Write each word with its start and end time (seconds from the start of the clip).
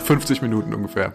so 0.00 0.06
50 0.06 0.42
Minuten 0.42 0.74
ungefähr. 0.74 1.14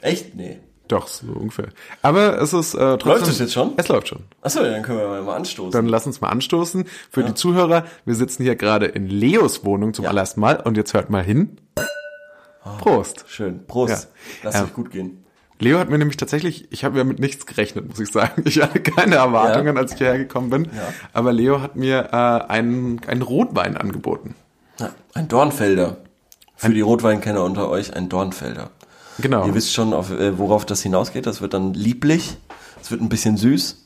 Echt? 0.00 0.34
Nee. 0.34 0.58
Doch, 0.88 1.08
so 1.08 1.26
ungefähr. 1.32 1.68
Aber 2.02 2.40
es 2.40 2.52
ist 2.52 2.74
äh, 2.74 2.78
trotzdem... 2.78 3.08
Läuft 3.10 3.26
es 3.28 3.38
jetzt 3.40 3.52
schon? 3.54 3.72
Es 3.76 3.88
läuft 3.88 4.06
schon. 4.08 4.20
Achso, 4.42 4.62
dann 4.62 4.82
können 4.82 4.98
wir 5.00 5.22
mal 5.22 5.34
anstoßen. 5.34 5.72
Dann 5.72 5.86
lass 5.86 6.06
uns 6.06 6.20
mal 6.20 6.28
anstoßen. 6.28 6.84
Für 7.10 7.24
die 7.24 7.34
Zuhörer, 7.34 7.84
wir 8.04 8.14
sitzen 8.14 8.44
hier 8.44 8.54
gerade 8.54 8.86
in 8.86 9.08
Leos 9.08 9.64
Wohnung 9.64 9.94
zum 9.94 10.04
Ja. 10.04 10.10
allerersten 10.10 10.40
Mal 10.40 10.60
und 10.60 10.76
jetzt 10.76 10.94
hört 10.94 11.10
mal 11.10 11.24
hin. 11.24 11.58
Prost. 12.78 13.24
Schön. 13.28 13.66
Prost. 13.66 14.04
Ja. 14.04 14.08
Lass 14.44 14.54
Ja. 14.54 14.64
euch 14.64 14.74
gut 14.74 14.90
gehen. 14.90 15.24
Leo 15.58 15.78
hat 15.78 15.88
mir 15.88 15.96
nämlich 15.98 16.18
tatsächlich, 16.18 16.70
ich 16.70 16.84
habe 16.84 16.98
ja 16.98 17.04
mit 17.04 17.18
nichts 17.18 17.46
gerechnet, 17.46 17.88
muss 17.88 17.98
ich 17.98 18.12
sagen. 18.12 18.42
Ich 18.44 18.60
hatte 18.60 18.80
keine 18.80 19.14
Erwartungen, 19.16 19.74
Ja. 19.74 19.80
als 19.82 19.92
ich 19.92 19.98
hierher 19.98 20.18
gekommen 20.18 20.50
bin. 20.50 20.64
Ja. 20.66 20.92
Aber 21.14 21.32
Leo 21.32 21.62
hat 21.62 21.76
mir 21.76 22.10
äh, 22.12 22.16
einen, 22.52 23.00
einen 23.06 23.22
Rotwein 23.22 23.76
angeboten. 23.76 24.34
Ja, 24.78 24.90
ein 25.14 25.28
Dornfelder. 25.28 25.96
Für 26.56 26.72
die 26.72 26.80
Rotweinkenner 26.80 27.44
unter 27.44 27.68
euch 27.68 27.94
ein 27.94 28.08
Dornfelder. 28.08 28.70
Genau. 29.18 29.46
Ihr 29.46 29.54
wisst 29.54 29.72
schon, 29.72 29.92
auf, 29.92 30.10
äh, 30.10 30.38
worauf 30.38 30.64
das 30.66 30.82
hinausgeht. 30.82 31.26
Das 31.26 31.40
wird 31.40 31.54
dann 31.54 31.74
lieblich. 31.74 32.36
Es 32.80 32.90
wird 32.90 33.00
ein 33.00 33.08
bisschen 33.08 33.36
süß. 33.36 33.84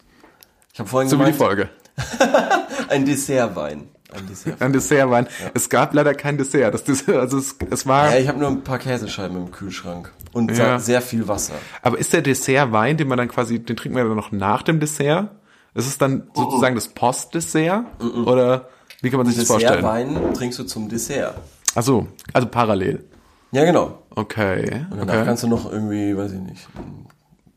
Ich 0.73 0.79
habe 0.79 0.89
vorhin 0.89 1.09
so 1.09 1.17
wie 1.19 1.25
die 1.25 1.33
gemeint, 1.33 1.37
Folge. 1.37 1.69
ein 2.89 3.05
Dessertwein. 3.05 3.89
Ein 4.13 4.27
Dessertwein. 4.29 4.67
Ein 4.67 4.73
Dessertwein. 4.73 5.27
Es 5.55 5.69
gab 5.69 5.95
leider 5.95 6.15
kein 6.15 6.37
Dessert. 6.39 6.75
Das 6.75 6.85
Dessert 6.85 7.17
also 7.17 7.39
es, 7.39 7.55
es 7.71 7.87
war. 7.87 8.11
Ja, 8.13 8.19
ich 8.19 8.29
habe 8.29 8.39
nur 8.39 8.49
ein 8.49 8.63
paar 8.63 8.79
Käsescheiben 8.79 9.37
im 9.37 9.51
Kühlschrank 9.53 10.13
und 10.33 10.57
Ja. 10.57 10.79
sehr 10.79 11.01
viel 11.03 11.29
Wasser. 11.29 11.55
Aber 11.83 11.99
ist 11.99 12.13
der 12.13 12.23
Dessertwein, 12.23 12.97
den 12.97 13.07
man 13.09 13.19
dann 13.19 13.29
quasi, 13.29 13.61
den 13.61 13.77
trinkt 13.77 13.97
man 13.97 14.07
dann 14.07 14.17
noch 14.17 14.33
nach 14.33 14.63
dem 14.63 14.81
Dessert? 14.81 15.31
Ist 15.75 15.87
es 15.87 15.99
dann 15.99 16.29
sozusagen 16.35 16.75
das 16.75 16.89
Postdessert? 16.89 17.85
Oder 18.27 18.69
wie 19.03 19.11
kann 19.11 19.19
man 19.19 19.27
sich 19.29 19.37
das 19.37 19.47
vorstellen? 19.47 19.75
Dessertwein 19.83 20.35
trinkst 20.35 20.59
du 20.59 20.65
zum 20.65 20.89
Dessert. 20.89 21.37
Ach 21.75 21.83
so, 21.83 22.07
also 22.33 22.49
parallel. 22.49 23.05
Ja, 23.53 23.65
genau. 23.65 23.99
Okay. 24.15 24.87
Und 24.91 24.99
danach 24.99 25.15
okay. 25.15 25.25
kannst 25.25 25.43
du 25.43 25.49
noch 25.49 25.71
irgendwie, 25.71 26.17
weiß 26.17 26.33
ich 26.33 26.41
nicht, 26.41 26.69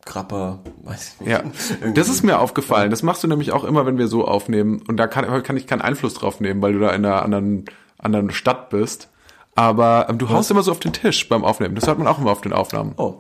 Krapper, 0.06 0.60
weiß 0.84 1.16
ich 1.16 1.20
nicht. 1.22 1.32
Ja, 1.32 1.44
das 1.94 2.10
ist 2.10 2.24
mir 2.24 2.40
aufgefallen. 2.40 2.90
Das 2.90 3.04
machst 3.04 3.24
du 3.24 3.28
nämlich 3.28 3.52
auch 3.52 3.64
immer, 3.64 3.86
wenn 3.86 3.98
wir 3.98 4.08
so 4.08 4.26
aufnehmen. 4.26 4.82
Und 4.88 4.98
da 4.98 5.08
kann, 5.08 5.44
kann 5.44 5.58
ich 5.58 5.68
keinen 5.68 5.82
Einfluss 5.82 6.14
drauf 6.14 6.40
nehmen, 6.40 6.62
weil 6.62 6.74
du 6.74 6.80
da 6.80 6.90
in 6.90 7.06
einer 7.06 7.22
anderen, 7.24 7.66
anderen 7.98 8.32
Stadt 8.32 8.70
bist. 8.70 9.10
Aber 9.56 10.08
ähm, 10.10 10.18
du 10.18 10.30
haust 10.30 10.50
immer 10.52 10.64
so 10.64 10.72
auf 10.72 10.80
den 10.80 10.94
Tisch 10.94 11.30
beim 11.30 11.44
Aufnehmen. 11.44 11.76
Das 11.76 11.88
hört 11.88 12.00
man 12.00 12.08
auch 12.08 12.18
immer 12.20 12.32
auf 12.32 12.42
den 12.42 12.54
Aufnahmen. 12.54 12.94
Oh. 12.98 13.16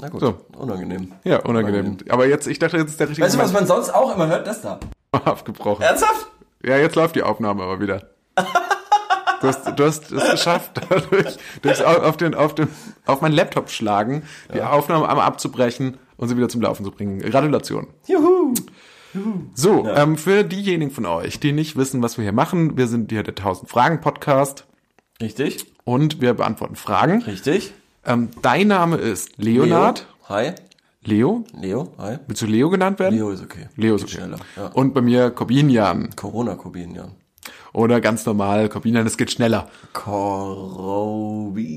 Na 0.00 0.08
gut, 0.08 0.20
So. 0.20 0.34
unangenehm. 0.58 1.12
Ja, 1.22 1.40
unangenehm. 1.40 1.98
Aber 2.08 2.26
jetzt, 2.26 2.48
ich 2.48 2.58
dachte, 2.58 2.76
jetzt 2.76 2.90
ist 2.90 3.00
der 3.00 3.08
richtige 3.08 3.24
Weißt 3.24 3.36
du, 3.36 3.38
was 3.38 3.52
man 3.52 3.66
sonst 3.66 3.94
auch 3.94 4.14
immer 4.14 4.26
hört? 4.26 4.46
Das 4.46 4.60
da. 4.60 4.80
abgebrochen. 5.12 5.82
Ernsthaft? 5.82 6.26
Ja, 6.64 6.76
jetzt 6.76 6.96
läuft 6.96 7.14
die 7.14 7.22
Aufnahme 7.22 7.62
aber 7.62 7.80
wieder. 7.80 8.08
Du 9.42 9.48
hast, 9.48 9.78
du 9.78 9.84
hast 9.84 10.12
es 10.12 10.30
geschafft, 10.30 10.80
durch, 11.10 11.36
durch 11.62 11.84
auf, 11.84 12.16
den, 12.16 12.34
auf, 12.34 12.54
den, 12.54 12.68
auf 13.06 13.20
meinen 13.20 13.32
Laptop 13.34 13.70
schlagen, 13.70 14.22
die 14.54 14.62
Aufnahme 14.62 15.08
einmal 15.08 15.26
abzubrechen 15.26 15.98
und 16.16 16.28
sie 16.28 16.36
wieder 16.36 16.48
zum 16.48 16.62
Laufen 16.62 16.84
zu 16.84 16.90
bringen. 16.92 17.18
Gratulation. 17.18 17.88
Juhu. 18.06 18.54
So, 19.54 19.86
ähm, 19.88 20.16
für 20.16 20.42
diejenigen 20.44 20.90
von 20.90 21.04
euch, 21.04 21.38
die 21.38 21.52
nicht 21.52 21.76
wissen, 21.76 22.02
was 22.02 22.16
wir 22.16 22.22
hier 22.22 22.32
machen, 22.32 22.78
wir 22.78 22.86
sind 22.86 23.10
hier 23.10 23.22
der 23.22 23.32
1000 23.36 23.68
Fragen 23.68 24.00
Podcast 24.00 24.66
Richtig, 25.20 25.66
und 25.84 26.20
wir 26.22 26.32
beantworten 26.34 26.76
Fragen. 26.76 27.22
richtig. 27.22 27.74
Ähm, 28.06 28.30
dein 28.40 28.68
Name 28.68 28.96
ist 28.96 29.36
Leonard. 29.36 30.06
Leo. 30.28 30.28
Hi. 30.28 30.52
Leo? 31.04 31.44
Leo, 31.60 31.92
hi. 31.98 32.18
Willst 32.26 32.42
du 32.42 32.46
Leo 32.46 32.70
genannt 32.70 32.98
werden? 33.00 33.16
Leo 33.16 33.30
ist 33.30 33.42
okay. 33.42 33.68
Leo 33.76 33.96
ist 33.96 34.06
Geht 34.06 34.14
okay. 34.14 34.22
schneller. 34.22 34.38
Ja. 34.56 34.66
Und 34.68 34.94
bei 34.94 35.00
mir 35.02 35.30
Corbinian. 35.30 36.10
Corona-Kubin, 36.16 36.94
ja. 36.94 37.08
Oder 37.72 38.00
ganz 38.00 38.26
normal, 38.26 38.68
Corbinian, 38.68 39.06
es 39.06 39.16
geht 39.16 39.30
schneller. 39.30 39.68
Korobi. 41.22 41.72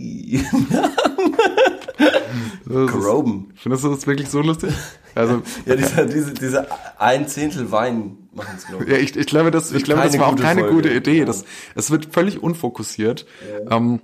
Das 2.65 2.91
Groben. 2.91 3.53
Findest 3.55 3.83
du 3.85 3.89
das 3.89 4.05
wirklich 4.07 4.29
so 4.29 4.41
lustig? 4.41 4.73
Also, 5.13 5.41
Ja, 5.65 5.75
diese, 5.75 6.05
diese, 6.07 6.33
diese 6.33 6.67
ein 6.99 7.27
Zehntel 7.27 7.71
Wein 7.71 8.17
machen 8.33 8.55
es, 8.57 8.65
glaube 8.67 8.83
ich. 8.83 8.89
ja, 8.89 8.97
ich, 8.97 9.15
ich 9.15 9.27
glaube, 9.27 9.51
das, 9.51 9.71
ich 9.71 9.83
glaube, 9.83 10.01
das 10.01 10.17
war 10.19 10.27
auch 10.27 10.35
keine 10.35 10.61
Folge. 10.61 10.75
gute 10.75 10.89
Idee. 10.93 11.19
Ja. 11.19 11.25
Das, 11.25 11.45
es 11.75 11.91
wird 11.91 12.07
völlig 12.13 12.41
unfokussiert. 12.43 13.25
Ähm, 13.69 14.01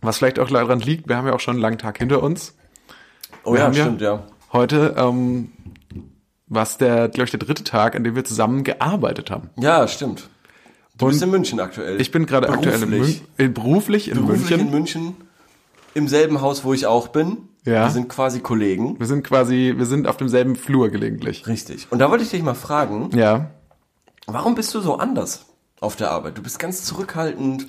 was 0.00 0.18
vielleicht 0.18 0.38
auch 0.40 0.48
daran 0.48 0.80
liegt, 0.80 1.08
wir 1.08 1.16
haben 1.16 1.26
ja 1.26 1.34
auch 1.34 1.40
schon 1.40 1.54
einen 1.54 1.62
langen 1.62 1.78
Tag 1.78 1.98
hinter 1.98 2.22
uns. 2.22 2.56
Oh 3.44 3.52
Wir 3.52 3.60
ja, 3.60 3.66
ja- 3.70 3.74
stimmt, 3.74 4.00
ja. 4.00 4.26
Heute 4.52 4.94
ähm, 4.96 5.52
was 6.48 6.78
der, 6.78 7.08
glaube 7.08 7.24
ich, 7.24 7.30
der 7.30 7.40
dritte 7.40 7.64
Tag, 7.64 7.94
an 7.96 8.04
dem 8.04 8.14
wir 8.16 8.24
zusammen 8.24 8.64
gearbeitet 8.64 9.30
haben. 9.30 9.50
Ja, 9.58 9.86
stimmt. 9.88 10.28
Du 10.98 11.06
bist 11.06 11.22
in 11.22 11.30
München 11.30 11.60
aktuell. 11.60 12.00
Ich 12.00 12.10
bin 12.10 12.24
gerade 12.26 12.48
aktuell 12.48 12.82
in, 12.82 12.88
Mün 12.90 12.98
Beruflich. 13.00 13.22
in 13.38 13.54
beruflich 13.54 14.08
in 14.08 14.14
Beruflich 14.14 14.50
München. 14.50 14.60
in 14.66 14.70
München. 14.70 15.16
Im 15.94 16.08
selben 16.08 16.40
Haus, 16.40 16.64
wo 16.64 16.72
ich 16.72 16.86
auch 16.86 17.08
bin. 17.08 17.38
Ja. 17.64 17.84
Wir 17.84 17.90
sind 17.90 18.08
quasi 18.08 18.40
Kollegen. 18.40 18.98
wir 18.98 19.06
sind 19.06 19.24
quasi, 19.24 19.74
wir 19.76 19.86
sind 19.86 20.06
auf 20.06 20.16
demselben 20.16 20.56
Flur 20.56 20.88
gelegentlich. 20.88 21.46
Richtig. 21.46 21.88
Und 21.90 21.98
da 21.98 22.10
wollte 22.10 22.22
ich 22.24 22.30
dich 22.30 22.42
mal 22.42 22.54
fragen, 22.54 23.10
Ja. 23.14 23.50
warum 24.26 24.54
bist 24.54 24.72
du 24.74 24.80
so 24.80 24.98
anders 24.98 25.46
auf 25.80 25.96
der 25.96 26.10
Arbeit? 26.12 26.38
Du 26.38 26.42
bist 26.42 26.58
ganz 26.58 26.84
zurückhaltend, 26.84 27.66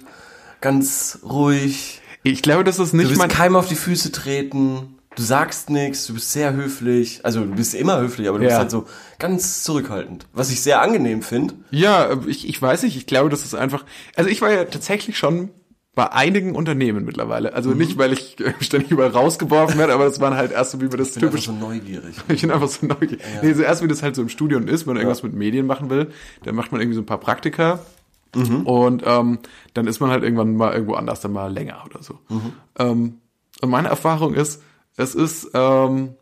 ganz 0.62 1.20
ruhig. 1.24 2.02
Ich 2.24 2.42
glaube, 2.42 2.64
das 2.64 2.80
ist 2.80 2.94
Du 2.94 2.98
nicht 2.98 3.16
mein. 3.18 3.30
keinem 3.30 3.56
auf 3.56 3.68
die 3.68 3.76
Füße 3.76 4.12
treten. 4.12 4.97
Du 5.17 5.23
sagst 5.23 5.72
nichts, 5.72 6.05
du 6.05 6.13
bist 6.13 6.31
sehr 6.31 6.53
höflich. 6.53 7.22
Also 7.23 7.39
du 7.44 7.55
bist 7.55 7.73
immer 7.73 8.00
höflich, 8.00 8.29
aber 8.29 8.38
du 8.38 8.44
Ja. 8.44 8.50
bist 8.50 8.59
halt 8.59 8.72
so 8.72 8.85
ganz 9.17 9.63
zurückhaltend. 9.63 10.28
Was 10.31 10.51
ich 10.51 10.61
sehr 10.61 10.79
angenehm 10.81 11.23
finde. 11.23 11.55
Ja, 11.72 12.09
ich, 12.28 12.47
ich 12.47 12.61
weiß 12.61 12.83
nicht, 12.83 12.95
ich 12.95 13.07
glaube, 13.07 13.29
das 13.29 13.44
ist 13.44 13.55
einfach. 13.55 13.83
Also 14.16 14.29
ich 14.29 14.41
war 14.44 14.51
ja 14.51 14.66
tatsächlich 14.66 15.17
schon 15.17 15.50
bei 15.95 16.11
einigen 16.11 16.53
Unternehmen 16.55 17.03
mittlerweile. 17.03 17.53
Also 17.53 17.72
Mhm. 17.72 17.78
nicht, 17.79 17.97
weil 17.97 18.13
ich 18.13 18.39
äh, 18.39 18.53
ständig 18.59 18.91
überall 18.91 19.09
rausgeworfen 19.09 19.79
werde, 19.79 19.94
aber 19.95 20.05
das 20.05 20.19
waren 20.19 20.35
halt 20.35 20.51
erst 20.51 20.69
so, 20.72 20.81
wie 20.81 20.91
wir 20.91 20.97
das 21.00 21.07
Ich 21.09 21.13
bin 21.16 21.23
einfach 21.23 21.39
typisch. 21.39 21.45
so 21.47 21.51
neugierig. 21.51 22.16
Ich 22.28 22.41
bin 22.41 22.51
einfach 22.51 22.67
so 22.67 22.85
neugierig. 22.85 23.19
Nee, 23.41 23.53
so 23.53 23.63
erst 23.63 23.81
wie 23.81 23.88
das 23.88 24.03
halt 24.03 24.16
so 24.16 24.22
im 24.22 24.29
Studium 24.29 24.67
ist, 24.67 24.85
wenn 24.85 24.94
man 24.94 24.97
irgendwas 25.01 25.23
mit 25.23 25.34
Medien 25.34 25.66
machen 25.66 25.89
will, 25.89 26.11
dann 26.44 26.53
macht 26.53 26.72
man 26.72 26.79
irgendwie 26.79 26.95
so 26.95 27.01
ein 27.01 27.07
paar 27.07 27.19
Praktika 27.19 27.79
Mhm. 28.35 28.67
und 28.67 29.03
ähm, 29.07 29.39
dann 29.73 29.88
ist 29.88 29.99
man 29.99 30.11
halt 30.11 30.22
irgendwann 30.22 30.55
mal 30.55 30.73
irgendwo 30.73 30.94
anders, 30.94 31.22
dann 31.22 31.31
mal 31.34 31.51
länger 31.51 31.81
oder 31.85 32.03
so. 32.03 32.19
Mhm. 32.29 32.53
Ähm, 32.78 33.13
und 33.61 33.69
meine 33.72 33.88
Erfahrung 33.88 34.35
ist, 34.35 34.61
es 34.97 35.16
ist, 35.16 35.52
ähm, 35.53 36.16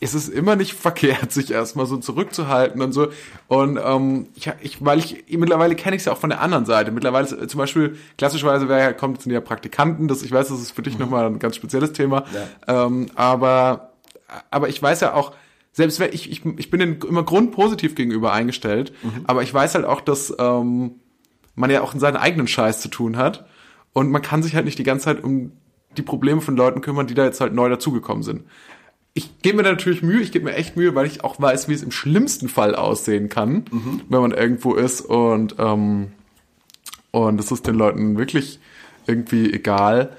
es 0.00 0.14
ist 0.14 0.28
immer 0.28 0.56
nicht 0.56 0.74
verkehrt, 0.74 1.32
sich 1.32 1.50
erstmal 1.50 1.86
so 1.86 1.96
zurückzuhalten 1.96 2.82
und 2.82 2.92
so. 2.92 3.08
Und 3.46 3.78
ähm, 3.82 4.26
ich, 4.34 4.50
ich, 4.60 4.84
weil 4.84 4.98
ich 4.98 5.24
mittlerweile 5.30 5.74
kenne 5.74 5.96
ich 5.96 6.02
es 6.02 6.06
ja 6.06 6.12
auch 6.12 6.18
von 6.18 6.30
der 6.30 6.40
anderen 6.40 6.66
Seite. 6.66 6.90
Mittlerweile 6.90 7.26
ist, 7.26 7.32
äh, 7.32 7.48
zum 7.48 7.58
Beispiel 7.58 7.96
klassischerweise 8.18 8.68
wer 8.68 8.92
kommt 8.92 9.18
jetzt 9.18 9.26
ja 9.26 9.40
Praktikanten. 9.40 10.08
Das 10.08 10.22
ich 10.22 10.32
weiß, 10.32 10.48
das 10.48 10.60
ist 10.60 10.72
für 10.72 10.82
dich 10.82 10.98
nochmal 10.98 11.26
ein 11.26 11.38
ganz 11.38 11.56
spezielles 11.56 11.92
Thema. 11.92 12.24
Ähm, 12.66 13.06
aber 13.14 13.92
aber 14.50 14.68
ich 14.68 14.82
weiß 14.82 15.00
ja 15.00 15.14
auch, 15.14 15.32
selbst 15.72 16.00
wenn 16.00 16.12
ich 16.12 16.30
ich, 16.30 16.44
ich 16.44 16.70
bin 16.70 16.80
denen 16.80 17.00
immer 17.02 17.22
grundpositiv 17.22 17.94
gegenüber 17.94 18.32
eingestellt, 18.32 18.92
aber 19.24 19.42
ich 19.42 19.54
weiß 19.54 19.74
halt 19.74 19.84
auch, 19.84 20.00
dass 20.00 20.34
ähm, 20.38 20.96
man 21.54 21.70
ja 21.70 21.82
auch 21.82 21.94
in 21.94 22.00
seinen 22.00 22.16
eigenen 22.16 22.46
Scheiß 22.46 22.80
zu 22.80 22.88
tun 22.88 23.16
hat 23.16 23.46
und 23.92 24.10
man 24.10 24.20
kann 24.20 24.42
sich 24.42 24.54
halt 24.54 24.64
nicht 24.64 24.78
die 24.78 24.84
ganze 24.84 25.06
Zeit 25.06 25.24
um 25.24 25.52
die 25.98 26.02
Probleme 26.02 26.40
von 26.40 26.56
Leuten 26.56 26.80
kümmern, 26.80 27.06
die 27.06 27.14
da 27.14 27.24
jetzt 27.24 27.40
halt 27.40 27.52
neu 27.52 27.68
dazugekommen 27.68 28.22
sind. 28.22 28.44
Ich 29.14 29.42
gebe 29.42 29.56
mir 29.56 29.62
da 29.64 29.70
natürlich 29.70 30.02
Mühe, 30.02 30.20
ich 30.20 30.30
gebe 30.32 30.44
mir 30.44 30.54
echt 30.54 30.76
Mühe, 30.76 30.94
weil 30.94 31.06
ich 31.06 31.24
auch 31.24 31.40
weiß, 31.40 31.68
wie 31.68 31.74
es 31.74 31.82
im 31.82 31.90
schlimmsten 31.90 32.48
Fall 32.48 32.74
aussehen 32.76 33.28
kann, 33.28 33.64
wenn 34.08 34.20
man 34.20 34.30
irgendwo 34.30 34.74
ist 34.74 35.00
und 35.00 35.56
ähm, 35.58 36.12
und 37.10 37.40
es 37.40 37.50
ist 37.50 37.66
den 37.66 37.74
Leuten 37.74 38.18
wirklich 38.18 38.60
irgendwie 39.06 39.52
egal. 39.52 40.16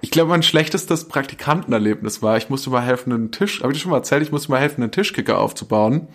Ich 0.00 0.10
glaube, 0.10 0.30
mein 0.30 0.42
schlechtestes 0.42 1.08
Praktikantenerlebnis 1.08 2.22
war, 2.22 2.36
ich 2.36 2.48
musste 2.48 2.70
mal 2.70 2.82
helfen, 2.82 3.12
einen 3.12 3.32
Tisch, 3.32 3.62
habe 3.62 3.72
ich 3.72 3.78
dir 3.78 3.82
schon 3.82 3.90
mal 3.90 3.98
erzählt, 3.98 4.22
ich 4.22 4.30
musste 4.30 4.50
mal 4.50 4.60
helfen, 4.60 4.82
einen 4.82 4.92
Tischkicker 4.92 5.38
aufzubauen. 5.38 6.08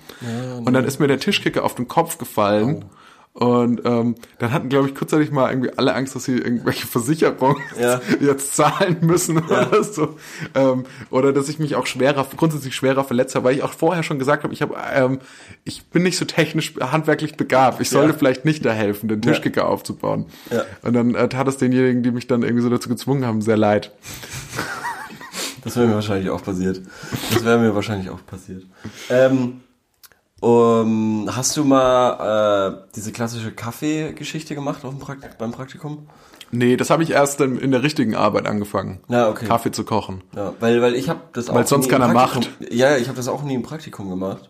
und 0.66 0.74
dann 0.74 0.86
ist 0.86 1.00
mir 1.00 1.08
der 1.08 1.20
Tischkicker 1.20 1.64
auf 1.64 1.76
den 1.76 1.88
Kopf 1.88 2.18
gefallen. 2.18 2.86
Und 3.34 3.82
ähm, 3.86 4.16
dann 4.40 4.52
hatten, 4.52 4.68
glaube 4.68 4.90
ich, 4.90 4.94
kurzzeitig 4.96 5.32
mal 5.32 5.50
irgendwie 5.50 5.72
alle 5.78 5.96
Angst, 5.96 6.16
dass 6.16 6.26
sie 6.26 6.34
irgendwelche 6.38 6.86
Versicherungen 6.86 7.56
Ja. 7.80 8.02
jetzt 8.20 8.56
zahlen 8.58 8.98
müssen 9.02 9.38
oder 9.38 9.84
so. 9.86 10.18
Ähm, 10.54 10.84
oder 11.12 11.32
dass 11.32 11.48
ich 11.48 11.58
mich 11.58 11.76
auch 11.76 11.86
schwerer, 11.86 12.28
grundsätzlich 12.36 12.76
schwerer 12.76 13.06
verletzt 13.06 13.34
habe, 13.36 13.46
weil 13.46 13.56
ich 13.56 13.64
auch 13.64 13.72
vorher 13.72 14.04
schon 14.04 14.20
gesagt 14.20 14.44
habe, 14.44 14.54
ich 14.54 14.62
habe, 14.62 14.76
ähm, 14.94 15.20
ich 15.64 15.86
bin 15.86 16.04
nicht 16.04 16.18
so 16.18 16.26
technisch 16.26 16.74
handwerklich 16.82 17.38
begabt. 17.38 17.80
Ich 17.80 17.90
sollte 17.90 18.12
Ja. 18.12 18.18
vielleicht 18.18 18.44
nicht 18.44 18.66
da 18.66 18.74
helfen, 18.74 19.08
den 19.08 19.22
Tischkicker 19.22 19.66
aufzubauen. 19.70 20.26
Ja. 20.52 20.64
Und 20.82 20.94
dann 20.94 21.16
äh, 21.16 21.30
tat 21.30 21.48
es 21.48 21.56
denjenigen, 21.56 22.04
die 22.04 22.12
mich 22.12 22.28
dann 22.28 22.44
irgendwie 22.44 22.64
so 22.64 22.70
dazu 22.70 22.90
gezwungen 22.90 23.26
haben, 23.26 23.42
sehr 23.42 23.58
leid. 23.58 23.92
Das 25.64 25.76
wäre 25.78 25.88
mir 25.88 25.94
wahrscheinlich 25.96 26.30
auch 26.30 26.44
passiert. 26.44 26.82
Das 27.32 27.46
wäre 27.46 27.60
mir 27.60 27.74
wahrscheinlich 27.76 28.10
auch 28.10 28.26
passiert. 28.26 28.64
Ähm, 29.10 29.62
um, 30.42 31.30
hast 31.34 31.56
du 31.56 31.64
mal 31.64 32.74
äh, 32.74 32.92
diese 32.96 33.12
klassische 33.12 33.52
Kaffeegeschichte 33.52 34.56
gemacht 34.56 34.84
auf 34.84 34.92
dem 34.92 35.00
Prakt 35.00 35.38
beim 35.38 35.52
Praktikum? 35.52 36.10
Nee, 36.52 36.76
das 36.76 36.90
habe 36.90 37.04
ich 37.04 37.12
erst 37.12 37.40
in, 37.40 37.58
in 37.58 37.72
der 37.72 37.84
richtigen 37.84 38.16
Arbeit 38.16 38.46
angefangen. 38.46 39.00
Ja, 39.08 39.30
okay. 39.30 39.46
Kaffee 39.46 39.72
zu 39.72 39.86
kochen. 39.86 40.24
Ja, 40.36 40.54
weil, 40.60 40.82
weil 40.82 40.96
ich 40.96 41.08
habe 41.10 41.22
das 41.32 41.50
auch 41.50 41.56
Weil 41.56 41.66
sonst 41.66 41.88
keiner 41.88 42.10
macht. 42.10 42.50
Ja, 42.70 42.98
ich 42.98 43.08
habe 43.08 43.16
das 43.16 43.30
auch 43.30 43.44
nie 43.44 43.54
im 43.54 43.64
Praktikum 43.64 44.10
gemacht. 44.10 44.50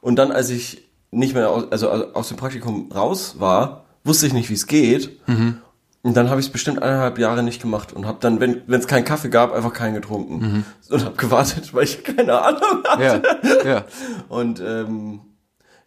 Und 0.00 0.16
dann, 0.16 0.30
als 0.32 0.50
ich 0.50 0.88
nicht 1.10 1.34
mehr 1.34 1.50
aus, 1.50 1.70
also 1.70 1.88
aus 1.88 2.28
dem 2.28 2.36
Praktikum 2.36 2.90
raus 2.92 3.36
war, 3.38 3.84
wusste 4.04 4.26
ich 4.26 4.32
nicht, 4.32 4.50
wie 4.50 4.54
es 4.54 4.66
geht. 4.66 5.20
Mhm. 5.28 5.58
Und 6.04 6.14
dann 6.16 6.30
habe 6.30 6.40
ich 6.40 6.46
es 6.46 6.52
bestimmt 6.52 6.82
eineinhalb 6.82 7.18
Jahre 7.18 7.44
nicht 7.44 7.62
gemacht 7.62 7.92
und 7.92 8.06
habe 8.06 8.18
dann, 8.20 8.40
wenn 8.40 8.62
es 8.68 8.88
keinen 8.88 9.04
Kaffee 9.04 9.28
gab, 9.28 9.52
einfach 9.52 9.72
keinen 9.72 9.94
getrunken. 9.94 10.38
Mhm. 10.38 10.64
Und 10.90 11.04
habe 11.04 11.16
gewartet, 11.16 11.72
weil 11.74 11.84
ich 11.84 12.02
keine 12.02 12.40
Ahnung 12.42 12.82
hatte. 12.84 13.22
Ja, 13.64 13.64
ja. 13.64 13.84
Und 14.28 14.60
ähm, 14.60 15.20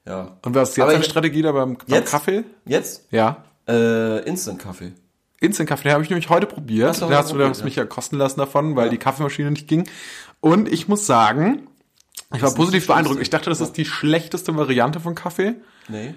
ja. 0.06 0.38
Und 0.42 0.56
was 0.56 0.70
ist 0.70 0.78
jetzt 0.78 0.88
deine 0.88 1.04
Strategie 1.04 1.42
da 1.42 1.52
beim, 1.52 1.76
beim 1.78 1.86
Jetzt? 1.88 2.12
Kaffee? 2.12 2.44
Jetzt 2.66 3.08
Ja. 3.12 3.44
äh, 3.68 4.20
Instant-Kaffee. 4.26 4.94
Instant 5.42 5.68
Kaffee, 5.68 5.84
den 5.84 5.94
habe 5.94 6.04
ich 6.04 6.10
nämlich 6.10 6.30
heute 6.30 6.48
probiert. 6.48 6.90
Hast 6.90 7.02
du 7.02 7.08
da 7.08 7.18
hast 7.18 7.30
du 7.30 7.34
probiert, 7.34 7.50
hast 7.50 7.60
ja. 7.60 7.66
mich 7.66 7.76
ja 7.76 7.86
kosten 7.86 8.18
lassen 8.18 8.40
davon, 8.40 8.76
weil 8.78 8.90
die 8.90 8.98
Kaffeemaschine 8.98 9.52
nicht 9.52 9.68
ging. 9.68 9.88
Und 10.40 10.72
ich 10.72 10.88
muss 10.88 11.06
sagen, 11.06 11.68
ich 12.34 12.42
war 12.42 12.54
positiv 12.54 12.84
das 12.84 12.88
beeindruckt. 12.88 13.22
Ich 13.22 13.30
dachte, 13.30 13.50
das 13.50 13.60
ist 13.60 13.74
die 13.74 13.86
schlechteste 13.86 14.56
Variante 14.56 15.02
von 15.02 15.14
Kaffee. 15.14 15.56
Nee. 15.90 16.14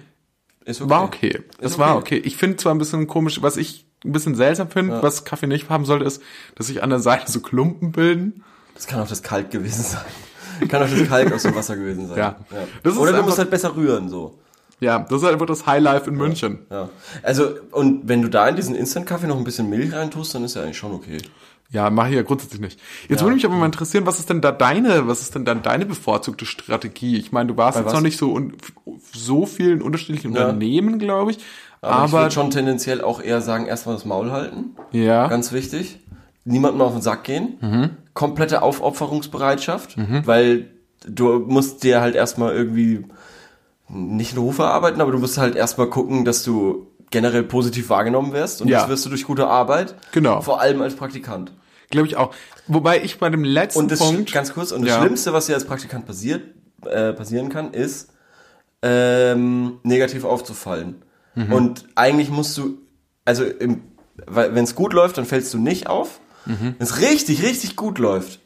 Ist 0.63 0.81
okay. 0.81 0.89
War 0.89 1.03
okay. 1.03 1.43
Es 1.59 1.71
Ist 1.71 1.79
war 1.79 1.97
okay. 1.97 2.19
okay. 2.19 2.27
Ich 2.27 2.37
finde 2.37 2.57
zwar 2.57 2.73
ein 2.73 2.77
bisschen 2.77 3.07
komisch, 3.07 3.41
was 3.41 3.57
ich 3.57 3.88
ein 4.05 4.11
bisschen 4.11 4.35
seltsam 4.35 4.69
finde, 4.69 5.01
was 5.01 5.25
Kaffee 5.25 5.47
nicht 5.47 5.69
haben 5.69 5.85
sollte, 5.85 6.05
ist, 6.05 6.21
dass 6.55 6.67
sich 6.67 6.83
an 6.83 6.89
der 6.89 6.99
Seite 6.99 7.31
so 7.31 7.41
Klumpen 7.41 7.91
bilden. 7.91 8.43
Das 8.75 8.87
kann 8.87 9.01
auch 9.01 9.07
das 9.07 9.23
Kalk 9.23 9.51
gewesen 9.51 9.83
sein. 9.83 10.69
Kann 10.69 10.83
auch 10.83 10.89
das 10.89 11.07
Kalk 11.07 11.31
aus 11.33 11.43
dem 11.43 11.55
Wasser 11.55 11.75
gewesen 11.75 12.07
sein. 12.07 12.17
Ja. 12.17 12.35
Ist 12.83 12.97
Oder 12.97 13.13
du 13.13 13.23
musst 13.23 13.37
halt 13.37 13.49
besser 13.49 13.75
rühren, 13.75 14.09
so. 14.09 14.39
Ja, 14.81 14.99
das 14.99 15.17
ist 15.17 15.23
halt 15.23 15.33
einfach 15.33 15.45
das 15.45 15.65
Highlife 15.65 16.09
in 16.09 16.15
München. 16.15 16.59
Ja. 16.69 16.89
Also, 17.21 17.55
und 17.71 18.07
wenn 18.07 18.21
du 18.21 18.29
da 18.29 18.47
in 18.47 18.55
diesen 18.55 18.75
Instant-Kaffee 18.75 19.27
noch 19.27 19.37
ein 19.37 19.43
bisschen 19.43 19.69
Milch 19.69 19.93
reintust, 19.93 20.33
dann 20.35 20.45
ist 20.45 20.55
ja 20.55 20.63
eigentlich 20.63 20.77
schon 20.77 20.93
okay. 20.93 21.17
Ja, 21.71 21.89
mache 21.91 22.09
ich 22.09 22.15
ja 22.15 22.23
grundsätzlich 22.23 22.61
nicht. 22.61 22.79
Jetzt 23.09 23.21
würde 23.21 23.35
mich 23.35 23.45
aber 23.45 23.55
mal 23.55 23.65
interessieren, 23.65 24.05
was 24.07 24.19
ist 24.19 24.29
denn 24.29 24.41
da 24.41 24.51
deine, 24.51 25.07
was 25.07 25.21
ist 25.21 25.35
denn 25.35 25.45
dann 25.45 25.61
deine 25.61 25.85
bevorzugte 25.85 26.45
Strategie? 26.45 27.17
Ich 27.17 27.31
meine, 27.31 27.49
du 27.49 27.57
warst 27.57 27.75
Bei 27.75 27.81
jetzt 27.81 27.87
was? 27.87 27.93
noch 27.93 28.01
nicht 28.01 28.17
so 28.17 28.33
un, 28.33 28.53
so 29.13 29.45
vielen 29.45 29.81
unterschiedlichen 29.83 30.33
Ja. 30.33 30.45
Unternehmen, 30.45 30.97
glaube 30.97 31.31
ich. 31.31 31.39
Aber, 31.81 32.05
ich 32.05 32.11
Aber, 32.13 32.21
würde 32.23 32.31
schon 32.31 32.51
tendenziell 32.51 33.01
auch 33.01 33.21
eher 33.21 33.41
sagen, 33.41 33.65
erstmal 33.65 33.95
das 33.95 34.05
Maul 34.05 34.31
halten. 34.31 34.75
ja, 34.91 35.27
Ganz 35.27 35.51
wichtig. 35.51 35.99
Niemandem 36.45 36.81
auf 36.81 36.93
den 36.93 37.01
Sack 37.01 37.23
gehen. 37.25 37.57
Mhm. 37.61 37.89
Komplette 38.13 38.61
Aufopferungsbereitschaft. 38.61 39.95
Weil 40.25 40.67
du 41.05 41.39
musst 41.39 41.83
dir 41.83 42.01
halt 42.01 42.15
erstmal 42.15 42.53
irgendwie 42.53 43.05
nicht 43.87 44.33
einen 44.33 44.43
Ruf 44.43 44.59
erarbeiten, 44.59 44.99
aber 45.01 45.11
du 45.11 45.19
musst 45.19 45.37
halt 45.37 45.55
erstmal 45.55 45.87
gucken, 45.89 46.25
dass 46.25 46.43
du 46.43 46.87
generell 47.11 47.43
positiv 47.43 47.89
wahrgenommen 47.89 48.33
wirst. 48.33 48.61
Und 48.61 48.67
Ja. 48.67 48.79
das 48.81 48.89
wirst 48.89 49.05
du 49.05 49.09
durch 49.09 49.25
gute 49.25 49.47
Arbeit. 49.47 49.95
Genau. 50.11 50.41
Vor 50.41 50.59
allem 50.61 50.81
als 50.81 50.95
Praktikant. 50.95 51.51
glaube 51.91 52.07
ich 52.07 52.17
auch. 52.17 52.35
Wobei 52.67 53.01
ich 53.03 53.17
bei 53.17 53.29
dem 53.31 53.43
letzten 53.43 53.79
Und 53.79 53.91
das 53.91 53.97
Punkt, 53.99 54.31
ganz 54.31 54.53
kurz, 54.53 54.71
und 54.71 54.81
das 54.83 54.91
Ja. 54.91 54.99
Schlimmste, 55.01 55.33
was 55.33 55.47
dir 55.47 55.55
als 55.55 55.65
Praktikant 55.65 56.05
passiert, 56.05 56.41
äh, 56.85 57.13
passieren 57.13 57.49
kann, 57.49 57.73
ist, 57.73 58.11
ähm, 58.83 59.79
negativ 59.83 60.23
aufzufallen. 60.23 61.01
Mhm. 61.47 61.53
Und 61.53 61.85
eigentlich 61.95 62.29
musst 62.29 62.57
du, 62.57 62.77
also 63.25 63.43
wenn 64.27 64.63
es 64.63 64.75
gut 64.75 64.93
läuft, 64.93 65.17
dann 65.17 65.25
fällst 65.25 65.53
du 65.53 65.57
nicht 65.59 65.87
auf. 65.87 66.19
Mhm. 66.45 66.75
Wenn 66.77 66.85
es 66.87 66.99
richtig, 67.01 67.43
richtig 67.43 67.75
gut 67.75 67.99
läuft, 67.99 68.39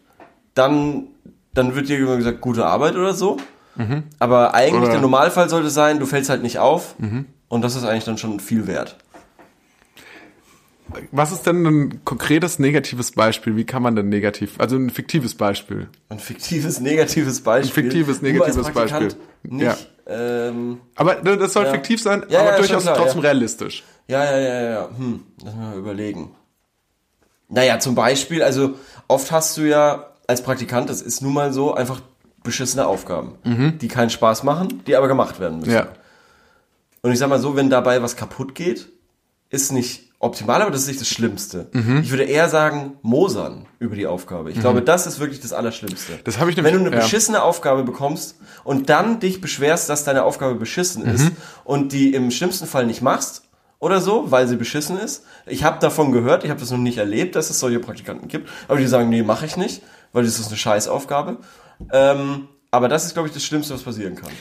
dann, 0.54 1.08
dann 1.54 1.76
wird 1.76 1.90
dir 1.90 1.98
immer 1.98 2.18
gesagt, 2.18 2.42
gute 2.42 2.66
Arbeit 2.66 2.96
oder 2.96 3.14
so. 3.14 3.38
Aber 4.20 4.54
eigentlich 4.54 4.74
Mhm. 4.74 4.78
Oder- 4.80 4.88
Mhm. 4.88 4.92
der 4.92 5.02
Normalfall 5.02 5.50
sollte 5.50 5.70
sein, 5.72 6.00
du 6.00 6.06
fällst 6.06 6.30
halt 6.30 6.44
nicht 6.44 6.60
auf. 6.60 6.96
Und 7.50 7.62
das 7.62 7.76
ist 7.76 7.84
eigentlich 7.84 8.04
dann 8.06 8.18
schon 8.18 8.40
viel 8.40 8.68
wert. 8.68 8.96
Was 11.12 11.32
ist 11.32 11.44
denn 11.48 11.66
ein 11.66 12.06
konkretes 12.06 12.60
negatives 12.60 13.12
Beispiel? 13.12 13.56
Wie 13.56 13.66
kann 13.66 13.82
man 13.82 13.96
denn 13.96 14.10
negativ, 14.10 14.60
also 14.60 14.76
ein 14.76 14.90
fiktives 14.90 15.36
Beispiel? 15.36 15.88
Ein 16.10 16.20
fiktives, 16.20 16.80
negatives 16.80 17.42
Beispiel. 17.42 17.84
Ein 17.84 17.90
fiktives, 17.90 18.22
negatives 18.22 18.70
Beispiel. 18.72 19.10
Nicht, 19.44 19.90
ähm, 20.08 20.80
Aber 20.96 21.16
das 21.16 21.54
soll 21.54 21.66
Ja. 21.66 21.72
fiktiv 21.72 22.02
sein, 22.02 22.26
Ja, 22.30 22.42
aber 22.42 22.52
ja, 22.52 22.58
durchaus 22.58 22.84
klar, 22.84 22.96
trotzdem 22.98 23.22
ja. 23.22 23.30
realistisch. 23.30 23.84
Ja, 24.08 24.24
ja, 24.26 24.38
ja, 24.40 24.62
ja. 24.72 24.90
Hm, 24.98 25.24
lass 25.44 25.56
mal 25.56 25.78
überlegen. 25.78 26.36
Naja, 27.50 27.80
zum 27.80 27.96
Beispiel, 27.96 28.42
also 28.44 28.76
oft 29.08 29.32
hast 29.32 29.58
du 29.58 29.62
ja 29.62 30.08
als 30.28 30.42
Praktikant, 30.44 30.90
das 30.90 31.02
ist 31.02 31.22
nun 31.22 31.34
mal 31.34 31.54
so, 31.54 31.74
einfach 31.74 32.02
beschissene 32.44 32.86
Aufgaben, 32.86 33.36
die 33.80 33.88
keinen 33.88 34.10
Spaß 34.10 34.44
machen, 34.44 34.84
die 34.86 34.96
aber 34.98 35.08
gemacht 35.08 35.40
werden 35.40 35.60
müssen. 35.60 35.72
Mhm. 35.72 35.76
Ja. 35.78 35.88
Und 37.02 37.12
ich 37.12 37.20
sag 37.20 37.30
mal 37.30 37.40
so, 37.40 37.56
wenn 37.56 37.70
dabei 37.70 38.02
was 38.02 38.16
kaputt 38.16 38.56
geht, 38.56 38.90
ist 39.50 39.72
nicht 39.72 40.03
optimal, 40.24 40.62
aber 40.62 40.72
das 40.72 40.82
ist 40.82 40.88
nicht 40.88 41.02
das 41.02 41.08
Schlimmste. 41.10 41.68
Mhm. 41.74 42.02
Ich 42.04 42.10
würde 42.12 42.24
eher 42.24 42.50
sagen, 42.50 42.94
mosern 43.02 43.66
über 43.80 43.96
die 43.96 44.08
Aufgabe. 44.08 44.50
Ich 44.52 44.60
glaube, 44.60 44.82
das 44.82 45.06
ist 45.06 45.20
wirklich 45.20 45.40
das 45.42 45.54
Allerschlimmste. 45.54 46.14
Das 46.24 46.40
habe 46.40 46.50
ich 46.50 46.58
Wenn 46.58 46.64
nämlich- 46.64 46.82
du 46.84 46.88
eine 46.88 46.96
ja. 46.96 47.02
beschissene 47.04 47.44
Aufgabe 47.44 47.84
bekommst 47.84 48.38
und 48.64 48.90
dann 48.90 49.20
dich 49.20 49.42
beschwerst, 49.42 49.90
dass 49.90 50.04
deine 50.04 50.24
Aufgabe 50.24 50.56
beschissen 50.56 51.06
ist 51.06 51.26
Mhm. 51.26 51.32
und 51.66 51.92
die 51.92 52.14
im 52.14 52.32
schlimmsten 52.32 52.66
Fall 52.68 52.86
nicht 52.86 53.02
machst 53.02 53.44
oder 53.80 54.00
so, 54.02 54.32
weil 54.32 54.48
sie 54.48 54.56
beschissen 54.56 54.98
ist. 54.98 55.24
Ich 55.46 55.64
habe 55.64 55.80
davon 55.80 56.12
gehört, 56.12 56.44
ich 56.46 56.50
habe 56.50 56.60
das 56.60 56.72
noch 56.72 56.78
nicht 56.78 56.98
erlebt, 56.98 57.36
dass 57.36 57.50
es 57.50 57.60
solche 57.60 57.80
Praktikanten 57.80 58.28
gibt, 58.30 58.50
aber 58.68 58.80
die 58.80 58.88
sagen, 58.88 59.10
nee, 59.10 59.24
mache 59.24 59.46
ich 59.46 59.58
nicht, 59.58 59.82
weil 60.14 60.24
das 60.24 60.40
ist 60.40 60.48
eine 60.48 60.58
Scheißaufgabe. 60.58 61.38
Ähm, 61.92 62.48
aber 62.72 62.88
das 62.88 63.06
ist, 63.06 63.14
glaube 63.14 63.28
ich, 63.28 63.34
das 63.34 63.44
Schlimmste, 63.44 63.74
was 63.74 63.84
passieren 63.84 64.16
kann. 64.16 64.32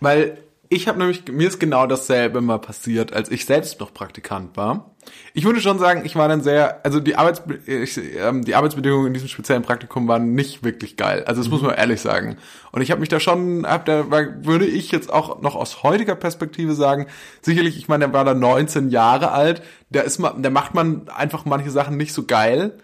Weil 0.00 0.38
ich 0.72 0.86
habe 0.88 0.98
nämlich, 0.98 1.24
mir 1.30 1.48
ist 1.48 1.58
genau 1.58 1.86
dasselbe 1.86 2.40
mal 2.40 2.58
passiert, 2.58 3.12
als 3.12 3.28
ich 3.30 3.44
selbst 3.44 3.80
noch 3.80 3.92
Praktikant 3.92 4.56
war. 4.56 4.92
Ich 5.34 5.44
würde 5.44 5.60
schon 5.60 5.78
sagen, 5.80 6.02
ich 6.04 6.14
war 6.14 6.28
dann 6.28 6.42
sehr, 6.42 6.84
also 6.84 7.00
die, 7.00 7.16
Arbeits, 7.16 7.42
ich, 7.66 7.98
ähm, 8.18 8.44
die 8.44 8.54
Arbeitsbedingungen 8.54 9.08
in 9.08 9.14
diesem 9.14 9.28
speziellen 9.28 9.62
Praktikum 9.62 10.06
waren 10.06 10.34
nicht 10.34 10.62
wirklich 10.62 10.96
geil. 10.96 11.24
Also 11.26 11.40
das 11.42 11.50
muss 11.50 11.62
man 11.62 11.74
ehrlich 11.74 12.00
sagen. 12.00 12.36
Und 12.70 12.82
ich 12.82 12.90
habe 12.92 13.00
mich 13.00 13.08
da 13.08 13.18
schon, 13.18 13.66
hab 13.66 13.84
da, 13.86 14.10
war- 14.10 14.44
würde 14.44 14.66
ich 14.66 14.92
jetzt 14.92 15.12
auch 15.12 15.42
noch 15.42 15.56
aus 15.56 15.82
heutiger 15.82 16.14
Perspektive 16.14 16.74
sagen, 16.74 17.06
sicherlich, 17.42 17.76
ich 17.76 17.88
meine, 17.88 18.04
der 18.06 18.14
war 18.14 18.24
da 18.24 18.34
19 18.34 18.90
Jahre 18.90 19.32
alt, 19.32 19.62
da 19.90 20.02
ist 20.02 20.18
man, 20.18 20.42
da 20.42 20.50
macht 20.50 20.74
man 20.74 21.08
einfach 21.08 21.44
manche 21.44 21.70
Sachen 21.70 21.96
nicht 21.96 22.12
so 22.12 22.24
geil. 22.26 22.78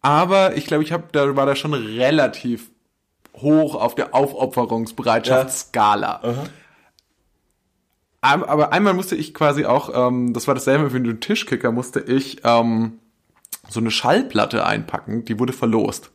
Aber 0.00 0.56
ich 0.56 0.66
glaube, 0.66 0.84
ich 0.84 0.92
habe, 0.92 1.04
da 1.10 1.34
war 1.34 1.46
da 1.46 1.56
schon 1.56 1.74
relativ 1.74 2.70
hoch 3.34 3.74
auf 3.74 3.96
der 3.96 4.14
Aufopferungsbereitschaftsskala. 4.14 6.20
Am- 6.22 6.36
Aber 8.34 8.72
einmal 8.72 8.94
musste 8.94 9.16
ich 9.16 9.34
quasi 9.34 9.64
auch, 9.64 9.90
ähm, 10.08 10.32
das 10.32 10.46
war 10.46 10.54
dasselbe 10.54 10.92
wie 10.92 11.00
den 11.00 11.20
Tischkicker, 11.20 11.72
musste 11.72 12.00
ich 12.00 12.38
ähm, 12.44 12.98
so 13.68 13.80
eine 13.80 13.90
Schallplatte 13.90 14.64
einpacken, 14.66 15.24
die 15.24 15.38
wurde 15.38 15.52
verlost. 15.52 16.10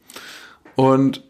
Und 0.75 1.23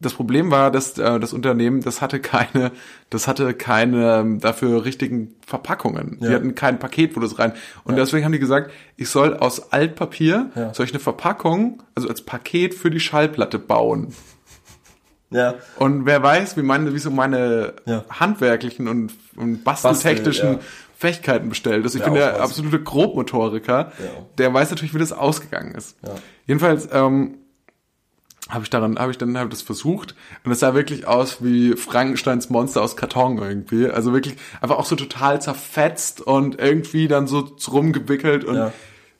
das 0.00 0.14
Problem 0.14 0.50
war, 0.50 0.72
dass 0.72 0.98
äh, 0.98 1.20
das 1.20 1.32
Unternehmen, 1.32 1.80
das 1.80 2.00
hatte 2.00 2.18
keine, 2.18 2.72
das 3.10 3.28
hatte 3.28 3.54
keine 3.54 4.18
ähm, 4.20 4.40
dafür 4.40 4.84
richtigen 4.84 5.34
Verpackungen. 5.46 6.18
Die 6.20 6.26
Ja. 6.26 6.32
hatten 6.32 6.56
kein 6.56 6.78
Paket, 6.80 7.14
wo 7.14 7.20
das 7.20 7.38
rein. 7.38 7.52
Und 7.84 7.96
deswegen 7.96 8.24
haben 8.24 8.32
die 8.32 8.40
gesagt, 8.40 8.72
ich 8.96 9.08
soll 9.10 9.36
aus 9.36 9.70
Altpapier 9.72 10.50
Ja. 10.56 10.74
soll 10.74 10.86
ich 10.86 10.92
eine 10.92 10.98
Verpackung, 11.00 11.82
also 11.94 12.08
als 12.08 12.22
Paket 12.22 12.74
für 12.74 12.90
die 12.90 12.98
Schallplatte 13.00 13.60
bauen. 13.60 14.12
Ja. 15.32 15.54
Und 15.76 16.06
wer 16.06 16.22
weiß, 16.22 16.56
wie 16.56 16.62
meine, 16.62 16.94
wie 16.94 16.98
so 16.98 17.10
meine 17.10 17.74
Ja. 17.86 18.04
handwerklichen 18.10 18.88
und, 18.88 19.12
und 19.36 19.64
basteltechnischen 19.64 20.54
Bastel, 20.56 20.68
Fähigkeiten 20.96 21.48
bestellt. 21.48 21.82
Also 21.84 21.98
ich 21.98 22.04
Ja, 22.04 22.10
bin 22.10 22.14
der 22.14 22.40
absolute 22.40 22.80
Grobmotoriker. 22.80 23.90
Ja. 23.98 24.04
Der 24.38 24.54
weiß 24.54 24.70
natürlich, 24.70 24.94
wie 24.94 24.98
das 24.98 25.12
ausgegangen 25.12 25.74
ist. 25.74 25.96
Ja. 26.06 26.14
Jedenfalls 26.46 26.88
ähm, 26.92 27.38
habe 28.48 28.64
ich 28.64 28.70
daran, 28.70 28.98
habe 28.98 29.10
ich 29.10 29.18
dann 29.18 29.36
hab 29.38 29.50
das 29.50 29.62
versucht 29.62 30.14
und 30.44 30.52
es 30.52 30.60
sah 30.60 30.74
wirklich 30.74 31.06
aus 31.06 31.42
wie 31.42 31.72
Frankensteins 31.76 32.50
Monster 32.50 32.82
aus 32.82 32.96
Karton 32.96 33.38
irgendwie. 33.38 33.88
Also 33.88 34.12
wirklich 34.12 34.36
einfach 34.60 34.78
auch 34.78 34.84
so 34.84 34.94
total 34.96 35.40
zerfetzt 35.40 36.20
und 36.20 36.60
irgendwie 36.60 37.08
dann 37.08 37.26
so 37.26 37.48
rumgewickelt 37.70 38.44
und 38.44 38.56
Ja. 38.56 38.72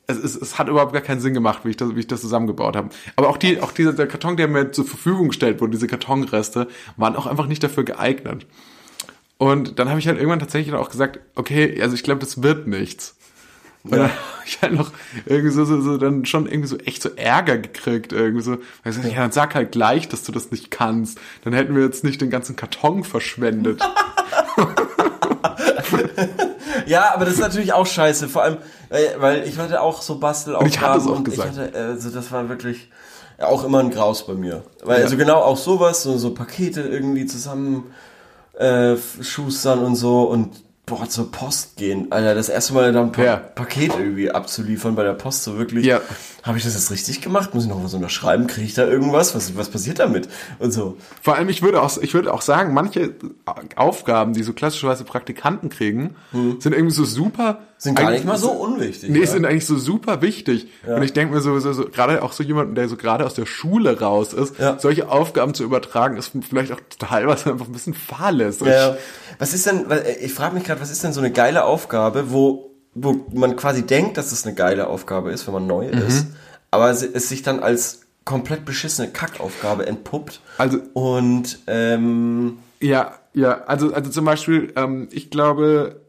Es, 0.07 0.17
es, 0.17 0.35
es 0.35 0.59
hat 0.59 0.67
überhaupt 0.67 0.93
gar 0.93 1.01
keinen 1.01 1.21
Sinn 1.21 1.33
gemacht, 1.33 1.59
wie 1.63 1.69
ich 1.69 1.77
das, 1.77 1.95
wie 1.95 1.99
ich 1.99 2.07
das 2.07 2.21
zusammengebaut 2.21 2.75
habe. 2.75 2.89
Aber 3.15 3.29
auch 3.29 3.37
die, 3.37 3.61
auch 3.61 3.71
dieser 3.71 3.93
der 3.93 4.07
Karton, 4.07 4.37
der 4.37 4.47
mir 4.47 4.71
zur 4.71 4.85
Verfügung 4.85 5.29
gestellt 5.29 5.61
wurde, 5.61 5.71
diese 5.71 5.87
Kartonreste, 5.87 6.67
waren 6.97 7.15
auch 7.15 7.25
einfach 7.25 7.47
nicht 7.47 7.63
dafür 7.63 7.83
geeignet. 7.83 8.45
Und 9.37 9.79
dann 9.79 9.89
habe 9.89 9.99
ich 9.99 10.07
halt 10.07 10.17
irgendwann 10.17 10.39
tatsächlich 10.39 10.73
auch 10.75 10.89
gesagt, 10.89 11.19
okay, 11.35 11.81
also 11.81 11.95
ich 11.95 12.03
glaube, 12.03 12.19
das 12.19 12.43
wird 12.43 12.67
nichts. 12.67 13.15
Und 13.83 13.91
dann 13.91 14.01
habe 14.03 14.11
ich 14.45 14.61
halt 14.61 14.73
noch 14.73 14.91
irgendwie 15.25 15.51
so, 15.51 15.65
so, 15.65 15.81
so 15.81 15.97
dann 15.97 16.25
schon 16.25 16.45
irgendwie 16.45 16.67
so 16.67 16.77
echt 16.77 17.01
so 17.01 17.09
Ärger 17.09 17.57
gekriegt, 17.57 18.13
irgendwie 18.13 18.43
so. 18.43 18.51
Weil 18.51 18.91
ich 18.91 18.95
gesagt, 18.95 19.13
ja, 19.13 19.21
dann 19.21 19.31
sag 19.31 19.55
halt 19.55 19.73
gleich, 19.73 20.07
dass 20.07 20.23
du 20.23 20.31
das 20.31 20.51
nicht 20.51 20.71
kannst. 20.71 21.19
Dann 21.43 21.53
hätten 21.53 21.75
wir 21.75 21.83
jetzt 21.83 22.03
nicht 22.03 22.21
den 22.21 22.29
ganzen 22.29 22.55
Karton 22.55 23.03
verschwendet. 23.03 23.81
Ja, 26.87 27.13
aber 27.13 27.25
das 27.25 27.35
ist 27.35 27.39
natürlich 27.39 27.73
auch 27.73 27.85
scheiße. 27.85 28.27
Vor 28.29 28.43
allem, 28.43 28.57
weil, 28.89 29.15
weil 29.17 29.43
ich 29.47 29.57
hatte 29.57 29.81
auch 29.81 30.01
so 30.01 30.19
Bastelaufgaben. 30.19 30.65
Und 30.67 30.75
ich 30.75 30.81
hatte 30.81 30.99
es 30.99 31.07
auch 31.07 31.17
und 31.17 31.23
gesagt. 31.25 31.51
Ich 31.53 31.59
hatte, 31.59 31.77
also 31.77 32.09
das 32.09 32.31
war 32.31 32.49
wirklich 32.49 32.89
ja, 33.39 33.47
auch 33.47 33.63
immer 33.63 33.79
ein 33.79 33.91
Graus 33.91 34.25
bei 34.25 34.33
mir. 34.33 34.63
Weil 34.83 34.99
Ja. 34.99 35.03
also 35.05 35.17
genau 35.17 35.41
auch 35.41 35.57
sowas, 35.57 36.03
so, 36.03 36.17
so 36.17 36.33
Pakete 36.33 36.81
irgendwie 36.81 37.25
zusammen 37.25 37.91
äh, 38.57 38.95
schustern 39.21 39.79
und 39.79 39.95
so 39.95 40.23
und 40.23 40.63
boah, 40.85 41.07
zur 41.07 41.31
Post 41.31 41.77
gehen. 41.77 42.11
Alter, 42.11 42.35
das 42.35 42.49
erste 42.49 42.73
Mal 42.73 42.91
dann 42.93 43.05
ein 43.05 43.11
pa 43.11 43.23
Ja. 43.23 43.37
Paket 43.37 43.93
irgendwie 43.97 44.29
abzuliefern 44.31 44.95
bei 44.95 45.03
der 45.03 45.13
Post, 45.13 45.43
so 45.43 45.57
wirklich. 45.57 45.85
Ja. 45.85 46.01
Habe 46.43 46.57
ich 46.57 46.65
das 46.65 46.73
jetzt 46.73 46.91
richtig 46.91 47.21
gemacht? 47.21 47.53
Muss 47.53 47.63
ich 47.63 47.69
noch 47.69 47.81
was 47.83 47.93
unterschreiben? 47.93 48.47
Kriege 48.47 48.67
ich 48.67 48.73
da 48.73 48.85
irgendwas? 48.85 49.33
Was, 49.33 49.55
was 49.55 49.69
passiert 49.69 49.99
damit? 49.99 50.27
Und 50.59 50.71
so. 50.73 50.97
Vor 51.21 51.35
allem, 51.35 51.47
ich 51.47 51.61
würde 51.61 51.81
auch, 51.81 51.97
ich 51.97 52.13
würde 52.13 52.33
auch 52.33 52.41
sagen, 52.41 52.73
manche 52.73 53.13
Aufgaben, 53.77 54.33
die 54.33 54.43
so 54.43 54.51
klassischerweise 54.51 55.05
Praktikanten 55.05 55.69
kriegen, 55.69 56.15
sind 56.59 56.73
irgendwie 56.73 56.93
so 56.93 57.05
super. 57.05 57.47
Hm. 57.49 57.57
Sind 57.77 57.95
gar 57.97 58.11
nicht 58.11 58.23
mal 58.25 58.37
so 58.37 58.51
unwichtig. 58.51 59.09
Nee, 59.09 59.21
ja. 59.21 59.25
sind 59.27 59.45
eigentlich 59.45 59.65
so 59.65 59.77
super 59.77 60.21
wichtig. 60.21 60.67
Und 60.85 61.01
ich 61.03 61.13
denke 61.13 61.33
mir 61.33 61.41
so, 61.41 61.57
so, 61.59 61.73
so 61.73 61.85
gerade 61.85 62.23
auch 62.23 62.31
so 62.33 62.43
jemanden, 62.43 62.75
der 62.75 62.87
so 62.87 62.95
gerade 62.97 63.25
aus 63.25 63.33
der 63.33 63.45
Schule 63.45 63.99
raus 63.99 64.33
ist, 64.33 64.57
Ja. 64.59 64.79
solche 64.79 65.09
Aufgaben 65.09 65.53
zu 65.53 65.63
übertragen, 65.63 66.17
ist 66.17 66.31
vielleicht 66.47 66.71
auch 66.71 66.79
teilweise 66.99 67.51
einfach 67.51 67.67
ein 67.67 67.73
bisschen 67.73 67.93
fahrlässig. 67.93 68.67
Ja. 68.67 68.97
Was 69.39 69.53
ist 69.53 69.65
denn, 69.65 69.89
äh, 69.91 70.17
ich 70.17 70.33
frage 70.33 70.55
mich 70.55 70.63
gerade, 70.65 70.79
was 70.81 70.91
ist 70.91 71.03
denn 71.03 71.13
so 71.13 71.19
eine 71.19 71.31
geile 71.31 71.65
Aufgabe, 71.65 72.31
wo, 72.31 72.72
wo 72.95 73.25
man 73.33 73.55
quasi 73.55 73.83
denkt, 73.85 74.17
dass 74.17 74.31
es 74.31 74.45
eine 74.45 74.55
geile 74.55 74.87
Aufgabe 74.87 75.31
ist, 75.31 75.47
wenn 75.47 75.53
man 75.53 75.67
neu 75.67 75.87
Mhm. 75.91 75.97
ist, 76.07 76.27
aber 76.71 76.89
es 76.89 77.01
es 77.03 77.29
sich 77.29 77.41
dann 77.41 77.59
als 77.61 78.01
komplett 78.25 78.65
beschissene 78.65 79.09
Kackaufgabe 79.09 79.85
entpuppt. 79.85 80.41
Also- 80.57 80.79
und 80.93 81.59
ähm, 81.67 82.59
Ja, 82.79 83.15
ja, 83.33 83.63
also, 83.65 83.93
also 83.93 84.09
zum 84.11 84.25
Beispiel, 84.25 84.71
ähm, 84.75 85.07
ich 85.11 85.29
glaube, 85.29 86.01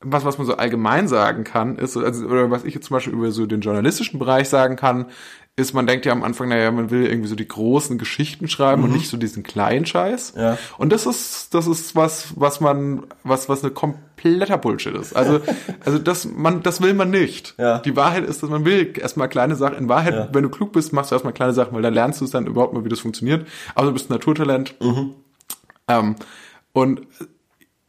was, 0.00 0.24
was 0.24 0.38
man 0.38 0.46
so 0.46 0.54
allgemein 0.54 1.08
sagen 1.08 1.42
kann, 1.44 1.76
ist, 1.76 1.94
so- 1.94 2.00
also, 2.00 2.26
oder 2.26 2.50
was 2.50 2.64
ich 2.64 2.74
jetzt 2.74 2.86
zum 2.86 2.94
Beispiel 2.94 3.12
über 3.12 3.30
so 3.32 3.46
den 3.46 3.60
journalistischen 3.60 4.18
Bereich 4.20 4.48
sagen 4.48 4.76
kann, 4.76 5.06
ist, 5.58 5.74
man 5.74 5.86
denkt 5.86 6.06
ja 6.06 6.12
am 6.12 6.22
Anfang, 6.22 6.48
naja, 6.48 6.70
man 6.70 6.90
will 6.90 7.06
irgendwie 7.06 7.28
so 7.28 7.34
die 7.34 7.46
großen 7.48 7.98
Geschichten 7.98 8.48
schreiben 8.48 8.84
und 8.84 8.92
nicht 8.92 9.08
so 9.08 9.16
diesen 9.16 9.42
kleinen 9.42 9.84
Scheiß. 9.86 10.34
Ja. 10.36 10.56
Und 10.78 10.90
das 10.92 11.06
ist, 11.06 11.52
das 11.54 11.66
ist 11.66 11.96
was, 11.96 12.28
was 12.36 12.60
man, 12.60 13.02
was, 13.24 13.48
was 13.48 13.62
eine 13.64 13.72
kompletter 13.72 14.56
Bullshit 14.58 14.94
ist. 14.94 15.14
Also, 15.14 15.40
also 15.84 15.98
das, 15.98 16.24
man, 16.26 16.62
das 16.62 16.80
will 16.80 16.94
man 16.94 17.10
nicht. 17.10 17.54
Ja. 17.58 17.78
Die 17.80 17.96
Wahrheit 17.96 18.24
ist, 18.24 18.42
dass 18.42 18.50
man 18.50 18.64
will 18.64 18.92
erstmal 18.98 19.28
kleine 19.28 19.56
Sachen. 19.56 19.76
In 19.78 19.88
Wahrheit, 19.88 20.14
Ja. 20.14 20.28
wenn 20.32 20.42
du 20.44 20.48
klug 20.48 20.72
bist, 20.72 20.92
machst 20.92 21.10
du 21.10 21.14
erstmal 21.16 21.32
kleine 21.34 21.52
Sachen, 21.52 21.74
weil 21.74 21.82
dann 21.82 21.94
lernst 21.94 22.20
du 22.20 22.24
es 22.24 22.30
dann 22.30 22.46
überhaupt 22.46 22.72
mal, 22.72 22.84
wie 22.84 22.88
das 22.88 23.00
funktioniert. 23.00 23.46
Aber 23.74 23.88
du 23.88 23.92
bist 23.92 24.10
ein 24.10 24.12
Naturtalent. 24.14 24.74
Ähm, 25.88 26.16
und 26.72 27.00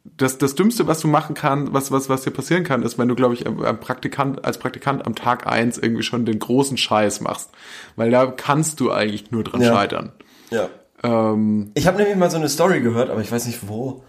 das, 0.03 0.37
das 0.37 0.55
Dümmste, 0.55 0.87
was 0.87 0.99
du 1.01 1.07
machen 1.07 1.35
kannst, 1.35 1.73
was, 1.73 1.91
was, 1.91 2.09
was 2.09 2.21
dir 2.23 2.31
passieren 2.31 2.63
kann, 2.63 2.83
ist, 2.83 2.97
wenn 2.97 3.07
du, 3.07 3.15
glaube 3.15 3.33
ich, 3.33 3.45
am- 3.47 3.79
Praktikant, 3.79 4.43
als 4.45 4.57
Praktikant 4.57 5.05
am 5.05 5.15
Tag 5.15 5.45
eins 5.47 5.77
irgendwie 5.77 6.03
schon 6.03 6.25
den 6.25 6.39
großen 6.39 6.77
Scheiß 6.77 7.21
machst. 7.21 7.49
Weil 7.95 8.09
da 8.11 8.25
kannst 8.27 8.79
du 8.79 8.91
eigentlich 8.91 9.31
nur 9.31 9.43
dran 9.43 9.61
Ja. 9.61 9.73
scheitern. 9.73 10.11
ja. 10.51 10.69
Ähm, 11.03 11.71
Ich 11.75 11.87
habe 11.87 11.97
nämlich 11.97 12.17
mal 12.17 12.29
so 12.29 12.37
eine 12.37 12.49
Story 12.49 12.81
gehört, 12.81 13.09
aber 13.09 13.21
ich 13.21 13.31
weiß 13.31 13.45
nicht 13.47 13.67
wo, 13.69 14.03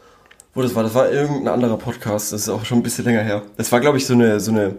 wo 0.54 0.62
das 0.62 0.74
war. 0.74 0.82
Das 0.82 0.94
war 0.94 1.08
irgendein 1.10 1.46
anderer 1.54 1.76
Podcast, 1.76 2.32
das 2.32 2.42
ist 2.42 2.48
auch 2.48 2.64
schon 2.64 2.78
ein 2.78 2.82
bisschen 2.82 3.04
länger 3.04 3.22
her. 3.22 3.42
Das 3.56 3.70
war, 3.70 3.78
glaube 3.78 3.96
ich, 3.98 4.06
so 4.06 4.14
eine, 4.14 4.40
so 4.40 4.50
eine, 4.50 4.74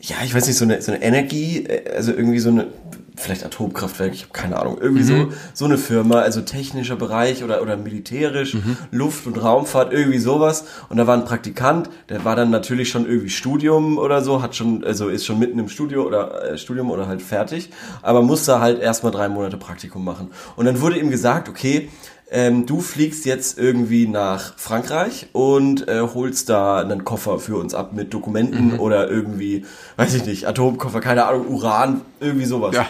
ja, 0.00 0.16
ich 0.24 0.34
weiß 0.34 0.46
nicht, 0.46 0.56
so 0.56 0.64
eine, 0.64 0.80
so 0.80 0.92
eine 0.92 1.02
Energie, 1.02 1.64
äh, 1.64 1.94
also 1.94 2.12
irgendwie 2.12 2.38
so 2.38 2.48
eine, 2.50 2.68
vielleicht 3.16 3.44
Atomkraftwerk, 3.44 4.14
ich 4.14 4.22
habe 4.22 4.32
keine 4.32 4.58
Ahnung, 4.58 4.78
irgendwie 4.80 5.02
so, 5.02 5.30
so 5.52 5.66
eine 5.66 5.76
Firma, 5.76 6.20
also 6.20 6.40
technischer 6.40 6.96
Bereich 6.96 7.44
oder, 7.44 7.60
oder 7.60 7.76
militärisch, 7.76 8.56
Luft- 8.90 9.26
und 9.26 9.36
Raumfahrt, 9.36 9.92
irgendwie 9.92 10.18
sowas. 10.18 10.64
Und 10.88 10.96
da 10.96 11.06
war 11.06 11.18
ein 11.18 11.26
Praktikant, 11.26 11.90
der 12.08 12.24
war 12.24 12.34
dann 12.34 12.48
natürlich 12.48 12.88
schon 12.88 13.06
irgendwie 13.06 13.28
Studium 13.28 13.98
oder 13.98 14.22
so, 14.22 14.40
hat 14.40 14.56
schon, 14.56 14.84
also 14.84 15.08
ist 15.08 15.26
schon 15.26 15.38
mitten 15.38 15.58
im 15.58 15.68
Studio 15.68 16.06
oder 16.06 16.52
äh, 16.52 16.58
Studium 16.58 16.90
oder 16.90 17.06
halt 17.06 17.20
fertig, 17.20 17.68
aber 18.00 18.22
musste 18.22 18.58
halt 18.58 18.80
erstmal 18.80 19.12
drei 19.12 19.28
Monate 19.28 19.58
Praktikum 19.58 20.02
machen. 20.02 20.30
Und 20.56 20.64
dann 20.64 20.80
wurde 20.80 20.98
ihm 20.98 21.10
gesagt, 21.10 21.50
okay, 21.50 21.90
ähm, 22.30 22.64
du 22.66 22.80
fliegst 22.80 23.24
jetzt 23.24 23.58
irgendwie 23.58 24.06
nach 24.06 24.56
Frankreich 24.56 25.28
und 25.32 25.88
äh, 25.88 26.00
holst 26.00 26.48
da 26.48 26.78
einen 26.80 27.04
Koffer 27.04 27.38
für 27.38 27.56
uns 27.56 27.74
ab 27.74 27.92
mit 27.92 28.14
Dokumenten 28.14 28.78
oder 28.78 29.08
irgendwie, 29.08 29.64
weiß 29.96 30.14
ich 30.14 30.24
nicht, 30.24 30.46
Atomkoffer, 30.46 31.00
keine 31.00 31.26
Ahnung, 31.26 31.48
Uran, 31.48 32.02
irgendwie 32.20 32.46
sowas. 32.46 32.74
Ja. 32.74 32.86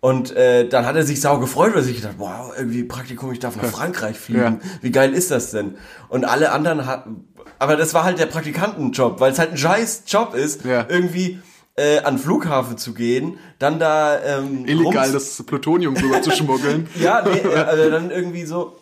Und 0.00 0.36
äh, 0.36 0.68
dann 0.68 0.84
hat 0.84 0.96
er 0.96 1.04
sich 1.04 1.22
sau 1.22 1.38
gefreut, 1.38 1.70
weil 1.72 1.80
er 1.80 1.84
sich 1.84 1.96
gedacht, 1.96 2.16
wow, 2.18 2.52
irgendwie 2.58 2.84
Praktikum, 2.84 3.32
ich 3.32 3.38
darf 3.38 3.56
nach 3.56 3.64
Frankreich 3.64 4.18
fliegen. 4.18 4.60
Ja. 4.62 4.70
Wie 4.82 4.90
geil 4.90 5.14
ist 5.14 5.30
das 5.30 5.50
denn? 5.50 5.76
Und 6.10 6.26
alle 6.26 6.52
anderen 6.52 6.84
hatten, 6.86 7.24
aber 7.58 7.76
das 7.76 7.94
war 7.94 8.04
halt 8.04 8.18
der 8.18 8.26
Praktikantenjob, 8.26 9.18
weil 9.20 9.32
es 9.32 9.38
halt 9.38 9.52
ein 9.52 9.56
scheiß 9.56 10.02
Job 10.06 10.34
ist, 10.34 10.62
Ja. 10.66 10.84
irgendwie 10.90 11.38
äh, 11.76 11.98
an 11.98 12.18
Flughafen 12.18 12.78
zu 12.78 12.94
gehen, 12.94 13.38
dann 13.58 13.78
da 13.78 14.22
ähm, 14.22 14.66
illegal 14.66 15.10
das 15.12 15.42
Plutonium 15.42 15.96
rüber 15.96 16.22
zu 16.22 16.30
schmuggeln. 16.30 16.88
ja, 16.96 17.22
nee, 17.22 17.38
äh, 17.48 17.54
also 17.56 17.90
dann 17.90 18.10
irgendwie 18.10 18.44
so 18.44 18.76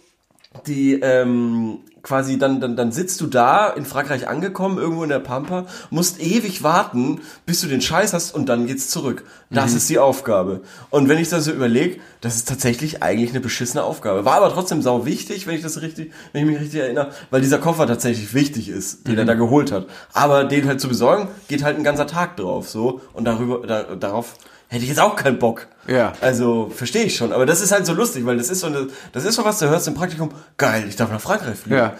die 0.66 1.00
ähm, 1.00 1.80
quasi 2.02 2.38
dann, 2.38 2.60
dann 2.60 2.76
dann 2.76 2.92
sitzt 2.92 3.20
du 3.20 3.26
da 3.26 3.68
in 3.68 3.84
Frankreich 3.84 4.28
angekommen 4.28 4.78
irgendwo 4.78 5.02
in 5.04 5.08
der 5.08 5.20
Pampa, 5.20 5.66
musst 5.90 6.20
ewig 6.20 6.62
warten, 6.62 7.20
bis 7.46 7.60
du 7.60 7.68
den 7.68 7.80
Scheiß 7.80 8.12
hast 8.12 8.34
und 8.34 8.48
dann 8.48 8.66
geht's 8.66 8.88
zurück. 8.88 9.24
Das 9.50 9.74
ist 9.74 9.88
die 9.90 9.98
Aufgabe. 9.98 10.62
Und 10.90 11.08
wenn 11.08 11.18
ich 11.18 11.28
das 11.28 11.44
so 11.44 11.52
überlege, 11.52 12.00
das 12.22 12.36
ist 12.36 12.48
tatsächlich 12.48 13.02
eigentlich 13.02 13.30
eine 13.30 13.40
beschissene 13.40 13.84
Aufgabe. 13.84 14.24
War 14.24 14.36
aber 14.36 14.52
trotzdem 14.52 14.80
sau 14.80 15.04
wichtig, 15.04 15.46
wenn 15.46 15.54
ich 15.54 15.62
das 15.62 15.82
richtig, 15.82 16.12
wenn 16.32 16.42
ich 16.44 16.50
mich 16.52 16.60
richtig 16.60 16.80
erinnere, 16.80 17.10
weil 17.30 17.42
dieser 17.42 17.58
Koffer 17.58 17.86
tatsächlich 17.86 18.32
wichtig 18.32 18.68
ist, 18.68 19.06
den 19.06 19.18
er 19.18 19.24
da 19.24 19.34
geholt 19.34 19.70
hat. 19.70 19.86
Aber 20.12 20.44
den 20.44 20.66
halt 20.66 20.80
zu 20.80 20.88
besorgen, 20.88 21.28
geht 21.48 21.62
halt 21.62 21.76
ein 21.76 21.84
ganzer 21.84 22.06
Tag 22.06 22.36
drauf 22.36 22.68
so 22.68 23.00
und 23.12 23.24
darüber 23.24 23.66
da, 23.66 23.82
darauf 23.94 24.34
hätte 24.72 24.84
ich 24.84 24.88
jetzt 24.88 25.00
auch 25.00 25.16
keinen 25.16 25.38
Bock. 25.38 25.66
Ja. 25.86 26.12
Also, 26.20 26.70
verstehe 26.74 27.04
ich 27.04 27.14
schon. 27.16 27.32
Aber 27.32 27.44
das 27.46 27.60
ist 27.60 27.72
halt 27.72 27.84
so 27.86 27.92
lustig, 27.92 28.24
weil 28.24 28.38
das 28.38 28.48
ist 28.48 28.60
so 28.60 28.66
eine, 28.68 28.88
das 29.12 29.24
ist 29.24 29.34
so 29.34 29.44
was, 29.44 29.58
du 29.58 29.68
hörst 29.68 29.86
im 29.86 29.94
Praktikum, 29.94 30.30
geil, 30.56 30.84
ich 30.88 30.96
darf 30.96 31.10
nach 31.10 31.20
Frankreich 31.20 31.58
fliegen. 31.58 31.76
Ja. 31.76 31.94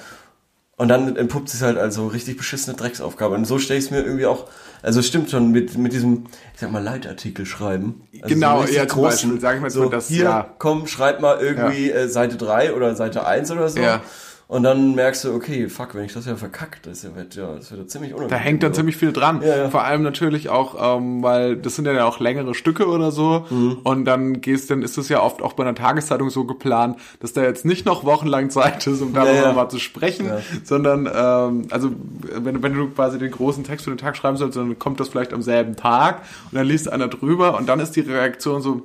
Und 0.77 0.89
dann 0.89 1.15
entpuppt 1.17 1.51
sich 1.51 1.61
halt 1.63 1.77
also 1.77 2.07
richtig 2.09 2.39
beschissene 2.39 2.75
Drecksaufgabe. 2.77 3.35
Und 3.35 3.45
so 3.45 3.59
stelle 3.59 3.79
ich 3.79 3.85
es 3.85 3.91
mir 3.91 4.01
irgendwie 4.03 4.27
auch, 4.27 4.47
also 4.83 5.01
es 5.01 5.07
stimmt 5.07 5.31
schon 5.31 5.51
mit, 5.53 5.77
mit 5.77 5.93
diesem, 5.93 6.25
ich 6.55 6.61
sag 6.61 6.73
mal, 6.73 6.83
Leitartikel 6.83 7.45
schreiben. 7.47 8.09
Also 8.23 8.35
Genau, 8.35 8.61
richtig 8.61 8.79
ja, 8.79 8.89
zum 8.89 9.03
Beispiel, 9.03 9.41
sag 9.41 9.57
ich 9.57 9.61
mal 9.63 9.71
so, 9.71 9.89
das- 9.91 10.09
hier, 10.09 10.25
ja. 10.25 10.51
komm, 10.59 10.87
schreib 10.87 11.21
mal 11.21 11.39
irgendwie 11.41 11.91
äh, 11.91 12.09
Seite 12.09 12.37
3 12.37 12.73
oder 12.73 12.97
Seite 12.97 13.27
1 13.27 13.51
oder 13.51 13.69
so. 13.69 13.79
Ja. 13.81 14.01
Und 14.49 14.65
dann 14.65 14.95
merkst 14.95 15.25
du, 15.25 15.35
okay, 15.35 15.69
fuck, 15.69 15.95
wenn 15.95 16.05
ich 16.05 16.13
das 16.13 16.27
ja 16.27 16.37
verkackt, 16.37 16.87
das 16.87 17.05
wird 17.15 17.37
ja, 17.37 17.55
das 17.55 17.71
wird 17.71 17.81
ja 17.81 17.87
ziemlich 17.87 18.13
unangenehm. 18.13 18.31
Da 18.31 18.37
hängt 18.37 18.63
dann 18.63 18.75
ziemlich 18.75 18.97
viel 18.97 19.13
dran. 19.13 19.41
Ja, 19.41 19.57
ja. 19.57 19.71
Vor 19.71 19.83
allem 19.83 20.03
natürlich 20.03 20.51
auch, 20.51 20.99
ähm, 20.99 21.23
weil 21.23 21.57
das 21.57 21.77
sind 21.77 21.87
ja 21.87 22.05
auch 22.05 22.21
längere 22.21 22.55
Stücke 22.55 22.87
oder 22.87 23.13
so. 23.13 23.47
Mhm. 23.49 23.79
Und 23.83 24.05
dann 24.05 24.41
gehst, 24.41 24.71
dann 24.71 24.83
ist 24.83 24.99
es 24.99 25.09
ja 25.09 25.23
oft 25.23 25.41
auch 25.41 25.55
bei 25.55 25.65
einer 25.65 25.75
Tageszeitung 25.75 26.29
so 26.29 26.45
geplant, 26.45 26.99
dass 27.21 27.33
da 27.33 27.43
jetzt 27.43 27.65
nicht 27.65 27.87
noch 27.87 28.05
wochenlang 28.05 28.51
Zeit 28.51 28.87
ist, 28.87 29.01
um 29.01 29.15
darüber 29.15 29.33
Ja, 29.33 29.53
mal 29.53 29.69
zu 29.69 29.79
sprechen, 29.79 30.31
sondern 30.65 31.07
ähm, 31.07 31.69
also 31.71 31.91
wenn, 32.23 32.63
wenn 32.63 32.75
du 32.75 32.89
quasi 32.89 33.19
den 33.19 33.31
großen 33.31 33.65
Text 33.65 33.85
für 33.85 33.91
den 33.91 33.99
Tag 33.99 34.17
schreiben 34.17 34.37
sollst, 34.37 34.57
dann 34.59 34.79
kommt 34.79 35.01
das 35.01 35.09
vielleicht 35.09 35.33
am 35.33 35.43
selben 35.43 35.77
Tag 35.77 36.23
und 36.51 36.59
dann 36.59 36.67
liest 36.67 36.93
einer 36.93 37.09
drüber 37.09 37.57
und 37.57 37.69
dann 37.69 37.81
ist 37.81 37.97
die 37.97 38.01
Reaktion 38.01 38.61
so. 38.61 38.83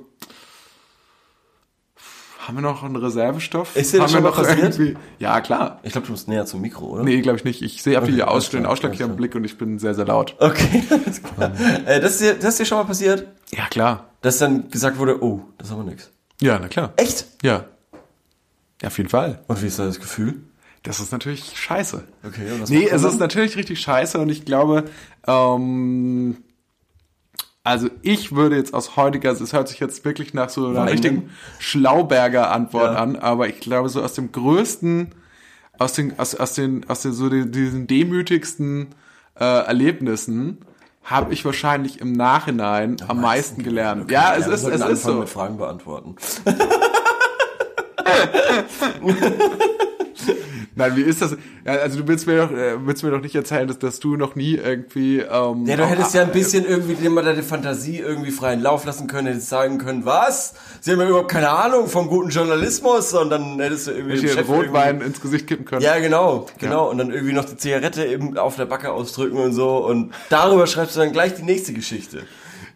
Haben 2.48 2.56
wir 2.56 2.62
noch 2.62 2.82
einen 2.82 2.96
Reservestoff? 2.96 3.76
Ist 3.76 3.92
dir 3.92 3.98
das 3.98 4.14
Haben 4.14 4.24
wir 4.24 4.32
schon 4.32 4.46
mal 4.46 4.56
passiert? 4.56 4.96
Ja, 5.18 5.42
klar. 5.42 5.80
Ich 5.82 5.92
glaube, 5.92 6.06
du 6.06 6.12
musst 6.14 6.28
näher 6.28 6.46
zum 6.46 6.62
Mikro, 6.62 6.86
oder? 6.86 7.02
Nee, 7.04 7.20
glaube 7.20 7.36
ich 7.36 7.44
nicht. 7.44 7.60
Ich 7.60 7.82
sehe 7.82 7.98
Okay, 8.00 8.10
alles 8.10 8.22
Ausschlag, 8.22 8.62
den 8.62 8.66
Ausschlag 8.66 8.94
hier 8.94 9.04
am 9.04 9.10
klar. 9.10 9.16
Blick 9.18 9.34
und 9.34 9.44
ich 9.44 9.58
bin 9.58 9.78
sehr, 9.78 9.94
sehr 9.94 10.06
laut. 10.06 10.34
Okay, 10.38 10.82
alles 10.90 11.22
klar. 11.22 11.52
Äh, 11.84 12.00
das, 12.00 12.12
ist 12.12 12.20
dir, 12.22 12.34
das 12.36 12.44
ist 12.44 12.60
dir 12.60 12.64
schon 12.64 12.78
mal 12.78 12.84
passiert, 12.84 13.26
Ja, 13.50 13.66
klar. 13.66 14.06
dass 14.22 14.38
dann 14.38 14.70
gesagt 14.70 14.96
wurde, 14.96 15.22
oh, 15.22 15.42
das 15.58 15.66
ist 15.68 15.74
aber 15.74 15.84
nix. 15.84 16.10
Ja, 16.40 16.58
na 16.58 16.68
klar. 16.68 16.94
Echt? 16.96 17.26
Ja. 17.42 17.66
Ja, 18.80 18.88
auf 18.88 18.96
jeden 18.96 19.10
Fall. 19.10 19.42
Und 19.46 19.62
wie 19.62 19.66
ist 19.66 19.78
da 19.78 19.84
das 19.84 20.00
Gefühl? 20.00 20.40
Das 20.84 21.00
ist 21.00 21.12
natürlich 21.12 21.52
scheiße. 21.54 22.02
Okay, 22.26 22.50
und 22.50 22.62
was 22.62 22.70
Nee, 22.70 22.88
es 22.90 23.04
ist 23.04 23.20
natürlich 23.20 23.58
richtig 23.58 23.78
scheiße 23.78 24.16
und 24.16 24.30
ich 24.30 24.46
glaube, 24.46 24.84
ähm, 25.26 26.38
also 27.64 27.88
ich 28.02 28.34
würde 28.34 28.56
jetzt 28.56 28.72
aus 28.74 28.96
heutiger, 28.96 29.30
es 29.32 29.52
hört 29.52 29.68
sich 29.68 29.80
jetzt 29.80 30.04
wirklich 30.04 30.32
nach 30.34 30.48
so 30.48 30.66
einer 30.68 30.90
richtigen 30.90 31.30
Schlauberger 31.58 32.50
Antwort 32.50 32.94
Ja. 32.94 32.98
an, 32.98 33.16
aber 33.16 33.48
ich 33.48 33.60
glaube 33.60 33.88
so 33.88 34.02
aus 34.02 34.14
dem 34.14 34.32
größten, 34.32 35.14
aus 35.78 35.92
den, 35.92 36.18
aus, 36.18 36.34
aus 36.34 36.54
den, 36.54 36.88
aus 36.88 37.02
den 37.02 37.12
so 37.12 37.28
den, 37.28 37.52
diesen 37.52 37.86
demütigsten 37.86 38.88
äh, 39.38 39.44
Erlebnissen 39.44 40.58
habe 41.04 41.32
ich 41.32 41.44
wahrscheinlich 41.44 42.00
im 42.00 42.12
Nachhinein 42.12 42.96
am 43.06 43.20
meisten 43.20 43.62
gelernt. 43.62 44.10
Ja, 44.10 44.34
es 44.36 44.46
wir 44.46 44.52
ist, 44.52 44.64
es 44.64 44.80
ist 44.86 45.02
so. 45.04 45.14
mit 45.14 45.28
Fragen 45.28 45.56
beantworten. 45.56 46.16
Nein, 50.78 50.94
wie 50.96 51.02
ist 51.02 51.20
das? 51.20 51.36
Ja, 51.66 51.72
also 51.72 51.98
du 51.98 52.06
willst 52.06 52.26
mir 52.28 52.36
doch, 52.38 52.52
äh, 52.52 52.86
willst 52.86 53.02
mir 53.02 53.10
doch 53.10 53.20
nicht 53.20 53.34
erzählen, 53.34 53.66
dass, 53.66 53.80
dass 53.80 53.98
du 53.98 54.16
noch 54.16 54.36
nie 54.36 54.54
irgendwie. 54.54 55.18
Ähm, 55.18 55.66
Ja, 55.66 55.76
du 55.76 55.84
hättest 55.84 56.14
ja 56.14 56.22
ein 56.22 56.30
bisschen 56.30 56.64
irgendwie 56.64 56.94
dem 56.94 57.14
mal 57.14 57.24
deine 57.24 57.42
Fantasie 57.42 57.98
irgendwie 57.98 58.30
freien 58.30 58.62
Lauf 58.62 58.84
lassen 58.84 59.08
können, 59.08 59.26
hättest 59.26 59.48
sagen 59.48 59.78
können, 59.78 60.04
was? 60.06 60.54
Sie 60.80 60.92
haben 60.92 61.00
ja 61.00 61.08
überhaupt 61.08 61.30
keine 61.32 61.50
Ahnung 61.50 61.88
vom 61.88 62.06
guten 62.06 62.30
Journalismus 62.30 63.12
und 63.12 63.28
dann 63.30 63.58
hättest 63.58 63.88
du 63.88 63.90
irgendwie 63.90 64.20
dir 64.20 64.28
Chef 64.28 64.48
Rotwein 64.48 65.00
ins 65.00 65.20
Gesicht 65.20 65.48
kippen 65.48 65.64
können. 65.64 65.82
Ja, 65.82 65.98
genau, 65.98 66.46
genau. 66.58 66.88
Und 66.88 66.98
dann 66.98 67.10
irgendwie 67.10 67.34
noch 67.34 67.44
die 67.44 67.56
Zigarette 67.56 68.04
eben 68.06 68.38
auf 68.38 68.54
der 68.54 68.66
Backe 68.66 68.92
ausdrücken 68.92 69.38
und 69.38 69.52
so. 69.52 69.78
Und 69.84 70.12
darüber 70.30 70.66
schreibst 70.68 70.94
du 70.94 71.00
dann 71.00 71.12
gleich 71.12 71.34
die 71.34 71.42
nächste 71.42 71.72
Geschichte. 71.72 72.22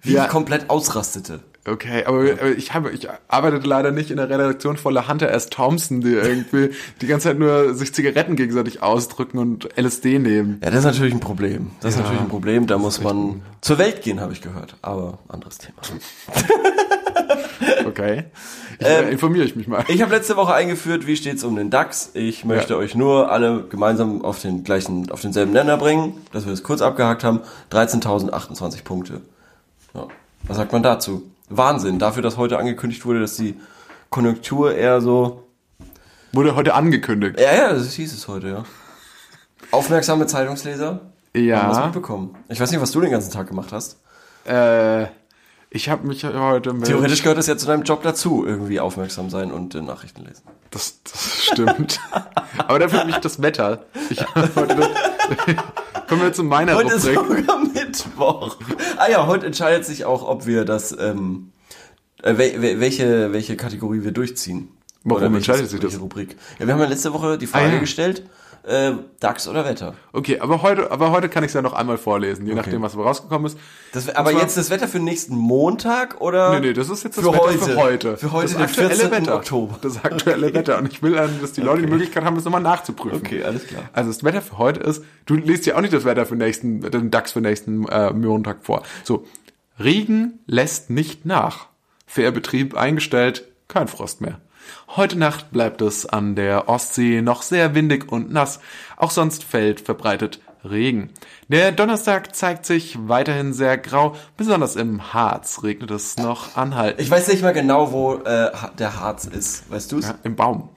Wie 0.03 0.15
Ja. 0.15 0.25
ich 0.25 0.31
komplett 0.31 0.69
ausrastete. 0.69 1.39
Okay, 1.65 2.05
aber 2.07 2.19
aber 2.33 2.51
ich 2.57 2.75
habe, 2.75 2.91
ich 2.91 3.07
arbeitete 3.29 3.69
leider 3.69 3.93
nicht 3.93 4.11
in 4.11 4.17
der 4.17 4.29
Redaktion 4.29 4.77
voller 4.77 5.07
Hunter 5.09 5.31
S. 5.31 5.49
Thompson, 5.49 6.01
die 6.01 6.13
irgendwie 6.15 6.71
die 7.01 7.07
ganze 7.07 7.29
Zeit 7.29 7.39
nur 7.39 7.75
sich 7.75 7.95
Zigaretten 7.95 8.35
gegenseitig 8.35 8.83
ausdrücken 8.83 9.39
und 9.39 9.69
LSD 9.79 10.19
nehmen. 10.19 10.61
Ja, 10.65 10.71
das 10.71 10.81
ist 10.81 10.85
natürlich 10.87 11.15
ein 11.15 11.21
Problem. 11.21 11.71
Das 11.81 11.91
ist 11.93 11.99
Ja, 11.99 12.03
natürlich 12.03 12.23
ein 12.23 12.29
Problem. 12.29 12.67
Da 12.67 12.75
das 12.75 12.83
muss 12.83 12.99
ist 12.99 13.05
man 13.05 13.43
zur 13.61 13.79
Welt 13.79 14.03
gehen, 14.03 14.21
habe 14.21 14.33
ich 14.33 14.41
gehört. 14.41 14.75
Aber 14.83 15.19
anderes 15.29 15.59
Thema. 15.59 15.77
Okay. 17.87 18.25
Ich, 18.79 18.87
Ähm, 18.87 19.07
äh, 19.07 19.11
informiere 19.13 19.45
ich 19.45 19.55
mich 19.57 19.69
mal. 19.69 19.85
Ich 19.89 20.03
habe 20.03 20.15
letzte 20.15 20.37
Woche 20.37 20.55
eingeführt, 20.55 21.07
wie 21.07 21.17
steht's 21.17 21.45
um 21.45 21.55
den 21.57 21.71
DAX. 21.71 22.11
Ich 22.15 22.45
möchte 22.45 22.73
Ja. 22.75 22.79
euch 22.79 22.95
nur 22.95 23.31
alle 23.31 23.65
gemeinsam 23.69 24.25
auf 24.25 24.41
den 24.41 24.65
gleichen, 24.65 25.11
auf 25.11 25.21
denselben 25.21 25.53
Nenner 25.53 25.77
bringen, 25.77 26.15
dass 26.33 26.47
wir 26.47 26.53
es 26.53 26.63
kurz 26.63 26.81
abgehakt 26.83 27.23
haben. 27.25 27.41
13.028 27.71 28.83
Punkte. 28.85 29.21
Ja. 29.95 30.07
Was 30.45 30.57
sagt 30.57 30.73
man 30.73 30.83
dazu? 30.83 31.23
Wahnsinn. 31.57 31.99
Dafür, 31.99 32.23
dass 32.23 32.37
heute 32.37 32.59
angekündigt 32.59 33.05
wurde, 33.07 33.21
dass 33.21 33.37
die 33.37 33.59
Konjunktur 34.11 34.75
eher 34.75 35.01
so. 35.01 35.49
Wurde 36.33 36.55
heute 36.55 36.75
angekündigt. 36.75 37.39
Ja, 37.39 37.55
ja, 37.55 37.73
das 37.73 37.93
hieß 37.93 38.13
es 38.13 38.27
heute, 38.29 38.49
ja. 38.49 38.65
Aufmerksame 39.71 40.27
Zeitungsleser 40.27 40.89
haben 40.89 41.01
das 41.33 41.43
Ja. 41.79 41.85
mitbekommen. 41.87 42.37
Ich 42.49 42.61
weiß 42.61 42.71
nicht, 42.71 42.81
was 42.81 42.91
du 42.91 43.01
den 43.01 43.11
ganzen 43.11 43.33
Tag 43.33 43.49
gemacht 43.49 43.73
hast. 43.73 44.01
Äh, 44.45 45.07
ich 45.71 45.89
habe 45.89 46.07
mich 46.07 46.25
heute 46.25 46.75
mit. 46.75 46.85
Theoretisch 46.87 47.23
gehört 47.23 47.39
es 47.39 47.47
ja 47.47 47.57
zu 47.57 47.67
deinem 47.67 47.83
Job 47.85 48.03
dazu, 48.03 48.45
irgendwie 48.47 48.81
aufmerksam 48.81 49.31
sein 49.31 49.51
und 49.51 49.75
äh, 49.75 49.81
Nachrichten 49.81 50.25
lesen. 50.25 50.43
Das, 50.71 51.01
das 51.05 51.45
stimmt. 51.45 52.01
Aber 52.69 52.79
dafür 52.79 53.01
habe 53.01 53.11
ich 53.11 53.17
das 53.19 53.41
Wetter. 53.41 53.85
Ich 54.11 54.21
hab 54.21 54.55
heute 54.57 54.77
das, 54.77 54.89
kommen 56.13 56.23
wir 56.23 56.33
zu 56.33 56.45
meiner 56.45 56.75
Heute 56.77 56.95
ist 56.95 57.07
Rubrik. 57.07 57.39
sogar 57.47 57.59
Mittwoch. 57.61 58.57
Ah 58.97 59.11
ja, 59.11 59.27
heute 59.27 59.47
entscheidet 59.47 59.85
sich 59.85 60.05
auch, 60.05 60.27
ob 60.27 60.47
wir 60.47 60.65
das, 60.65 60.97
ähm, 60.99 61.51
äh, 62.23 62.33
wel- 62.35 62.61
wel- 62.61 62.81
welche, 62.81 63.33
welche 63.33 63.57
Kategorie 63.57 64.05
wir 64.05 64.13
durchziehen. 64.13 64.69
Warum 65.05 65.23
welches- 65.23 65.37
entscheidet 65.49 65.71
sich 65.71 65.81
das? 65.81 66.01
Rubrik. 66.01 66.37
Ja, 66.59 66.67
wir 66.67 66.75
haben 66.75 66.81
ja 66.81 66.87
letzte 66.87 67.13
Woche 67.13 67.37
die 67.39 67.47
Frage 67.47 67.67
Ah, 67.67 67.73
ja. 67.75 67.79
gestellt, 67.81 68.23
äh, 68.65 68.93
DAX 69.21 69.49
oder 69.49 69.65
Wetter. 69.65 69.95
Okay, 70.13 70.39
aber 70.41 70.63
heute, 70.63 70.91
aber 70.91 71.11
heute 71.11 71.29
kann 71.29 71.43
ich 71.43 71.49
es 71.49 71.55
ja 71.55 71.63
noch 71.63 71.73
einmal 71.73 71.99
vorlesen, 71.99 72.47
je 72.47 72.55
nachdem, 72.55 72.81
was 72.83 72.97
rausgekommen 72.97 73.47
ist. 73.47 73.59
Das, 73.93 74.09
aber 74.09 74.31
zwar- 74.31 74.41
jetzt 74.41 74.57
das 74.57 74.71
Wetter 74.71 74.87
für 74.89 75.01
nächsten 75.01 75.35
Montag 75.37 76.21
oder? 76.21 76.53
Nee, 76.53 76.69
nee, 76.69 76.73
das 76.73 76.89
ist 76.89 77.03
jetzt 77.03 77.19
das 77.19 77.25
Für 77.25 77.33
Wetter 77.33 77.43
heute. 77.45 77.59
für 77.59 77.77
heute. 77.77 78.17
Für 78.17 78.33
heute, 78.33 78.53
das 78.53 78.63
aktuelle 78.63 78.95
14. 78.95 79.11
Wetter. 79.11 79.37
Oktober. 79.37 79.79
Das 79.83 80.05
aktuelle 80.05 80.55
Wetter. 80.55 80.79
Und 80.79 80.93
ich 80.93 81.03
will, 81.03 81.13
dann, 81.15 81.41
dass 81.41 81.53
die 81.53 81.61
Leute 81.61 81.83
die 81.83 81.89
Möglichkeit 81.89 82.25
haben, 82.25 82.37
das 82.37 82.45
nochmal 82.45 82.63
nachzuprüfen. 82.63 83.19
Okay, 83.19 83.43
alles 83.43 83.67
klar. 83.67 83.83
Also 83.93 84.11
das 84.11 84.23
Wetter 84.23 84.41
für 84.43 84.59
heute 84.59 84.81
ist, 84.81 85.03
du 85.27 85.35
liest 85.35 85.67
ja 85.67 85.77
auch 85.77 85.81
nicht 85.81 85.93
das 85.93 86.05
Wetter 86.05 86.25
für 86.27 86.37
nächsten, 86.37 86.81
den 86.83 87.11
DAX 87.11 87.33
für 87.33 87.41
nächsten 87.41 87.87
äh, 87.89 88.13
Montag 88.13 88.59
vor. 88.65 88.83
So, 89.05 89.27
Regen 89.81 90.39
lässt 90.47 90.91
nicht 90.91 91.27
nach. 91.27 91.67
Fährbetrieb 92.07 92.77
eingestellt, 92.77 93.49
kein 93.69 93.89
Frost 93.89 94.21
mehr. 94.21 94.39
Heute 94.97 95.19
Nacht 95.19 95.51
bleibt 95.51 95.81
es 95.83 96.07
an 96.07 96.35
der 96.35 96.69
Ostsee 96.69 97.23
noch 97.23 97.43
sehr 97.43 97.75
windig 97.75 98.11
und 98.11 98.33
nass. 98.33 98.61
Auch 98.97 99.11
sonst 99.11 99.45
fällt 99.45 99.81
verbreitet 99.81 100.41
Regen. 100.65 101.11
Der 101.49 101.73
Donnerstag 101.73 102.35
zeigt 102.37 102.67
sich 102.67 102.97
weiterhin 103.09 103.53
sehr 103.53 103.79
grau. 103.79 104.15
Besonders 104.37 104.77
im 104.77 105.13
Harz 105.13 105.63
regnet 105.63 105.91
es 105.91 106.17
noch 106.17 106.57
anhaltend. 106.57 107.01
Ich 107.01 107.11
weiß 107.11 107.29
nicht 107.29 107.43
mal 107.43 107.53
genau, 107.53 107.93
wo 107.93 108.15
äh, 108.15 108.51
der 108.79 109.01
Harz 109.01 109.25
ist. 109.25 109.71
Weißt 109.71 109.91
du's? 109.91 110.07
Ja, 110.07 110.15
Im 110.23 110.37
Baum. 110.37 110.69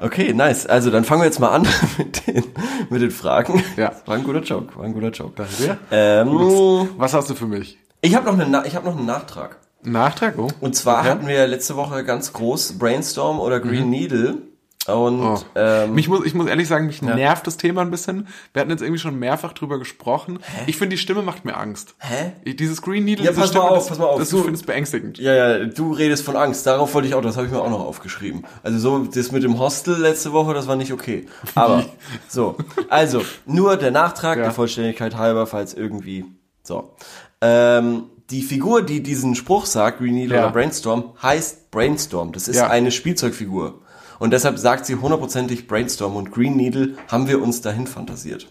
Okay, 0.00 0.32
nice. 0.32 0.66
Also 0.66 0.90
dann 0.90 1.04
fangen 1.04 1.22
wir 1.22 1.26
jetzt 1.26 1.40
mal 1.40 1.48
an 1.50 1.66
mit 1.98 2.26
den, 2.26 2.44
mit 2.88 3.02
den 3.02 3.10
Fragen. 3.10 3.62
Ja. 3.76 3.92
War 4.06 4.16
ein 4.16 4.24
guter 4.24 4.42
Joke, 4.42 4.76
war 4.76 4.84
ein 4.84 4.94
guter 4.94 5.10
Joke. 5.10 5.32
Danke 5.34 5.54
dir. 5.56 5.78
Ähm, 5.90 6.88
Was 6.96 7.14
hast 7.14 7.28
du 7.30 7.34
für 7.34 7.46
mich? 7.46 7.78
ich 8.00 8.14
habe 8.14 8.26
noch, 8.26 8.38
eine 8.38 8.64
ich 8.66 8.76
hab 8.76 8.84
noch 8.84 8.96
einen 8.96 9.06
Nachtrag. 9.06 9.56
Nachtrag? 9.82 10.38
Oh. 10.38 10.48
Und 10.60 10.74
zwar 10.76 11.00
Okay. 11.00 11.08
hatten 11.10 11.26
wir 11.28 11.46
letzte 11.46 11.76
Woche 11.76 12.04
ganz 12.04 12.32
groß 12.32 12.78
Brainstorm 12.78 13.38
oder 13.40 13.60
Green 13.60 13.90
Needle. 13.90 14.38
Und 14.86 15.20
Oh. 15.22 15.38
ähm, 15.54 15.94
Mich 15.94 16.08
muss, 16.08 16.24
ich 16.24 16.32
muss 16.32 16.46
ehrlich 16.46 16.66
sagen, 16.66 16.86
mich 16.86 17.02
nervt 17.02 17.46
das 17.46 17.58
Thema 17.58 17.82
ein 17.82 17.90
bisschen. 17.90 18.26
Wir 18.54 18.60
hatten 18.60 18.70
jetzt 18.70 18.80
irgendwie 18.80 18.98
schon 19.00 19.18
mehrfach 19.18 19.52
drüber 19.52 19.78
gesprochen. 19.78 20.38
Ich 20.66 20.78
finde, 20.78 20.96
die 20.96 21.02
Stimme 21.02 21.20
macht 21.20 21.44
mir 21.44 21.58
Angst. 21.58 21.94
Hä? 21.98 22.32
Ich- 22.44 22.56
Dieses 22.56 22.80
Green 22.80 23.04
Needle, 23.04 23.26
Ja, 23.26 23.32
pass 23.32 23.38
mal 23.38 23.46
Stimme, 23.48 23.64
auf, 23.64 23.74
das, 23.80 23.88
pass 23.88 23.98
mal 23.98 24.06
auf. 24.06 24.18
Das, 24.18 24.30
Du- 24.30 24.38
ich 24.38 24.44
finde 24.44 24.58
es 24.58 24.64
beängstigend. 24.64 25.18
ja, 25.18 25.34
ja, 25.34 25.64
du 25.66 25.92
redest 25.92 26.24
von 26.24 26.36
Angst. 26.36 26.66
Darauf 26.66 26.94
wollte 26.94 27.06
ich 27.06 27.14
auch, 27.14 27.20
das 27.20 27.36
habe 27.36 27.46
ich 27.46 27.52
mir 27.52 27.60
auch 27.60 27.68
noch 27.68 27.80
aufgeschrieben. 27.84 28.46
Also 28.62 28.78
so, 28.78 28.98
das 29.04 29.30
mit 29.30 29.42
dem 29.42 29.58
Hostel 29.58 29.94
letzte 30.00 30.32
Woche, 30.32 30.54
das 30.54 30.66
war 30.68 30.76
nicht 30.76 30.92
okay. 30.92 31.26
Aber, 31.54 31.84
so. 32.26 32.56
Also, 32.88 33.20
nur 33.44 33.76
der 33.76 33.90
Nachtrag, 33.90 34.38
Ja. 34.38 34.44
der 34.44 34.52
Vollständigkeit 34.52 35.16
halber, 35.16 35.46
falls 35.46 35.74
irgendwie, 35.74 36.24
so. 36.62 36.94
Ähm, 37.42 38.04
die 38.30 38.42
Figur, 38.42 38.82
die 38.82 39.02
diesen 39.02 39.34
Spruch 39.34 39.66
sagt, 39.66 39.98
Green 39.98 40.14
Needle 40.14 40.36
Ja. 40.36 40.42
oder 40.44 40.52
Brainstorm, 40.52 41.12
heißt 41.22 41.70
Brainstorm. 41.70 42.32
Das 42.32 42.48
ist 42.48 42.56
Ja. 42.56 42.68
eine 42.68 42.90
Spielzeugfigur. 42.90 43.80
Und 44.18 44.32
deshalb 44.32 44.58
sagt 44.58 44.84
sie 44.86 44.96
hundertprozentig 44.96 45.66
Brainstorm 45.68 46.16
und 46.16 46.30
Green 46.32 46.56
Needle 46.56 46.94
haben 47.10 47.28
wir 47.28 47.40
uns 47.40 47.60
dahin 47.60 47.86
fantasiert. 47.86 48.48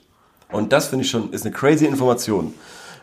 Und 0.51 0.71
das 0.71 0.87
finde 0.87 1.03
ich 1.05 1.11
schon, 1.11 1.31
ist 1.33 1.45
eine 1.45 1.53
crazy 1.53 1.85
Information. 1.85 2.53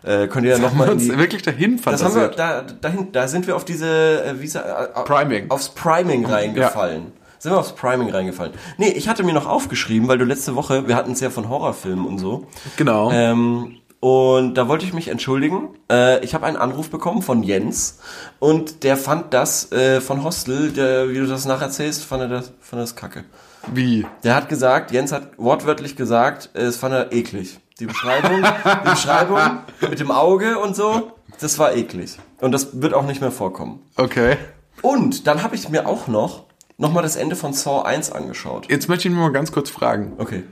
Äh, 0.03 0.29
könnt 0.29 0.45
ihr 0.47 0.53
ja 0.53 0.59
nochmal 0.59 0.89
wir 0.89 0.93
in 0.93 0.99
uns 0.99 1.09
die, 1.09 1.17
wirklich 1.19 1.43
dahin 1.43 1.81
das 1.83 2.03
haben 2.03 2.15
wir, 2.15 2.23
fantasiert. 2.29 2.39
da, 2.39 2.89
dahin, 2.89 3.13
da 3.13 3.29
sind 3.29 3.47
wir 3.47 3.57
auf 3.57 3.65
diese, 3.65 4.25
äh, 4.25 4.41
wie 4.41 4.47
äh, 4.47 5.03
Priming. 5.05 5.51
aufs 5.51 5.69
Priming 5.71 6.27
reingefallen. 6.27 7.13
Sind 7.39 7.53
wir 7.53 7.59
aufs 7.59 7.73
Priming 7.75 8.11
reingefallen. 8.11 8.53
Nee, 8.79 8.89
ich 8.89 9.09
hatte 9.09 9.23
mir 9.23 9.35
noch 9.35 9.47
aufgeschrieben, 9.47 10.09
weil 10.09 10.17
du 10.19 10.25
letzte 10.25 10.57
Woche, 10.57 10.89
wir 10.89 10.97
hatten 10.97 11.13
es 11.13 11.21
ja 11.21 11.29
von 11.31 11.49
Horrorfilmen 11.49 12.07
und 12.07 12.19
so. 12.19 12.47
Genau. 12.77 13.11
Ähm, 13.13 13.77
und 14.05 14.53
da 14.53 14.69
wollte 14.69 14.85
ich 14.85 14.93
mich 14.93 15.09
entschuldigen. 15.09 15.71
Äh, 15.91 16.23
ich 16.23 16.35
habe 16.35 16.45
einen 16.45 16.59
Anruf 16.59 16.91
bekommen 16.91 17.23
von 17.23 17.43
Jens 17.43 18.01
und 18.39 18.85
der 18.85 18.99
fand 18.99 19.33
das 19.33 19.73
äh, 19.73 20.03
von 20.03 20.23
Hostel, 20.23 20.73
der, 20.73 21.09
wie 21.09 21.15
du 21.15 21.27
das 21.27 21.47
nacherzählst, 21.47 22.05
fand 22.05 22.21
er 22.21 22.29
das, 22.29 22.53
fand 22.61 22.81
er 22.81 22.83
das 22.83 22.97
kacke. 22.97 23.25
Wie? 23.73 24.07
Der 24.23 24.35
hat 24.35 24.51
gesagt, 24.51 24.91
Jens 24.91 25.11
hat 25.11 25.39
wortwörtlich 25.39 25.97
gesagt, 25.97 26.51
äh, 26.53 26.65
es 26.65 26.77
fand 26.77 26.93
er 26.93 27.13
eklig. 27.15 27.59
Die 27.81 27.87
Beschreibung, 27.87 28.43
die 28.85 28.91
Beschreibung 28.91 29.41
mit 29.81 29.99
dem 29.99 30.11
Auge 30.11 30.59
und 30.59 30.77
so, 30.77 31.13
das 31.41 31.59
war 31.59 31.75
eklig. 31.75 32.19
Und 32.43 32.53
das 32.53 32.83
wird 32.83 32.93
auch 32.93 33.07
nicht 33.07 33.23
mehr 33.23 33.33
vorkommen. 33.33 33.81
Okay. 33.97 34.37
Und 34.83 35.27
dann 35.27 35.43
habe 35.43 35.55
ich 35.55 35.71
mir 35.71 35.89
auch 35.89 36.09
noch 36.09 36.45
noch 36.77 36.93
mal 36.93 37.01
das 37.01 37.17
Ende 37.17 37.37
von 37.37 37.55
Saw 37.55 37.85
1 37.87 38.13
angeschaut. 38.13 38.67
Jetzt 38.69 38.87
möchte 38.91 39.09
ich 39.09 39.15
mich 39.15 39.23
mal 39.23 39.33
ganz 39.33 39.51
kurz 39.51 39.71
fragen. 39.71 40.13
Okay. 40.19 40.45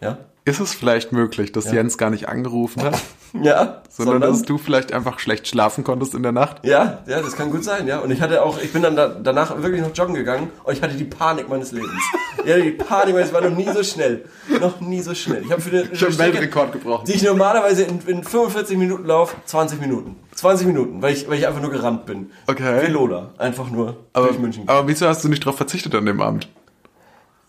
Ja? 0.00 0.18
Ist 0.44 0.58
es 0.58 0.74
vielleicht 0.74 1.12
möglich, 1.12 1.52
dass 1.52 1.70
Jens 1.70 1.98
gar 1.98 2.10
nicht 2.10 2.28
angerufen 2.28 2.82
hat, 2.82 2.98
Ja, 3.42 3.82
sondern 3.88 4.20
dass 4.20 4.42
du 4.42 4.58
vielleicht 4.58 4.92
einfach 4.92 5.20
schlecht 5.20 5.46
schlafen 5.46 5.84
konntest 5.84 6.14
in 6.14 6.22
der 6.24 6.32
Nacht? 6.32 6.64
Ja, 6.64 6.98
ja, 7.06 7.22
das 7.22 7.36
kann 7.36 7.50
gut 7.52 7.62
sein, 7.62 7.86
ja. 7.86 8.00
Und 8.00 8.10
ich 8.10 8.20
hatte 8.20 8.42
auch, 8.42 8.60
ich 8.60 8.72
bin 8.72 8.82
dann 8.82 8.96
da, 8.96 9.06
danach 9.08 9.62
wirklich 9.62 9.80
noch 9.80 9.94
joggen 9.94 10.14
gegangen 10.14 10.50
und 10.64 10.72
ich 10.72 10.82
hatte 10.82 10.94
die 10.96 11.04
Panik 11.04 11.48
meines 11.48 11.72
Lebens. 11.72 11.92
Ja, 12.44 12.56
die 12.56 12.72
Panik 12.72 13.14
meines, 13.14 13.32
war 13.32 13.40
noch 13.40 13.56
nie 13.56 13.68
so 13.72 13.84
schnell. 13.84 14.24
Noch 14.60 14.80
nie 14.80 15.00
so 15.00 15.14
schnell. 15.14 15.42
Ich 15.44 15.52
habe 15.52 15.60
für 15.62 15.70
einen 15.70 16.18
Weltrekord 16.18 16.72
gebrochen. 16.72 17.04
die 17.06 17.12
ich 17.12 17.22
normalerweise 17.22 17.84
in, 17.84 18.00
in 18.06 18.24
45 18.24 18.76
Minuten 18.78 19.04
laufe, 19.06 19.36
20 19.44 19.80
Minuten. 19.80 20.16
20 20.34 20.66
Minuten, 20.66 21.02
weil 21.02 21.12
ich, 21.12 21.28
weil 21.28 21.38
ich 21.38 21.46
einfach 21.46 21.60
nur 21.60 21.70
gerannt 21.70 22.04
bin. 22.04 22.32
Okay. 22.48 22.88
Wie 22.88 22.90
Lola. 22.90 23.30
Einfach 23.38 23.70
nur 23.70 23.96
Aber, 24.12 24.26
durch 24.26 24.40
München. 24.40 24.64
aber 24.66 24.88
wieso 24.88 25.06
hast 25.06 25.22
du 25.22 25.28
nicht 25.28 25.44
darauf 25.44 25.56
verzichtet 25.56 25.94
an 25.94 26.04
dem 26.04 26.20
Abend? 26.20 26.48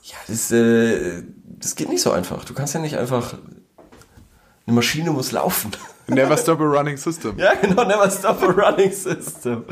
Ja, 0.04 0.18
das, 0.28 0.52
äh, 0.52 1.24
das 1.46 1.76
geht 1.76 1.88
nicht 1.88 2.02
so 2.02 2.12
einfach. 2.12 2.44
Du 2.44 2.54
kannst 2.54 2.74
ja 2.74 2.82
nicht 2.82 2.98
einfach. 2.98 3.38
Eine 4.66 4.76
Maschine 4.76 5.12
muss 5.12 5.32
laufen. 5.32 5.72
Never 6.08 6.36
stop 6.38 6.60
a 6.60 6.64
running 6.66 6.98
system. 6.98 7.38
Ja, 7.40 7.54
genau, 7.54 7.86
never 7.86 8.12
stop 8.12 8.44
a 8.44 8.48
running 8.48 8.92
system. 8.92 9.64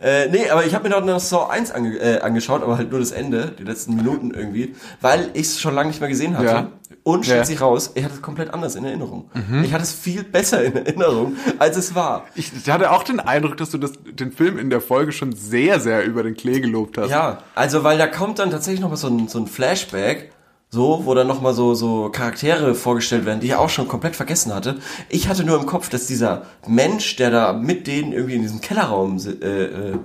äh, 0.00 0.28
nee, 0.28 0.48
aber 0.48 0.64
ich 0.64 0.76
habe 0.76 0.88
mir 0.88 1.00
noch 1.00 1.18
Saw 1.18 1.48
1 1.50 1.72
ange 1.72 1.98
äh, 1.98 2.20
angeschaut, 2.20 2.62
aber 2.62 2.76
halt 2.78 2.90
nur 2.92 3.00
das 3.00 3.10
Ende, 3.10 3.52
die 3.58 3.64
letzten 3.64 3.96
Minuten 3.96 4.32
irgendwie, 4.32 4.76
weil 5.00 5.30
ich 5.34 5.42
es 5.48 5.60
schon 5.60 5.74
lange 5.74 5.88
nicht 5.88 5.98
mehr 5.98 6.08
gesehen 6.08 6.38
hatte. 6.38 6.46
Ja. 6.48 6.68
Und 7.02 7.24
stellt 7.24 7.38
Ja. 7.40 7.44
sich 7.46 7.60
raus, 7.60 7.90
ich 7.96 8.04
hatte 8.04 8.14
es 8.14 8.22
komplett 8.22 8.54
anders 8.54 8.76
in 8.76 8.84
Erinnerung. 8.84 9.28
Ich 9.64 9.72
hatte 9.72 9.82
es 9.82 9.92
viel 9.92 10.22
besser 10.22 10.62
in 10.62 10.76
Erinnerung, 10.76 11.34
als 11.58 11.76
es 11.76 11.96
war. 11.96 12.26
Ich 12.36 12.52
hatte 12.70 12.92
auch 12.92 13.02
den 13.02 13.18
Eindruck, 13.18 13.56
dass 13.56 13.70
du 13.70 13.78
das, 13.78 13.94
den 14.04 14.30
Film 14.30 14.56
in 14.60 14.70
der 14.70 14.80
Folge 14.80 15.10
schon 15.10 15.32
sehr, 15.34 15.80
sehr 15.80 16.04
über 16.04 16.22
den 16.22 16.36
Klee 16.36 16.60
gelobt 16.60 16.96
hast. 16.96 17.10
Ja, 17.10 17.38
also 17.56 17.82
weil 17.82 17.98
da 17.98 18.06
kommt 18.06 18.38
dann 18.38 18.52
tatsächlich 18.52 18.80
noch 18.80 18.90
mal 18.90 18.96
so 18.96 19.08
ein, 19.08 19.26
so 19.26 19.40
ein 19.40 19.48
Flashback, 19.48 20.30
so, 20.74 21.02
wo 21.04 21.12
dann 21.14 21.26
noch 21.26 21.42
mal 21.42 21.52
so, 21.52 21.74
so 21.74 22.08
Charaktere 22.08 22.74
vorgestellt 22.74 23.26
werden, 23.26 23.40
die 23.40 23.48
ich 23.48 23.54
auch 23.54 23.68
schon 23.68 23.88
komplett 23.88 24.16
vergessen 24.16 24.54
hatte. 24.54 24.78
Ich 25.10 25.28
hatte 25.28 25.44
nur 25.44 25.60
im 25.60 25.66
Kopf, 25.66 25.90
dass 25.90 26.06
dieser 26.06 26.46
Mensch, 26.66 27.16
der 27.16 27.30
da 27.30 27.52
mit 27.52 27.86
denen 27.86 28.12
irgendwie 28.14 28.36
in 28.36 28.42
diesem 28.42 28.62
Kellerraum 28.62 29.18
äh, 29.18 29.64
äh, 29.64 29.98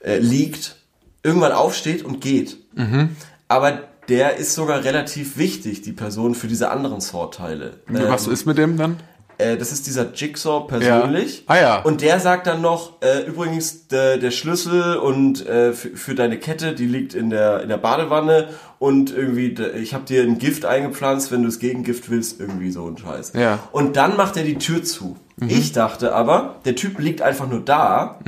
äh, 0.00 0.18
liegt, 0.18 0.76
irgendwann 1.22 1.52
aufsteht 1.52 2.02
und 2.02 2.22
geht. 2.22 2.56
Aber 3.46 3.78
der 4.08 4.36
ist 4.36 4.54
sogar 4.54 4.84
relativ 4.84 5.36
wichtig, 5.36 5.82
die 5.82 5.92
Person 5.92 6.34
für 6.34 6.48
diese 6.48 6.70
anderen. 6.70 6.96
Was 7.88 8.26
Ähm, 8.26 8.32
ist 8.32 8.46
mit 8.46 8.56
dem 8.56 8.78
dann? 8.78 8.96
Äh, 9.38 9.56
das 9.56 9.72
ist 9.72 9.86
dieser 9.86 10.12
Jigsaw 10.14 10.66
persönlich. 10.66 11.38
Ja. 11.38 11.54
Ah, 11.54 11.60
ja. 11.60 11.82
Und 11.82 12.00
der 12.02 12.20
sagt 12.20 12.46
dann 12.46 12.60
noch, 12.60 13.00
äh, 13.02 13.22
übrigens, 13.26 13.88
der, 13.88 14.18
der 14.18 14.30
Schlüssel 14.30 14.96
und 14.96 15.46
äh, 15.46 15.72
für, 15.72 16.14
deine 16.14 16.38
Kette, 16.38 16.74
die 16.74 16.86
liegt 16.86 17.14
in 17.14 17.30
der, 17.30 17.62
in 17.62 17.68
der 17.68 17.76
Badewanne 17.78 18.48
und 18.78 19.10
irgendwie, 19.14 19.54
d- 19.54 19.70
ich 19.82 19.94
habe 19.94 20.04
dir 20.04 20.22
ein 20.22 20.38
Gift 20.38 20.64
eingepflanzt, 20.64 21.32
wenn 21.32 21.42
du 21.42 21.48
das 21.48 21.58
Gegengift 21.58 22.10
willst, 22.10 22.38
irgendwie 22.40 22.70
so 22.70 22.86
ein 22.88 22.96
Scheiß. 22.98 23.32
Ja. 23.34 23.58
Und 23.72 23.96
dann 23.96 24.16
macht 24.16 24.36
er 24.36 24.44
die 24.44 24.58
Tür 24.58 24.82
zu. 24.84 25.16
Ich 25.48 25.72
dachte 25.72 26.14
aber, 26.14 26.56
der 26.64 26.76
Typ 26.76 27.00
liegt 27.00 27.20
einfach 27.20 27.48
nur 27.48 27.60
da 27.60 28.20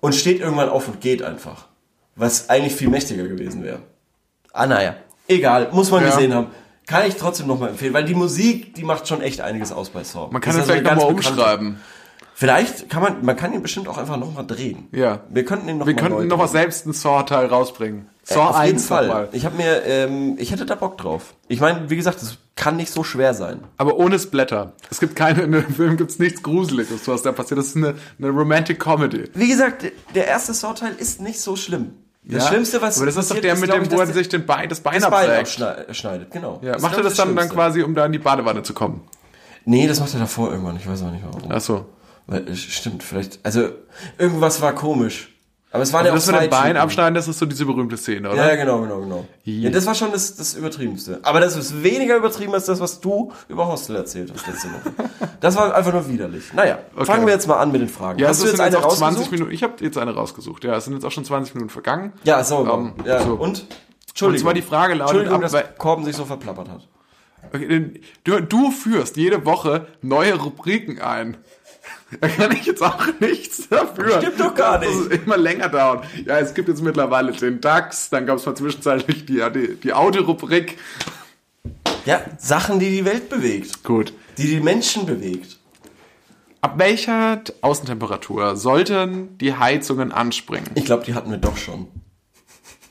und 0.00 0.14
steht 0.14 0.40
irgendwann 0.40 0.68
auf 0.68 0.86
und 0.88 1.00
geht 1.00 1.22
einfach. 1.22 1.66
Was 2.14 2.48
eigentlich 2.50 2.74
viel 2.76 2.88
mächtiger 2.88 3.26
gewesen 3.26 3.64
wäre. 3.64 3.80
Ah, 4.52 4.66
naja. 4.66 4.94
Egal, 5.26 5.68
muss 5.72 5.90
man 5.90 6.02
Ja. 6.04 6.10
gesehen 6.10 6.34
haben. 6.34 6.48
Kann 6.86 7.06
ich 7.06 7.16
trotzdem 7.16 7.46
nochmal 7.46 7.70
empfehlen, 7.70 7.94
weil 7.94 8.04
die 8.04 8.14
Musik, 8.14 8.74
die 8.74 8.82
macht 8.84 9.06
schon 9.08 9.22
echt 9.22 9.40
einiges 9.40 9.72
aus 9.72 9.90
bei 9.90 10.02
Saw. 10.04 10.28
Man 10.32 10.40
kann 10.42 10.56
Das 10.56 10.66
vielleicht 10.66 10.84
nochmal 10.84 11.06
umschreiben. 11.06 11.80
Vielleicht 12.34 12.90
kann 12.90 13.02
man, 13.02 13.24
man 13.24 13.36
kann 13.36 13.52
ihn 13.52 13.62
bestimmt 13.62 13.86
auch 13.88 13.98
einfach 13.98 14.16
nochmal 14.16 14.46
drehen. 14.46 14.88
Ja. 14.90 15.20
Wir 15.28 15.44
könnten 15.44 15.68
ihn 15.68 15.78
noch 15.78 15.86
Wir 15.86 15.94
mal 15.94 16.00
könnten 16.00 16.18
neu 16.18 16.24
noch 16.24 16.38
mal 16.38 16.44
drehen. 16.46 16.52
selbst 16.52 16.86
einen 16.86 16.94
Saw-Teil 16.94 17.46
rausbringen. 17.46 18.08
Äh, 18.26 18.34
Saw 18.34 18.40
auf 18.48 18.64
jeden 18.64 18.76
1 18.78 18.86
Fall. 18.86 19.06
nochmal. 19.06 19.28
Ich 19.32 19.44
habe 19.44 19.56
mir, 19.56 19.84
ähm, 19.84 20.36
ich 20.38 20.50
hätte 20.50 20.66
da 20.66 20.74
Bock 20.74 20.98
drauf. 20.98 21.34
Ich 21.48 21.60
meine, 21.60 21.88
wie 21.90 21.94
gesagt, 21.96 22.20
es 22.22 22.38
kann 22.56 22.76
nicht 22.76 22.90
so 22.90 23.04
schwer 23.04 23.34
sein. 23.34 23.60
Aber 23.76 23.96
ohne 23.96 24.18
Splatter. 24.18 24.72
Es 24.90 24.98
gibt 24.98 25.14
keine, 25.14 25.42
in 25.42 25.52
dem 25.52 25.72
Film 25.72 25.96
gibt's 25.96 26.18
nichts 26.18 26.42
Gruseliges, 26.42 27.06
was 27.06 27.22
da 27.22 27.30
passiert. 27.32 27.58
Das 27.58 27.66
ist 27.68 27.76
eine, 27.76 27.94
eine 28.18 28.30
Romantic 28.30 28.80
Comedy. 28.80 29.30
Wie 29.34 29.48
gesagt, 29.48 29.84
der 30.14 30.26
erste 30.26 30.52
Saw-Teil 30.54 30.94
ist 30.98 31.20
nicht 31.20 31.40
so 31.40 31.54
schlimm. 31.54 31.92
Das 32.24 32.44
Ja, 32.44 32.48
Schlimmste, 32.50 32.80
was 32.80 32.96
Aber 32.98 33.06
das 33.06 33.16
ist 33.16 33.30
doch 33.32 33.40
der 33.40 33.56
mit 33.56 33.72
dem, 33.72 33.90
wo 33.90 33.98
er 33.98 34.06
sich 34.06 34.28
den 34.28 34.46
Bein, 34.46 34.68
das 34.68 34.80
Bein 34.80 35.00
das 35.00 35.10
Bein 35.10 35.28
absägt. 35.30 35.60
abschnei- 35.62 35.92
schneidet. 35.94 36.30
Genau. 36.30 36.60
Ja, 36.62 36.74
Das 36.74 36.82
macht 36.82 36.96
er 36.96 37.02
das 37.02 37.14
ich, 37.14 37.18
dann, 37.18 37.34
dann 37.34 37.48
quasi, 37.48 37.82
um 37.82 37.94
da 37.96 38.06
in 38.06 38.12
die 38.12 38.18
Badewanne 38.20 38.62
zu 38.62 38.74
kommen? 38.74 39.02
Nee, 39.64 39.86
das 39.88 39.98
macht 39.98 40.14
er 40.14 40.20
davor 40.20 40.50
irgendwann. 40.52 40.76
Ich 40.76 40.86
weiß 40.88 41.02
auch 41.02 41.10
nicht 41.10 41.24
warum. 41.24 41.50
Ach 41.50 41.60
so. 41.60 41.86
Weil, 42.28 42.54
stimmt, 42.54 43.02
vielleicht. 43.02 43.40
Also, 43.44 43.70
irgendwas 44.18 44.60
war 44.60 44.72
komisch. 44.72 45.31
Aber 45.72 45.82
es 45.82 45.92
waren 45.92 46.04
ja 46.04 46.12
Also 46.12 46.26
das 46.26 46.34
auch 46.34 46.40
mit 46.40 46.50
dem 46.50 46.54
zwei 46.54 46.62
Bein 46.64 46.76
abschneiden, 46.76 47.14
das 47.14 47.28
ist 47.28 47.38
so 47.38 47.46
diese 47.46 47.64
berühmte 47.64 47.96
Szene, 47.96 48.30
oder? 48.30 48.46
ja, 48.50 48.56
genau, 48.56 48.80
genau, 48.82 49.00
genau. 49.00 49.26
Ja, 49.44 49.70
das 49.70 49.86
war 49.86 49.94
schon 49.94 50.12
das, 50.12 50.36
das 50.36 50.54
Übertriebenste. 50.54 51.20
Aber 51.22 51.40
das 51.40 51.56
ist 51.56 51.82
weniger 51.82 52.16
übertrieben 52.16 52.52
als 52.52 52.66
das, 52.66 52.78
was 52.80 53.00
du 53.00 53.32
über 53.48 53.66
Hostel 53.66 53.96
erzählt 53.96 54.30
hast 54.34 54.46
letzte 54.46 54.68
Woche. 54.68 54.92
Das 55.40 55.56
war 55.56 55.74
einfach 55.74 55.92
nur 55.92 56.06
widerlich. 56.08 56.52
Naja, 56.52 56.78
fangen 56.98 57.24
wir 57.26 57.32
jetzt 57.32 57.46
mal 57.48 57.56
an 57.58 57.72
mit 57.72 57.80
den 57.80 57.88
Fragen. 57.88 58.18
Ja, 58.18 58.28
hast 58.28 58.36
es 58.36 58.42
du 58.42 58.48
jetzt 58.48 58.56
sind 58.58 58.66
eine 58.66 58.76
jetzt 58.76 58.84
auch 58.84 58.94
20 58.94 59.06
rausgesucht? 59.06 59.32
Minuten. 59.32 59.52
Ich 59.52 59.62
habe 59.62 59.72
jetzt 59.80 59.96
eine 59.98 60.14
rausgesucht. 60.14 60.62
Ja, 60.64 60.76
es 60.76 60.84
sind 60.84 60.92
jetzt 60.94 61.04
auch 61.06 61.10
schon 61.10 61.24
20 61.24 61.54
Minuten 61.54 61.70
vergangen. 61.72 62.12
Ja, 62.24 62.44
so. 62.44 62.66
Ähm, 62.70 62.92
ja. 63.06 63.22
so. 63.22 63.32
Und? 63.34 63.64
Entschuldigung. 64.08 64.34
Und 64.34 64.38
zwar 64.42 64.54
die 64.54 64.62
Frage 64.62 64.92
lautet, 64.94 65.10
Entschuldigung, 65.10 65.36
ab- 65.36 65.42
dass 65.42 65.52
weil- 65.54 65.74
Korben 65.78 66.04
sich 66.04 66.14
so 66.16 66.26
verplappert 66.26 66.68
hat. 66.68 66.86
Okay, 67.54 68.00
du, 68.24 68.40
du 68.40 68.70
führst 68.70 69.16
jede 69.16 69.44
Woche 69.44 69.86
neue 70.00 70.34
Rubriken 70.34 71.00
ein. 71.00 71.38
Da 72.20 72.28
kann 72.28 72.52
ich 72.52 72.66
jetzt 72.66 72.82
auch 72.82 73.06
nichts 73.20 73.68
dafür. 73.68 74.20
Stimmt 74.20 74.40
doch 74.40 74.54
gar 74.54 74.78
nicht. 74.78 74.90
es 74.90 75.06
immer 75.06 75.36
länger 75.36 75.68
dauert. 75.68 76.04
Ja, 76.26 76.38
es 76.38 76.52
gibt 76.52 76.68
jetzt 76.68 76.82
mittlerweile 76.82 77.32
den 77.32 77.60
DAX, 77.60 78.10
dann 78.10 78.26
gab 78.26 78.36
es 78.36 78.46
mal 78.46 78.54
zwischenzeitlich 78.54 79.24
die, 79.24 79.42
die, 79.54 79.76
die 79.76 79.92
Autorubrik. 79.92 80.78
Ja, 82.04 82.20
Sachen, 82.38 82.78
die 82.78 82.90
die 82.90 83.04
Welt 83.04 83.28
bewegt. 83.28 83.82
Gut. 83.84 84.12
Die 84.36 84.46
die 84.46 84.60
Menschen 84.60 85.06
bewegt. 85.06 85.58
Ab 86.60 86.74
welcher 86.76 87.42
Außentemperatur 87.60 88.56
sollten 88.56 89.36
die 89.38 89.54
Heizungen 89.54 90.12
anspringen? 90.12 90.70
Ich 90.74 90.84
glaube, 90.84 91.04
die 91.04 91.14
hatten 91.14 91.30
wir 91.30 91.38
doch 91.38 91.56
schon. 91.56 91.88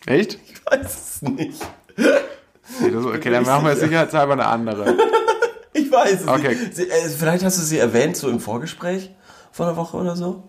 Echt? 0.06 0.40
Ich 0.46 0.66
weiß 0.66 0.86
es 0.86 1.22
nicht. 1.22 1.62
Okay, 1.98 2.92
das, 2.92 3.06
okay 3.06 3.30
dann 3.30 3.44
machen 3.44 3.66
wir 3.66 3.76
sicher. 3.76 3.88
sicherheitshalber 3.88 4.34
eine 4.34 4.46
andere. 4.48 4.98
Ich 5.74 5.92
weiß 5.92 6.22
es 6.22 6.28
Okay. 6.28 6.50
nicht. 6.56 6.76
Sie, 6.76 6.84
äh, 6.90 7.10
vielleicht 7.18 7.44
hast 7.46 7.58
du 7.58 7.64
sie 7.64 7.78
erwähnt, 7.80 8.18
so 8.18 8.30
im 8.30 8.40
Vorgespräch 8.40 9.14
vor 9.52 9.68
einer 9.68 9.78
Woche 9.78 9.98
oder 9.98 10.16
so. 10.16 10.44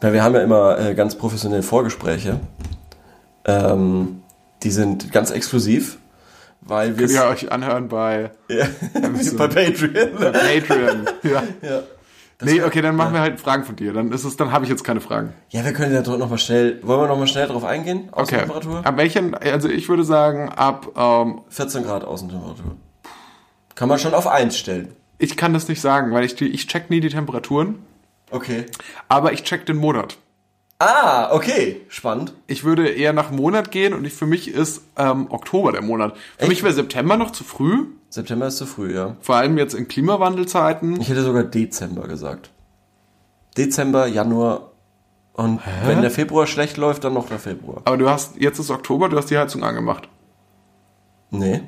Weil 0.00 0.12
wir 0.12 0.22
haben 0.22 0.34
ja 0.34 0.42
immer 0.42 0.78
äh, 0.78 0.94
ganz 0.94 1.14
professionelle 1.14 1.62
Vorgespräche. 1.62 2.40
Ähm, 3.44 4.22
die 4.62 4.70
sind 4.70 5.12
ganz 5.12 5.30
exklusiv, 5.30 5.98
weil 6.60 6.98
wir 6.98 7.06
Könnt 7.06 7.18
ihr 7.18 7.24
euch 7.26 7.52
anhören 7.52 7.88
bei 7.88 8.30
ja, 8.48 8.66
bei 9.36 9.46
Patreon. 9.48 10.32
Patreon. 10.32 11.06
Ja. 11.22 11.42
ja. 11.62 11.82
Nee, 12.42 12.62
okay, 12.62 12.82
dann 12.82 12.96
machen 12.96 13.14
wir 13.14 13.20
halt 13.20 13.40
Fragen 13.40 13.64
von 13.64 13.76
dir. 13.76 13.94
Dann 13.94 14.12
ist 14.12 14.24
es, 14.24 14.36
dann 14.36 14.52
habe 14.52 14.64
ich 14.64 14.70
jetzt 14.70 14.84
keine 14.84 15.00
Fragen. 15.00 15.32
ja, 15.48 15.64
wir 15.64 15.72
können 15.72 15.94
ja 15.94 16.02
doch 16.02 16.18
noch 16.18 16.28
mal 16.28 16.36
schnell. 16.36 16.80
Wollen 16.82 17.00
wir 17.00 17.06
noch 17.08 17.16
mal 17.18 17.26
schnell 17.26 17.46
drauf 17.46 17.64
eingehen? 17.64 18.08
Okay. 18.12 18.20
Außentemperatur? 18.42 18.84
Ab 18.84 18.96
welchen, 18.98 19.34
also 19.34 19.68
ich 19.70 19.88
würde 19.88 20.04
sagen, 20.04 20.50
ab, 20.50 20.88
ähm, 20.96 21.40
14 21.48 21.84
Grad 21.84 22.04
Außentemperatur. 22.04 22.76
Kann 23.76 23.88
man 23.88 23.98
schon 24.00 24.14
auf 24.14 24.26
1 24.26 24.58
stellen. 24.58 24.92
ich 25.18 25.36
kann 25.36 25.52
das 25.54 25.68
nicht 25.68 25.80
sagen, 25.80 26.12
weil 26.12 26.24
ich 26.24 26.40
ich 26.42 26.66
check 26.66 26.90
nie 26.90 27.00
die 27.00 27.08
Temperaturen, 27.10 27.76
Okay. 28.32 28.66
aber 29.08 29.32
ich 29.32 29.44
check 29.44 29.64
den 29.66 29.76
Monat. 29.76 30.18
Ah, 30.78 31.32
okay. 31.32 31.80
Spannend. 31.88 32.34
Ich 32.48 32.64
würde 32.64 32.88
eher 32.88 33.12
nach 33.14 33.30
Monat 33.30 33.70
gehen 33.70 33.94
und 33.94 34.04
ich, 34.04 34.12
für 34.12 34.26
mich 34.26 34.48
ist 34.48 34.82
ähm, 34.98 35.26
Oktober 35.30 35.72
der 35.72 35.80
Monat. 35.80 36.14
Für 36.38 36.48
mich 36.48 36.62
wäre 36.62 36.74
September 36.74 37.16
noch 37.16 37.30
zu 37.30 37.44
früh, 37.44 37.86
September 38.10 38.48
ist 38.48 38.58
zu 38.58 38.66
früh, 38.66 38.94
ja. 38.94 39.16
vor 39.20 39.36
allem 39.36 39.56
jetzt 39.56 39.72
in 39.74 39.88
Klimawandelzeiten. 39.88 41.00
Ich 41.00 41.08
hätte 41.08 41.22
sogar 41.22 41.44
Dezember 41.44 42.06
gesagt. 42.08 42.50
Dezember, 43.56 44.06
Januar 44.06 44.72
und 45.32 45.60
wenn 45.84 46.02
der 46.02 46.10
Februar 46.10 46.46
schlecht 46.46 46.76
läuft, 46.78 47.04
dann 47.04 47.14
noch 47.14 47.28
der 47.28 47.38
Februar. 47.38 47.80
Aber 47.84 47.96
du 47.96 48.08
hast, 48.10 48.36
jetzt 48.38 48.58
ist 48.58 48.70
Oktober, 48.70 49.08
du 49.08 49.16
hast 49.16 49.30
die 49.30 49.38
Heizung 49.38 49.64
angemacht. 49.64 50.08
Nee, 51.30 51.62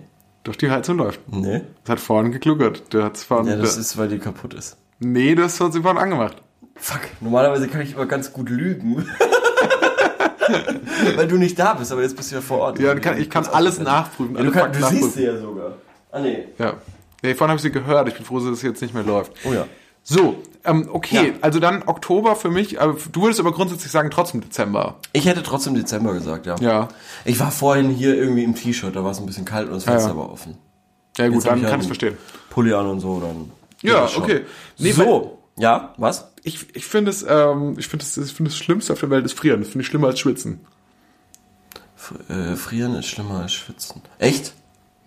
Doch 0.48 0.56
die 0.56 0.70
Heizung 0.70 0.96
läuft. 0.96 1.20
nee. 1.30 1.60
Das 1.84 1.92
hat 1.92 2.00
vorhin 2.00 2.32
gekluckert. 2.32 2.82
Du 2.88 3.02
hast 3.02 3.22
vorhin, 3.22 3.48
Ja, 3.48 3.56
das 3.56 3.76
ist, 3.76 3.98
weil 3.98 4.08
die 4.08 4.18
kaputt 4.18 4.54
ist. 4.54 4.78
nee, 4.98 5.34
du 5.34 5.42
hast 5.42 5.58
sie 5.58 5.82
vorhin 5.82 5.98
angemacht. 5.98 6.42
Fuck, 6.76 7.00
normalerweise 7.20 7.68
kann 7.68 7.82
ich 7.82 7.92
immer 7.92 8.06
ganz 8.06 8.32
gut 8.32 8.48
lügen. 8.48 9.06
weil 11.16 11.28
du 11.28 11.36
nicht 11.36 11.58
da 11.58 11.74
bist, 11.74 11.92
aber 11.92 12.00
jetzt 12.00 12.16
bist 12.16 12.30
du 12.30 12.36
ja 12.36 12.40
vor 12.40 12.60
Ort. 12.60 12.78
Ja, 12.78 12.94
kann, 12.94 13.18
ich 13.18 13.28
kann 13.28 13.44
alles 13.44 13.78
nachprüfen. 13.78 14.36
Ja, 14.36 14.42
du, 14.42 14.50
kann, 14.50 14.72
du 14.72 14.78
Fakten 14.78 14.96
siehst 14.96 15.14
sie 15.16 15.24
nachprüfen. 15.26 15.36
ja 15.36 15.42
sogar. 15.42 15.72
Ah, 16.12 16.20
nee. 16.20 16.44
Ja. 16.56 16.72
Nee, 17.22 17.34
vorhin 17.34 17.50
habe 17.50 17.56
ich 17.56 17.62
sie 17.62 17.70
gehört. 17.70 18.08
Ich 18.08 18.14
bin 18.14 18.24
froh, 18.24 18.38
dass 18.38 18.48
es 18.48 18.62
jetzt 18.62 18.80
nicht 18.80 18.94
mehr 18.94 19.02
läuft. 19.02 19.32
Oh 19.44 19.52
ja. 19.52 19.66
So, 20.10 20.42
ähm, 20.64 20.88
okay, 20.90 21.28
Ja. 21.28 21.34
also 21.42 21.60
dann 21.60 21.82
Oktober 21.86 22.34
für 22.34 22.48
mich, 22.50 22.80
aber 22.80 22.96
du 23.12 23.22
würdest 23.22 23.40
aber 23.40 23.52
grundsätzlich 23.52 23.92
sagen 23.92 24.10
trotzdem 24.10 24.40
Dezember. 24.40 24.96
Ich 25.12 25.26
hätte 25.26 25.42
trotzdem 25.42 25.74
Dezember 25.74 26.14
gesagt, 26.14 26.46
ja. 26.46 26.56
Ja. 26.60 26.88
Ich 27.26 27.38
war 27.40 27.50
vorhin 27.50 27.90
hier 27.90 28.14
irgendwie 28.16 28.42
im 28.42 28.54
T-Shirt, 28.54 28.96
da 28.96 29.04
war 29.04 29.10
es 29.10 29.18
ein 29.18 29.26
bisschen 29.26 29.44
kalt 29.44 29.68
und 29.68 29.74
das 29.74 29.84
Fenster 29.84 30.10
Ja. 30.10 30.16
war 30.16 30.30
offen. 30.32 30.56
Ja 31.18 31.26
gut, 31.26 31.34
Jetzt 31.34 31.46
dann 31.46 31.58
ich 31.58 31.62
kann 31.64 31.72
halt 31.72 31.80
ich 31.80 31.82
es 31.82 31.86
verstehen. 31.88 32.16
Pulli 32.48 32.72
an 32.72 32.86
und 32.86 33.00
so, 33.00 33.20
dann. 33.20 33.50
Ja, 33.82 34.08
okay. 34.16 34.42
Nee, 34.78 34.92
so, 34.92 35.38
ja, 35.58 35.92
was? 35.98 36.32
Ich, 36.42 36.74
ich 36.74 36.86
finde 36.86 37.10
es, 37.10 37.22
ähm, 37.28 37.74
ich 37.78 37.88
finde 37.88 38.04
es, 38.04 38.16
ich 38.16 38.32
finde 38.32 38.50
das 38.50 38.56
Schlimmste 38.58 38.94
auf 38.94 39.00
der 39.00 39.10
Welt 39.10 39.26
ist 39.26 39.34
Frieren. 39.38 39.60
Das 39.60 39.68
finde 39.68 39.82
ich 39.82 39.88
schlimmer 39.88 40.06
als 40.08 40.20
Schwitzen. 40.20 40.60
Äh, 42.30 42.56
frieren 42.56 42.94
ist 42.94 43.06
schlimmer 43.08 43.40
als 43.40 43.52
schwitzen. 43.52 44.00
Echt? 44.18 44.54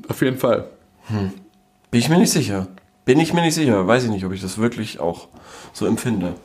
Auf 0.07 0.21
jeden 0.21 0.37
Fall. 0.37 0.67
Bin 1.09 1.99
ich 1.99 2.09
mir 2.09 2.17
nicht 2.19 2.31
sicher. 2.31 2.67
Bin 3.05 3.19
ich 3.19 3.33
mir 3.33 3.41
nicht 3.41 3.55
sicher. 3.55 3.87
Weiß 3.87 4.03
ich 4.03 4.09
nicht, 4.09 4.25
ob 4.25 4.31
ich 4.31 4.41
das 4.41 4.57
wirklich 4.57 4.99
auch 4.99 5.27
so 5.73 5.85
empfinde. 5.85 6.35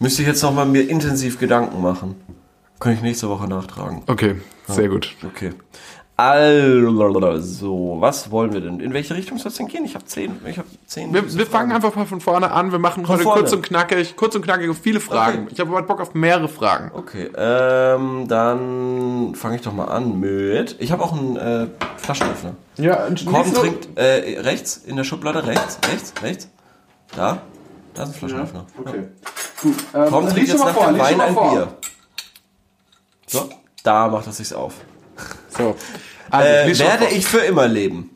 Müsste 0.00 0.22
ich 0.22 0.28
jetzt 0.28 0.42
noch 0.42 0.54
mal 0.54 0.64
mir 0.64 0.88
intensiv 0.88 1.38
Gedanken 1.38 1.82
machen. 1.82 2.16
Kann 2.80 2.92
ich 2.92 3.02
nächste 3.02 3.28
Woche 3.28 3.48
nachtragen. 3.48 4.02
Okay, 4.06 4.36
sehr 4.68 4.88
gut. 4.88 5.16
Okay. 5.26 5.50
Also, 6.20 7.98
was 8.00 8.32
wollen 8.32 8.52
wir 8.52 8.60
denn? 8.60 8.80
In 8.80 8.92
welche 8.92 9.14
Richtung 9.14 9.38
soll 9.38 9.52
es 9.52 9.56
denn 9.56 9.68
gehen? 9.68 9.84
Ich 9.84 9.94
habe 9.94 10.04
zehn. 10.04 10.34
Ich 10.46 10.58
habe 10.58 10.66
zehn. 10.84 11.14
Wir, 11.14 11.32
wir 11.32 11.46
fangen 11.46 11.70
einfach 11.70 11.94
mal 11.94 12.06
von 12.06 12.20
vorne 12.20 12.50
an. 12.50 12.72
Wir 12.72 12.80
machen 12.80 13.06
heute 13.06 13.22
vorne. 13.22 13.42
kurz 13.42 13.52
und 13.52 13.62
knackig, 13.62 14.16
kurz 14.16 14.34
und 14.34 14.42
knackig 14.42 14.68
und 14.68 14.74
viele 14.74 14.98
Fragen. 14.98 15.44
Okay. 15.44 15.52
Ich 15.52 15.60
habe 15.60 15.70
aber 15.70 15.86
Bock 15.86 16.00
auf 16.00 16.14
mehrere 16.14 16.48
Fragen. 16.48 16.90
Okay, 16.92 17.30
ähm, 17.36 18.26
dann 18.26 19.36
fange 19.36 19.54
ich 19.54 19.62
doch 19.62 19.72
mal 19.72 19.84
an 19.84 20.18
mit. 20.18 20.74
Ich 20.80 20.90
habe 20.90 21.04
auch 21.04 21.12
einen 21.12 21.36
äh, 21.36 21.68
Flaschenöffner. 21.98 22.56
Ja, 22.78 23.06
Korben 23.24 23.54
trinkt 23.54 23.96
äh, 23.96 24.40
rechts 24.40 24.76
in 24.76 24.96
der 24.96 25.04
Schublade 25.04 25.46
rechts, 25.46 25.78
rechts, 25.88 26.14
rechts. 26.20 26.48
Da, 27.14 27.42
da 27.94 28.02
ist 28.02 28.08
ein 28.08 28.14
Flaschenöffner. 28.14 28.66
Okay. 28.76 29.04
Gut. 29.62 29.76
Ähm, 29.94 30.08
Korben 30.10 30.28
trinkt 30.30 30.48
jetzt 30.48 30.58
nach 30.58 30.74
vor, 30.74 30.88
dem 30.88 30.98
Wein 30.98 31.20
ein 31.20 31.34
vor. 31.34 31.50
Bier. 31.52 31.68
So, 33.28 33.48
da 33.84 34.08
macht 34.08 34.26
es 34.26 34.38
sich 34.38 34.52
auf. 34.52 34.74
So. 35.48 35.76
Also, 36.30 36.48
Äh, 36.70 36.78
werde 36.78 37.06
ich 37.14 37.26
für 37.26 37.38
immer 37.40 37.68
leben? 37.68 38.10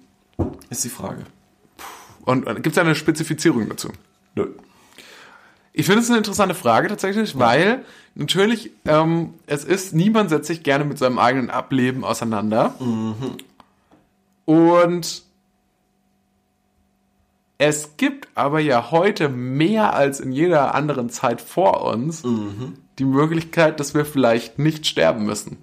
Ist 0.70 0.84
die 0.84 0.88
Frage. 0.88 1.24
Und, 2.24 2.46
und 2.46 2.62
gibt 2.62 2.76
es 2.76 2.78
eine 2.78 2.94
Spezifizierung 2.94 3.68
dazu? 3.68 3.90
Nö. 4.34 4.48
Ich 5.72 5.86
finde 5.86 6.02
es 6.02 6.08
eine 6.08 6.18
interessante 6.18 6.54
Frage 6.54 6.88
tatsächlich, 6.88 7.38
weil 7.38 7.84
natürlich 8.14 8.70
ähm, 8.84 9.34
es 9.46 9.64
ist, 9.64 9.94
niemand 9.94 10.28
setzt 10.30 10.46
sich 10.46 10.62
gerne 10.62 10.84
mit 10.84 10.98
seinem 10.98 11.18
eigenen 11.18 11.48
Ableben 11.48 12.04
auseinander. 12.04 12.74
Und 14.44 15.22
es 17.58 17.96
gibt 17.96 18.28
aber 18.34 18.60
ja 18.60 18.90
heute 18.90 19.28
mehr 19.28 19.94
als 19.94 20.20
in 20.20 20.32
jeder 20.32 20.74
anderen 20.74 21.08
Zeit 21.10 21.40
vor 21.40 21.84
uns 21.84 22.22
die 22.98 23.04
Möglichkeit, 23.04 23.80
dass 23.80 23.94
wir 23.94 24.04
vielleicht 24.04 24.58
nicht 24.58 24.86
sterben 24.86 25.24
müssen. 25.24 25.56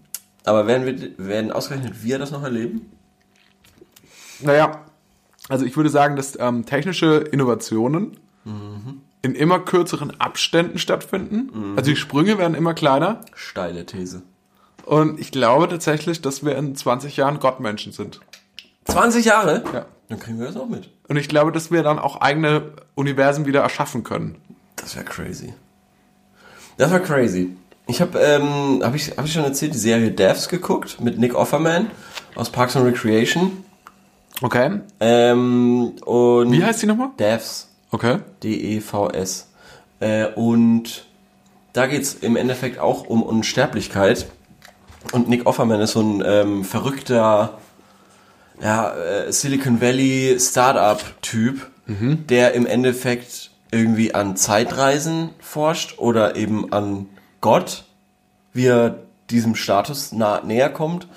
Aber 0.46 0.68
werden, 0.68 0.86
wir, 0.86 1.28
werden 1.28 1.52
ausgerechnet 1.52 2.04
wir 2.04 2.18
das 2.20 2.32
noch 2.32 2.44
erleben? 2.44 2.92
Naja, 4.40 4.86
also 5.50 5.66
ich 5.66 5.76
würde 5.76 5.90
sagen, 5.90 6.16
dass 6.16 6.38
ähm, 6.40 6.66
technische 6.66 7.18
Innovationen 7.18 8.18
in 9.22 9.36
immer 9.36 9.60
kürzeren 9.60 10.20
Abständen 10.20 10.80
stattfinden. 10.80 11.76
Also 11.76 11.92
die 11.92 11.96
Sprünge 11.96 12.38
werden 12.38 12.56
immer 12.56 12.74
kleiner. 12.74 13.22
Steile 13.36 13.86
These. 13.86 14.24
Und 14.86 15.20
ich 15.20 15.32
glaube 15.32 15.68
tatsächlich, 15.68 16.22
dass 16.22 16.44
wir 16.44 16.56
in 16.56 16.76
20 16.76 17.18
Jahren 17.18 17.40
Gottmenschen 17.40 17.92
sind. 17.92 18.22
20 18.86 19.26
Jahre? 19.26 19.64
Ja. 19.74 19.86
Dann 20.08 20.20
kriegen 20.20 20.40
wir 20.40 20.48
das 20.48 20.58
auch 20.58 20.68
mit. 20.68 20.90
Und 21.08 21.18
ich 21.18 21.28
glaube, 21.28 21.52
dass 21.52 21.70
wir 21.70 21.84
dann 21.84 22.00
auch 22.00 22.22
eigene 22.22 22.72
Universen 22.96 23.46
wieder 23.46 23.62
erschaffen 23.62 24.04
können. 24.04 24.38
Das 24.78 24.96
wäre 24.96 25.06
crazy. 25.06 25.54
Das 26.78 26.90
war 26.92 27.00
crazy. 27.00 27.56
Ich 27.90 28.02
habe, 28.02 28.20
ähm, 28.20 28.82
habe 28.84 28.98
ich, 28.98 29.18
hab 29.18 29.26
ich 29.26 29.34
schon 29.34 29.44
erzählt, 29.44 29.74
die 29.74 29.80
Serie 29.80 30.12
Devs 30.12 30.48
geguckt 30.48 31.02
mit 31.02 31.18
Nick 31.18 31.34
Offerman 31.34 31.90
aus 32.36 32.52
Parks 32.52 32.76
and 32.76 32.86
Recreation. 32.86 33.64
Okay. 34.44 34.82
Ähm, 35.00 35.94
und 36.06 36.52
Wie 36.52 36.64
heißt 36.64 36.84
die 36.84 36.86
nochmal? 36.86 37.10
Devs. 37.18 37.68
Okay. 37.90 38.20
D-E-V-S. 38.44 39.48
Äh, 40.02 40.28
und 40.28 41.08
da 41.74 41.88
geht's 41.88 42.14
im 42.14 42.36
Endeffekt 42.36 42.78
auch 42.78 43.08
um 43.08 43.24
Unsterblichkeit. 43.24 44.28
Und 45.12 45.28
Nick 45.28 45.48
Offerman 45.48 45.82
ist 45.82 45.94
so 45.94 46.02
ein 46.02 46.24
ähm, 46.24 46.66
verrückter 46.66 47.58
ja, 48.62 48.94
äh, 48.94 49.32
Silicon 49.34 49.82
Valley 49.82 50.38
Startup-Typ, 50.40 51.68
der 51.88 52.54
im 52.54 52.68
Endeffekt 52.68 53.50
irgendwie 53.72 54.14
an 54.14 54.36
Zeitreisen 54.38 55.32
forscht 55.40 55.98
oder 55.98 56.36
eben 56.36 56.72
an 56.72 57.08
Gott, 57.42 57.86
wie 58.54 58.66
er 58.66 59.00
diesem 59.30 59.56
Status 59.56 60.12
nah, 60.12 60.42
näher 60.44 60.70
kommt. 60.70 61.08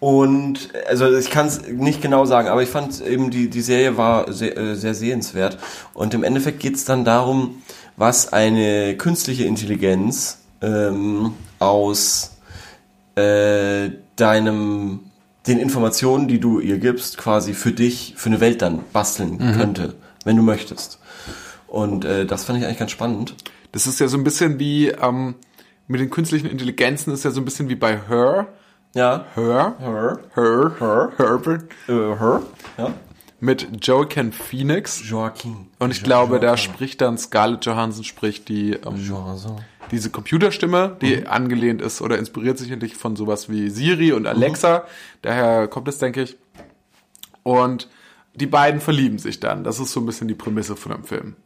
Und 0.00 0.70
also 0.86 1.16
ich 1.16 1.30
kann 1.30 1.46
es 1.46 1.66
nicht 1.66 2.02
genau 2.02 2.26
sagen, 2.26 2.48
aber 2.48 2.62
ich 2.62 2.68
fand 2.68 3.00
eben 3.00 3.30
die, 3.30 3.48
die 3.48 3.62
Serie 3.62 3.96
war 3.96 4.32
sehr, 4.32 4.56
äh, 4.56 4.74
sehr 4.76 4.94
sehenswert. 4.94 5.58
Und 5.94 6.12
im 6.14 6.24
Endeffekt 6.24 6.60
geht 6.60 6.74
es 6.74 6.84
dann 6.84 7.04
darum, 7.04 7.62
was 7.96 8.32
eine 8.32 8.96
künstliche 8.96 9.44
Intelligenz 9.44 10.40
ähm, 10.60 11.32
aus 11.58 12.36
äh, 13.14 13.90
deinem 14.16 15.00
den 15.46 15.58
Informationen, 15.58 16.26
die 16.26 16.40
du 16.40 16.58
ihr 16.58 16.78
gibst, 16.78 17.18
quasi 17.18 17.52
für 17.52 17.72
dich, 17.72 18.14
für 18.16 18.30
eine 18.30 18.40
Welt 18.40 18.62
dann 18.62 18.80
basteln 18.92 19.38
könnte, 19.38 19.94
wenn 20.24 20.36
du 20.36 20.42
möchtest. 20.42 20.98
Und 21.66 22.04
äh, 22.06 22.24
das 22.24 22.44
fand 22.44 22.58
ich 22.58 22.64
eigentlich 22.64 22.78
ganz 22.78 22.92
spannend. 22.92 23.34
Das 23.74 23.86
ist 23.88 23.98
ja 23.98 24.06
so 24.06 24.16
ein 24.16 24.22
bisschen 24.24 24.58
wie, 24.60 24.88
ähm, 24.88 25.34
mit 25.88 26.00
den 26.00 26.08
künstlichen 26.10 26.46
Intelligenzen 26.48 27.12
ist 27.12 27.24
ja 27.24 27.30
so 27.32 27.40
ein 27.40 27.44
bisschen 27.44 27.68
wie 27.68 27.74
bei 27.74 27.98
Her. 28.08 28.46
Ja. 28.94 29.24
Her. 29.34 29.74
Her. 29.80 30.20
Her. 30.34 30.72
Her. 30.78 31.12
Herbert. 31.18 31.64
Äh, 31.88 31.92
her. 31.92 32.42
Ja. 32.78 32.94
Mit 33.40 33.84
Joaquin 33.84 34.32
Phoenix. 34.32 35.02
Joaquin. 35.08 35.66
Und 35.80 35.90
ich 35.90 35.98
Jo- 35.98 36.04
glaube, 36.04 36.38
da 36.38 36.54
Joaquin. 36.54 36.64
spricht 36.72 37.00
dann 37.00 37.18
Scarlett 37.18 37.66
Johansson 37.66 38.04
spricht 38.04 38.48
die, 38.48 38.74
ähm, 38.74 38.96
Johansson. 38.96 39.60
diese 39.90 40.08
Computerstimme, 40.10 40.96
die 41.02 41.16
Mhm. 41.16 41.26
angelehnt 41.26 41.82
ist 41.82 42.00
oder 42.00 42.16
inspiriert 42.16 42.56
sicherlich 42.58 42.94
von 42.96 43.16
sowas 43.16 43.50
wie 43.50 43.68
Siri 43.70 44.12
und 44.12 44.26
Alexa. 44.28 44.84
Daher 45.22 45.66
kommt 45.68 45.88
es, 45.88 45.98
denke 45.98 46.22
ich. 46.22 46.36
Und 47.42 47.88
die 48.34 48.46
beiden 48.46 48.80
verlieben 48.80 49.18
sich 49.18 49.40
dann. 49.40 49.64
Das 49.64 49.80
ist 49.80 49.90
so 49.92 50.00
ein 50.00 50.06
bisschen 50.06 50.28
die 50.28 50.34
Prämisse 50.34 50.76
von 50.76 50.92
dem 50.92 51.04
Film. 51.04 51.36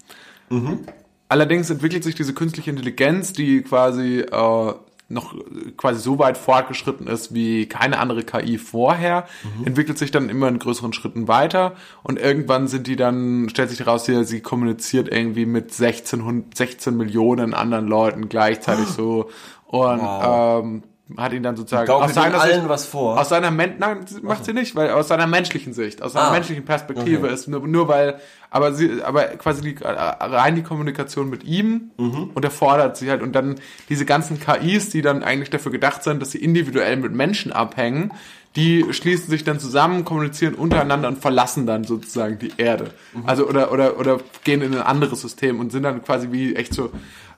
Allerdings 1.29 1.69
entwickelt 1.71 2.05
sich 2.05 2.15
diese 2.15 2.33
künstliche 2.35 2.71
Intelligenz, 2.71 3.33
die 3.33 3.63
quasi 3.63 4.21
äh, 4.21 4.73
noch 5.11 5.35
quasi 5.79 6.01
so 6.01 6.19
weit 6.19 6.37
fortgeschritten 6.37 7.07
ist 7.07 7.33
wie 7.33 7.67
keine 7.67 7.99
andere 7.99 8.25
KI 8.25 8.59
vorher, 8.59 9.27
entwickelt 9.65 9.97
sich 9.97 10.11
dann 10.11 10.29
immer 10.29 10.49
in 10.49 10.59
größeren 10.59 10.93
Schritten 10.93 11.29
weiter 11.29 11.77
und 12.03 12.19
irgendwann 12.19 12.69
sind 12.69 12.87
die 12.87 12.97
dann, 12.97 13.49
stellt 13.49 13.71
sich 13.71 13.81
heraus, 13.81 14.05
sie, 14.05 14.23
sie 14.25 14.41
kommuniziert 14.43 15.09
irgendwie 15.11 15.47
mit 15.47 15.73
16, 15.73 16.25
Hund- 16.27 16.55
16 16.57 16.95
Millionen 16.95 17.55
anderen 17.55 17.87
Leuten 17.89 18.29
gleichzeitig 18.29 18.87
so 18.97 19.31
und 19.67 20.01
Wow. 20.01 20.63
ähm, 20.65 20.83
hat 21.17 21.33
ihn 21.33 21.43
dann 21.43 21.57
sozusagen 21.57 21.91
aus 21.91 22.13
seiner 22.13 22.31
den 22.39 22.41
Sicht, 22.41 22.53
allen 22.55 22.69
was 22.69 22.85
vor. 22.85 23.19
aus 23.19 23.29
seiner 23.31 23.51
Men 23.51 23.75
nein, 23.79 24.05
macht 24.23 24.45
sie 24.45 24.53
nicht, 24.53 24.77
weil 24.77 24.91
aus 24.91 25.09
seiner 25.09 25.27
menschlichen 25.27 25.73
Sicht, 25.73 26.03
aus 26.03 26.13
seiner 26.13 26.29
Ah. 26.29 26.33
menschlichen 26.33 26.65
Perspektive 26.65 27.25
Okay. 27.27 27.35
ist 27.35 27.49
nur, 27.49 27.67
nur 27.67 27.89
weil, 27.89 28.21
aber 28.51 28.75
sie, 28.75 29.03
aber 29.03 29.25
quasi 29.39 29.63
die, 29.63 29.77
rein 29.83 30.55
die 30.57 30.63
Kommunikation 30.63 31.31
mit 31.31 31.45
ihm 31.45 31.91
Mhm. 31.97 32.31
und 32.35 32.45
er 32.45 32.51
fordert 32.51 32.97
sie 32.99 33.09
halt 33.11 33.23
und 33.23 33.33
dann 33.33 33.57
diese 33.89 34.05
ganzen 34.05 34.39
KIs, 34.39 34.91
die 34.91 35.01
dann 35.01 35.23
eigentlich 35.23 35.51
dafür 35.51 35.73
gedacht 35.73 36.03
sind, 36.05 36.21
dass 36.21 36.31
sie 36.33 36.39
individuell 36.39 36.97
mit 36.99 37.13
Menschen 37.15 37.53
abhängen, 37.53 38.13
die 38.57 38.85
schließen 38.93 39.29
sich 39.31 39.45
dann 39.45 39.61
zusammen, 39.61 40.05
kommunizieren 40.05 40.55
untereinander 40.55 41.09
und 41.09 41.19
verlassen 41.21 41.67
dann 41.67 41.85
sozusagen 41.85 42.39
die 42.39 42.53
Erde. 42.59 42.91
Mhm. 43.15 43.23
Also 43.27 43.47
oder 43.47 43.73
oder 43.73 43.99
oder 43.99 44.19
gehen 44.45 44.63
in 44.63 44.75
ein 44.75 44.83
anderes 44.83 45.21
System 45.23 45.61
und 45.61 45.71
sind 45.73 45.85
dann 45.85 46.03
quasi 46.03 46.33
wie 46.33 46.55
echt 46.57 46.75
so 46.75 46.91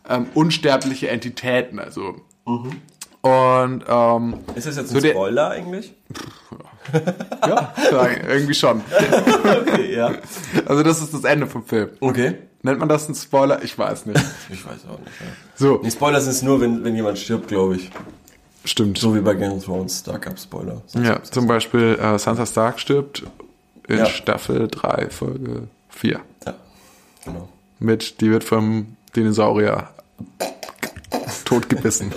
ähm, 0.09 0.27
unsterbliche 0.35 1.09
Entitäten. 1.09 1.79
Also 1.79 2.17
und 3.23 3.85
ähm, 3.89 4.35
Ist 4.55 4.67
das 4.67 4.77
jetzt 4.77 4.89
So 4.91 4.97
ein 4.97 5.03
der- 5.03 5.11
Spoiler 5.13 5.51
eigentlich? 5.51 5.93
ja, 7.47 7.73
irgendwie 8.29 8.55
schon. 8.55 8.81
Okay, 9.45 9.95
ja. 9.95 10.13
Also 10.67 10.83
das 10.83 11.01
ist 11.01 11.13
das 11.15 11.25
Ende 11.25 11.47
vom 11.47 11.65
Film. 11.65 11.91
Okay. 12.01 12.39
Nennt 12.63 12.79
man 12.79 12.89
das 12.89 13.09
ein 13.09 13.15
Spoiler? 13.15 13.63
Ich 13.63 13.79
weiß 13.79 14.07
nicht. 14.07 14.21
Ich 14.51 14.65
weiß 14.65 14.81
auch 14.91 14.99
nicht. 14.99 15.11
Ja. 15.21 15.27
So, 15.55 15.79
Die 15.79 15.91
Spoiler 15.91 16.21
sind 16.21 16.33
es 16.33 16.43
nur, 16.43 16.61
wenn, 16.61 16.85
wenn 16.85 16.95
jemand 16.95 17.19
stirbt, 17.19 17.49
glaube 17.49 17.77
ich. 17.77 17.91
stimmt. 18.65 18.99
So 18.99 19.15
wie 19.15 19.21
bei 19.21 19.35
Game 19.35 19.53
of 19.53 19.65
Thrones, 19.65 20.03
da 20.03 20.19
gab 20.19 20.39
Spoiler. 20.39 20.83
Ja, 20.95 21.23
zum 21.23 21.47
Beispiel 21.47 21.99
äh, 22.01 22.19
Sansa 22.19 22.45
Stark 22.47 22.79
stirbt 22.81 23.23
in 23.89 23.99
Ja. 23.99 24.07
Staffel 24.07 24.69
3, 24.69 25.09
Folge 25.11 25.69
4. 25.91 26.21
Ja, 26.47 26.55
genau. 27.25 27.49
Mit, 27.79 28.21
die 28.21 28.31
wird 28.31 28.45
vom 28.45 28.97
Dinosaurier 29.17 29.89
totgebissen. 31.45 32.13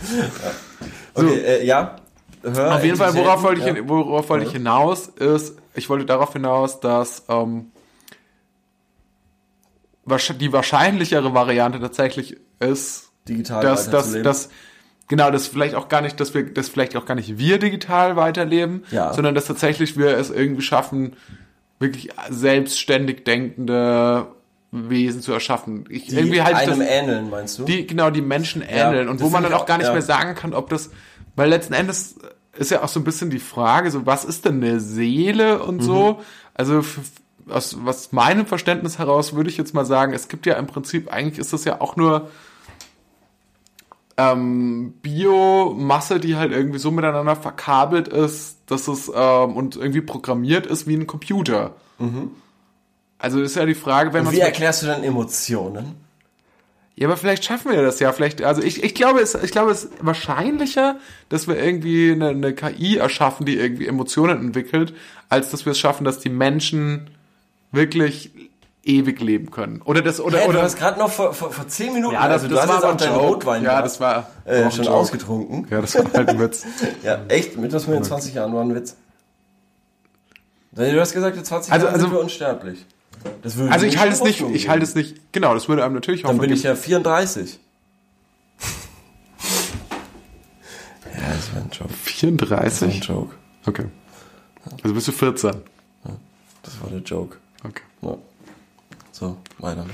Okay, 1.14 1.34
äh, 1.40 1.64
ja. 1.66 1.96
Hör 2.42 2.76
Auf 2.76 2.84
jeden 2.84 2.96
Fall, 2.96 3.12
worauf 3.14 3.42
wollte 3.42 3.60
ich, 3.60 3.66
ja. 3.66 3.74
hin- 3.74 3.88
worauf 3.88 4.28
wollte 4.28 4.46
ich 4.46 4.52
hinaus, 4.52 5.08
ist, 5.08 5.56
ich 5.74 5.88
wollte 5.88 6.06
darauf 6.06 6.32
hinaus, 6.32 6.78
dass 6.78 7.24
ähm, 7.28 7.72
die 10.40 10.52
wahrscheinlichere 10.52 11.34
Variante 11.34 11.80
tatsächlich 11.80 12.36
ist, 12.60 13.10
digital 13.28 13.62
dass, 13.62 13.90
dass, 13.90 14.12
dass 14.22 14.48
genau, 15.08 15.30
das 15.30 15.48
vielleicht 15.48 15.74
auch 15.74 15.88
gar 15.88 16.00
nicht, 16.00 16.18
dass 16.20 16.32
wir, 16.34 16.44
dass 16.54 16.68
vielleicht 16.68 16.96
auch 16.96 17.04
gar 17.04 17.14
nicht 17.16 17.36
wir 17.38 17.58
digital 17.58 18.14
weiterleben, 18.16 18.84
Ja. 18.90 19.12
sondern 19.12 19.34
dass 19.34 19.46
tatsächlich 19.46 19.96
wir 19.98 20.16
es 20.16 20.30
irgendwie 20.30 20.62
schaffen, 20.62 21.16
wirklich 21.80 22.10
selbstständig 22.30 23.24
denkende 23.24 24.26
Wesen 24.70 25.22
zu 25.22 25.32
erschaffen. 25.32 25.84
Ich, 25.88 26.06
die 26.06 26.16
irgendwie 26.16 26.42
halte 26.42 26.62
ich 26.62 26.68
einem 26.68 26.80
das, 26.80 26.88
ähneln, 26.88 27.30
meinst 27.30 27.58
du? 27.58 27.64
die 27.64 27.86
genau 27.86 28.10
die 28.10 28.20
Menschen 28.20 28.62
ähneln 28.62 29.08
und 29.08 29.20
das 29.20 29.26
wo 29.26 29.30
man 29.30 29.42
dann 29.42 29.54
auch 29.54 29.66
gar 29.66 29.78
nicht 29.78 29.86
ja. 29.86 29.92
mehr 29.92 30.02
sagen 30.02 30.34
kann, 30.34 30.52
ob 30.52 30.68
das, 30.68 30.90
weil 31.36 31.48
letzten 31.48 31.72
Endes 31.72 32.16
ist 32.56 32.70
ja 32.70 32.82
auch 32.82 32.88
so 32.88 33.00
ein 33.00 33.04
bisschen 33.04 33.30
die 33.30 33.38
Frage, 33.38 33.90
so 33.90 34.04
was 34.04 34.24
ist 34.24 34.44
denn 34.44 34.62
eine 34.62 34.80
Seele 34.80 35.62
und 35.62 35.76
Mhm. 35.76 35.82
so. 35.82 36.20
Also 36.54 36.84
aus 37.48 37.78
was 37.82 38.12
meinem 38.12 38.44
Verständnis 38.44 38.98
heraus 38.98 39.34
würde 39.34 39.48
ich 39.48 39.56
jetzt 39.56 39.72
mal 39.72 39.86
sagen, 39.86 40.12
es 40.12 40.28
gibt 40.28 40.44
ja 40.44 40.54
im 40.54 40.66
Prinzip 40.66 41.10
eigentlich 41.10 41.38
ist 41.38 41.52
das 41.52 41.64
ja 41.64 41.80
auch 41.80 41.96
nur 41.96 42.28
ähm, 44.18 44.94
Biomasse, 45.00 46.18
die 46.18 46.36
halt 46.36 46.52
irgendwie 46.52 46.78
so 46.78 46.90
miteinander 46.90 47.36
verkabelt 47.36 48.08
ist, 48.08 48.58
dass 48.66 48.88
es 48.88 49.10
ähm, 49.14 49.56
und 49.56 49.76
irgendwie 49.76 50.00
programmiert 50.00 50.66
ist 50.66 50.86
wie 50.86 50.94
ein 50.96 51.06
Computer. 51.06 51.76
Also 53.18 53.40
ist 53.42 53.56
ja 53.56 53.66
die 53.66 53.74
Frage, 53.74 54.12
wenn 54.12 54.24
man 54.24 54.32
Wie 54.32 54.40
erklärst 54.40 54.82
du 54.82 54.86
dann 54.86 55.02
Emotionen? 55.02 55.94
ja, 56.94 57.06
aber 57.08 57.16
vielleicht 57.16 57.44
schaffen 57.44 57.70
wir 57.72 57.82
das 57.82 57.98
ja. 58.00 58.12
Vielleicht, 58.12 58.42
also 58.42 58.62
ich, 58.62 58.82
ich 58.84 58.94
glaube, 58.94 59.20
es, 59.20 59.34
ich 59.34 59.50
glaube, 59.52 59.70
es 59.70 59.84
ist 59.84 59.92
wahrscheinlicher, 60.00 60.96
dass 61.28 61.46
wir 61.48 61.56
irgendwie 61.58 62.12
eine, 62.12 62.28
eine 62.30 62.54
KI 62.54 62.96
erschaffen, 62.96 63.46
die 63.46 63.56
irgendwie 63.58 63.86
Emotionen 63.86 64.40
entwickelt, 64.40 64.94
als 65.28 65.50
dass 65.50 65.64
wir 65.64 65.72
es 65.72 65.78
schaffen, 65.78 66.04
dass 66.04 66.18
die 66.20 66.28
Menschen 66.30 67.10
wirklich 67.72 68.30
ewig 68.84 69.20
leben 69.20 69.50
können. 69.50 69.82
Oder 69.84 70.00
das, 70.00 70.18
oder, 70.20 70.38
Hey, 70.38 70.46
du 70.46 70.50
oder. 70.54 70.62
hast 70.62 70.78
gerade 70.78 70.98
noch 70.98 71.10
vor, 71.10 71.34
vor, 71.34 71.52
vor 71.52 71.68
zehn 71.68 71.92
Minuten, 71.92 72.14
ja, 72.14 72.22
das, 72.24 72.42
also 72.44 72.48
du 72.48 72.54
das 72.54 72.62
hast 72.62 72.68
war 72.82 72.92
jetzt 72.92 73.02
auch 73.02 73.06
deinen. 73.06 73.16
Rotwein 73.20 73.62
Ja, 73.64 73.76
da, 73.76 73.82
das 73.82 74.00
war 74.00 74.30
äh, 74.44 74.70
schon 74.70 74.88
ausgetrunken. 74.88 75.66
Ja, 75.70 75.80
das 75.80 75.94
war 75.96 76.04
halt 76.14 76.28
ein 76.30 76.38
Witz. 76.40 76.64
Ja, 77.02 77.20
echt? 77.28 77.56
Mit 77.58 77.72
was 77.72 77.86
mir 77.86 77.96
in 77.96 78.04
20 78.04 78.34
Jahren 78.34 78.54
war 78.54 78.62
ein 78.64 78.74
Witz. 78.74 78.96
Du 80.72 81.00
hast 81.00 81.12
gesagt, 81.12 81.36
in 81.36 81.44
20 81.44 81.72
Also- 81.72 81.84
Jahren 81.86 81.94
also- 81.94 82.06
sind 82.06 82.14
wir 82.16 82.20
unsterblich. 82.20 82.86
Das 83.42 83.56
würde 83.56 83.72
Also 83.72 83.86
ich 83.86 83.98
halte 83.98 84.14
es 84.14 84.22
nicht, 84.22 84.40
ich 84.40 84.68
halte 84.68 84.84
es 84.84 84.94
nicht, 84.94 85.32
genau, 85.32 85.54
das 85.54 85.68
würde 85.68 85.84
einem 85.84 85.94
natürlich 85.94 86.22
Dann 86.22 86.30
Hoffnung 86.32 86.46
bin 86.48 86.56
ich 86.56 86.62
ja 86.62 86.74
34. 86.74 87.58
ja, 91.04 91.20
das 91.34 91.54
war 91.54 91.62
ein 91.62 91.70
Joke. 91.70 91.88
Das 92.38 92.50
war 92.50 92.58
ein 92.58 92.70
34? 92.70 93.04
Joke. 93.04 93.34
Okay. 93.66 93.84
Also 94.82 94.94
bist 94.94 95.08
du 95.08 95.12
14. 95.12 95.52
Das 96.62 96.82
war 96.82 96.90
der 96.90 97.00
Joke. 97.00 97.36
Okay. 97.64 97.82
Ja. 98.02 98.16
So, 99.12 99.36
weiter. 99.58 99.86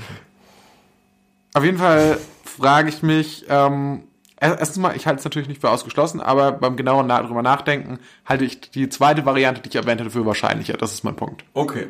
Auf 1.53 1.63
jeden 1.63 1.77
Fall 1.77 2.17
frage 2.43 2.89
ich 2.89 3.01
mich, 3.01 3.45
ähm, 3.47 4.03
er- 4.37 4.59
erstens 4.59 4.77
mal, 4.77 4.95
ich 4.95 5.07
halte 5.07 5.19
es 5.19 5.23
natürlich 5.25 5.47
nicht 5.47 5.61
für 5.61 5.69
ausgeschlossen, 5.69 6.19
aber 6.19 6.51
beim 6.51 6.75
genaueren 6.75 7.07
na 7.07 7.21
drüber 7.23 7.41
nachdenken 7.41 7.99
halte 8.25 8.43
ich 8.43 8.59
die 8.71 8.89
zweite 8.89 9.25
Variante, 9.25 9.61
die 9.61 9.69
ich 9.69 9.75
erwähnt 9.75 10.01
hatte, 10.01 10.11
für 10.11 10.25
wahrscheinlicher. 10.25 10.73
Das 10.73 10.91
ist 10.93 11.03
mein 11.03 11.15
Punkt. 11.15 11.45
Okay. 11.53 11.87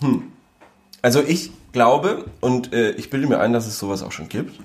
Hm. 0.00 0.32
Also 1.02 1.22
ich 1.26 1.50
glaube, 1.72 2.24
und 2.40 2.72
äh, 2.72 2.92
ich 2.92 3.10
bilde 3.10 3.26
mir 3.26 3.40
ein, 3.40 3.52
dass 3.52 3.66
es 3.66 3.78
sowas 3.78 4.02
auch 4.02 4.12
schon 4.12 4.28
gibt, 4.28 4.58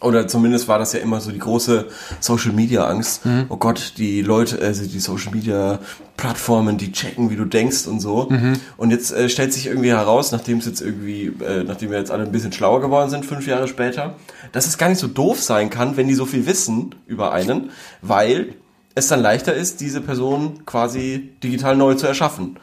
oder 0.00 0.28
zumindest 0.28 0.68
war 0.68 0.78
das 0.78 0.92
ja 0.92 1.00
immer 1.00 1.20
so 1.20 1.32
die 1.32 1.40
große 1.40 1.86
Social 2.20 2.52
Media 2.52 2.86
Angst. 2.86 3.26
Mhm. 3.26 3.46
Oh 3.48 3.56
Gott, 3.56 3.94
die 3.96 4.22
Leute, 4.22 4.60
also 4.60 4.86
die 4.86 5.00
Social 5.00 5.32
Media 5.32 5.80
Plattformen, 6.16 6.78
die 6.78 6.92
checken, 6.92 7.30
wie 7.30 7.36
du 7.36 7.44
denkst 7.44 7.86
und 7.86 8.00
so. 8.00 8.28
Mhm. 8.30 8.60
Und 8.76 8.90
jetzt 8.90 9.12
äh, 9.12 9.28
stellt 9.28 9.52
sich 9.52 9.66
irgendwie 9.66 9.90
heraus, 9.90 10.30
nachdem 10.30 10.58
es 10.58 10.66
jetzt 10.66 10.80
irgendwie, 10.80 11.32
äh, 11.44 11.64
nachdem 11.64 11.90
wir 11.90 11.98
jetzt 11.98 12.12
alle 12.12 12.24
ein 12.24 12.32
bisschen 12.32 12.52
schlauer 12.52 12.80
geworden 12.80 13.10
sind, 13.10 13.26
fünf 13.26 13.46
Jahre 13.46 13.66
später, 13.66 14.14
dass 14.52 14.66
es 14.66 14.78
gar 14.78 14.88
nicht 14.88 14.98
so 14.98 15.08
doof 15.08 15.42
sein 15.42 15.68
kann, 15.68 15.96
wenn 15.96 16.06
die 16.06 16.14
so 16.14 16.26
viel 16.26 16.46
wissen 16.46 16.94
über 17.06 17.32
einen, 17.32 17.70
weil 18.00 18.54
es 18.94 19.08
dann 19.08 19.20
leichter 19.20 19.54
ist, 19.54 19.80
diese 19.80 20.00
Person 20.00 20.64
quasi 20.64 21.30
digital 21.42 21.76
neu 21.76 21.94
zu 21.94 22.06
erschaffen. 22.06 22.58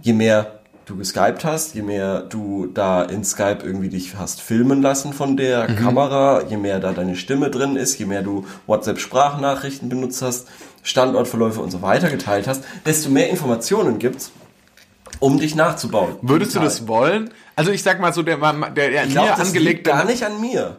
Je 0.00 0.14
mehr 0.14 0.59
du 0.90 0.96
geskypt 0.96 1.44
hast, 1.44 1.74
je 1.74 1.82
mehr 1.82 2.20
du 2.20 2.66
da 2.66 3.02
in 3.02 3.24
Skype 3.24 3.58
irgendwie 3.62 3.88
dich 3.88 4.16
hast 4.16 4.40
filmen 4.40 4.82
lassen 4.82 5.12
von 5.12 5.36
der 5.36 5.66
Kamera, 5.68 6.42
je 6.48 6.56
mehr 6.56 6.80
da 6.80 6.92
deine 6.92 7.16
Stimme 7.16 7.50
drin 7.50 7.76
ist, 7.76 7.98
je 7.98 8.06
mehr 8.06 8.22
du 8.22 8.44
WhatsApp-Sprachnachrichten 8.66 9.88
benutzt 9.88 10.20
hast, 10.22 10.48
Standortverläufe 10.82 11.60
und 11.60 11.70
so 11.70 11.82
weiter 11.82 12.10
geteilt 12.10 12.48
hast, 12.48 12.64
desto 12.84 13.10
mehr 13.10 13.30
Informationen 13.30 13.98
gibt's, 13.98 14.32
um 15.20 15.38
dich 15.38 15.54
nachzubauen. 15.54 16.16
Würdest 16.22 16.54
du 16.54 16.58
Digital. 16.58 16.64
das 16.64 16.88
wollen? 16.88 17.30
Also 17.54 17.70
ich 17.70 17.82
sag 17.82 18.00
mal 18.00 18.12
so, 18.12 18.22
der, 18.22 18.38
der, 18.38 18.70
der 18.72 19.04
Ich 19.04 19.12
glaube, 19.12 19.28
mir 19.28 19.38
angelegte 19.38 19.90
gar 19.90 20.04
nicht 20.04 20.24
an 20.24 20.40
mir. 20.40 20.76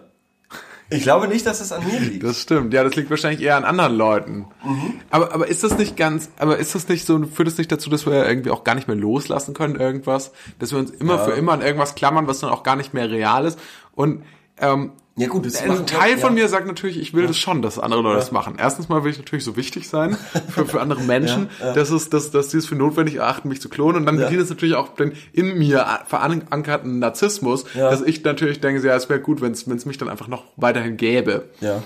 Ich 0.91 1.03
glaube 1.03 1.27
nicht, 1.27 1.45
dass 1.45 1.61
es 1.61 1.71
an 1.71 1.85
mir 1.85 1.99
liegt. 1.99 2.23
Das 2.23 2.41
stimmt, 2.41 2.73
ja, 2.73 2.83
das 2.83 2.95
liegt 2.95 3.09
wahrscheinlich 3.09 3.41
eher 3.41 3.55
an 3.57 3.63
anderen 3.63 3.95
Leuten. 3.95 4.45
Mhm. 4.63 4.93
Aber, 5.09 5.33
aber 5.33 5.47
ist 5.47 5.63
das 5.63 5.77
nicht 5.77 5.95
ganz, 5.97 6.29
aber 6.37 6.57
ist 6.57 6.75
das 6.75 6.87
nicht 6.89 7.05
so, 7.05 7.17
führt 7.25 7.47
das 7.47 7.57
nicht 7.57 7.71
dazu, 7.71 7.89
dass 7.89 8.05
wir 8.05 8.27
irgendwie 8.27 8.51
auch 8.51 8.63
gar 8.63 8.75
nicht 8.75 8.87
mehr 8.87 8.97
loslassen 8.97 9.53
können, 9.53 9.75
irgendwas? 9.77 10.31
Dass 10.59 10.71
wir 10.71 10.79
uns 10.79 10.91
immer 10.91 11.15
Ja. 11.15 11.23
für 11.25 11.31
immer 11.31 11.53
an 11.53 11.61
irgendwas 11.61 11.95
klammern, 11.95 12.27
was 12.27 12.39
dann 12.41 12.49
auch 12.49 12.63
gar 12.63 12.75
nicht 12.75 12.93
mehr 12.93 13.09
real 13.09 13.45
ist? 13.45 13.57
Und 13.95 14.23
ähm, 14.59 14.91
Ja 15.21 15.27
gut, 15.29 15.45
das 15.45 15.61
ein 15.61 15.67
machen- 15.69 15.85
Teil 15.87 16.17
von 16.17 16.35
ja. 16.35 16.43
mir 16.43 16.47
sagt 16.49 16.67
natürlich, 16.67 16.99
ich 16.99 17.13
will 17.13 17.27
das 17.27 17.37
schon, 17.37 17.61
dass 17.61 17.79
andere 17.79 18.01
Leute 18.01 18.17
das 18.17 18.31
machen. 18.31 18.55
Erstens 18.57 18.89
mal 18.89 19.03
will 19.03 19.11
ich 19.11 19.17
natürlich 19.17 19.43
so 19.45 19.55
wichtig 19.55 19.87
sein 19.87 20.17
für, 20.49 20.65
für 20.65 20.81
andere 20.81 21.01
Menschen, 21.03 21.49
dass 21.59 21.89
es, 21.91 22.09
dass, 22.09 22.31
dass 22.31 22.49
die 22.49 22.57
es 22.57 22.65
für 22.65 22.75
notwendig 22.75 23.15
erachten, 23.15 23.47
mich 23.49 23.61
zu 23.61 23.69
klonen. 23.69 23.97
Und 23.97 24.05
dann 24.05 24.17
Ja. 24.19 24.25
bedient 24.25 24.43
es 24.43 24.49
natürlich 24.49 24.75
auch 24.75 24.89
den 24.95 25.13
in 25.33 25.57
mir 25.57 25.85
verankerten 26.07 26.99
Narzissmus, 26.99 27.65
Ja. 27.73 27.89
dass 27.89 28.01
ich 28.01 28.23
natürlich 28.23 28.59
denke, 28.61 28.85
ja, 28.85 28.95
es 28.95 29.09
wäre 29.09 29.19
gut, 29.19 29.41
wenn 29.41 29.51
es 29.51 29.85
mich 29.85 29.97
dann 29.97 30.09
einfach 30.09 30.27
noch 30.27 30.43
weiterhin 30.57 30.97
gäbe. 30.97 31.45
Ja. 31.61 31.81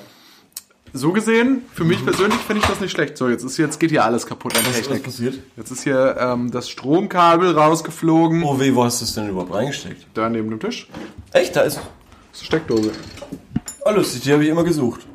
So 0.93 1.11
gesehen, 1.11 1.63
für 1.73 1.83
mich 1.83 2.05
persönlich 2.05 2.39
finde 2.39 2.61
ich 2.61 2.67
das 2.69 2.79
nicht 2.79 2.91
schlecht. 2.91 3.17
So, 3.17 3.27
jetzt 3.27 3.43
ist 3.43 3.57
jetzt 3.57 3.81
geht 3.81 3.89
hier 3.89 4.05
alles 4.05 4.25
kaputt 4.25 4.55
an 4.55 4.61
Was, 4.65 4.69
was 4.69 4.81
Technik. 4.83 5.03
passiert? 5.03 5.39
Jetzt 5.57 5.69
ist 5.71 5.83
hier 5.83 6.15
ähm, 6.17 6.51
das 6.51 6.69
Stromkabel 6.69 7.51
rausgeflogen. 7.51 8.43
Oh 8.43 8.61
weh, 8.61 8.73
wo 8.75 8.85
hast 8.85 9.01
du 9.01 9.05
es 9.05 9.13
denn 9.13 9.27
überhaupt 9.27 9.53
reingesteckt? 9.53 10.07
Da 10.13 10.29
neben 10.29 10.49
dem 10.49 10.59
Tisch. 10.61 10.87
Echt, 11.33 11.53
da 11.57 11.61
ist... 11.61 11.81
Das 12.35 12.41
ist 12.41 12.51
eine 12.51 12.61
Steckdose. 12.63 12.91
Oh 13.85 13.91
lustig, 13.91 14.23
die 14.23 14.33
habe 14.33 14.43
ich 14.43 14.49
immer 14.49 14.65
gesucht. 14.65 15.07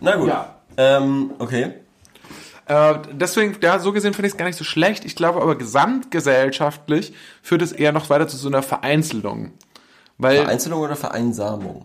Na 0.00 0.16
gut. 0.16 0.28
Ja. 0.28 0.54
Ähm, 0.78 1.32
okay. 1.38 1.74
Äh, 2.64 2.94
deswegen, 3.12 3.56
ja, 3.60 3.78
so 3.78 3.92
gesehen 3.92 4.14
finde 4.14 4.28
ich 4.28 4.32
es 4.32 4.38
gar 4.38 4.46
nicht 4.46 4.56
so 4.56 4.64
schlecht. 4.64 5.04
Ich 5.04 5.16
glaube 5.16 5.42
aber 5.42 5.56
gesamtgesellschaftlich 5.58 7.12
führt 7.42 7.60
es 7.60 7.72
eher 7.72 7.92
noch 7.92 8.08
weiter 8.08 8.26
zu 8.26 8.38
so 8.38 8.48
einer 8.48 8.62
Vereinzelung. 8.62 9.52
Weil 10.16 10.38
Vereinzelung 10.38 10.80
oder 10.80 10.96
Vereinsamung? 10.96 11.84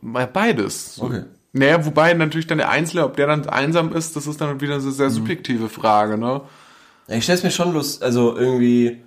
Beides. 0.00 0.98
Okay. 0.98 1.24
Naja, 1.52 1.84
wobei 1.84 2.14
natürlich 2.14 2.46
dann 2.46 2.58
der 2.58 2.70
Einzelne, 2.70 3.04
ob 3.04 3.16
der 3.16 3.26
dann 3.26 3.46
einsam 3.46 3.92
ist, 3.92 4.16
das 4.16 4.26
ist 4.26 4.40
dann 4.40 4.58
wieder 4.62 4.76
eine 4.76 4.82
Mhm. 4.82 4.90
sehr 4.90 5.10
subjektive 5.10 5.68
Frage, 5.68 6.16
ne? 6.16 6.40
Ja, 7.08 7.16
ich 7.16 7.24
stell's 7.24 7.42
mir 7.42 7.50
schon 7.50 7.74
lust, 7.74 8.02
also 8.02 8.34
irgendwie, 8.38 9.02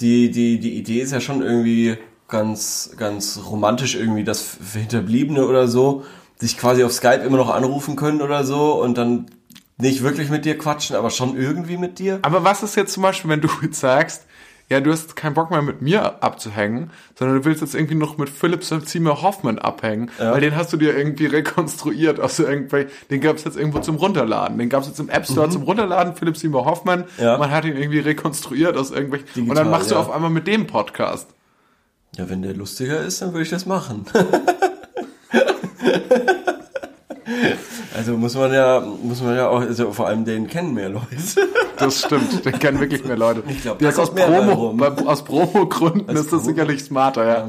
die, 0.00 0.32
die, 0.32 0.58
die 0.58 0.76
Idee 0.76 1.00
ist 1.00 1.12
ja 1.12 1.20
schon 1.20 1.42
irgendwie 1.42 1.96
ganz, 2.28 2.90
ganz 2.96 3.40
romantisch 3.48 3.94
irgendwie, 3.94 4.24
dass 4.24 4.42
für 4.42 4.78
Hinterbliebene 4.80 5.46
oder 5.46 5.68
so 5.68 6.04
sich 6.38 6.58
quasi 6.58 6.84
auf 6.84 6.92
Skype 6.92 7.22
immer 7.24 7.36
noch 7.38 7.54
anrufen 7.54 7.96
können 7.96 8.20
oder 8.20 8.44
so 8.44 8.82
und 8.82 8.98
dann 8.98 9.26
nicht 9.78 10.02
wirklich 10.02 10.30
mit 10.30 10.44
dir 10.44 10.56
quatschen, 10.58 10.96
aber 10.96 11.10
schon 11.10 11.36
irgendwie 11.36 11.76
mit 11.76 11.98
dir. 11.98 12.18
Aber 12.22 12.44
was 12.44 12.62
ist 12.62 12.76
jetzt 12.76 12.92
zum 12.92 13.02
Beispiel, 13.02 13.30
wenn 13.30 13.40
du 13.40 13.48
jetzt 13.62 13.80
sagst, 13.80 14.24
ja, 14.68 14.80
du 14.80 14.90
hast 14.90 15.14
keinen 15.14 15.34
Bock 15.34 15.52
mehr 15.52 15.62
mit 15.62 15.80
mir 15.80 16.24
abzuhängen, 16.24 16.90
sondern 17.16 17.36
du 17.38 17.44
willst 17.44 17.60
jetzt 17.60 17.76
irgendwie 17.76 17.94
noch 17.94 18.18
mit 18.18 18.28
Philipp 18.28 18.64
Zimmer 18.64 19.22
Hoffmann 19.22 19.60
abhängen, 19.60 20.10
weil 20.18 20.40
den 20.40 20.56
hast 20.56 20.72
du 20.72 20.76
dir 20.76 20.96
irgendwie 20.96 21.26
rekonstruiert 21.26 22.18
aus 22.18 22.40
irgendwelchen, 22.40 22.90
den 23.10 23.20
gab 23.20 23.36
es 23.36 23.44
jetzt 23.44 23.56
irgendwo 23.56 23.78
zum 23.78 23.94
Runterladen, 23.94 24.58
den 24.58 24.68
gab 24.68 24.82
es 24.82 24.88
jetzt 24.88 24.98
im 24.98 25.08
App 25.08 25.24
Store 25.24 25.48
zum 25.50 25.62
Runterladen, 25.62 26.16
Philipp 26.16 26.36
Zimmer 26.36 26.64
Hoffmann, 26.64 27.04
Mhm. 27.16 27.22
Ja. 27.24 27.38
man 27.38 27.52
hat 27.52 27.64
ihn 27.64 27.76
irgendwie 27.76 28.00
rekonstruiert 28.00 28.76
aus 28.76 28.90
irgendwelchen, 28.90 29.28
und 29.28 29.36
Digital, 29.36 29.62
dann 29.62 29.70
machst 29.70 29.90
du 29.92 29.94
ja. 29.94 30.00
auf 30.00 30.10
einmal 30.10 30.30
mit 30.30 30.48
dem 30.48 30.66
Podcast. 30.66 31.28
Ja, 32.16 32.28
wenn 32.30 32.42
der 32.42 32.54
lustiger 32.54 33.00
ist, 33.00 33.20
dann 33.22 33.32
würde 33.32 33.42
ich 33.42 33.50
das 33.50 33.66
machen. 33.66 34.06
also 37.96 38.16
muss 38.16 38.34
man 38.34 38.52
ja, 38.52 38.80
muss 38.80 39.22
man 39.22 39.36
ja 39.36 39.48
auch, 39.48 39.60
also 39.60 39.92
vor 39.92 40.06
allem 40.06 40.24
den 40.24 40.46
kennen 40.46 40.74
mehr 40.74 40.88
Leute. 40.88 41.06
Das 41.78 42.00
stimmt, 42.00 42.44
den 42.44 42.58
kennen 42.58 42.80
wirklich 42.80 43.04
mehr 43.04 43.16
Leute. 43.18 43.42
Ich 43.48 43.62
glaub, 43.62 43.80
Ja, 43.82 43.88
da 43.90 43.92
ist 43.92 43.98
aus 43.98 44.14
Promo, 44.14 44.72
bei, 44.72 44.88
aus 45.04 45.24
Promo-Gründen 45.24 46.08
ist 46.16 46.32
das 46.32 46.40
Promo- 46.42 46.44
sicherlich 46.44 46.82
smarter, 46.84 47.26
ja. 47.26 47.48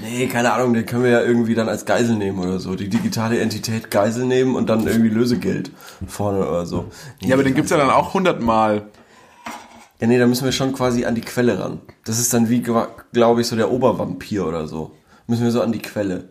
Nee, 0.00 0.26
keine 0.26 0.52
Ahnung, 0.52 0.74
den 0.74 0.86
können 0.86 1.04
wir 1.04 1.10
ja 1.10 1.20
irgendwie 1.22 1.54
dann 1.54 1.68
als 1.68 1.84
Geisel 1.84 2.16
nehmen 2.16 2.40
oder 2.40 2.58
so. 2.58 2.74
Die 2.74 2.88
digitale 2.88 3.38
Entität 3.38 3.92
Geisel 3.92 4.24
nehmen 4.26 4.56
und 4.56 4.68
dann 4.68 4.86
irgendwie 4.86 5.08
Lösegeld 5.08 5.70
vorne 6.06 6.48
oder 6.48 6.66
so. 6.66 6.86
Nee, 7.20 7.28
Ja, 7.28 7.34
aber 7.36 7.44
den 7.44 7.54
gibt's 7.54 7.70
ja 7.70 7.76
dann 7.76 7.90
auch 7.90 8.12
hundertmal. 8.12 8.82
Ja, 10.04 10.08
nee, 10.08 10.18
da 10.18 10.26
müssen 10.26 10.44
wir 10.44 10.52
schon 10.52 10.74
quasi 10.74 11.06
an 11.06 11.14
die 11.14 11.22
Quelle 11.22 11.58
ran. 11.58 11.80
Das 12.04 12.18
ist 12.18 12.34
dann 12.34 12.50
wie, 12.50 12.60
glaube 12.60 13.40
ich, 13.40 13.46
so 13.46 13.56
der 13.56 13.70
Obervampir 13.70 14.46
oder 14.46 14.68
so. 14.68 14.92
Müssen 15.26 15.44
wir 15.44 15.50
so 15.50 15.62
an 15.62 15.72
die 15.72 15.78
Quelle. 15.78 16.28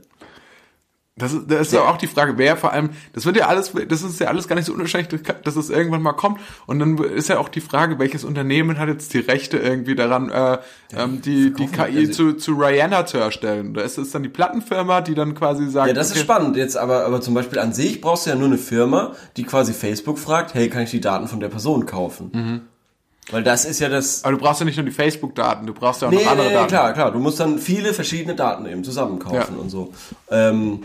Das 1.16 1.34
ist, 1.34 1.50
das 1.50 1.62
ist 1.62 1.74
ja 1.74 1.82
auch 1.82 1.98
die 1.98 2.06
Frage, 2.06 2.38
wer 2.38 2.56
vor 2.56 2.72
allem, 2.72 2.92
das 3.14 3.26
wird 3.26 3.36
ja 3.36 3.48
alles, 3.48 3.72
das 3.90 4.04
ist 4.04 4.20
ja 4.20 4.28
alles 4.28 4.48
gar 4.48 4.56
nicht 4.56 4.66
so 4.66 4.74
unwahrscheinlich, 4.74 5.24
dass 5.44 5.56
es 5.56 5.72
irgendwann 5.72 6.04
mal 6.04 6.14
kommt. 6.14 6.40
Und 6.68 6.78
dann 6.78 7.00
ist 7.00 7.30
ja 7.30 7.40
auch 7.40 7.50
die 7.50 7.62
Frage, 7.62 7.98
welches 7.98 8.24
Unternehmen 8.24 8.78
hat 8.78 8.90
jetzt 8.90 9.12
die 9.16 9.20
Rechte 9.20 9.58
irgendwie 9.58 9.96
daran, 9.96 10.30
äh, 10.30 10.60
ähm, 10.96 11.24
die, 11.24 11.52
die 11.52 11.66
KI 11.66 12.12
zu, 12.12 12.34
zu 12.34 12.52
Rihanna 12.54 13.08
zu 13.08 13.18
erstellen. 13.18 13.74
Da 13.74 13.82
ist 13.82 13.98
es 13.98 14.12
dann 14.12 14.22
die 14.22 14.30
Plattenfirma, 14.30 15.02
die 15.02 15.16
dann 15.16 15.34
quasi 15.34 15.68
sagt, 15.68 15.88
Ja, 15.88 15.96
das 15.96 16.10
ist 16.10 16.18
okay, 16.18 16.26
spannend. 16.26 16.58
Jetzt 16.58 16.78
aber, 16.78 17.08
aber 17.08 17.22
zum 17.22 17.34
Beispiel 17.34 17.58
an 17.58 17.74
sich 17.74 18.02
brauchst 18.02 18.28
du 18.28 18.30
ja 18.30 18.36
nur 18.36 18.50
eine 18.50 18.60
Firma, 18.60 19.14
die 19.36 19.46
quasi 19.46 19.74
Facebook 19.74 20.20
fragt, 20.20 20.54
hey, 20.54 20.70
kann 20.70 20.84
ich 20.84 20.92
die 20.92 21.02
Daten 21.02 21.28
von 21.28 21.40
der 21.40 21.50
Person 21.50 21.88
kaufen? 21.88 22.30
Mhm. 22.32 22.62
Weil 23.32 23.44
das 23.44 23.66
ist 23.66 23.80
ja 23.80 23.90
das. 23.90 24.24
Aber 24.24 24.34
du 24.34 24.40
brauchst 24.40 24.60
ja 24.60 24.66
nicht 24.66 24.76
nur 24.76 24.86
die 24.86 24.92
Facebook-Daten, 24.92 25.66
du 25.66 25.74
brauchst 25.74 26.02
ja 26.02 26.08
auch 26.08 26.12
Nee, 26.12 26.24
noch 26.26 26.32
andere 26.32 26.48
nee, 26.48 26.54
Daten. 26.54 26.68
klar, 26.68 26.94
klar. 26.94 27.12
Du 27.12 27.20
musst 27.20 27.40
dann 27.40 27.58
viele 27.58 27.94
verschiedene 27.94 28.36
Daten 28.36 28.66
eben 28.66 28.84
zusammenkaufen 28.84 29.56
Ja. 29.56 29.62
und 29.62 29.70
so. 29.70 29.94
Ähm, 30.30 30.84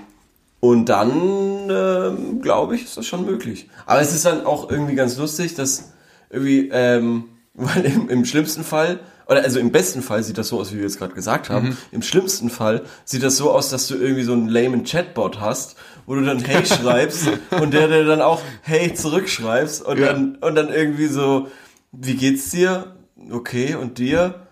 und 0.60 0.88
dann, 0.88 1.68
ähm, 1.70 2.40
glaube 2.40 2.74
ich, 2.76 2.84
ist 2.84 2.96
das 2.96 3.06
schon 3.06 3.24
möglich. 3.24 3.68
Aber 3.86 4.00
es 4.00 4.14
ist 4.14 4.24
dann 4.24 4.44
auch 4.46 4.70
irgendwie 4.70 4.94
ganz 4.94 5.16
lustig, 5.16 5.54
dass 5.54 5.92
irgendwie, 6.30 6.68
ähm, 6.72 7.24
weil 7.54 7.84
im, 7.84 8.08
im 8.08 8.24
schlimmsten 8.24 8.62
Fall, 8.64 9.00
oder 9.26 9.42
also 9.42 9.58
im 9.60 9.72
besten 9.72 10.00
Fall 10.00 10.22
sieht 10.22 10.38
das 10.38 10.48
so 10.48 10.58
aus, 10.60 10.72
wie 10.72 10.76
wir 10.76 10.84
jetzt 10.84 10.98
gerade 10.98 11.14
gesagt 11.14 11.50
haben. 11.50 11.68
Mhm. 11.70 11.76
Im 11.92 12.02
schlimmsten 12.02 12.50
Fall 12.50 12.82
sieht 13.04 13.22
das 13.22 13.36
so 13.36 13.50
aus, 13.50 13.68
dass 13.68 13.86
du 13.88 13.96
irgendwie 13.96 14.22
so 14.22 14.32
einen 14.32 14.48
lamen 14.48 14.84
Chatbot 14.84 15.40
hast, 15.40 15.76
wo 16.06 16.14
du 16.14 16.24
dann 16.24 16.38
Hey 16.38 16.64
schreibst 16.66 17.28
und 17.50 17.74
der, 17.74 17.88
der 17.88 18.04
dann 18.04 18.22
auch 18.22 18.40
Hey 18.62 18.94
zurückschreibst 18.94 19.82
und 19.82 19.98
Ja. 19.98 20.12
dann, 20.12 20.36
und 20.36 20.54
dann 20.54 20.72
irgendwie 20.72 21.08
so, 21.08 21.48
wie 21.92 22.14
geht's 22.14 22.50
dir? 22.50 22.96
Okay, 23.30 23.74
und 23.74 23.98
dir? 23.98 24.46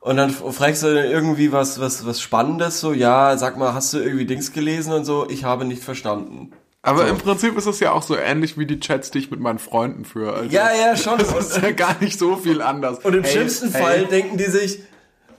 Und 0.00 0.16
dann 0.16 0.30
fragst 0.30 0.82
du 0.82 0.88
irgendwie 0.88 1.50
was, 1.52 1.80
was, 1.80 2.04
was 2.06 2.20
Spannendes, 2.20 2.80
so, 2.80 2.92
ja, 2.92 3.38
sag 3.38 3.56
mal, 3.56 3.72
hast 3.72 3.94
du 3.94 3.98
irgendwie 3.98 4.26
Dings 4.26 4.52
gelesen 4.52 4.92
und 4.92 5.04
so, 5.06 5.26
ich 5.30 5.44
habe 5.44 5.64
nicht 5.64 5.82
verstanden. 5.82 6.52
Aber 6.82 7.06
So. 7.06 7.12
im 7.12 7.16
Prinzip 7.16 7.56
ist 7.56 7.64
es 7.64 7.80
ja 7.80 7.92
auch 7.92 8.02
so 8.02 8.14
ähnlich 8.14 8.58
wie 8.58 8.66
die 8.66 8.78
Chats, 8.80 9.10
die 9.10 9.18
ich 9.18 9.30
mit 9.30 9.40
meinen 9.40 9.58
Freunden 9.58 10.04
führe. 10.04 10.34
Also, 10.34 10.50
Ja, 10.50 10.68
ja, 10.74 10.94
schon. 10.96 11.16
Das 11.18 11.32
ist 11.32 11.62
ja 11.62 11.70
gar 11.70 11.96
nicht 12.02 12.18
so 12.18 12.36
viel 12.36 12.60
anders. 12.60 12.98
Und 12.98 13.14
im 13.14 13.22
Hey, 13.24 13.32
schlimmsten 13.32 13.72
hey. 13.72 13.82
Fall 13.82 14.04
denken 14.04 14.36
die 14.36 14.44
sich, 14.44 14.80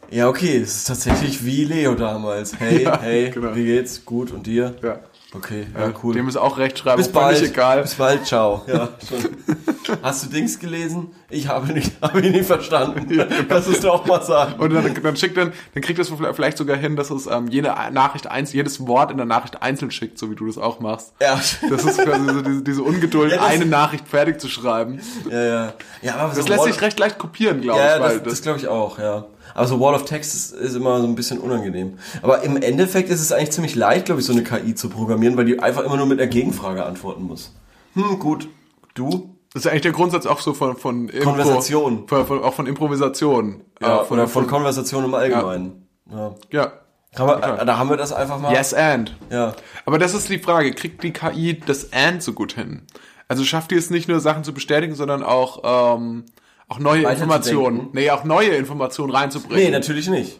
ja, 0.09 0.27
okay, 0.27 0.57
es 0.57 0.77
ist 0.77 0.87
tatsächlich 0.87 1.45
wie 1.45 1.65
Leo 1.65 1.93
damals. 1.93 2.59
Hey, 2.59 2.83
Ja, 2.85 2.99
hey, 2.99 3.29
genau. 3.29 3.55
wie 3.55 3.65
geht's? 3.65 4.03
Gut, 4.05 4.31
und 4.31 4.47
dir? 4.47 4.73
Ja. 4.81 4.99
Okay, 5.37 5.67
ja, 5.77 5.91
cool. 6.03 6.13
Dem 6.13 6.27
ist 6.27 6.37
auch 6.37 6.57
Rechtschreibung 6.57 6.97
Bis 7.03 7.11
bald. 7.11 7.37
völlig 7.37 7.51
egal. 7.51 7.81
Bis 7.81 7.95
bald, 7.95 8.25
ciao. 8.25 8.63
Ja, 8.67 8.89
schon. 9.07 9.97
Hast 10.01 10.23
du 10.23 10.29
Dings 10.29 10.57
gelesen? 10.57 11.09
Ich 11.29 11.47
habe 11.47 11.71
nicht, 11.71 11.91
habe 12.01 12.21
ich 12.21 12.31
nicht 12.31 12.45
verstanden. 12.45 13.07
Lass 13.49 13.67
es 13.67 13.81
doch 13.81 14.05
mal 14.07 14.23
sagen. 14.23 14.55
Und 14.59 14.73
dann, 14.73 14.95
dann 15.03 15.15
schickt 15.15 15.37
dann, 15.37 15.53
dann 15.73 15.83
kriegt 15.83 15.99
das 15.99 16.11
vielleicht 16.33 16.57
sogar 16.57 16.75
hin, 16.77 16.95
dass 16.95 17.11
es 17.11 17.27
ähm, 17.27 17.47
jede 17.49 17.67
Nachricht 17.91 18.25
eins, 18.27 18.51
jedes 18.53 18.87
Wort 18.87 19.11
in 19.11 19.17
der 19.17 19.27
Nachricht 19.27 19.61
einzeln 19.61 19.91
schickt, 19.91 20.17
so 20.17 20.31
wie 20.31 20.35
du 20.35 20.47
das 20.47 20.57
auch 20.57 20.79
machst. 20.79 21.13
Ja, 21.21 21.39
Das 21.69 21.83
ist 21.83 21.99
quasi 21.99 22.25
so 22.25 22.41
diese, 22.41 22.61
diese 22.63 22.81
Ungeduld, 22.83 23.31
Ja, 23.31 23.37
das- 23.37 23.45
eine 23.47 23.65
Nachricht 23.67 24.07
fertig 24.07 24.41
zu 24.41 24.47
schreiben. 24.49 24.99
ja, 25.29 25.43
ja. 25.43 25.73
ja 26.01 26.15
aber 26.15 26.33
Das 26.33 26.43
so 26.45 26.49
lässt 26.49 26.61
Wall- 26.63 26.71
sich 26.71 26.81
recht 26.81 26.97
leicht 26.99 27.19
kopieren, 27.19 27.61
glaube 27.61 27.79
Ja, 27.79 27.95
ich. 27.97 28.01
Weil 28.01 28.19
das, 28.21 28.33
das 28.33 28.41
glaube 28.41 28.57
ich 28.59 28.67
auch, 28.67 28.97
ja. 28.97 29.25
Aber 29.55 29.65
so 29.67 29.79
Wall 29.79 29.95
of 29.95 30.05
Text 30.05 30.35
ist, 30.35 30.51
ist 30.51 30.75
immer 30.75 30.99
so 31.01 31.07
ein 31.07 31.15
bisschen 31.15 31.39
unangenehm. 31.39 31.97
Aber 32.21 32.43
im 32.43 32.57
Endeffekt 32.57 33.09
ist 33.09 33.21
es 33.21 33.31
eigentlich 33.31 33.51
ziemlich 33.51 33.73
leicht, 33.73 34.05
glaube 34.05 34.21
ich, 34.21 34.27
so 34.27 34.33
eine 34.33 34.43
KI 34.43 34.75
zu 34.75 34.89
programmieren, 34.89 35.35
weil 35.37 35.45
die 35.45 35.59
einfach 35.59 35.83
immer 35.83 35.97
nur 35.97 36.05
mit 36.05 36.19
einer 36.19 36.29
Gegenfrage 36.29 36.85
antworten 36.85 37.23
muss. 37.23 37.53
Hm, 37.95 38.19
gut. 38.19 38.47
Du? 38.93 39.29
Das 39.53 39.63
ist 39.65 39.71
eigentlich 39.71 39.83
der 39.83 39.93
Grundsatz 39.93 40.25
auch 40.25 40.41
so 40.41 40.53
von, 40.53 40.75
von 40.77 41.09
Impro- 41.09 41.23
Konversation. 41.23 42.07
Von, 42.07 42.27
von, 42.27 42.43
auch 42.43 42.53
von 42.53 42.67
Improvisation. 42.67 43.61
Ja, 43.81 44.01
Äh, 44.03 44.07
oder 44.09 44.27
von 44.27 44.45
Konversation 44.47 45.05
im 45.05 45.13
Allgemeinen. 45.15 45.87
Ja. 46.11 46.35
Ja. 46.51 46.71
Man, 47.17 47.41
äh, 47.41 47.65
da 47.65 47.77
haben 47.77 47.89
wir 47.89 47.95
das 47.95 48.11
einfach 48.11 48.39
mal. 48.41 48.51
Yes 48.53 48.73
and. 48.73 49.15
Ja. 49.31 49.53
Aber 49.85 49.97
das 49.97 50.13
ist 50.13 50.27
die 50.29 50.39
Frage, 50.39 50.73
kriegt 50.73 51.01
die 51.01 51.11
KI 51.13 51.57
das 51.65 51.93
and 51.93 52.21
so 52.21 52.33
gut 52.33 52.51
hin? 52.55 52.81
Also 53.29 53.45
schafft 53.45 53.71
die 53.71 53.75
es 53.75 53.89
nicht 53.89 54.09
nur 54.09 54.19
Sachen 54.19 54.43
zu 54.43 54.53
bestätigen, 54.53 54.95
sondern 54.95 55.23
auch, 55.23 55.95
ähm, 55.97 56.25
auch 56.67 56.79
neue. 56.79 57.09
Informationen, 57.09 57.89
nee, 57.93 58.09
auch 58.09 58.23
neue 58.23 58.49
Informationen 58.55 59.11
Nee, 59.11 59.17
reinzubringen. 59.17 59.71
natürlich 59.71 60.09
nicht. 60.09 60.39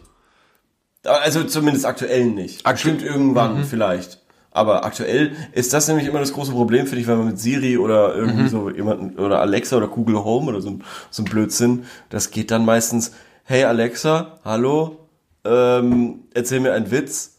Also 1.04 1.44
zumindest 1.44 1.86
aktuell 1.86 2.26
nicht. 2.26 2.64
Bestimmt 2.64 3.02
irgendwann 3.02 3.64
vielleicht. 3.64 4.22
Aber 4.50 4.84
aktuell 4.84 5.36
ist 5.52 5.72
das 5.74 5.86
nämlich 5.86 6.06
immer 6.08 6.18
das 6.18 6.32
große 6.32 6.50
Problem, 6.50 6.86
finde 6.86 7.02
ich, 7.02 7.06
wenn 7.06 7.18
man 7.18 7.26
mit 7.28 7.38
Siri 7.38 7.76
oder 7.78 8.14
irgendwie 8.16 8.48
so 8.48 8.70
jemanden 8.70 9.18
oder 9.18 9.40
Alexa 9.40 9.76
oder 9.76 9.86
Google 9.86 10.24
Home 10.24 10.48
oder 10.48 10.60
so, 10.62 10.70
ein- 10.70 10.84
so 11.10 11.22
ein 11.22 11.26
Blödsinn, 11.26 11.84
das 12.08 12.30
geht 12.30 12.50
dann 12.50 12.64
meistens, 12.64 13.12
hey 13.44 13.64
Alexa, 13.64 14.38
hallo, 14.44 15.08
ähm, 15.44 16.20
erzähl 16.34 16.60
mir 16.60 16.72
einen 16.72 16.90
Witz 16.90 17.36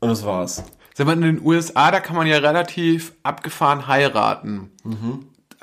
und 0.00 0.08
das 0.08 0.24
war's. 0.24 0.62
Sag 0.94 1.06
mal, 1.06 1.12
in 1.12 1.20
den 1.20 1.42
USA, 1.44 1.90
da 1.90 2.00
kann 2.00 2.16
man 2.16 2.26
ja 2.26 2.38
relativ 2.38 3.12
abgefahren 3.22 3.86
heiraten. 3.86 4.70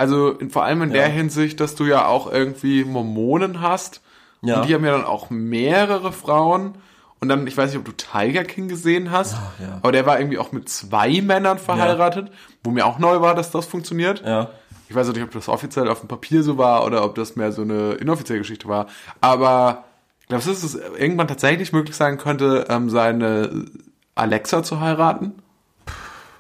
Also 0.04 0.38
vor 0.50 0.66
allem 0.66 0.82
in 0.82 0.92
der 0.92 1.08
Hinsicht, 1.08 1.62
dass 1.62 1.76
du 1.76 1.86
ja 1.86 2.08
auch 2.08 2.30
irgendwie 2.30 2.84
Mormonen 2.84 3.62
hast. 3.62 4.02
Ja. 4.42 4.58
Und 4.58 4.68
die 4.68 4.76
haben 4.76 4.84
ja 4.84 4.92
dann 4.92 5.06
auch 5.06 5.30
mehrere 5.30 6.12
Frauen. 6.12 6.76
Und 7.22 7.30
dann, 7.30 7.48
ich 7.48 7.56
weiß 7.56 7.70
nicht, 7.70 7.80
ob 7.80 7.86
du 7.86 7.94
Tiger 7.94 8.44
King 8.44 8.68
gesehen 8.68 9.12
hast, 9.12 9.38
ja. 9.62 9.80
aber 9.82 9.94
der 9.94 10.06
war 10.06 10.20
irgendwie 10.20 10.40
auch 10.40 10.52
mit 10.52 10.68
zwei 10.68 11.22
Männern 11.22 11.58
verheiratet, 11.58 12.32
wo 12.66 12.72
mir 12.72 12.86
auch 12.86 13.00
neu 13.00 13.22
war, 13.22 13.34
dass 13.34 13.50
das 13.50 13.66
funktioniert. 13.66 14.22
Ja. 14.26 14.50
Ich 14.90 14.96
weiß 14.96 15.08
auch 15.08 15.14
nicht, 15.14 15.24
ob 15.24 15.32
das 15.32 15.48
offiziell 15.48 15.88
auf 15.88 16.02
dem 16.02 16.10
Papier 16.10 16.44
so 16.44 16.58
war 16.58 16.86
oder 16.86 17.06
ob 17.06 17.16
das 17.16 17.38
mehr 17.38 17.54
so 17.54 17.62
eine 17.62 17.94
inoffizielle 17.94 18.40
Geschichte 18.40 18.68
war. 18.68 18.88
Aber 19.22 19.86
glaubst 20.28 20.48
du, 20.48 20.52
dass 20.52 20.64
es 20.64 20.76
irgendwann 20.76 21.30
tatsächlich 21.30 21.72
möglich 21.72 21.96
sein 21.96 22.18
könnte, 22.18 22.66
ähm, 22.68 22.90
seine 22.90 23.68
Alexa 24.16 24.62
zu 24.62 24.82
heiraten? 24.82 25.32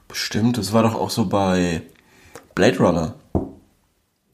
Bestimmt, 0.09 0.57
das 0.57 0.73
war 0.73 0.83
doch 0.83 0.95
auch 0.95 1.11
so 1.11 1.27
bei 1.27 1.81
Blade 2.55 2.77
Runner. 2.79 3.13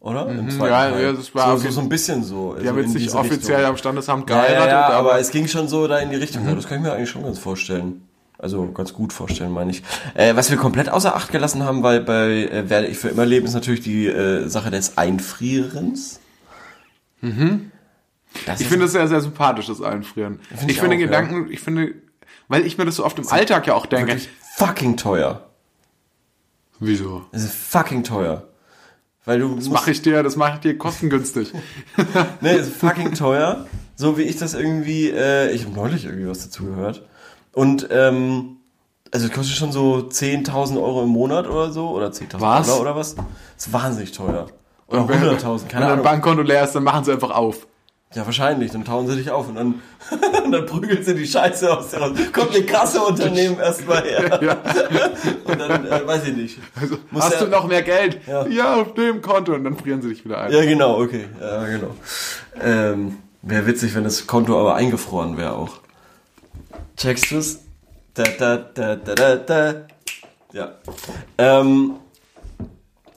Oder? 0.02 0.26
Mhm. 0.26 0.50
ja, 0.62 0.97
ja, 0.97 1.12
das 1.12 1.36
war 1.36 1.58
so, 1.58 1.66
so, 1.66 1.72
so 1.72 1.82
ein 1.82 1.89
bisschen 1.89 2.24
so. 2.24 2.56
Die 2.56 2.68
haben 2.68 2.78
jetzt 2.78 2.93
nicht 2.93 3.14
offiziell 3.14 3.66
am 3.66 3.76
Standesamt 3.76 4.30
Ja, 4.30 4.36
ja, 4.38 4.41
geheiratet, 4.43 4.72
ja, 4.72 4.86
aber, 4.88 4.95
aber, 4.95 5.14
Mhm. 5.16 5.20
es 5.20 5.32
ging 5.32 5.47
schon 5.47 5.68
so 5.68 5.88
da 5.88 6.00
in 6.00 6.10
die 6.10 6.16
Richtung. 6.16 6.47
Ja, 6.47 6.56
das 6.56 6.68
kann 6.68 6.78
ich 6.78 6.84
mir 6.84 6.93
eigentlich 6.93 7.10
schon 7.10 7.24
ganz 7.24 7.38
vorstellen. 7.39 8.04
Also 8.38 8.72
ganz 8.72 8.93
gut 8.93 9.12
vorstellen, 9.12 9.52
meine 9.52 9.72
ich. 9.72 9.84
Äh, 10.14 10.38
was 10.38 10.50
wir 10.50 10.56
komplett 10.56 10.88
außer 10.88 11.14
Acht 11.14 11.30
gelassen 11.34 11.64
haben, 11.64 11.84
weil 11.84 12.00
bei 12.00 12.43
äh, 12.50 12.70
Werde 12.70 12.88
ich 12.88 12.97
für 12.97 13.10
immer 13.10 13.26
leben, 13.26 13.45
ist 13.45 13.54
natürlich 13.54 13.82
die 13.82 14.08
äh, 14.08 14.47
Sache 14.47 14.72
des 14.72 14.97
Einfrierens. 14.97 16.22
Mhm. 17.20 17.72
Das 18.45 18.62
ich 18.62 18.68
finde 18.68 18.86
es 18.86 18.93
sehr, 18.93 19.08
sehr 19.10 19.20
sympathisch, 19.20 19.68
das 19.68 19.82
Einfrieren. 19.82 20.39
Finde 20.47 20.66
ich, 20.68 20.72
ich 20.78 20.80
finde 20.80 20.97
Gedanken, 20.97 21.52
ich 21.52 21.60
finde, 21.60 21.95
weil 22.47 22.66
ich 22.66 22.78
mir 22.78 22.86
das 22.86 22.95
so 22.95 23.04
oft 23.06 23.20
im 23.20 23.28
Alltag 23.28 23.68
ja 23.68 23.74
auch 23.74 23.86
denke. 23.86 24.08
wirklich 24.08 24.30
fucking 24.56 24.95
teuer. 24.95 25.50
Wieso? 26.80 27.26
Das 27.34 27.43
ist 27.43 27.54
fucking 27.54 28.04
teuer. 28.06 28.47
Weil 29.30 29.41
du 29.41 29.55
Das 29.57 29.69
mache 29.69 29.91
ich 29.91 30.01
dir, 30.01 30.23
das 30.23 30.36
mache 30.38 30.53
ich 30.55 30.59
dir 30.61 30.75
kostengünstig. 30.75 31.53
Ne, 32.41 32.53
ist 32.53 32.73
fucking 32.73 33.13
teuer. 33.13 33.67
So 33.95 34.17
wie 34.17 34.23
ich 34.23 34.38
das 34.38 34.55
irgendwie, 34.55 35.11
äh, 35.11 35.51
ich 35.51 35.65
habe 35.65 35.75
neulich 35.75 36.05
irgendwie 36.05 36.27
was 36.27 36.39
dazu 36.45 36.65
gehört. 36.65 37.03
Und, 37.53 37.88
ähm, 37.91 38.57
also 39.11 39.27
es 39.27 39.32
kostet 39.32 39.55
schon 39.55 39.71
so 39.71 40.07
10.000 40.09 40.77
Euro 40.82 41.03
im 41.03 41.09
Monat 41.09 41.47
oder 41.47 41.71
so, 41.71 41.89
oder 41.89 42.07
10.000 42.11 42.41
Was? 42.41 42.65
Dollar 42.69 42.82
oder 42.82 42.95
was. 42.95 43.15
ist 43.55 43.71
wahnsinnig 43.71 44.13
teuer. 44.13 44.47
Oder 44.88 45.07
wenn- 45.07 45.19
100.000, 45.21 45.67
keine 45.67 45.82
Wenn 45.86 45.89
dein 45.89 45.91
Ahnung. 45.91 46.05
Bankkonto 46.05 46.41
leer 46.41 46.63
ist, 46.63 46.71
dann 46.73 46.84
machen 46.84 47.03
sie 47.05 47.11
einfach 47.11 47.30
auf. 47.30 47.67
Ja, 48.16 48.26
wahrscheinlich, 48.26 48.72
dann 48.72 48.86
tauen 48.86 49.07
sie 49.07 49.16
dich 49.18 49.30
auf 49.30 49.47
und 49.49 49.55
dann, 49.55 49.82
und 50.43 50.51
dann 50.51 50.66
prügeln 50.66 51.03
sie 51.03 51.14
die 51.14 51.28
Scheiße 51.28 51.72
aus 51.78 51.89
dir 51.91 51.97
raus. 51.97 52.18
Kommt 52.34 52.55
eine 52.55 52.66
krasse 52.66 52.99
Unternehmen 53.01 53.60
erstmal 53.60 54.01
her. 54.03 54.39
Ja. 54.41 54.57
Und 55.45 55.60
dann, 55.60 55.86
äh, 55.86 56.07
weiß 56.07 56.28
ich 56.28 56.36
nicht. 56.36 56.57
Also, 56.80 56.97
hast 57.14 57.34
ja- 57.34 57.39
du 57.41 57.47
noch 57.51 57.68
mehr 57.68 57.84
Geld? 57.84 58.20
Ja. 58.26 58.76
auf 58.82 58.95
dem 58.95 59.22
Konto. 59.22 59.53
Und 59.53 59.64
dann 59.64 59.78
frieren 59.78 60.01
sie 60.01 60.10
dich 60.10 60.26
wieder 60.26 60.41
ein. 60.41 60.51
Ja, 60.51 60.62
genau, 60.66 60.99
okay. 60.99 61.26
Ja, 61.39 61.66
genau. 61.66 61.95
Ähm, 62.60 63.18
wäre 63.43 63.68
witzig, 63.68 63.93
wenn 63.93 64.03
das 64.05 64.26
Konto 64.26 64.60
aber 64.60 64.74
eingefroren 64.74 65.38
wäre 65.38 65.53
auch. 65.53 65.78
Checkst 66.97 67.32
du's? 67.32 67.60
Da, 68.16 68.24
da, 68.24 68.57
da, 68.57 68.95
da, 68.95 69.16
da, 69.16 69.36
da. 69.36 69.74
Ja. 70.51 70.72
Ähm, 71.38 71.93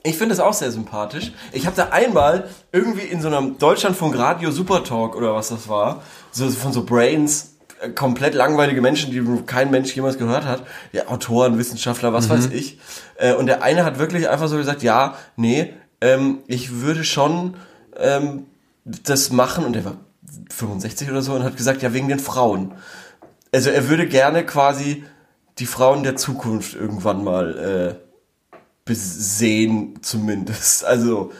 ich 0.03 0.17
finde 0.17 0.33
es 0.33 0.39
auch 0.39 0.53
sehr 0.53 0.71
sympathisch. 0.71 1.31
Ich 1.53 1.65
habe 1.65 1.75
da 1.75 1.89
einmal 1.89 2.49
irgendwie 2.71 3.03
in 3.03 3.21
so 3.21 3.27
einem 3.27 3.57
Deutschlandfunk 3.57 4.17
Radio 4.17 4.51
Supertalk 4.51 5.15
oder 5.15 5.33
was 5.33 5.47
das 5.47 5.69
war, 5.69 6.03
so 6.31 6.49
von 6.49 6.73
so 6.73 6.83
Brains, 6.83 7.55
äh, 7.81 7.89
komplett 7.89 8.33
langweilige 8.33 8.81
Menschen, 8.81 9.11
die 9.11 9.23
kein 9.45 9.71
Mensch 9.71 9.95
jemals 9.95 10.17
gehört 10.17 10.45
hat, 10.45 10.63
ja, 10.91 11.07
Autoren, 11.07 11.57
Wissenschaftler, 11.57 12.11
was 12.11 12.29
weiß 12.29 12.49
ich. 12.51 12.79
Äh, 13.15 13.33
und 13.33 13.45
der 13.45 13.63
eine 13.63 13.85
hat 13.85 13.97
wirklich 13.97 14.27
einfach 14.27 14.47
so 14.47 14.57
gesagt, 14.57 14.83
ja, 14.83 15.15
nee, 15.37 15.73
ähm, 16.01 16.39
ich 16.47 16.81
würde 16.81 17.05
schon 17.05 17.55
ähm, 17.97 18.45
das 18.83 19.31
machen 19.31 19.63
und 19.63 19.73
der 19.73 19.85
war 19.85 19.95
65 20.49 21.09
oder 21.09 21.21
so 21.21 21.33
und 21.33 21.43
hat 21.43 21.55
gesagt, 21.55 21.81
ja, 21.81 21.93
wegen 21.93 22.09
den 22.09 22.19
Frauen. 22.19 22.73
Also 23.53 23.69
er 23.69 23.87
würde 23.87 24.07
gerne 24.07 24.45
quasi 24.45 25.05
die 25.59 25.65
Frauen 25.65 26.03
der 26.03 26.15
Zukunft 26.17 26.75
irgendwann 26.75 27.23
mal 27.23 27.97
äh, 27.99 28.02
besehen, 28.85 29.99
zumindest. 30.01 30.85
Also, 30.93 31.31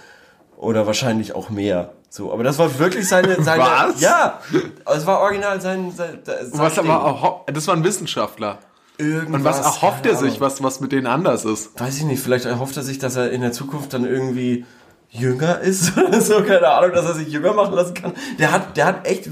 oder 0.58 0.88
wahrscheinlich 0.88 1.36
auch 1.36 1.50
mehr. 1.50 1.94
So, 2.10 2.32
aber 2.32 2.44
das 2.44 2.58
war 2.60 2.80
wirklich 2.80 3.08
seine, 3.08 3.42
seine, 3.44 3.64
Was? 3.64 4.00
ja, 4.00 4.40
es 4.86 5.06
war 5.06 5.20
original 5.22 5.60
sein, 5.62 5.92
sein, 5.92 6.20
sein 6.24 6.48
Was 6.54 6.76
Ding. 6.76 6.90
aber 6.90 7.44
das 7.52 7.68
war 7.68 7.76
ein 7.76 7.84
Wissenschaftler. 7.84 8.60
Irgendwas, 9.00 9.34
Und 9.34 9.44
was 9.44 9.60
erhofft 9.60 10.06
er 10.06 10.16
sich, 10.16 10.40
was, 10.40 10.62
was 10.62 10.80
mit 10.80 10.92
denen 10.92 11.08
anders 11.08 11.46
ist? 11.46 11.80
Weiß 11.80 11.98
ich 11.98 12.04
nicht, 12.04 12.22
vielleicht 12.22 12.46
erhofft 12.46 12.78
er 12.78 12.84
sich, 12.84 13.00
dass 13.00 13.16
er 13.16 13.32
in 13.32 13.42
der 13.42 13.52
Zukunft 13.52 13.94
dann 13.94 14.06
irgendwie 14.06 14.66
jünger 15.10 15.60
ist 15.60 15.98
oder 15.98 16.22
so, 16.22 16.44
keine 16.44 16.68
Ahnung, 16.68 16.92
dass 16.94 17.06
er 17.06 17.16
sich 17.16 17.28
jünger 17.30 17.54
machen 17.54 17.74
lassen 17.74 17.96
kann. 17.96 18.14
Der 18.38 18.52
hat, 18.52 18.78
der 18.78 18.86
hat 18.86 19.08
echt 19.08 19.30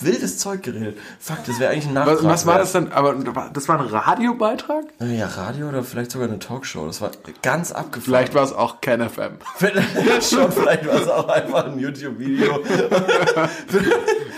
wildes 0.00 0.38
Zeug 0.38 0.62
geredet. 0.62 0.96
Fuck, 1.18 1.38
das 1.46 1.58
wäre 1.58 1.72
eigentlich 1.72 1.88
ein 1.88 1.94
Was, 1.94 2.06
Nachtrag. 2.06 2.24
was 2.30 2.46
war 2.46 2.54
wert. 2.54 2.62
das 2.64 2.72
denn? 2.72 2.92
Aber 2.92 3.14
das 3.52 3.68
war 3.68 3.80
ein 3.80 3.86
Radiobeitrag? 3.86 4.84
Ja, 5.00 5.26
Radio 5.26 5.68
oder 5.68 5.82
vielleicht 5.82 6.12
sogar 6.12 6.28
eine 6.28 6.38
Talkshow. 6.38 6.86
Das 6.86 7.00
war 7.00 7.10
ganz 7.42 7.72
abgefahren. 7.72 8.04
Vielleicht 8.04 8.34
war 8.34 8.44
es 8.44 8.52
auch 8.52 8.80
Ken 8.80 9.00
FM. 9.08 9.32
Vielleicht 9.56 9.88
schon, 10.30 10.52
vielleicht 10.52 10.86
war 10.86 10.94
es 11.00 11.08
auch 11.08 11.28
einfach 11.28 11.66
ein 11.66 11.78
YouTube-Video. 11.80 12.60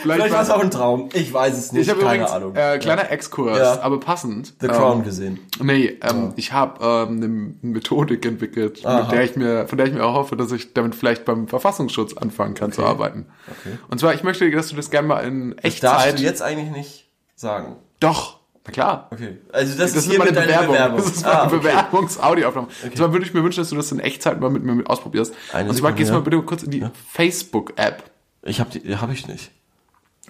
vielleicht 0.02 0.32
war 0.32 0.42
es 0.42 0.48
war- 0.48 0.56
auch 0.56 0.62
ein 0.62 0.70
Traum. 0.70 1.08
Ich 1.12 1.32
weiß 1.32 1.56
es 1.58 1.72
nicht. 1.72 1.82
Ich 1.82 1.90
habe 1.90 2.00
keine 2.00 2.14
übrigens, 2.22 2.30
Ahnung. 2.32 2.56
äh, 2.56 2.78
kleiner 2.78 3.10
Exkurs, 3.10 3.58
Ja. 3.58 3.80
aber 3.82 4.00
passend. 4.00 4.54
The 4.60 4.66
ähm, 4.66 4.72
Crown 4.72 5.04
gesehen. 5.04 5.40
Nee, 5.62 5.98
ähm, 6.02 6.32
ich 6.36 6.52
habe 6.52 6.82
ähm, 6.84 7.16
eine 7.16 7.28
Methodik 7.72 8.24
entwickelt, 8.24 8.84
Aha. 8.84 9.02
mit 9.02 9.12
der 9.12 9.24
ich 9.24 9.36
mir, 9.36 9.68
von 9.68 9.76
der 9.78 9.86
ich 9.86 9.92
mir 9.92 10.04
auch 10.04 10.14
hoffe, 10.14 10.36
dass 10.36 10.52
ich 10.52 10.72
damit 10.72 10.94
vielleicht 10.94 11.24
beim 11.24 11.48
Verfassungsschutz 11.48 12.14
anfangen 12.16 12.54
kann 12.54 12.72
zu 12.72 12.84
arbeiten. 12.84 13.26
Okay. 13.46 13.76
Und 13.88 14.00
zwar, 14.00 14.14
ich 14.14 14.22
möchte, 14.22 14.50
dass 14.50 14.68
du 14.68 14.76
das 14.76 14.90
gerne 14.90 15.08
mal 15.08 15.20
in 15.20 15.49
Das 15.62 15.80
darfst 15.80 16.06
Echtzeit. 16.06 16.18
du 16.18 16.22
jetzt 16.22 16.42
eigentlich 16.42 16.70
nicht 16.70 17.08
sagen. 17.36 17.76
Doch, 18.00 18.40
na 18.66 18.72
klar. 18.72 19.08
Okay. 19.10 19.38
Also 19.52 19.70
das, 19.76 19.78
Das 19.78 19.90
ist 19.90 19.96
ist 20.06 20.10
hier 20.10 20.18
meine 20.18 20.32
Bewerbung. 20.32 20.68
Bewerbung. 20.74 20.96
Das 20.98 21.06
ist 21.06 21.22
meine 21.24 21.38
Ah, 21.40 21.46
okay. 21.46 21.56
Bewerbungsaudioaufnahme. 21.58 22.68
Und 22.84 22.96
zwar 22.96 23.12
würde 23.12 23.26
ich 23.26 23.34
mir 23.34 23.42
wünschen, 23.44 23.60
dass 23.60 23.70
du 23.70 23.76
das 23.76 23.90
in 23.92 24.00
Echtzeit 24.00 24.40
mal 24.40 24.50
mit 24.50 24.62
mir 24.64 24.82
ausprobierst. 24.88 25.34
Eine 25.52 25.68
Und 25.70 25.74
zwar 25.76 25.90
Sekunde, 25.90 25.94
gehst 25.98 26.10
du 26.10 26.14
ja. 26.14 26.18
mal 26.20 26.24
bitte 26.24 26.42
kurz 26.42 26.62
in 26.62 26.70
die 26.70 26.84
Facebook-App. 27.08 28.04
Ich 28.42 28.60
habe 28.60 28.70
die, 28.70 28.96
hab 28.96 29.10
ich 29.12 29.26
nicht. 29.28 29.50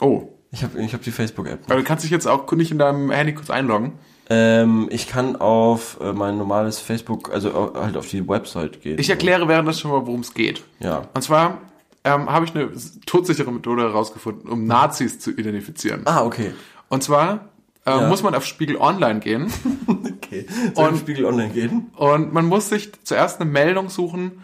Oh. 0.01 0.29
Ich 0.53 0.65
habe 0.65 0.81
ich 0.83 0.95
hab 0.95 1.03
die 1.03 1.13
Facebook-App. 1.13 1.61
Aber 1.67 1.77
du 1.77 1.85
kannst 1.85 2.03
dich 2.05 2.11
jetzt 2.11 2.27
auch 2.27 2.51
nicht 2.53 2.73
in 2.73 2.79
deinem 2.79 3.11
Handy 3.13 3.35
kurz 3.35 3.51
einloggen. 3.51 3.93
Ähm, 4.29 4.89
ich 4.91 5.09
kann 5.09 5.37
auf 5.37 5.99
äh, 6.01 6.13
mein 6.13 6.39
normales 6.39 6.79
Facebook, 6.81 7.33
also 7.33 7.73
halt 7.75 7.97
auf 7.97 8.09
die 8.09 8.27
Website 8.29 8.81
gehen. 8.81 8.99
Ich 8.99 9.11
erkläre 9.11 9.47
während 9.49 9.69
das 9.69 9.79
schon 9.81 9.91
mal, 9.91 10.07
worum 10.07 10.21
es 10.21 10.35
geht. 10.35 10.63
Ja. 10.81 11.09
Und 11.15 11.23
zwar 11.23 11.59
ähm, 12.05 12.31
habe 12.31 12.45
ich 12.47 12.55
eine 12.55 12.71
todsichere 13.07 13.51
Methode 13.53 13.83
herausgefunden, 13.83 14.49
um 14.51 14.67
Nazis 14.67 15.19
zu 15.21 15.31
identifizieren. 15.31 16.03
Ah, 16.07 16.25
okay. 16.25 16.53
Und 16.89 17.03
zwar 17.03 17.51
ähm, 17.87 18.01
Ja. 18.01 18.09
muss 18.09 18.23
man 18.23 18.35
auf 18.35 18.45
Spiegel 18.45 18.77
Online 18.77 19.21
gehen 19.21 19.53
Okay. 19.87 20.47
Soll 20.75 20.89
Und- 20.91 20.99
Spiegel 20.99 21.25
online 21.25 21.51
gehen? 21.53 21.91
und 21.97 22.33
man 22.33 22.47
muss 22.47 22.69
sich 22.69 22.93
zuerst 23.05 23.41
eine 23.41 23.51
Meldung 23.51 23.89
suchen, 23.89 24.43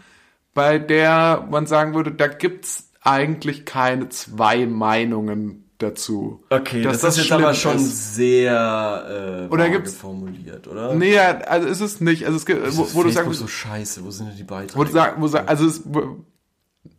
bei 0.55 0.79
der 0.79 1.47
man 1.51 1.67
sagen 1.67 1.95
würde, 1.95 2.13
da 2.13 2.27
gibt's 2.29 2.91
eigentlich 3.03 3.65
keine 3.67 4.09
zwei 4.09 4.67
Meinungen 4.67 5.65
dazu. 5.79 6.43
Okay, 6.49 6.83
dass 6.83 7.01
das, 7.03 7.19
ist 7.19 7.25
jetzt 7.25 7.33
aber 7.33 7.53
schon 7.55 7.77
ist. 7.77 8.15
sehr 8.17 9.47
äh, 9.49 9.53
Oder 9.53 9.69
gibt's- 9.69 9.95
formuliert, 9.95 10.67
oder? 10.67 10.95
Nee, 10.95 11.19
also 11.19 11.69
ist 11.69 11.81
es 11.83 12.01
nicht. 12.01 12.25
Also 12.25 12.37
es 12.39 12.47
gibt, 12.47 12.63
wo, 12.77 12.89
wo 12.95 13.03
du 13.03 13.11
sagst, 13.11 13.33
so 13.35 13.47
scheiße, 13.47 14.03
wo 14.05 14.11
sind 14.11 14.29
denn 14.31 14.37
die 14.39 14.45
Beiträge? 14.45 14.79
wo 14.79 14.85
du 14.85 14.91
sagst, 14.93 15.21
wo, 15.21 15.29
sag- 15.29 15.49
also 15.49 15.67
es, 15.67 15.83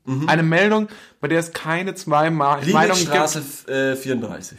Mhm. 0.08 0.30
eine 0.30 0.44
Meldung, 0.44 0.88
bei 1.20 1.28
der 1.28 1.40
es 1.40 1.52
keine 1.52 1.94
zwei 1.94 2.30
Ma 2.30 2.60
Meinungen 2.66 3.10
gibt. 3.12 3.70
Äh, 3.70 3.96
34. 3.96 4.58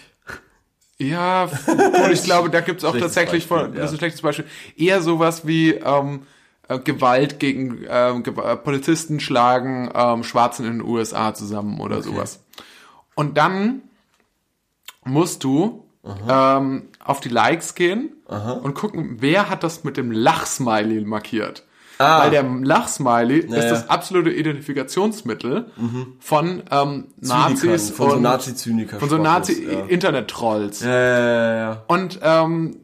Ja, 0.98 1.44
und 1.44 2.12
ich 2.12 2.22
glaube, 2.24 2.50
da 2.50 2.60
gibt's 2.60 2.84
auch 2.84 2.90
Schlechtes 2.90 3.14
tatsächlich 3.14 3.48
Beispiel, 3.48 3.68
von, 3.68 3.74
das 3.74 3.86
ist 3.86 3.96
ein 3.96 3.98
schlechtes 3.98 4.22
Beispiel, 4.22 4.46
eher 4.76 5.00
sowas 5.00 5.46
wie, 5.46 5.70
ähm, 5.70 6.22
äh, 6.68 6.78
Gewalt 6.78 7.40
gegen 7.40 7.84
ähm, 7.88 8.22
Ge 8.22 8.34
äh, 8.34 8.56
Polizisten 8.56 9.20
schlagen 9.20 9.90
ähm, 9.94 10.22
Schwarzen 10.22 10.66
in 10.66 10.78
den 10.78 10.82
USA 10.82 11.34
zusammen 11.34 11.80
oder 11.80 12.02
sowas. 12.02 12.44
Und 13.14 13.38
dann 13.38 13.82
musst 15.04 15.44
du 15.44 15.84
ähm, 16.28 16.88
auf 17.02 17.20
die 17.20 17.30
Likes 17.30 17.74
gehen 17.74 18.10
und 18.26 18.74
gucken, 18.74 19.16
wer 19.20 19.48
hat 19.48 19.62
das 19.62 19.84
mit 19.84 19.96
dem 19.96 20.12
Lachsmiley 20.12 21.04
markiert. 21.04 21.64
Ah. 21.98 22.22
Weil 22.22 22.30
der 22.30 22.44
Lachsmiley 22.44 23.38
ist 23.40 23.52
ja. 23.52 23.70
das 23.70 23.88
absolute 23.90 24.30
Identifikationsmittel 24.30 25.70
von 26.20 26.62
ähm, 26.70 27.08
Nazis 27.20 27.90
von 27.90 28.10
so 28.10 28.16
und 28.16 28.22
Nazi-Zyniker. 28.22 28.98
von 29.00 29.08
so. 29.08 29.18
Nazi-Internet-Trolls. 29.18 30.80
Ja, 30.82 30.90
ja, 30.90 31.18
ja, 31.20 31.56
ja. 31.56 31.82
Und 31.88 32.20
ähm, 32.22 32.76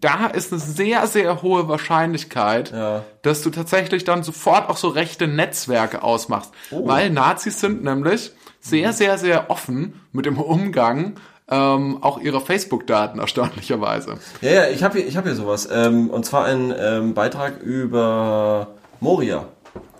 da 0.00 0.26
ist 0.26 0.52
eine 0.52 0.60
sehr, 0.60 1.06
sehr 1.06 1.42
hohe 1.42 1.68
Wahrscheinlichkeit, 1.68 2.72
Ja. 2.72 3.02
dass 3.22 3.42
du 3.42 3.50
tatsächlich 3.50 4.04
dann 4.04 4.22
sofort 4.22 4.68
auch 4.68 4.76
so 4.76 4.88
rechte 4.88 5.26
Netzwerke 5.26 6.02
ausmachst. 6.02 6.52
Oh. 6.70 6.86
Weil 6.86 7.10
Nazis 7.10 7.60
sind 7.60 7.82
nämlich 7.84 8.32
sehr, 8.60 8.92
sehr, 8.92 9.18
sehr 9.18 9.50
offen 9.50 10.00
mit 10.12 10.24
dem 10.24 10.38
Umgang 10.38 11.14
ähm, 11.52 11.98
auch 12.02 12.18
ihrer 12.18 12.40
Facebook-Daten 12.40 13.18
erstaunlicherweise. 13.26 14.14
Ja, 14.40 14.50
ja, 14.50 14.68
ich 14.70 14.82
habe 14.82 14.98
hier, 14.98 15.06
ich 15.06 15.16
hab 15.16 15.24
hier 15.24 15.34
sowas. 15.36 15.68
Ähm, 15.70 16.08
und 16.10 16.24
zwar 16.24 16.46
ein 16.46 16.72
ähm, 16.78 17.14
Beitrag 17.14 17.60
über 17.62 18.68
Moria. 19.00 19.46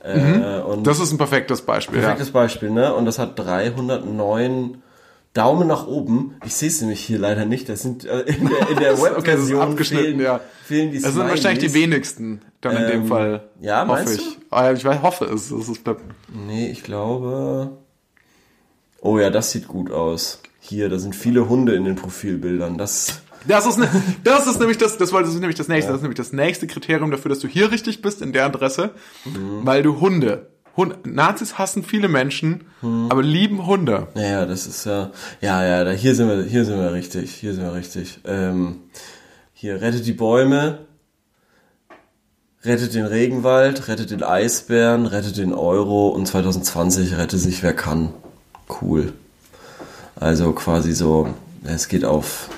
Äh, 0.03 0.61
und 0.63 0.81
Mhm. 0.81 0.85
Das 0.85 0.99
ist 0.99 1.13
ein 1.13 1.19
perfektes 1.19 1.63
Beispiel. 1.63 2.01
perfektes 2.01 2.31
Beispiel, 2.33 2.71
ne? 2.71 2.95
Und 2.95 3.05
das 3.05 3.19
hat 3.19 3.39
309 3.39 4.83
Daumen 5.35 5.67
nach 5.69 5.87
oben. 5.87 6.37
Ich 6.45 6.55
sehe 6.55 6.69
es 6.69 6.81
nämlich 6.81 7.01
hier 7.01 7.19
leider 7.19 7.45
nicht. 7.47 7.69
Das 7.69 7.81
sind 7.83 8.05
äh, 8.05 8.21
in 8.23 8.49
der, 8.49 8.69
in 8.69 8.77
der 8.79 8.93
Ja. 8.95 8.99
Okay, 9.17 9.17
Webversion 9.33 9.61
abgeschnitten, 9.63 10.05
fehlen, 10.05 10.21
ja. 10.21 10.41
fehlen 10.65 10.91
die 10.93 11.01
Das 11.01 11.15
sind 11.15 11.27
wahrscheinlich 11.29 11.65
die 11.65 11.73
wenigsten, 11.75 12.43
dann 12.61 12.77
in 12.77 12.87
dem 12.89 13.01
Ähm, 13.03 13.07
Fall. 13.09 13.45
ja, 13.61 13.81
hoffe 13.87 13.93
meinst 14.05 14.21
ich. 14.21 14.39
Ah, 14.51 14.73
Ich 14.73 14.85
weiß, 14.85 15.01
hoffe 15.03 15.25
es. 15.27 15.51
es 15.51 15.69
ist, 15.69 15.81
Nee, 16.29 16.69
ich 16.71 16.83
glaube. 16.83 17.71
Oh 19.01 19.19
ja, 19.19 19.31
das 19.31 19.51
sieht 19.53 19.67
gut 19.69 19.91
aus. 19.91 20.41
Hier, 20.65 20.89
da 20.89 20.99
sind 20.99 21.17
viele 21.17 21.49
Hunde 21.49 21.75
in 21.75 21.85
den 21.85 21.97
Profilbildern. 21.97 22.79
Das. 22.79 23.21
Das 23.49 23.67
ist, 23.67 23.77
ne, 23.79 23.89
das 24.23 24.47
ist 24.47 24.61
nämlich 24.61 24.79
das, 24.79 24.97
das, 24.97 25.13
war- 25.13 25.23
das 25.23 25.31
ist 25.35 25.41
nämlich 25.41 25.57
das 25.57 25.67
nächste, 25.67 25.91
das 25.91 25.99
ist 25.99 26.03
nämlich 26.03 26.17
das 26.17 26.33
nächste 26.33 26.69
Kriterium 26.69 27.11
dafür, 27.11 27.29
dass 27.31 27.41
du 27.41 27.49
hier 27.49 27.73
richtig 27.73 28.01
bist 28.01 28.23
in 28.23 28.33
der 28.33 28.45
Adresse, 28.47 28.91
Mhm. 29.25 29.63
weil 29.67 29.83
du 29.83 30.01
Hunde, 30.01 30.47
Hund, 30.77 31.05
Nazis 31.05 31.59
hassen 31.59 31.83
viele 31.83 32.07
Menschen, 32.07 32.63
Mhm. 32.81 33.09
aber 33.11 33.23
lieben 33.25 33.67
Hunde. 33.67 34.07
Naja, 34.15 34.47
das 34.47 34.69
ist 34.69 34.87
ja. 34.87 35.11
Ja, 35.41 35.65
ja, 35.67 35.83
da, 35.83 35.91
hier 35.91 36.15
sind 36.15 36.29
wir, 36.29 36.45
hier 36.45 36.65
sind 36.65 36.79
wir 36.79 36.93
richtig. 36.93 37.35
Hier 37.35 37.53
sind 37.55 37.65
wir 37.65 37.75
richtig. 37.75 38.21
Ähm, 38.25 38.77
hier, 39.53 39.81
rettet 39.83 40.07
die 40.07 40.13
Bäume. 40.13 40.87
Rettet 42.65 42.95
den 42.95 43.07
Regenwald, 43.07 43.89
rettet 43.89 44.13
den 44.13 44.23
Eisbären, 44.23 45.07
rettet 45.07 45.37
den 45.37 45.53
Euro 45.53 46.11
und 46.11 46.27
2020 46.27 47.17
rette 47.19 47.37
sich 47.37 47.65
wer 47.65 47.75
kann. 47.75 48.11
Cool. 48.81 49.13
Also 50.23 50.53
quasi 50.53 50.93
so, 50.93 51.29
es 51.65 51.89
geht 51.89 52.05
auf, 52.05 52.49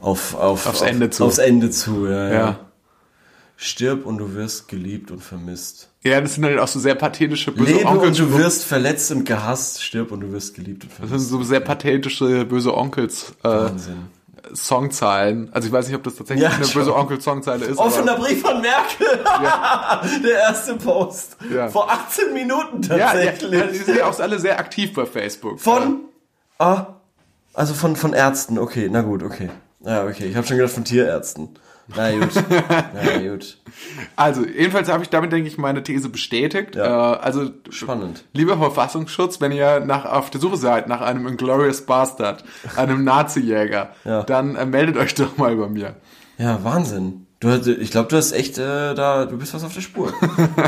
auf, 0.00 0.34
auf 0.34 0.66
Aufs 0.66 0.82
auf, 0.82 0.86
Ende 0.88 1.08
zu. 1.10 1.24
Aufs 1.24 1.38
Ende 1.38 1.70
zu, 1.70 2.06
ja, 2.06 2.28
ja. 2.28 2.34
Ja. 2.34 2.58
Stirb 3.56 4.04
und 4.04 4.18
du 4.18 4.34
wirst 4.34 4.68
geliebt 4.68 5.10
und 5.10 5.22
vermisst. 5.22 5.88
Ja, 6.02 6.20
das 6.20 6.34
sind 6.34 6.44
halt 6.44 6.58
auch 6.58 6.68
so 6.68 6.78
sehr 6.78 6.94
pathetische 6.94 7.50
böse 7.52 7.72
Lebe 7.72 7.86
Onkels. 7.88 8.20
und 8.20 8.28
du 8.30 8.38
wirst 8.38 8.64
verletzt 8.64 9.10
und 9.10 9.24
gehasst. 9.24 9.82
Stirb 9.82 10.12
und 10.12 10.20
du 10.20 10.30
wirst 10.32 10.54
geliebt 10.54 10.82
und 10.84 10.90
Das 10.92 10.98
vermisst. 11.08 11.30
sind 11.30 11.38
so 11.38 11.42
sehr 11.44 11.60
pathetische 11.60 12.44
böse 12.44 12.74
Onkels 12.76 13.32
äh, 13.42 13.48
Wahnsinn. 13.48 14.10
Songzeilen. 14.54 15.48
Also 15.52 15.68
ich 15.68 15.72
weiß 15.72 15.86
nicht, 15.88 15.96
ob 15.96 16.04
das 16.04 16.14
tatsächlich 16.16 16.44
Ja, 16.44 16.50
eine 16.54 16.64
schon. 16.66 16.82
böse 16.82 16.94
Onkel 16.94 17.20
Songzeile 17.20 17.64
ist. 17.64 17.78
Offener 17.78 18.16
Brief 18.16 18.42
von 18.42 18.60
Merkel. 18.60 19.06
Der 20.22 20.38
erste 20.40 20.74
Post. 20.76 21.36
Ja. 21.52 21.68
Vor 21.68 21.90
18 21.90 22.32
Minuten 22.34 22.82
ja, 22.82 22.96
ja, 22.96 23.06
tatsächlich. 23.12 23.52
ja, 23.60 23.66
die 23.66 23.78
sind 23.78 23.96
ja 23.98 24.06
auch 24.06 24.20
alle 24.20 24.38
sehr 24.38 24.58
aktiv 24.60 24.92
bei 24.94 25.06
Facebook. 25.06 25.58
Von, 25.58 26.00
ah, 26.58 26.86
also 27.54 27.74
von, 27.74 27.96
von 27.96 28.12
Ärzten. 28.12 28.58
Okay, 28.58 28.88
na 28.90 29.02
gut, 29.02 29.22
okay. 29.22 29.50
Ja, 29.80 30.04
okay. 30.04 30.26
Ich 30.26 30.36
habe 30.36 30.46
schon 30.46 30.56
gedacht 30.56 30.72
von 30.74 30.84
Tierärzten. 30.84 31.50
Na 31.94 32.10
gut. 32.10 32.30
na 32.94 33.18
gut. 33.28 33.58
Also, 34.16 34.44
jedenfalls 34.44 34.88
habe 34.88 35.04
ich 35.04 35.08
damit, 35.08 35.30
denke 35.30 35.46
ich, 35.48 35.56
meine 35.56 35.82
These 35.84 36.08
bestätigt. 36.08 36.74
Ja. 36.74 37.14
Äh, 37.14 37.18
also, 37.18 37.50
Spannend. 37.70 38.24
lieber 38.32 38.56
Verfassungsschutz, 38.56 39.40
wenn 39.40 39.52
ihr 39.52 39.80
nach, 39.80 40.04
auf 40.04 40.30
der 40.30 40.40
Suche 40.40 40.56
seid 40.56 40.88
nach 40.88 41.00
einem 41.00 41.28
Inglorious 41.28 41.82
Bastard, 41.82 42.42
einem 42.76 43.04
Nazi-Jäger, 43.04 43.90
Ja. 44.04 44.24
dann 44.24 44.56
äh, 44.56 44.66
meldet 44.66 44.96
euch 44.96 45.14
doch 45.14 45.36
mal 45.36 45.54
bei 45.54 45.68
mir. 45.68 45.94
Ja, 46.38 46.62
Wahnsinn. 46.64 47.25
Du, 47.40 47.50
ich 47.72 47.90
glaube, 47.90 48.08
du 48.08 48.16
hast 48.16 48.32
echt 48.32 48.56
äh, 48.58 48.94
da, 48.94 49.26
du 49.26 49.36
bist 49.36 49.52
was 49.54 49.62
auf 49.62 49.74
der 49.74 49.80
Spur. 49.82 50.12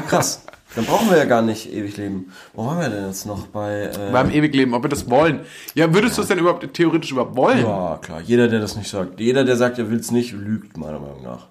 Krass. 0.08 0.42
Dann 0.74 0.84
brauchen 0.84 1.08
wir 1.10 1.16
ja 1.16 1.24
gar 1.24 1.40
nicht 1.40 1.72
ewig 1.72 1.96
leben. 1.96 2.30
Wo 2.52 2.66
waren 2.66 2.78
wir 2.78 2.90
denn 2.90 3.06
jetzt 3.06 3.24
noch 3.24 3.46
bei? 3.46 3.84
Äh, 3.84 4.12
Beim 4.12 4.30
Ewigleben, 4.30 4.74
ob 4.74 4.82
wir 4.84 4.90
das 4.90 5.08
wollen. 5.08 5.40
Ja, 5.74 5.94
würdest 5.94 6.18
du 6.18 6.22
es 6.22 6.28
denn 6.28 6.38
überhaupt 6.38 6.74
theoretisch 6.74 7.10
überhaupt 7.10 7.36
wollen? 7.36 7.60
ja, 7.64 7.98
klar. 8.02 8.20
Jeder, 8.20 8.48
der 8.48 8.60
das 8.60 8.76
nicht 8.76 8.90
sagt, 8.90 9.18
jeder, 9.18 9.44
der 9.44 9.56
sagt, 9.56 9.78
er 9.78 9.90
will 9.90 9.98
es 9.98 10.10
nicht, 10.10 10.32
lügt 10.32 10.76
meiner 10.76 11.00
Meinung 11.00 11.22
nach. 11.22 11.46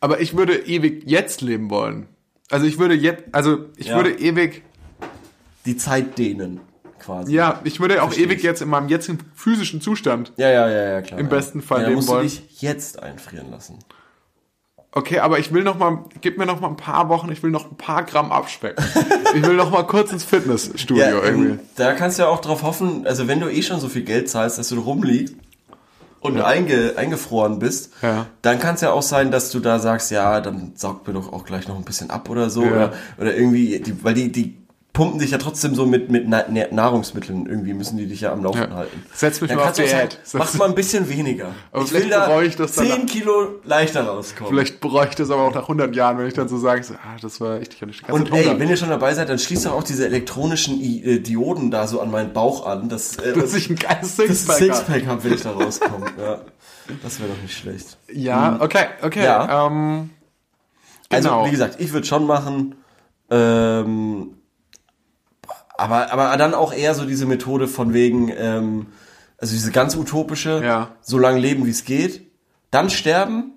Aber 0.00 0.20
ich 0.20 0.36
würde 0.36 0.54
ewig 0.56 1.02
jetzt 1.06 1.42
leben 1.42 1.68
wollen. 1.68 2.06
Also 2.50 2.64
ich 2.66 2.78
würde 2.78 2.94
jetzt, 2.94 3.24
also 3.32 3.66
ich 3.76 3.88
Ja. 3.88 3.96
würde 3.96 4.12
ewig, 4.18 4.62
Die 5.66 5.76
Zeit 5.76 6.18
dehnen, 6.18 6.60
quasi. 7.04 7.32
ja, 7.34 7.60
ich 7.64 7.80
würde 7.80 8.02
auch 8.02 8.06
Versteh 8.06 8.24
ewig 8.24 8.42
jetzt 8.42 8.62
in 8.62 8.68
meinem 8.68 8.88
jetzigen 8.88 9.18
physischen 9.34 9.80
Zustand. 9.80 10.32
Ja, 10.36 10.48
ja, 10.50 10.68
ja, 10.68 10.82
ja, 10.92 11.02
klar. 11.02 11.20
Im 11.20 11.26
ja. 11.26 11.30
besten 11.30 11.62
Fall 11.62 11.80
ja, 11.82 11.84
leben 11.88 11.96
musst 11.96 12.08
wollen. 12.08 12.22
du 12.28 12.28
dich 12.28 12.60
jetzt 12.62 13.02
einfrieren 13.02 13.50
lassen. 13.50 13.78
Okay, 14.94 15.20
aber 15.20 15.38
ich 15.38 15.52
will 15.54 15.62
noch 15.64 15.78
mal, 15.78 16.04
gib 16.20 16.36
mir 16.36 16.44
noch 16.44 16.60
mal 16.60 16.68
ein 16.68 16.76
paar 16.76 17.08
Wochen, 17.08 17.32
ich 17.32 17.42
will 17.42 17.50
noch 17.50 17.70
ein 17.70 17.76
paar 17.78 18.02
Gramm 18.04 18.30
abspecken. 18.30 18.84
ich 19.34 19.42
will 19.42 19.54
noch 19.56 19.70
mal 19.70 19.84
kurz 19.86 20.12
ins 20.12 20.22
Fitnessstudio 20.24 21.02
Ja, 21.02 21.22
irgendwie. 21.22 21.50
ähm, 21.52 21.60
da 21.76 21.94
kannst 21.94 22.18
du 22.18 22.24
ja 22.24 22.28
auch 22.28 22.40
drauf 22.42 22.62
hoffen, 22.62 23.06
also 23.06 23.26
wenn 23.26 23.40
du 23.40 23.48
eh 23.48 23.62
schon 23.62 23.80
so 23.80 23.88
viel 23.88 24.02
Geld 24.02 24.28
zahlst, 24.28 24.58
dass 24.58 24.68
du 24.68 24.78
rumliegst 24.78 25.34
und 26.20 26.38
einge, 26.42 26.92
eingefroren 26.96 27.58
bist, 27.58 27.94
Ja. 28.02 28.26
dann 28.42 28.60
kann 28.60 28.74
es 28.74 28.82
ja 28.82 28.92
auch 28.92 29.02
sein, 29.02 29.30
dass 29.30 29.50
du 29.50 29.60
da 29.60 29.78
sagst, 29.78 30.10
ja, 30.10 30.42
dann 30.42 30.72
saugt 30.76 31.06
mir 31.08 31.14
doch 31.14 31.32
auch 31.32 31.44
gleich 31.46 31.66
noch 31.68 31.76
ein 31.76 31.84
bisschen 31.84 32.10
ab 32.10 32.28
oder 32.28 32.50
so. 32.50 32.62
Ja. 32.62 32.70
Oder, 32.70 32.92
oder 33.18 33.34
irgendwie, 33.34 33.80
die, 33.80 34.04
weil 34.04 34.12
die, 34.12 34.30
die 34.30 34.58
pumpen 34.92 35.18
dich 35.20 35.30
ja 35.30 35.38
trotzdem 35.38 35.74
so 35.74 35.86
mit, 35.86 36.10
mit 36.10 36.28
Na- 36.28 36.44
Na- 36.50 36.66
Nahrungsmitteln, 36.70 37.46
irgendwie 37.46 37.72
müssen 37.72 37.96
die 37.96 38.06
dich 38.06 38.20
ja 38.20 38.32
am 38.32 38.44
Laufen 38.44 38.60
Ja. 38.70 38.76
halten. 38.76 39.02
Setz 39.14 39.40
mich 39.40 39.48
Dann 39.48 39.58
mal 39.58 39.68
auf 39.70 39.72
Diät. 39.72 39.88
sagen, 39.88 40.08
Mach 40.34 40.52
mal 40.54 40.68
ein 40.68 40.74
bisschen 40.74 41.08
weniger. 41.08 41.54
Aber 41.72 41.82
ich 41.84 41.88
vielleicht 41.90 42.04
will 42.04 42.10
da 42.10 42.42
ich 42.42 42.56
das 42.56 42.72
dann 42.74 42.86
10 42.86 43.06
Kilo 43.06 43.60
leichter 43.64 44.04
rauskommen. 44.04 44.52
Vielleicht 44.52 44.80
bereue 44.80 45.08
ich 45.08 45.14
das 45.14 45.30
aber 45.30 45.42
auch 45.44 45.54
nach 45.54 45.62
100 45.62 45.96
Jahren, 45.96 46.18
wenn 46.18 46.26
ich 46.26 46.34
dann 46.34 46.48
so 46.48 46.58
sage, 46.58 46.82
so, 46.82 46.92
ah, 46.94 47.16
das 47.22 47.40
war 47.40 47.60
echt, 47.60 47.72
ich 47.74 47.80
ganze 47.80 48.12
Und 48.12 48.32
ey, 48.32 48.58
wenn 48.58 48.68
ihr 48.68 48.76
schon 48.76 48.90
dabei 48.90 49.14
seid, 49.14 49.30
dann 49.30 49.38
schließt 49.38 49.64
doch 49.64 49.72
auch 49.72 49.82
diese 49.82 50.04
elektronischen 50.04 50.78
I 50.78 51.02
äh, 51.04 51.18
Dioden 51.20 51.70
da 51.70 51.86
so 51.86 52.00
an 52.00 52.10
meinen 52.10 52.34
Bauch 52.34 52.66
an, 52.66 52.88
dass, 52.90 53.16
äh, 53.16 53.32
dass 53.38 53.54
ich 53.54 53.70
ein 53.70 53.76
geiles 53.76 54.16
Sixpack 54.16 54.56
habe. 54.60 54.64
Sixpack 54.74 55.06
habe, 55.06 55.24
wenn 55.24 55.34
ich 55.34 55.42
da 55.42 55.52
rauskomme. 55.52 56.06
ja. 56.20 56.40
Das 57.02 57.18
wäre 57.18 57.30
doch 57.30 57.40
nicht 57.40 57.56
schlecht. 57.56 57.96
Ja, 58.12 58.58
okay, 58.60 58.86
okay. 59.02 59.24
Ja. 59.24 59.66
Ähm, 59.68 60.10
Also, 61.08 61.28
genau. 61.30 61.46
wie 61.46 61.50
gesagt, 61.50 61.76
ich 61.80 61.92
würde 61.94 62.06
schon 62.06 62.26
machen. 62.26 62.74
Ähm, 63.30 64.34
aber, 65.82 66.12
aber 66.12 66.36
dann 66.36 66.54
auch 66.54 66.72
eher 66.72 66.94
so 66.94 67.04
diese 67.04 67.26
Methode 67.26 67.68
von 67.68 67.92
wegen, 67.92 68.30
ähm, 68.36 68.86
also 69.38 69.52
diese 69.54 69.70
ganz 69.72 69.96
utopische, 69.96 70.62
Ja. 70.64 70.90
so 71.02 71.18
lange 71.18 71.38
leben 71.40 71.66
wie 71.66 71.70
es 71.70 71.84
geht, 71.84 72.22
dann 72.70 72.90
sterben, 72.90 73.52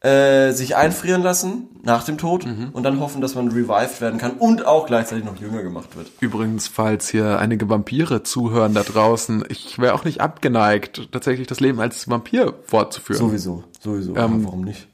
äh, 0.00 0.52
sich 0.52 0.76
einfrieren 0.76 1.22
lassen 1.22 1.68
nach 1.82 2.04
dem 2.04 2.18
Tod 2.18 2.44
Mhm. 2.46 2.68
und 2.72 2.82
dann 2.82 3.00
hoffen, 3.00 3.20
dass 3.22 3.34
man 3.34 3.48
revived 3.48 4.00
werden 4.00 4.18
kann 4.18 4.32
und 4.32 4.66
auch 4.66 4.86
gleichzeitig 4.86 5.24
noch 5.24 5.36
jünger 5.40 5.62
gemacht 5.62 5.96
wird. 5.96 6.10
Übrigens, 6.20 6.68
falls 6.68 7.08
hier 7.08 7.38
einige 7.38 7.68
Vampire 7.68 8.22
zuhören 8.22 8.74
da 8.74 8.82
draußen, 8.82 9.44
ich 9.48 9.78
wäre 9.78 9.94
auch 9.94 10.04
nicht 10.04 10.20
abgeneigt, 10.20 11.08
tatsächlich 11.12 11.46
das 11.46 11.60
Leben 11.60 11.80
als 11.80 12.08
Vampir 12.10 12.54
fortzuführen. 12.64 13.18
Sowieso, 13.18 13.64
sowieso. 13.80 14.10
Ähm, 14.16 14.40
ja, 14.40 14.44
warum 14.44 14.62
nicht? 14.62 14.86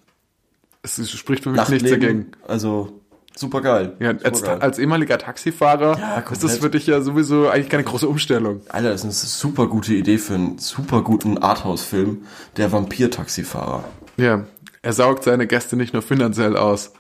Es 0.83 1.11
spricht 1.11 1.43
für 1.45 1.51
mich 1.51 1.69
nichts 1.69 1.91
dagegen. 1.91 2.33
Also 2.47 3.01
super 3.37 3.61
geil. 3.61 3.97
Ja, 3.99 4.15
als, 4.23 4.43
als 4.43 4.79
ehemaliger 4.79 5.19
Taxifahrer 5.19 5.99
Ja, 5.99 6.19
ist 6.31 6.45
das 6.45 6.59
für 6.59 6.71
dich 6.71 6.87
ja 6.87 7.01
sowieso 7.01 7.49
eigentlich 7.49 7.69
keine 7.69 7.85
große 7.85 8.09
Umstellung. 8.09 8.61
Alter, 8.69 8.91
das 8.91 9.01
ist 9.01 9.05
eine 9.05 9.13
super 9.13 9.67
gute 9.67 9.95
Idee 9.95 10.19
für 10.19 10.35
einen 10.35 10.59
super 10.59 11.03
guten 11.03 11.39
Arthouse-Film, 11.39 12.25
der 12.57 12.73
Vampir-Taxifahrer. 12.73 13.85
Ja, 14.17 14.45
er 14.83 14.93
saugt 14.93 15.25
seine 15.25 15.47
Gäste 15.47 15.77
nicht 15.77 15.93
nur 15.93 16.03
finanziell 16.03 16.57
aus. 16.57 16.93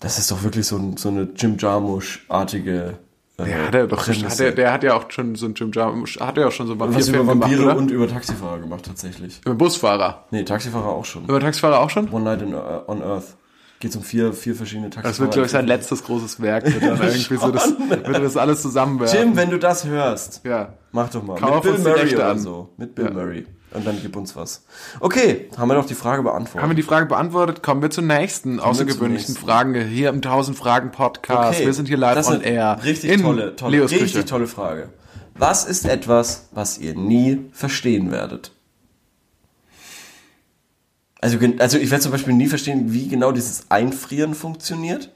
Das 0.00 0.18
ist 0.18 0.30
doch 0.30 0.42
wirklich 0.42 0.66
so, 0.66 0.76
ein, 0.76 0.96
so 0.96 1.08
eine 1.08 1.28
Jim 1.34 1.56
Jarmusch-artige. 1.58 2.98
Äh, 3.38 3.44
Der 3.44 3.66
hat 3.66 3.74
ja 3.74 3.86
doch, 3.86 4.06
hat 4.06 4.40
er, 4.40 4.52
der 4.52 4.72
hat 4.72 4.82
ja 4.82 4.94
auch 4.94 5.10
schon 5.10 5.34
so 5.34 5.46
ein 5.46 5.54
Jim 5.54 5.70
Jarmusch, 5.72 6.18
hat 6.20 6.38
er 6.38 6.48
auch 6.48 6.52
schon 6.52 6.66
so 6.66 6.78
Vampirfilm 6.78 7.26
gemacht, 7.26 7.40
Vampire 7.40 7.64
oder? 7.64 7.76
und 7.76 7.90
über 7.90 8.08
Taxifahrer 8.08 8.58
gemacht, 8.58 8.84
tatsächlich. 8.84 9.40
Über 9.44 9.54
Busfahrer. 9.54 10.24
Nee, 10.30 10.44
Taxifahrer 10.44 10.88
auch 10.88 11.04
schon. 11.04 11.24
Über 11.24 11.40
Taxifahrer 11.40 11.80
auch 11.80 11.90
schon? 11.90 12.08
One 12.10 12.24
Night 12.24 12.42
in, 12.42 12.54
uh, 12.54 12.82
on 12.86 13.02
Earth. 13.02 13.36
Geht 13.80 13.94
um 13.94 14.02
vier, 14.02 14.32
vier 14.32 14.54
verschiedene 14.56 14.90
Taxifahrer. 14.90 15.08
Das 15.12 15.20
wird, 15.20 15.32
glaube 15.32 15.46
ich, 15.46 15.52
sein 15.52 15.66
letztes 15.66 16.02
großes 16.02 16.40
Werk. 16.42 16.64
Wird 16.64 16.82
dann 16.82 17.00
irgendwie 17.02 17.36
so 17.36 17.50
das, 17.52 17.72
wird 17.78 18.06
das 18.24 18.36
alles 18.36 18.60
zusammenwerfen. 18.62 19.18
Jim, 19.18 19.36
wenn 19.36 19.50
du 19.50 19.58
das 19.58 19.84
hörst, 19.86 20.40
Ja. 20.44 20.74
mach 20.90 21.08
doch 21.10 21.22
mal. 21.22 21.38
Kauf 21.38 21.64
Mit 21.64 21.74
Bill 21.76 21.84
Murray 21.84 22.14
oder 22.16 22.28
an. 22.30 22.38
so. 22.40 22.70
Mit 22.76 22.94
Bill 22.96 23.04
Ja. 23.06 23.10
Murray. 23.12 23.46
Und 23.72 23.86
dann 23.86 23.98
gib 24.00 24.16
uns 24.16 24.34
was. 24.34 24.64
Okay, 24.98 25.48
haben 25.56 25.68
wir 25.68 25.74
doch 25.74 25.84
die 25.84 25.94
Frage 25.94 26.22
beantwortet. 26.22 26.62
Haben 26.62 26.70
wir 26.70 26.74
die 26.74 26.82
Frage 26.82 27.04
beantwortet? 27.06 27.62
Kommen 27.62 27.82
wir 27.82 27.90
zur 27.90 28.02
nächsten 28.02 28.60
außergewöhnlichen 28.60 29.34
nächsten. 29.34 29.46
Fragen 29.46 29.74
hier 29.74 30.08
im 30.08 30.16
1000 30.16 30.56
Fragen 30.56 30.90
Podcast. 30.90 31.60
Wir 31.60 31.72
sind 31.74 31.86
hier 31.86 31.98
live 31.98 32.14
das 32.14 32.28
on 32.30 32.40
air. 32.40 32.78
Richtig 32.82 33.10
in 33.12 33.20
tolle, 33.20 33.54
tolle, 33.56 33.76
Leos 33.76 33.90
richtig 33.92 34.14
Küche. 34.14 34.24
tolle 34.24 34.46
Frage. 34.46 34.88
Was 35.36 35.66
ist 35.66 35.86
etwas, 35.86 36.48
was 36.50 36.78
ihr 36.78 36.94
nie 36.94 37.50
verstehen 37.52 38.10
werdet? 38.10 38.52
Also, 41.20 41.38
also 41.58 41.78
ich 41.78 41.90
werde 41.90 42.02
zum 42.02 42.12
Beispiel 42.12 42.34
nie 42.34 42.46
verstehen, 42.46 42.92
wie 42.92 43.08
genau 43.08 43.32
dieses 43.32 43.70
Einfrieren 43.70 44.34
funktioniert. 44.34 45.10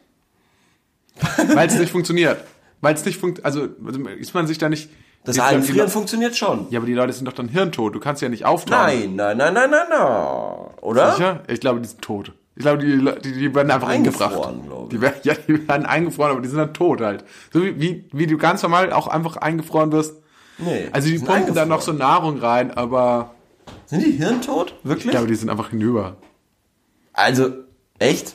Weil 1.55 1.69
es 1.69 1.79
nicht 1.79 1.93
funktioniert. 1.93 2.45
Weil 2.81 2.95
es 2.95 3.05
nicht 3.05 3.19
funktioniert. 3.19 3.47
Also 3.47 3.69
also 3.87 4.09
ist 4.09 4.35
man 4.35 4.47
sich 4.47 4.59
da 4.59 4.69
nicht. 4.69 4.91
Das 5.25 5.39
Einfrieren 5.39 5.89
funktioniert 5.89 6.37
schon. 6.37 6.67
Ja, 6.71 6.81
aber 6.81 6.87
die 6.87 6.95
Leute 6.95 7.13
sind 7.13 7.27
doch 7.27 7.33
dann 7.33 7.49
hirntot. 7.49 7.95
Du 7.95 8.01
kannst 8.01 8.23
ja 8.23 8.29
nicht 8.29 8.45
auftauen. 8.45 8.81
Nein, 8.87 9.15
nein, 9.15 9.37
nein, 9.37 9.55
nein, 9.55 9.71
nein, 9.71 9.87
nein. 9.89 10.75
Oder? 10.81 11.13
Sicher? 11.13 11.43
Ich 11.47 11.61
glaube, 11.61 11.81
die 11.81 11.89
sind 11.89 12.03
tot. 12.03 12.33
Ich 12.57 12.63
glaube, 12.63 12.79
die, 12.85 12.99
die, 13.23 13.39
die 13.39 13.55
werden 13.55 13.71
einfach 13.71 13.89
Eingefroren, 13.89 14.33
umgebracht. 14.33 14.67
glaube 14.67 14.85
ich. 14.85 14.89
Die 14.91 15.01
werden, 15.01 15.15
ja, 15.23 15.35
die 15.47 15.69
werden 15.69 15.87
eingefroren, 15.87 16.33
aber 16.33 16.41
die 16.41 16.49
sind 16.49 16.59
dann 16.59 16.75
tot 16.75 17.01
halt. 17.01 17.25
So 17.53 17.63
wie, 17.63 17.81
wie, 17.81 18.05
wie 18.13 18.27
du 18.27 18.37
ganz 18.37 18.63
normal 18.63 18.93
auch 18.93 19.07
einfach 19.07 19.37
eingefroren 19.37 19.93
wirst. 19.93 20.17
Nee. 20.59 20.89
Also 20.93 21.09
die 21.09 21.19
pumpen 21.19 21.55
dann 21.55 21.69
noch 21.69 21.81
so. 21.83 21.93
Nahrung 21.93 22.39
rein, 22.39 22.73
aber 22.73 23.35
Sind 23.87 24.05
die 24.05 24.13
hirntot? 24.13 24.75
Wirklich? 24.83 25.07
ich 25.07 25.11
glaube, 25.11 25.27
die 25.27 25.35
sind 25.35 25.51
einfach 25.51 25.71
hinüber. 25.71 26.17
also, 27.13 27.53
echt? 27.99 28.35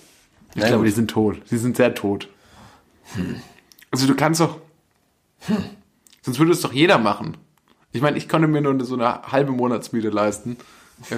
Ich 0.56 0.64
glaube, 0.64 0.86
die 0.86 0.92
sind 0.92 1.12
tot. 1.12 1.42
Sie 1.46 1.58
sind 1.58 1.78
sehr 1.78 1.94
tot. 1.94 2.30
Also 3.92 4.08
du 4.08 4.16
kannst 4.16 4.42
doch. 4.42 4.60
Sonst 6.22 6.40
würde 6.40 6.52
es 6.52 6.62
doch 6.62 6.74
jeder 6.74 6.98
machen. 6.98 7.38
Ich 7.92 8.02
meine, 8.02 8.18
ich 8.18 8.28
konnte 8.28 8.48
mir 8.48 8.62
nur 8.62 8.84
so 8.84 8.96
eine 8.96 9.22
halbe 9.24 9.52
Monatsmiete 9.52 10.10
leisten. 10.10 10.58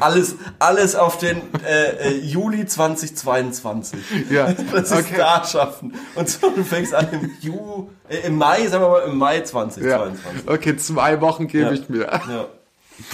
Alles, 0.00 0.36
alles 0.58 0.94
auf 0.94 1.18
den 1.18 1.40
äh, 1.66 2.08
äh, 2.10 2.18
Juli 2.18 2.66
2022. 2.66 3.98
Ja, 4.30 4.52
Das 4.72 4.90
ist 4.90 4.98
okay. 4.98 5.14
da 5.16 5.44
schaffen. 5.44 5.94
Und 6.14 6.28
so, 6.28 6.50
du 6.50 6.62
fängst 6.64 6.94
an 6.94 7.08
im 7.12 7.30
Ju, 7.40 7.88
äh, 8.08 8.26
im 8.26 8.36
Mai, 8.36 8.66
sagen 8.66 8.84
wir 8.84 8.88
mal, 8.90 9.02
im 9.02 9.16
Mai 9.18 9.38
ja. 9.38 9.44
2022. 9.44 10.48
Okay, 10.48 10.76
zwei 10.76 11.20
Wochen 11.20 11.46
gebe 11.48 11.66
Ja. 11.66 11.72
ich 11.72 11.88
mir. 11.88 12.00
Ja. 12.02 12.46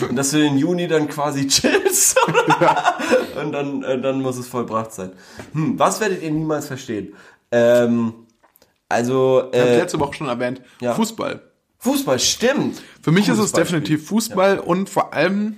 Und 0.09 0.17
dass 0.17 0.31
du 0.31 0.39
den 0.39 0.59
Juni 0.59 0.89
dann 0.89 1.09
quasi 1.09 1.47
chillst. 1.47 2.19
Und 3.41 3.53
dann, 3.53 3.83
äh, 3.85 4.01
dann 4.01 4.21
muss 4.21 4.37
es 4.37 4.49
vollbracht 4.49 4.93
sein. 4.93 5.13
Hm, 5.53 5.79
was 5.79 6.01
werdet 6.01 6.23
ihr 6.23 6.31
niemals 6.33 6.67
verstehen? 6.67 7.15
Ähm, 7.53 8.13
also, 8.89 9.45
Ich 9.53 9.61
habe 9.61 9.71
äh, 9.71 9.77
letzte 9.79 10.01
Woche 10.01 10.15
schon 10.15 10.29
erwähnt, 10.29 10.61
ja. 10.81 10.93
Fußball. 10.95 11.41
Fußball, 11.79 12.19
stimmt. 12.19 12.83
Für 13.03 13.13
mich 13.13 13.29
ist 13.29 13.37
Gutes 13.37 13.47
es 13.47 13.53
definitiv 13.53 14.07
Fußball 14.09 14.59
und 14.59 14.89
vor 14.91 15.13
allem, 15.15 15.57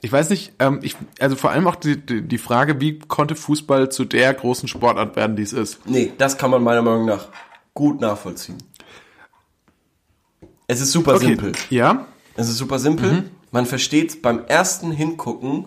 ich 0.00 0.10
weiß 0.10 0.30
nicht, 0.30 0.52
ähm, 0.58 0.80
ich, 0.82 0.96
also 1.20 1.36
vor 1.36 1.50
allem 1.50 1.66
auch 1.66 1.76
die, 1.76 1.96
die, 2.00 2.38
Frage, 2.38 2.80
wie 2.80 2.98
konnte 2.98 3.36
Fußball 3.36 3.90
zu 3.90 4.04
der 4.04 4.32
großen 4.34 4.68
Sportart 4.68 5.16
werden, 5.16 5.36
die 5.36 5.42
es 5.42 5.52
ist. 5.52 5.86
Nee, 5.86 6.12
das 6.18 6.38
kann 6.38 6.50
man 6.50 6.62
meiner 6.62 6.82
Meinung 6.82 7.06
nach 7.06 7.26
gut 7.74 8.00
nachvollziehen. 8.00 8.58
Es 10.66 10.80
ist 10.80 10.92
super 10.92 11.18
simpel. 11.18 11.52
Ja, 11.70 12.06
Es 12.36 12.48
ist 12.48 12.56
super 12.58 12.78
simpel. 12.78 13.24
Man 13.52 13.66
versteht 13.66 14.22
beim 14.22 14.44
ersten 14.46 14.90
Hingucken 14.90 15.66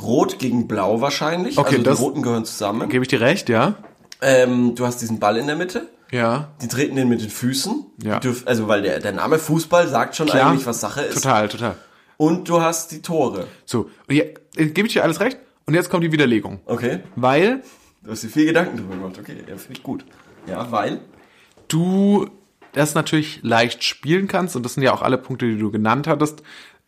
Rot 0.00 0.38
gegen 0.38 0.68
Blau 0.68 1.00
wahrscheinlich. 1.00 1.58
Okay, 1.58 1.70
also 1.76 1.82
das- 1.82 1.98
die 1.98 2.04
Roten 2.04 2.22
gehören 2.22 2.44
zusammen. 2.44 2.88
gebe 2.88 3.04
ich 3.04 3.08
dir 3.08 3.20
recht, 3.20 3.48
ja. 3.48 3.74
Ähm, 4.20 4.74
du 4.74 4.86
hast 4.86 4.98
diesen 4.98 5.18
Ball 5.18 5.36
in 5.36 5.46
der 5.46 5.56
Mitte. 5.56 5.88
Ja, 6.12 6.52
Die 6.60 6.68
treten 6.68 6.94
den 6.94 7.08
mit 7.08 7.22
den 7.22 7.30
Füßen. 7.30 7.86
Ja. 8.02 8.20
Die 8.20 8.28
dürf, 8.28 8.42
also 8.46 8.68
weil 8.68 8.82
der, 8.82 9.00
der 9.00 9.12
Name 9.12 9.38
Fußball 9.38 9.88
sagt 9.88 10.14
schon 10.14 10.26
klar. 10.26 10.50
eigentlich, 10.50 10.66
was 10.66 10.80
Sache 10.80 11.00
ist. 11.02 11.14
Total, 11.14 11.48
total. 11.48 11.74
Und 12.18 12.48
du 12.48 12.60
hast 12.60 12.92
die 12.92 13.02
Tore. 13.02 13.46
So, 13.64 13.90
und 14.06 14.14
hier, 14.14 14.34
äh, 14.56 14.66
gebe 14.66 14.86
ich 14.86 14.92
dir 14.92 15.02
alles 15.02 15.18
recht. 15.20 15.38
Und 15.66 15.74
jetzt 15.74 15.90
kommt 15.90 16.04
die 16.04 16.12
Widerlegung. 16.12 16.60
Okay. 16.66 17.00
Weil 17.16 17.62
Du 18.04 18.10
hast 18.10 18.22
dir 18.24 18.28
viel 18.28 18.46
Gedanken 18.46 18.76
drüber 18.76 18.96
gemacht. 18.96 19.18
Okay, 19.18 19.36
ja, 19.48 19.56
finde 19.56 19.72
ich 19.74 19.82
gut. 19.82 20.04
Ja, 20.46 20.70
weil. 20.70 21.00
du 21.68 22.28
das 22.72 22.94
natürlich 22.94 23.40
leicht 23.42 23.84
spielen 23.84 24.28
kannst, 24.28 24.56
und 24.56 24.64
das 24.64 24.74
sind 24.74 24.82
ja 24.82 24.92
auch 24.94 25.02
alle 25.02 25.18
Punkte, 25.18 25.46
die 25.46 25.58
du 25.58 25.70
genannt 25.70 26.06
hattest, 26.06 26.42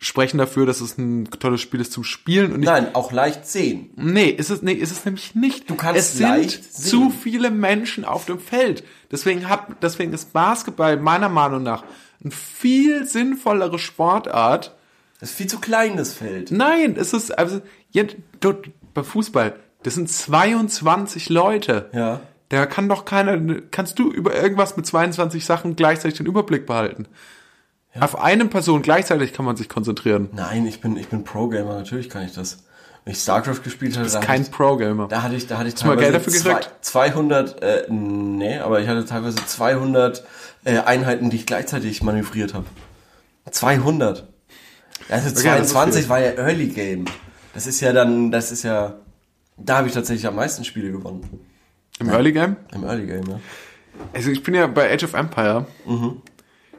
sprechen 0.05 0.37
dafür, 0.37 0.65
dass 0.65 0.81
es 0.81 0.97
ein 0.97 1.25
tolles 1.25 1.61
Spiel 1.61 1.81
ist 1.81 1.91
zum 1.91 2.03
Spielen 2.03 2.53
und 2.53 2.61
Nein, 2.61 2.93
auch 2.93 3.11
leicht 3.11 3.47
sehen. 3.47 3.89
Nee, 3.95 4.29
ist 4.29 4.49
es, 4.49 4.61
nee, 4.61 4.73
ist 4.73 4.91
es 4.91 5.03
nämlich 5.05 5.35
nicht. 5.35 5.69
Du 5.69 5.75
kannst 5.75 5.99
es 5.99 6.13
sind 6.13 6.27
leicht 6.27 6.73
zu 6.73 6.99
sehen. 6.99 7.11
viele 7.11 7.51
Menschen 7.51 8.05
auf 8.05 8.25
dem 8.25 8.39
Feld. 8.39 8.83
Deswegen 9.11 9.49
hat, 9.49 9.67
deswegen 9.81 10.13
ist 10.13 10.33
Basketball 10.33 10.97
meiner 10.97 11.29
Meinung 11.29 11.63
nach 11.63 11.83
eine 12.23 12.31
viel 12.31 13.05
sinnvollere 13.05 13.79
Sportart. 13.79 14.75
Das 15.19 15.31
ist 15.31 15.37
viel 15.37 15.47
zu 15.47 15.59
klein, 15.59 15.97
das 15.97 16.13
Feld. 16.13 16.51
Nein, 16.51 16.95
es 16.97 17.13
ist, 17.13 17.37
also, 17.37 17.61
jetzt, 17.89 18.15
dort, 18.41 18.69
bei 18.93 19.03
Fußball, 19.03 19.55
das 19.83 19.95
sind 19.95 20.09
22 20.09 21.29
Leute. 21.29 21.89
Ja. 21.93 22.21
Da 22.49 22.65
kann 22.65 22.87
doch 22.89 23.05
keiner, 23.05 23.61
kannst 23.71 23.97
du 23.97 24.11
über 24.11 24.35
irgendwas 24.35 24.77
mit 24.77 24.85
22 24.85 25.45
Sachen 25.45 25.75
gleichzeitig 25.75 26.17
den 26.17 26.27
Überblick 26.27 26.65
behalten? 26.65 27.07
Auf 27.99 28.19
eine 28.19 28.45
Person 28.45 28.81
gleichzeitig 28.81 29.33
kann 29.33 29.45
man 29.45 29.55
sich 29.55 29.69
konzentrieren. 29.69 30.29
Nein, 30.33 30.65
ich 30.67 30.81
bin, 30.81 30.97
ich 30.97 31.07
bin 31.07 31.23
Pro-Gamer, 31.23 31.75
natürlich 31.75 32.09
kann 32.09 32.25
ich 32.25 32.33
das. 32.33 32.59
Wenn 33.03 33.13
ich 33.13 33.19
StarCraft 33.19 33.61
gespielt 33.63 33.97
hatte, 33.97 34.09
da 34.09 34.19
Kein 34.19 34.39
hatte 34.39 34.49
ich, 34.49 34.51
Pro-Gamer. 34.51 35.07
da 35.07 35.21
hatte 35.21 35.35
ich, 35.35 35.47
da 35.47 35.57
hatte 35.59 35.67
ich 35.69 35.75
du 35.75 35.85
mal 35.85 35.95
teilweise 35.95 36.11
Geld 36.11 36.27
dafür 36.27 36.33
gekriegt? 36.53 36.71
zwei- 36.81 37.09
200, 37.09 37.61
äh, 37.61 37.85
nee, 37.89 38.57
aber 38.57 38.81
ich 38.81 38.87
hatte 38.87 39.05
teilweise 39.05 39.37
200 39.45 40.25
äh, 40.63 40.79
Einheiten, 40.79 41.29
die 41.29 41.37
ich 41.37 41.45
gleichzeitig 41.45 42.01
manövriert 42.01 42.53
habe. 42.53 42.65
200. 43.51 44.27
Also 45.09 45.29
das 45.29 45.33
ist 45.33 45.37
22 45.43 46.01
viel. 46.01 46.09
war 46.09 46.19
ja 46.19 46.31
Early 46.31 46.67
Game. 46.69 47.05
Das 47.53 47.67
ist 47.67 47.79
ja 47.79 47.93
dann, 47.93 48.31
das 48.31 48.51
ist 48.51 48.63
ja, 48.63 48.95
da 49.57 49.77
habe 49.77 49.87
ich 49.87 49.93
tatsächlich 49.93 50.25
am 50.27 50.35
meisten 50.35 50.65
Spiele 50.65 50.91
gewonnen. 50.91 51.21
Im 51.99 52.09
Early 52.09 52.31
Game? 52.33 52.55
Im 52.73 52.83
Early 52.83 53.05
Game, 53.05 53.23
ja. 53.29 53.39
Also 54.13 54.31
ich 54.31 54.41
bin 54.43 54.55
ja 54.55 54.67
bei 54.67 54.91
Age 54.91 55.03
of 55.03 55.13
Empire. 55.13 55.67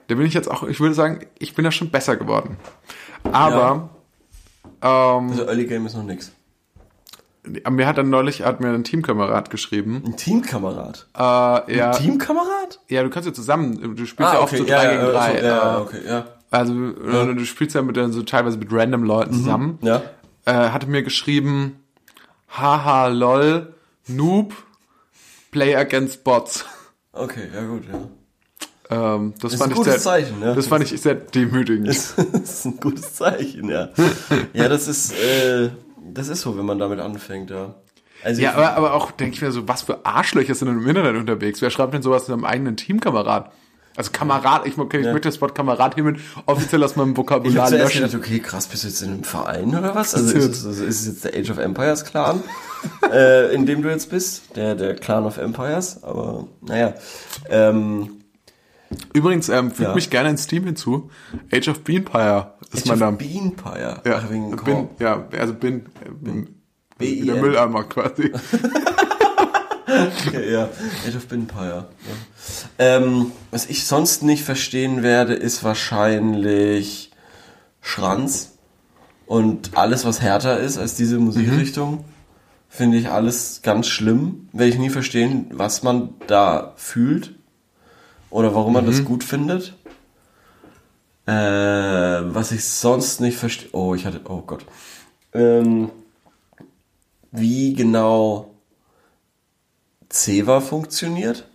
Da 0.08 0.14
bin 0.14 0.26
ich 0.26 0.34
jetzt 0.34 0.50
auch, 0.50 0.62
ich 0.64 0.80
würde 0.80 0.94
sagen, 0.94 1.26
ich 1.38 1.54
bin 1.54 1.64
da 1.64 1.70
schon 1.72 1.90
besser 1.90 2.16
geworden. 2.16 2.56
Aber 3.32 3.90
ähm, 4.82 5.30
Also 5.30 5.46
Early 5.46 5.66
Game 5.66 5.86
ist 5.86 5.96
noch 5.96 6.04
nix. 6.04 6.32
mir 7.70 7.86
hat 7.86 7.98
dann 7.98 8.10
neulich 8.10 8.42
hat 8.42 8.60
mir 8.60 8.68
ein 8.68 8.84
Teamkamerad 8.84 9.50
geschrieben. 9.50 10.02
Ein 10.06 10.16
Teamkamerad. 10.16 11.06
Äh, 11.16 11.20
ja, 11.76 11.90
Teamkamerad? 11.92 12.80
ja, 12.88 13.02
du 13.02 13.10
kannst 13.10 13.26
ja 13.28 13.32
zusammen, 13.32 13.96
du 13.96 14.06
spielst 14.06 14.32
ja 14.32 14.40
oft 14.40 14.56
so 14.56 14.64
drei 14.64 14.76
Ah, 14.76 14.82
ja, 14.84 14.90
gegen 14.90 15.02
ja, 15.02 15.10
drei. 15.12 15.40
so, 15.40 15.46
ja, 15.46 15.76
äh, 15.76 15.80
okay, 15.80 16.00
ja. 16.06 16.26
Also 16.50 16.72
äh, 16.72 17.34
du 17.34 17.44
spielst 17.44 17.74
ja 17.74 17.82
mit 17.82 17.96
so 18.12 18.22
teilweise 18.22 18.56
mit 18.58 18.68
random 18.72 19.02
Leuten 19.02 19.32
zusammen. 19.34 19.78
Ja. 19.82 20.02
Äh, 20.44 20.52
hatte 20.70 20.86
mir 20.86 21.02
geschrieben, 21.02 21.80
haha 22.48 23.08
lol, 23.08 23.74
Noob, 24.06 24.54
Play 25.50 25.74
against 25.74 26.22
Bots. 26.22 26.64
Okay, 27.12 27.48
ja 27.52 27.64
gut, 27.64 27.82
ja. 27.92 27.98
Ähm, 28.88 29.34
das, 29.40 29.52
ist 29.54 29.58
fand 29.58 29.70
ein 29.72 29.72
ich 29.72 29.78
gutes 29.78 29.92
sehr, 29.94 30.02
Zeichen, 30.02 30.38
ne? 30.40 30.54
Das 30.54 30.66
fand 30.68 30.84
ich 30.90 31.00
sehr 31.00 31.14
demütigend. 31.16 31.88
Das 31.88 32.12
ist 32.42 32.64
ein 32.66 32.76
gutes 32.78 33.14
Zeichen, 33.14 33.68
ja. 33.68 33.88
Ja, 34.52 34.68
das 34.68 34.86
ist, 34.86 35.12
äh, 35.12 35.70
das 36.12 36.28
ist 36.28 36.42
so, 36.42 36.56
wenn 36.56 36.66
man 36.66 36.78
damit 36.78 37.00
anfängt, 37.00 37.50
ja. 37.50 37.74
Also 38.22 38.40
Ja, 38.42 38.50
ich- 38.50 38.56
aber, 38.56 38.76
aber 38.76 38.94
auch 38.94 39.10
denke 39.10 39.34
ich 39.34 39.42
mir 39.42 39.50
so, 39.50 39.66
was 39.66 39.82
für 39.82 40.04
Arschlöcher 40.06 40.54
sind 40.54 40.68
denn 40.68 40.78
im 40.78 40.86
Internet 40.88 41.16
unterwegs? 41.16 41.60
Wer 41.62 41.70
schreibt 41.70 41.94
denn 41.94 42.02
sowas 42.02 42.28
in 42.28 42.34
einem 42.34 42.44
eigenen 42.44 42.76
Teamkamerad? 42.76 43.50
Also 43.96 44.10
Kamerad, 44.12 44.66
ich, 44.66 44.76
okay, 44.76 44.98
ich 45.00 45.06
möchte 45.06 45.28
das 45.28 45.40
Wort 45.40 45.54
Kamerad 45.54 45.94
hiermit 45.94 46.18
offiziell 46.44 46.84
aus 46.84 46.96
meinem 46.96 47.12
ich 47.12 47.16
Vokabular 47.16 47.66
zuerst 47.68 47.94
löschen. 47.94 48.02
gedacht, 48.10 48.14
okay, 48.22 48.40
krass, 48.40 48.66
bist 48.66 48.84
du 48.84 48.88
jetzt 48.88 49.00
in 49.00 49.10
einem 49.10 49.24
Verein 49.24 49.70
oder 49.74 49.94
was? 49.94 50.14
Also 50.14 50.34
Das 50.34 50.44
ist 50.44 50.58
es, 50.58 50.66
also 50.66 50.84
ist 50.84 51.00
es 51.00 51.06
jetzt 51.06 51.24
der 51.24 51.34
Age 51.34 51.50
of 51.50 51.58
Empires 51.58 52.04
Clan, 52.04 52.42
äh, 53.10 53.54
in 53.54 53.64
dem 53.64 53.80
du 53.82 53.88
jetzt 53.88 54.10
bist? 54.10 54.54
Der, 54.54 54.74
der 54.74 54.96
Clan 54.96 55.24
of 55.24 55.38
Empires? 55.38 56.02
Aber, 56.04 56.46
naja. 56.60 56.92
Ähm, 57.48 58.10
Übrigens, 59.12 59.48
ähm, 59.48 59.70
fügt 59.70 59.88
Ja. 59.88 59.94
mich 59.94 60.10
gerne 60.10 60.30
ins 60.30 60.46
Team 60.46 60.64
hinzu. 60.64 61.10
Age 61.52 61.68
of 61.68 61.80
Beanpire 61.84 62.54
ist 62.72 62.82
Age 62.82 62.86
mein 62.86 62.94
of 62.94 63.00
Name. 63.00 63.16
Beanpire. 63.16 64.02
Ja, 64.04 64.20
Ach, 64.24 64.30
wegen 64.30 64.56
bin, 64.56 64.88
ja, 64.98 65.26
also 65.38 65.54
bin, 65.54 65.86
äh, 66.04 66.10
bin 66.10 66.54
B-I-N. 66.98 67.26
der 67.26 67.36
Mülleimer 67.36 67.84
quasi. 67.84 68.32
Okay, 70.26 70.52
ja. 70.52 70.64
Age 71.06 71.16
of 71.16 71.26
Beanpire. 71.28 71.86
Ja. 72.78 72.96
Ähm, 72.96 73.30
was 73.52 73.66
ich 73.66 73.86
sonst 73.86 74.22
nicht 74.24 74.42
verstehen 74.42 75.02
werde, 75.04 75.34
ist 75.34 75.62
wahrscheinlich 75.62 77.12
Schranz. 77.80 78.58
Und 79.26 79.76
alles, 79.76 80.04
was 80.04 80.20
härter 80.20 80.58
ist 80.58 80.76
als 80.76 80.94
diese 80.94 81.18
Musikrichtung, 81.18 82.04
finde 82.68 82.96
ich 82.98 83.10
alles 83.10 83.60
ganz 83.62 83.86
schlimm. 83.86 84.48
Werde 84.52 84.70
ich 84.70 84.78
nie 84.78 84.90
verstehen, 84.90 85.46
was 85.52 85.82
man 85.84 86.10
da 86.26 86.72
fühlt. 86.76 87.35
Oder 88.30 88.54
warum 88.54 88.72
man 88.72 88.86
das 88.86 89.04
gut 89.04 89.24
findet. 89.24 89.74
Äh, 91.26 91.32
was 91.32 92.52
ich 92.52 92.64
sonst 92.64 93.20
nicht 93.20 93.36
verstehe. 93.36 93.68
Oh, 93.72 93.94
ich 93.94 94.06
hatte. 94.06 94.20
Oh 94.28 94.42
Gott. 94.42 94.64
Ähm, 95.32 95.90
wie 97.32 97.74
genau 97.74 98.54
Ceva 100.08 100.60
funktioniert? 100.60 101.48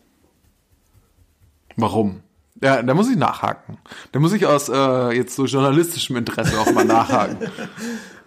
Warum? 1.76 2.22
Ja, 2.61 2.84
da 2.84 2.93
muss 2.93 3.09
ich 3.09 3.17
nachhaken. 3.17 3.78
Da 4.11 4.19
muss 4.19 4.34
ich 4.34 4.45
aus 4.45 4.69
äh, 4.69 5.15
jetzt 5.15 5.36
so 5.36 5.45
journalistischem 5.45 6.17
Interesse 6.17 6.59
auch 6.59 6.72
mal 6.72 6.86
nachhaken. 6.86 7.38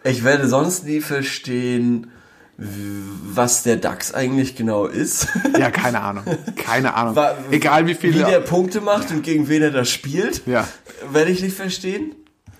Ich 0.06 0.22
werde 0.22 0.46
sonst 0.48 0.84
nie 0.84 1.00
verstehen, 1.00 2.10
was 2.56 3.62
der 3.64 3.76
DAX 3.76 4.14
eigentlich 4.14 4.56
genau 4.56 4.86
ist. 4.86 5.28
Ja, 5.58 5.70
keine 5.70 6.00
Ahnung. 6.00 6.24
Keine 6.56 6.94
Ahnung. 6.94 7.16
Wa- 7.16 7.36
Egal 7.50 7.86
wie 7.86 7.90
Wie 7.90 7.94
viele. 7.94 8.24
der 8.24 8.40
Punkte 8.40 8.80
macht 8.80 9.10
und 9.10 9.22
gegen 9.22 9.48
wen 9.48 9.62
er 9.62 9.70
da 9.70 9.84
spielt, 9.84 10.46
Ja. 10.46 10.66
werde 11.10 11.30
ich 11.30 11.42
nicht 11.42 11.56
verstehen. 11.56 12.14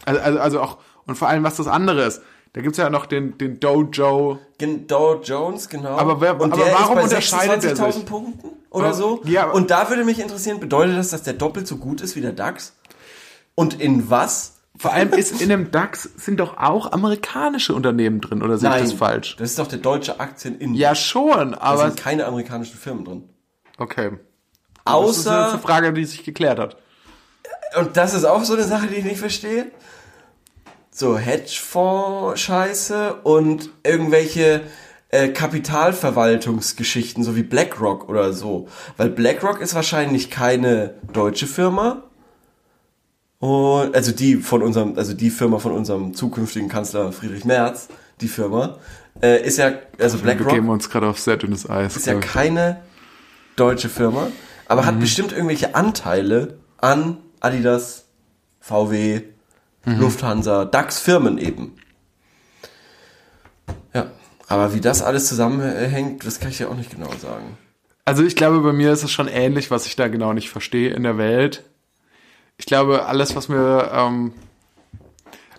Also, 0.04 0.20
also, 0.20 0.38
also 0.38 0.60
auch, 0.60 0.78
und 1.06 1.16
vor 1.16 1.28
allem, 1.28 1.42
was 1.44 1.56
das 1.56 1.66
andere 1.66 2.04
ist. 2.04 2.22
Da 2.52 2.60
gibt's 2.60 2.78
ja 2.78 2.88
noch 2.88 3.06
den, 3.06 3.36
den 3.38 3.58
Dojo. 3.58 4.38
Gen- 4.58 4.86
Dow 4.86 5.20
Jones, 5.22 5.68
genau. 5.68 5.96
Aber 5.96 6.20
wer- 6.20 6.40
und 6.40 6.52
aber 6.52 6.64
der 6.64 6.72
warum 6.74 6.98
unterscheidet 6.98 7.64
er 7.64 7.74
26.000 7.76 7.92
sich? 7.92 8.04
Punkten 8.06 8.48
oder 8.70 8.86
Aber- 8.86 8.94
so? 8.94 9.20
ja, 9.24 9.50
und 9.50 9.70
da 9.72 9.88
würde 9.88 10.04
mich 10.04 10.20
interessieren, 10.20 10.60
bedeutet 10.60 10.96
das, 10.96 11.10
dass 11.10 11.22
der 11.24 11.32
doppelt 11.34 11.66
so 11.66 11.76
gut 11.78 12.00
ist 12.00 12.14
wie 12.14 12.20
der 12.20 12.32
DAX? 12.32 12.74
Und 13.56 13.80
in 13.80 14.08
was? 14.08 14.53
Vor 14.76 14.92
allem 14.92 15.10
ist 15.12 15.40
in 15.40 15.48
dem 15.48 15.70
DAX 15.70 16.02
sind 16.16 16.40
doch 16.40 16.56
auch 16.56 16.90
amerikanische 16.90 17.74
Unternehmen 17.74 18.20
drin, 18.20 18.42
oder 18.42 18.58
sehe 18.58 18.70
ich 18.74 18.82
das 18.82 18.92
falsch? 18.92 19.36
Das 19.36 19.50
ist 19.50 19.58
doch 19.58 19.68
der 19.68 19.78
deutsche 19.78 20.18
Aktienindex. 20.18 20.78
Ja, 20.78 20.94
schon, 20.96 21.52
da 21.52 21.58
aber. 21.60 21.86
sind 21.86 21.96
keine 22.00 22.26
amerikanischen 22.26 22.76
Firmen 22.76 23.04
drin. 23.04 23.28
Okay. 23.78 24.10
Das 24.10 24.18
ist 24.18 24.20
Außer, 24.84 25.50
eine 25.52 25.58
Frage, 25.60 25.92
die 25.92 26.04
sich 26.04 26.24
geklärt 26.24 26.58
hat. 26.58 26.76
und 27.78 27.96
das 27.96 28.14
ist 28.14 28.24
auch 28.24 28.42
so 28.44 28.54
eine 28.54 28.64
Sache, 28.64 28.88
die 28.88 28.96
ich 28.96 29.04
nicht 29.04 29.18
verstehe, 29.18 29.70
so 30.90 31.16
Hedgefonds-Scheiße 31.18 33.14
und 33.22 33.70
irgendwelche 33.84 34.62
äh, 35.10 35.28
Kapitalverwaltungsgeschichten, 35.28 37.22
so 37.24 37.36
wie 37.36 37.42
BlackRock 37.42 38.08
oder 38.08 38.32
so. 38.32 38.68
Weil 38.96 39.10
BlackRock 39.10 39.60
ist 39.60 39.74
wahrscheinlich 39.74 40.30
keine 40.30 40.94
deutsche 41.12 41.46
Firma. 41.46 42.02
Und, 43.44 43.94
also 43.94 44.12
die 44.12 44.36
von 44.36 44.62
unserem, 44.62 44.96
also 44.96 45.12
die 45.12 45.28
Firma 45.28 45.58
von 45.58 45.72
unserem 45.72 46.14
zukünftigen 46.14 46.70
Kanzler 46.70 47.12
Friedrich 47.12 47.44
Merz, 47.44 47.88
die 48.22 48.28
Firma, 48.28 48.78
äh, 49.22 49.44
ist 49.46 49.58
ja, 49.58 49.72
also 50.00 50.18
Wir 50.18 50.22
BlackRock 50.24 50.48
begeben 50.48 50.68
uns 50.70 50.88
gerade 50.88 51.08
auf 51.08 51.18
sehr 51.18 51.36
dünnes 51.36 51.68
Eis. 51.68 51.94
ist 51.94 52.06
ja 52.06 52.14
keine 52.14 52.80
deutsche 53.56 53.90
Firma, 53.90 54.28
aber 54.66 54.80
Mhm. 54.82 54.86
hat 54.86 55.00
bestimmt 55.00 55.32
irgendwelche 55.32 55.74
Anteile 55.74 56.56
an 56.78 57.18
Adidas, 57.40 58.06
VW, 58.60 59.20
Mhm. 59.84 60.00
Lufthansa, 60.00 60.64
DAX-Firmen 60.64 61.36
eben. 61.36 61.74
Ja, 63.92 64.06
aber 64.48 64.72
wie 64.72 64.80
das 64.80 65.02
alles 65.02 65.26
zusammenhängt, 65.28 66.24
das 66.26 66.40
kann 66.40 66.50
ich 66.50 66.60
ja 66.60 66.68
auch 66.68 66.76
nicht 66.76 66.90
genau 66.90 67.10
sagen. 67.20 67.58
Also 68.06 68.22
ich 68.22 68.36
glaube, 68.36 68.60
bei 68.60 68.72
mir 68.72 68.90
ist 68.92 69.02
es 69.02 69.10
schon 69.10 69.28
ähnlich, 69.28 69.70
was 69.70 69.84
ich 69.84 69.96
da 69.96 70.08
genau 70.08 70.32
nicht 70.32 70.48
verstehe 70.48 70.94
in 70.94 71.02
der 71.02 71.18
Welt. 71.18 71.64
Ich 72.58 72.66
glaube, 72.66 73.06
alles, 73.06 73.34
was 73.34 73.48
mir, 73.48 73.90
ähm, 73.92 74.32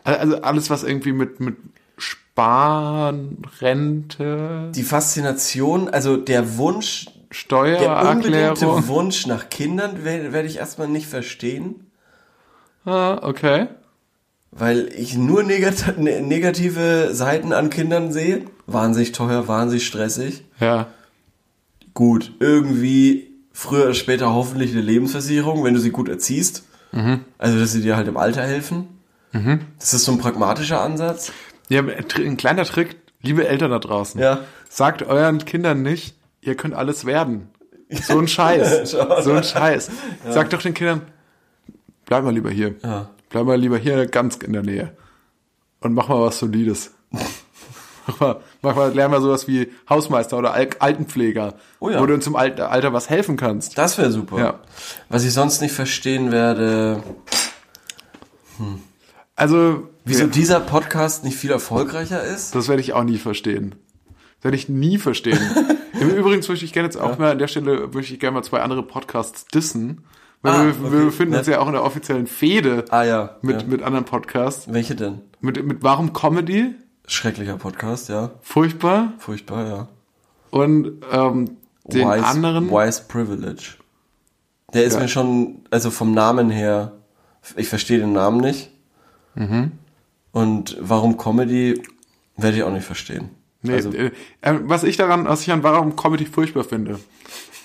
also 0.03 0.41
alles, 0.41 0.69
was 0.69 0.83
irgendwie 0.83 1.11
mit, 1.11 1.39
mit 1.39 1.57
Sparen, 1.97 3.37
Rente, 3.61 4.71
Die 4.75 4.83
Faszination, 4.83 5.89
also 5.89 6.17
der 6.17 6.57
Wunsch, 6.57 7.05
der 7.05 7.13
Steuererklärung. 7.31 8.15
unbedingte 8.17 8.87
Wunsch 8.87 9.25
nach 9.27 9.49
Kindern 9.49 10.03
werde 10.05 10.31
werd 10.31 10.45
ich 10.45 10.57
erstmal 10.57 10.87
nicht 10.87 11.07
verstehen, 11.07 11.87
Ah, 12.85 13.19
okay. 13.23 13.67
weil 14.51 14.89
ich 14.95 15.17
nur 15.17 15.43
negat 15.43 15.97
ne- 15.97 16.21
negative 16.21 17.09
Seiten 17.13 17.51
an 17.51 17.69
Kindern 17.69 18.11
sehe. 18.13 18.45
Wahnsinnig 18.67 19.11
teuer, 19.11 19.47
wahnsinnig 19.47 19.85
stressig. 19.85 20.43
Ja. 20.59 20.87
gut, 21.93 22.31
irgendwie 22.39 23.31
früher 23.51 23.83
oder 23.85 23.93
später 23.93 24.33
hoffentlich 24.33 24.71
eine 24.71 24.81
Lebensversicherung, 24.81 25.63
wenn 25.63 25.73
du 25.73 25.79
sie 25.79 25.91
gut 25.91 26.09
erziehst. 26.09 26.63
Also, 27.37 27.59
dass 27.59 27.71
sie 27.73 27.81
dir 27.81 27.97
halt 27.97 28.07
im 28.07 28.17
Alter 28.17 28.41
helfen. 28.43 28.87
Das 29.79 29.93
ist 29.93 30.05
so 30.05 30.13
ein 30.13 30.17
pragmatischer 30.17 30.79
Ansatz. 30.79 31.31
Ja, 31.67 31.81
ein 31.81 32.37
kleiner 32.37 32.63
Trick, 32.63 32.95
liebe 33.21 33.47
Eltern 33.47 33.71
da 33.71 33.79
draußen. 33.79 34.21
Ja. 34.21 34.41
Sagt 34.69 35.03
euren 35.03 35.43
Kindern 35.43 35.81
nicht, 35.81 36.15
ihr 36.41 36.55
könnt 36.55 36.73
alles 36.73 37.05
werden. 37.05 37.49
So 37.89 38.17
ein 38.17 38.27
Scheiß. 38.29 38.91
so 38.91 39.31
ein 39.33 39.43
Scheiß. 39.43 39.91
Sagt 40.29 40.53
doch 40.53 40.61
den 40.61 40.73
Kindern, 40.73 41.01
bleib 42.05 42.23
mal 42.23 42.33
lieber 42.33 42.49
hier. 42.49 42.75
Ja. 42.83 43.09
Bleib 43.29 43.45
mal 43.45 43.59
lieber 43.59 43.77
hier 43.77 44.05
ganz 44.07 44.37
in 44.37 44.53
der 44.53 44.63
Nähe. 44.63 44.91
Und 45.81 45.93
mach 45.93 46.07
mal 46.07 46.21
was 46.21 46.39
Solides. 46.39 46.93
mach 48.07 48.19
mal, 48.19 48.39
mach 48.61 48.75
mal, 48.75 48.93
lern 48.93 49.11
mal 49.11 49.21
sowas 49.21 49.47
wie 49.47 49.71
Hausmeister 49.89 50.37
oder 50.37 50.53
Al 50.53 50.69
Altenpfleger. 50.79 51.55
Oh 51.79 51.89
ja. 51.89 52.01
Wo 52.01 52.05
du 52.05 52.13
uns 52.13 52.25
im 52.27 52.35
Alter, 52.35 52.71
Alter 52.71 52.93
was 52.93 53.09
helfen 53.09 53.37
kannst. 53.37 53.77
Das 53.77 53.97
wäre 53.97 54.11
super. 54.11 54.39
Ja. 54.39 54.59
Was 55.09 55.23
ich 55.23 55.33
sonst 55.33 55.61
nicht 55.61 55.73
verstehen 55.73 56.31
werde, 56.31 57.03
Also, 59.35 59.89
wieso 60.05 60.21
ja, 60.23 60.27
dieser 60.27 60.59
Podcast 60.61 61.23
nicht 61.25 61.35
viel 61.37 61.51
erfolgreicher 61.51 62.23
ist. 62.23 62.55
das 62.55 62.67
werde 62.69 62.81
ich 62.81 62.93
auch 62.93 63.03
nie 63.03 63.17
verstehen. 63.17 63.75
Das 64.37 64.45
werde 64.45 64.57
ich 64.57 64.69
nie 64.69 64.97
verstehen. 64.97 65.39
Im 65.99 66.09
Übrigen 66.09 66.45
möchte 66.47 66.65
ich 66.65 66.73
gerne 66.73 66.87
jetzt 66.87 66.97
auch 66.97 67.17
mal 67.17 67.31
an 67.31 67.37
der 67.39 67.47
Stelle, 67.47 67.89
möchte 67.93 68.13
ich 68.13 68.19
gerne 68.19 68.35
mal 68.35 68.43
zwei 68.43 68.61
andere 68.61 68.83
Podcasts 68.83 69.45
dissen. 69.47 70.03
Weil 70.41 70.51
Ah, 70.53 70.63
wir, 70.65 70.69
okay. 70.69 70.97
wir 70.99 71.05
befinden 71.05 71.35
uns 71.35 71.47
Ja. 71.47 71.53
ja 71.53 71.59
auch 71.59 71.67
in 71.67 71.73
der 71.73 71.83
offiziellen 71.83 72.27
Fehde 72.27 72.85
Ah 72.89 73.03
ja. 73.03 73.37
mit, 73.41 73.63
ja. 73.63 73.67
mit 73.67 73.81
anderen 73.81 74.05
Podcasts. 74.05 74.71
Welche 74.71 74.95
denn? 74.95 75.21
Mit, 75.41 75.65
mit 75.65 75.83
Warum 75.83 76.13
Comedy? 76.13 76.75
Schrecklicher 77.07 77.57
Podcast, 77.57 78.09
ja. 78.09 78.31
Furchtbar. 78.41 79.13
Furchtbar, 79.19 79.67
ja. 79.67 79.87
Und 80.51 81.03
ähm, 81.11 81.57
den 81.85 82.07
Wise, 82.07 82.25
anderen. 82.25 82.69
Wise 82.69 83.03
Privilege. 83.07 83.75
Der 84.73 84.83
ist 84.85 84.93
Ja. 84.93 84.99
mir 85.01 85.07
schon, 85.07 85.61
also 85.69 85.91
vom 85.91 86.13
Namen 86.13 86.49
her, 86.49 86.93
ich 87.55 87.67
verstehe 87.69 87.99
den 87.99 88.13
Namen 88.13 88.39
nicht. 88.41 88.71
Mhm. 89.35 89.73
Und 90.31 90.77
warum 90.79 91.17
Comedy, 91.17 91.81
werde 92.37 92.57
ich 92.57 92.63
auch 92.63 92.71
nicht 92.71 92.85
verstehen. 92.85 93.29
Nee, 93.61 93.73
also, 93.73 93.91
äh, 93.91 94.11
äh, 94.41 94.59
was 94.63 94.83
ich 94.83 94.97
daran, 94.97 95.25
was 95.25 95.41
ich 95.41 95.51
an 95.51 95.63
Warum 95.63 95.95
Comedy 95.95 96.25
furchtbar 96.25 96.63
finde, 96.63 96.99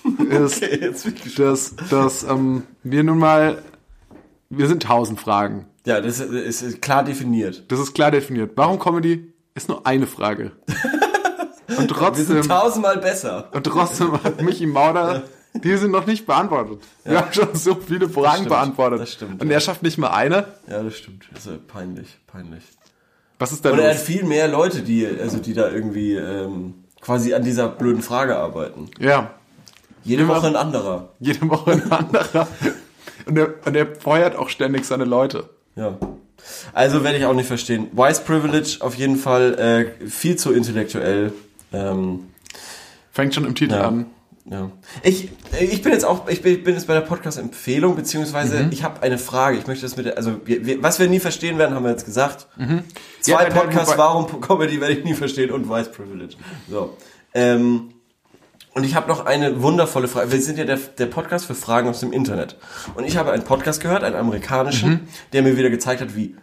ist, 0.31 0.61
gespannt. 0.61 1.39
dass, 1.39 1.77
dass 1.91 2.23
ähm, 2.25 2.63
wir 2.83 3.03
nun 3.03 3.19
mal, 3.19 3.63
wir 4.49 4.67
sind 4.67 4.83
tausend 4.85 5.21
Fragen. 5.21 5.67
Ja, 5.87 6.01
das 6.01 6.21
ist, 6.21 6.63
ist 6.63 6.81
klar 6.83 7.05
definiert. 7.05 7.65
Das 7.69 7.81
ist 7.81 7.93
klar 7.95 8.11
definiert. 8.11 8.53
Warum 8.57 8.79
Comedy 8.79 9.30
ist 9.55 9.69
nur 9.69 9.87
eine 9.87 10.07
Frage. 10.07 10.53
Und 11.69 11.69
Wir 11.69 11.77
sind 11.77 11.91
trotzdem, 11.91 12.43
tausendmal 12.43 12.99
besser. 12.99 13.49
und 13.53 13.65
trotzdem 13.65 14.13
hat 14.25 14.43
Michi 14.43 14.67
Mauder, 14.67 15.23
die 15.55 15.77
sind 15.77 15.93
noch 15.93 16.05
nicht 16.05 16.27
beantwortet. 16.27 16.81
Wir 17.05 17.19
haben 17.19 17.33
schon 17.33 17.55
so 17.55 17.77
viele 17.77 18.09
Fragen 18.09 18.35
stimmt, 18.39 18.49
beantwortet. 18.49 19.01
das 19.01 19.13
stimmt, 19.13 19.41
und 19.41 19.49
ja. 19.49 19.55
er 19.55 19.61
schafft 19.61 19.83
nicht 19.85 19.97
mal 19.97 20.09
eine. 20.11 20.47
Ja, 20.69 20.83
das 20.83 20.97
stimmt. 20.97 21.27
Das 21.33 21.47
ist 21.47 21.53
ja 21.53 21.59
peinlich, 21.69 22.19
peinlich. 22.27 22.65
Was 23.39 23.53
ist 23.53 23.65
da 23.65 23.71
Und 23.71 23.79
er 23.79 23.91
hat 23.91 23.95
los? 23.99 24.03
viel 24.03 24.25
mehr 24.25 24.49
Leute, 24.49 24.83
die, 24.83 25.07
also 25.07 25.39
die 25.39 25.55
da 25.55 25.71
irgendwie 25.71 26.15
ähm, 26.17 26.75
quasi 27.01 27.35
an 27.35 27.45
dieser 27.45 27.69
blöden 27.69 28.03
Frage 28.03 28.37
arbeiten. 28.37 28.91
Ja, 28.99 29.31
Jede 30.03 30.23
Immer- 30.25 30.37
Woche 30.37 30.49
ein 30.49 30.57
anderer. 30.57 31.11
jede 31.21 31.49
Woche 31.49 31.71
ein 31.73 31.93
anderer. 31.93 32.49
Und 33.27 33.37
er, 33.39 33.55
und 33.65 33.77
er 33.77 33.95
feuert 33.95 34.35
auch 34.35 34.49
ständig 34.49 34.87
seine 34.87 35.05
Leute. 35.05 35.51
Ja. 35.77 35.97
Also 36.73 37.05
werde 37.05 37.19
ich 37.19 37.25
auch 37.25 37.35
nicht 37.35 37.47
verstehen. 37.49 37.89
Wise 37.93 38.23
Privilege 38.23 38.79
auf 38.81 38.95
jeden 38.95 39.17
Fall 39.17 39.93
äh, 40.01 40.07
viel 40.09 40.37
zu 40.37 40.53
intellektuell. 40.53 41.33
Ähm, 41.73 42.29
Fängt 43.13 43.35
schon 43.35 43.45
im 43.45 43.55
Titel 43.55 43.75
Ja. 43.75 43.89
an. 43.89 44.07
ja. 44.45 44.71
Ich, 45.03 45.29
ich 45.61 45.83
bin 45.83 45.93
jetzt 45.93 46.05
auch, 46.05 46.29
ich 46.29 46.43
bin, 46.43 46.55
ich 46.55 46.65
bin 46.65 46.75
jetzt 46.75 46.87
bei 46.87 46.95
der 46.95 47.01
Podcast-Empfehlung, 47.03 47.97
beziehungsweise 47.97 48.65
Mhm. 48.65 48.73
ich 48.73 48.83
habe 48.85 49.03
eine 49.03 49.19
Frage. 49.19 49.59
Ich 49.59 49.67
möchte 49.67 49.85
das 49.85 49.97
mit 49.97 50.17
also 50.17 50.41
wir, 50.45 50.65
wir, 50.67 50.83
was 50.83 50.99
wir 50.99 51.09
nie 51.09 51.21
verstehen 51.21 51.59
werden, 51.59 51.75
haben 51.75 51.85
wir 51.85 51.91
jetzt 51.91 52.05
gesagt. 52.07 52.47
Zwei 52.57 52.65
Mhm. 52.65 52.83
Ja, 53.27 53.43
nein, 53.43 53.53
Podcasts, 53.53 53.97
warum 53.99 54.41
Comedy 54.41 54.81
werde 54.81 54.95
ich 54.95 55.05
nie 55.05 55.15
verstehen 55.15 55.51
und 55.51 55.69
Wise 55.69 55.91
Privilege. 55.91 56.35
So. 56.69 56.97
Ähm, 57.35 57.91
und 58.75 58.85
ich 58.85 58.95
habe 58.95 59.09
noch 59.09 59.27
eine 59.27 59.63
wundervolle 59.63 60.09
Frage. 60.09 60.31
Wir 60.33 60.41
sind 60.41 60.59
ja 60.59 60.65
der, 60.65 60.77
der 60.77 61.07
Podcast 61.07 61.47
für 61.47 61.55
Fragen 61.55 61.89
aus 61.89 62.01
dem 62.01 62.13
Internet. 62.13 62.57
Und 62.95 63.05
ich 63.05 63.17
habe 63.17 63.33
einen 63.33 63.45
Podcast 63.45 63.81
gehört, 63.81 64.05
einen 64.05 64.17
amerikanischen, 64.17 64.91
Mhm. 64.91 65.01
der 65.33 65.43
mir 65.43 65.57
wieder 65.57 65.71
gezeigt 65.71 66.01
hat, 66.01 66.15
wie 66.17 66.37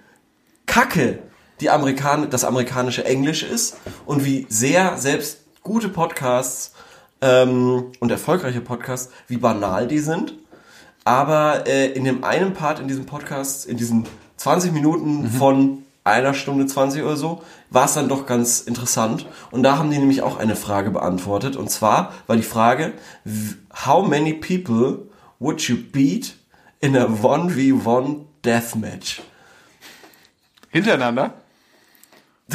kacke 0.65 1.19
die 1.61 1.69
Amerikan 1.69 2.29
das 2.29 2.43
amerikanische 2.43 3.03
Englisch 3.05 3.43
ist 3.43 3.77
und 4.05 4.25
wie 4.25 4.45
sehr 4.49 4.97
selbst 4.97 5.45
gute 5.63 5.89
Podcasts 5.89 6.73
ähm, 7.21 7.85
und 7.99 8.11
erfolgreiche 8.11 8.61
Podcasts, 8.61 9.11
wie 9.27 9.37
banal 9.37 9.87
die 9.87 9.99
sind. 9.99 10.33
Aber 11.03 11.65
äh, 11.67 11.87
in 11.93 12.03
dem 12.03 12.23
einen 12.23 12.53
Part 12.53 12.79
in 12.79 12.87
diesem 12.87 13.05
Podcast, 13.05 13.65
in 13.65 13.77
diesen 13.77 14.05
20 14.35 14.71
Minuten 14.71 15.29
von 15.31 15.83
einer 16.07 16.33
Stunde 16.33 16.65
20 16.65 17.03
oder 17.03 17.15
so, 17.17 17.43
war 17.69 17.85
es 17.85 17.93
dann 17.93 18.09
doch 18.09 18.25
ganz 18.25 18.61
interessant. 18.61 19.25
Und 19.51 19.63
da 19.63 19.77
haben 19.77 19.91
die 19.91 19.97
nämlich 19.97 20.21
auch 20.21 20.37
eine 20.37 20.55
Frage 20.55 20.89
beantwortet. 20.91 21.55
Und 21.55 21.69
zwar 21.69 22.13
war 22.27 22.35
die 22.35 22.41
Frage, 22.43 22.93
how 23.85 24.07
many 24.07 24.33
people 24.33 25.07
would 25.39 25.61
you 25.63 25.77
beat 25.91 26.35
in 26.79 26.97
a 26.97 27.05
1v1 27.05 28.21
deathmatch? 28.43 29.21
Hintereinander? 30.69 31.33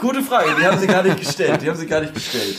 Gute 0.00 0.22
Frage, 0.22 0.50
die 0.60 0.66
haben 0.66 0.78
sie 0.78 0.86
gar 0.86 1.02
nicht 1.02 1.18
gestellt. 1.18 1.62
Die 1.62 1.68
haben 1.68 1.78
sie 1.78 1.86
gar 1.86 2.00
nicht 2.00 2.14
gestellt. 2.14 2.58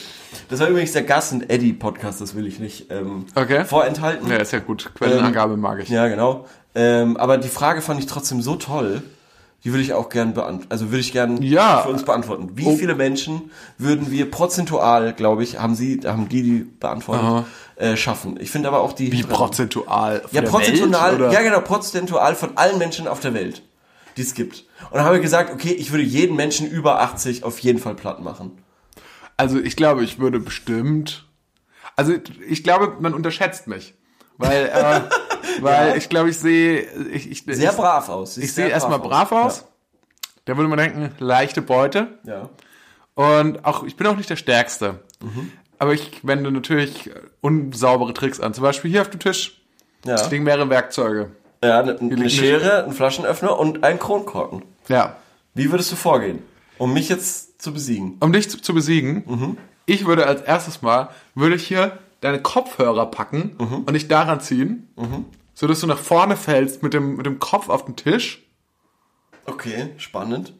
Das 0.49 0.59
war 0.59 0.67
übrigens 0.67 0.93
der 0.93 1.03
Gas 1.03 1.31
und 1.31 1.49
Eddie 1.49 1.73
Podcast, 1.73 2.21
das 2.21 2.35
will 2.35 2.47
ich 2.47 2.59
nicht 2.59 2.87
ähm, 2.91 3.25
Okay. 3.35 3.65
vorenthalten. 3.65 4.27
Ja, 4.29 4.37
ist 4.37 4.51
ja 4.51 4.59
gut. 4.59 4.91
Quellenangabe 4.95 5.57
mag 5.57 5.79
ich. 5.79 5.89
Ja, 5.89 6.07
genau. 6.07 6.45
Ähm, 6.75 7.17
aber 7.17 7.37
die 7.37 7.49
Frage 7.49 7.81
fand 7.81 7.99
ich 7.99 8.05
trotzdem 8.07 8.41
so 8.41 8.55
toll. 8.55 9.03
Die 9.65 9.71
würde 9.71 9.83
ich 9.83 9.93
auch 9.93 10.07
gern 10.09 10.33
beantworten. 10.33 10.67
Also 10.71 10.85
würde 10.89 10.99
ich 11.01 11.11
gern 11.11 11.41
Ja. 11.41 11.79
für 11.81 11.89
uns 11.89 12.03
beantworten. 12.03 12.51
Wie 12.55 12.65
Oh. 12.65 12.75
viele 12.77 12.95
Menschen 12.95 13.51
würden 13.77 14.09
wir 14.09 14.31
prozentual, 14.31 15.13
glaube 15.13 15.43
ich, 15.43 15.59
haben 15.59 15.75
sie, 15.75 15.99
haben 16.05 16.29
die 16.29 16.43
die 16.43 16.59
beantwortet, 16.79 17.45
äh, 17.75 17.97
schaffen? 17.97 18.37
Ich 18.39 18.51
finde 18.51 18.69
aber 18.69 18.79
auch 18.79 18.93
die 18.93 19.11
Wie 19.11 19.23
prozentual? 19.23 20.21
Von 20.21 20.29
ja, 20.31 20.41
prozentual, 20.43 21.19
Welt, 21.19 21.33
ja 21.33 21.41
genau, 21.41 21.59
prozentual 21.59 22.35
von 22.35 22.55
allen 22.57 22.77
Menschen 22.77 23.07
auf 23.07 23.19
der 23.19 23.33
Welt, 23.33 23.61
die 24.15 24.21
es 24.21 24.33
gibt. 24.33 24.63
Und 24.91 24.95
dann 24.95 25.03
habe 25.03 25.17
ich 25.17 25.21
gesagt, 25.21 25.53
okay, 25.53 25.71
ich 25.73 25.91
würde 25.91 26.03
jeden 26.05 26.37
Menschen 26.37 26.65
über 26.69 27.01
80 27.01 27.43
auf 27.43 27.59
jeden 27.59 27.79
Fall 27.79 27.95
platt 27.95 28.21
machen. 28.21 28.51
Also 29.35 29.59
ich 29.59 29.75
glaube, 29.75 30.03
ich 30.05 30.19
würde 30.19 30.39
bestimmt. 30.39 31.25
Also 31.97 32.13
ich 32.47 32.63
glaube, 32.63 32.95
man 33.01 33.13
unterschätzt 33.13 33.67
mich. 33.67 33.93
Weil, 34.37 34.67
äh, 34.73 35.01
weil 35.61 35.97
ich 35.97 36.09
glaube, 36.09 36.29
ich 36.29 36.37
sehe. 36.37 36.81
Ich, 37.11 37.29
ich, 37.29 37.43
Sehr 37.45 37.71
ich, 37.71 37.77
brav 37.77 38.09
aus. 38.09 38.35
Siehst 38.35 38.47
Ich 38.47 38.53
sehe 38.53 38.67
erstmal 38.67 38.99
brav 38.99 39.31
aus. 39.31 39.65
Da 40.45 40.57
würde 40.57 40.69
man 40.69 40.79
denken, 40.79 41.11
leichte 41.19 41.61
Beute. 41.61 42.07
Ja. 42.23 42.33
ja. 42.33 42.49
Und 43.15 43.65
auch, 43.65 43.83
ich 43.83 43.97
bin 43.97 44.07
auch 44.07 44.15
nicht 44.15 44.29
der 44.29 44.37
Stärkste. 44.37 45.01
Aber 45.77 45.93
ich 45.93 46.25
wende 46.25 46.51
natürlich 46.51 47.11
unsaubere 47.41 48.13
Tricks 48.13 48.39
an. 48.39 48.53
Zum 48.53 48.63
Beispiel 48.63 48.89
hier 48.91 49.01
auf 49.01 49.09
dem 49.09 49.19
Tisch 49.19 49.61
Ja. 50.05 50.25
liegen 50.27 50.43
mehrere 50.43 50.69
Werkzeuge. 50.69 51.31
Ja, 51.63 51.81
eine, 51.81 51.99
eine 51.99 52.29
Schere, 52.29 52.85
ein 52.85 52.93
Flaschenöffner 52.93 53.59
und 53.59 53.83
ein 53.83 53.99
Kronkorken. 53.99 54.63
Ja. 54.87 55.17
Wie 55.53 55.71
würdest 55.71 55.91
du 55.91 55.97
vorgehen, 55.97 56.41
um 56.77 56.93
mich 56.93 57.09
jetzt 57.09 57.61
zu 57.61 57.73
besiegen? 57.73 58.15
Um 58.21 58.31
dich 58.31 58.49
zu, 58.49 58.61
zu 58.61 58.73
besiegen, 58.73 59.57
ich 59.85 60.05
würde 60.05 60.25
als 60.25 60.41
erstes 60.41 60.81
mal, 60.81 61.09
würde 61.35 61.55
ich 61.55 61.67
hier 61.67 61.97
deine 62.21 62.41
Kopfhörer 62.41 63.05
packen 63.11 63.55
und 63.85 63.93
dich 63.93 64.07
daran 64.07 64.39
ziehen, 64.41 64.87
so 65.53 65.67
dass 65.67 65.79
du 65.79 65.87
nach 65.87 65.97
vorne 65.99 66.35
fällst 66.37 66.83
mit 66.83 66.93
dem, 66.93 67.15
mit 67.17 67.25
dem 67.25 67.39
Kopf 67.39 67.69
auf 67.69 67.85
den 67.85 67.95
Tisch. 67.95 68.45
Okay, 69.45 69.89
spannend. 69.97 70.53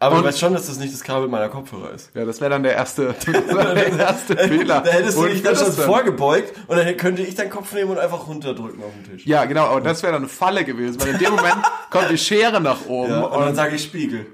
Aber 0.00 0.16
Und- 0.16 0.22
du 0.22 0.28
weißt 0.28 0.38
schon, 0.38 0.52
dass 0.54 0.66
das 0.68 0.78
nicht 0.78 0.92
das 0.94 1.02
Kabel 1.02 1.28
meiner 1.28 1.48
Kopfhörer 1.50 1.90
ist. 1.90 2.10
Ja, 2.14 2.24
das 2.24 2.40
wäre 2.40 2.50
dann 2.50 2.62
der 2.62 2.74
erste, 2.74 3.14
der 3.26 3.98
erste 3.98 4.36
Fehler. 4.36 4.80
Da 4.80 4.90
hättest 4.90 5.18
du 5.18 5.26
dich 5.26 5.42
dann 5.42 5.54
schon 5.56 5.66
dann- 5.66 5.86
vorgebeugt 5.86 6.52
und 6.66 6.76
dann 6.78 6.96
könnte 6.96 7.22
ich 7.22 7.34
deinen 7.34 7.50
Kopf 7.50 7.72
nehmen 7.74 7.90
und 7.90 7.98
einfach 7.98 8.26
runterdrücken 8.26 8.82
auf 8.82 8.92
den 8.94 9.04
Tisch. 9.12 9.26
Ja, 9.26 9.44
genau, 9.44 9.66
aber 9.66 9.82
das 9.82 10.02
wäre 10.02 10.12
dann 10.12 10.22
eine 10.22 10.30
Falle 10.30 10.64
gewesen, 10.64 11.00
weil 11.00 11.08
in 11.08 11.18
dem 11.18 11.34
Moment 11.34 11.56
kommt 11.90 12.10
die 12.10 12.16
Schere 12.18 12.60
nach 12.60 12.86
oben. 12.86 13.10
Ja, 13.10 13.24
und 13.24 13.38
dann 13.40 13.48
und, 13.50 13.54
sage 13.54 13.76
ich 13.76 13.82
Spiegel. 13.82 14.26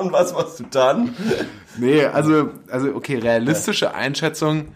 Und 0.00 0.12
was 0.12 0.32
machst 0.32 0.60
du 0.60 0.64
dann? 0.70 1.14
nee, 1.76 2.04
also, 2.04 2.50
also 2.70 2.94
okay, 2.94 3.18
realistische 3.18 3.94
Einschätzung. 3.94 4.74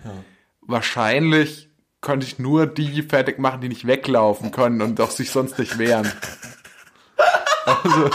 Wahrscheinlich 0.60 1.70
könnte 2.00 2.26
ich 2.26 2.38
nur 2.38 2.66
die 2.66 3.02
fertig 3.02 3.38
machen, 3.38 3.60
die 3.60 3.68
nicht 3.68 3.86
weglaufen 3.86 4.50
können 4.50 4.82
und 4.82 4.98
doch 4.98 5.10
sich 5.10 5.30
sonst 5.30 5.58
nicht 5.58 5.78
wehren. 5.78 6.10
Also, 7.66 8.10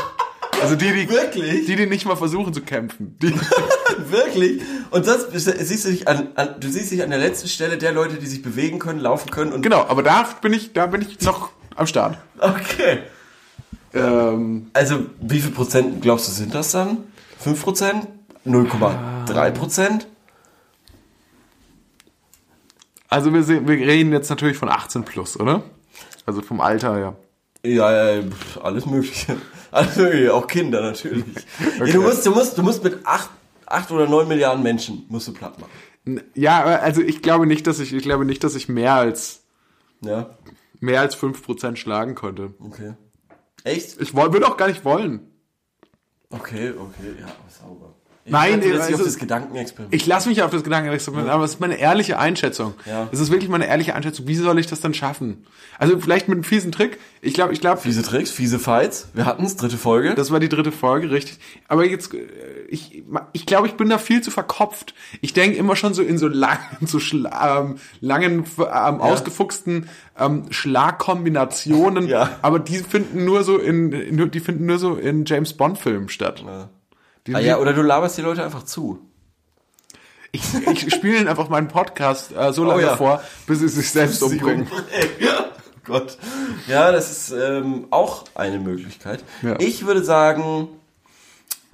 also 0.61 0.75
die, 0.75 0.91
die, 0.91 1.09
Wirklich? 1.09 1.65
die, 1.65 1.75
die 1.75 1.85
nicht 1.85 2.05
mal 2.05 2.15
versuchen 2.15 2.53
zu 2.53 2.61
kämpfen. 2.61 3.17
Die, 3.21 3.33
Wirklich? 4.09 4.61
Und 4.89 5.05
das 5.05 5.27
siehst 5.31 5.85
du 5.85 5.89
dich 5.89 6.07
an, 6.07 6.29
an, 6.35 6.55
du 6.59 6.69
siehst 6.69 6.91
dich 6.91 7.03
an 7.03 7.09
der 7.09 7.19
letzten 7.19 7.47
Stelle 7.47 7.77
der 7.77 7.91
Leute, 7.91 8.15
die 8.15 8.25
sich 8.25 8.41
bewegen 8.41 8.79
können, 8.79 8.99
laufen 8.99 9.29
können 9.29 9.53
und 9.53 9.61
genau, 9.61 9.85
aber 9.87 10.01
da 10.01 10.27
bin 10.41 10.53
ich, 10.53 10.73
da 10.73 10.87
bin 10.87 11.01
ich 11.01 11.21
noch 11.21 11.51
am 11.75 11.87
Start. 11.87 12.17
Okay. 12.39 12.99
Ähm, 13.95 14.69
Also, 14.73 15.05
wie 15.21 15.39
viel 15.39 15.51
Prozent 15.51 16.01
glaubst 16.01 16.27
du 16.27 16.31
sind 16.31 16.53
das 16.53 16.71
dann? 16.71 16.97
5 17.39 17.63
Prozent? 17.63 18.07
0,3 18.45 19.51
Prozent? 19.51 20.07
also 23.09 23.33
wir, 23.33 23.43
sehen, 23.43 23.67
wir 23.67 23.75
reden 23.77 24.11
jetzt 24.11 24.29
natürlich 24.29 24.57
von 24.57 24.69
18 24.69 25.03
plus, 25.03 25.39
oder? 25.39 25.63
Also 26.25 26.41
vom 26.41 26.59
Alter, 26.59 26.99
ja. 26.99 27.15
Ja, 27.65 28.15
ja, 28.17 28.23
alles 28.61 28.85
mögliche. 28.85 29.37
Alles 29.71 29.97
mögliche, 29.97 30.33
auch 30.33 30.47
Kinder 30.47 30.81
natürlich. 30.81 31.25
Ja, 31.79 31.85
du 31.85 32.01
musst, 32.01 32.25
du 32.25 32.31
musst, 32.31 32.57
du 32.57 32.63
musst 32.63 32.83
mit 32.83 33.05
8, 33.05 33.29
8 33.65 33.91
oder 33.91 34.07
9 34.07 34.25
Milliarden 34.27 34.63
Menschen 34.63 35.05
musst 35.09 35.27
du 35.27 35.33
platt 35.33 35.57
machen. 35.59 36.21
Ja, 36.33 36.63
also 36.63 37.01
ich 37.01 37.21
glaube 37.21 37.45
nicht, 37.45 37.67
dass 37.67 37.79
ich, 37.79 37.91
ich 37.93 38.03
glaube 38.03 38.23
nicht, 38.25 38.43
dass 38.45 38.55
ich 38.55 38.69
mehr 38.69 38.93
als, 38.93 39.41
Ja, 40.01 40.29
mehr 40.79 41.01
als 41.01 41.17
5% 41.17 41.75
schlagen 41.75 42.15
konnte. 42.15 42.53
okay. 42.59 42.93
Echt? 43.65 43.99
Ich 43.99 44.13
würde 44.13 44.47
auch 44.47 44.57
gar 44.57 44.67
nicht 44.67 44.85
wollen. 44.85 45.31
Okay, 46.29 46.69
okay, 46.69 47.15
ja, 47.19 47.27
sauber. 47.49 47.84
Ich 48.27 48.31
Nein, 48.31 48.59
jetzt 48.63 48.81
also- 48.81 48.95
auf 48.95 49.03
das 49.03 49.17
Gedankenexperiment. 49.19 49.93
Ich 49.93 50.07
lasse 50.07 50.27
mich 50.27 50.41
auf 50.41 50.49
das 50.49 50.63
Gedankenexperiment, 50.63 51.29
aber 51.29 51.43
es 51.43 51.51
ist 51.51 51.59
meine 51.59 51.77
ehrliche 51.77 52.17
Einschätzung. 52.17 52.73
Ja. 52.87 53.07
Es 53.11 53.19
ist 53.19 53.29
wirklich 53.29 53.51
meine 53.51 53.67
ehrliche 53.67 53.93
Einschätzung. 53.93 54.27
Wie 54.27 54.33
soll 54.33 54.57
ich 54.57 54.65
das 54.65 54.81
dann 54.81 54.95
schaffen? 54.95 55.45
Also 55.77 55.99
vielleicht 55.99 56.27
mit 56.27 56.37
einem 56.37 56.43
fiesen 56.43 56.71
Trick. 56.71 56.97
Ich 57.21 57.35
glaube, 57.35 57.53
ich 57.53 57.61
glaube, 57.61 57.81
Fiese 57.81 58.01
Tricks, 58.01 58.31
fiese 58.31 58.57
Fights. 58.57 59.09
Wir 59.13 59.27
hatten's, 59.27 59.57
dritte 59.57 59.77
Folge. 59.77 60.15
das 60.15 60.31
war 60.31 60.39
die 60.39 60.49
dritte 60.49 60.71
Folge, 60.71 61.11
richtig. 61.11 61.37
Aber 61.67 61.85
jetzt, 61.85 62.15
äh, 62.15 62.25
ich, 62.67 63.03
ich 63.33 63.45
glaube, 63.45 63.67
ich 63.67 63.75
bin 63.75 63.89
da 63.89 63.99
viel 63.99 64.21
zu 64.21 64.31
verkopft. 64.31 64.95
Ich 65.21 65.33
denke 65.33 65.57
immer 65.57 65.75
schon 65.75 65.93
so 65.93 66.01
in 66.01 66.17
so 66.17 66.27
langen, 66.27 66.59
so 66.81 66.99
schla 66.99 67.59
ähm, 67.59 67.75
langen, 68.01 68.45
ähm, 68.57 69.01
ausgefuchsten 69.01 69.87
ähm, 70.17 70.45
Schlagkombinationen. 70.49 72.07
Ja. 72.07 72.39
Aber 72.41 72.57
die 72.57 72.79
finden 72.79 73.23
nur 73.23 73.43
so 73.43 73.59
in, 73.59 73.91
in, 73.91 74.31
die 74.31 74.39
finden 74.39 74.65
nur 74.65 74.79
so 74.79 74.95
in 74.95 75.25
James 75.25 75.53
Bond 75.53 75.77
Filmen 75.77 76.09
statt. 76.09 76.43
Ja. 76.43 76.69
Ah, 77.33 77.39
ja, 77.39 77.57
oder 77.57 77.73
du 77.73 77.81
laberst 77.81 78.17
die 78.17 78.21
Leute 78.21 78.43
einfach 78.43 78.63
zu. 78.63 78.99
Ich, 80.31 80.43
ich 80.67 80.93
spiele 80.93 81.17
ihnen 81.19 81.27
einfach 81.27 81.47
meinen 81.49 81.69
Podcast 81.69 82.31
äh, 82.35 82.51
so 82.51 82.63
lange 82.65 82.83
Oh 82.83 82.85
ja. 82.85 82.97
vor, 82.97 83.21
bis 83.47 83.59
sie 83.59 83.69
sich 83.69 83.89
selbst 83.89 84.21
umbringen. 84.21 84.67
Ja, 85.19 85.45
Gott. 85.85 86.17
Ja, 86.67 86.91
das 86.91 87.09
ist 87.11 87.31
ähm, 87.31 87.87
auch 87.89 88.25
eine 88.35 88.59
Möglichkeit. 88.59 89.23
Ja. 89.41 89.55
Ich 89.59 89.85
würde 89.85 90.03
sagen 90.03 90.67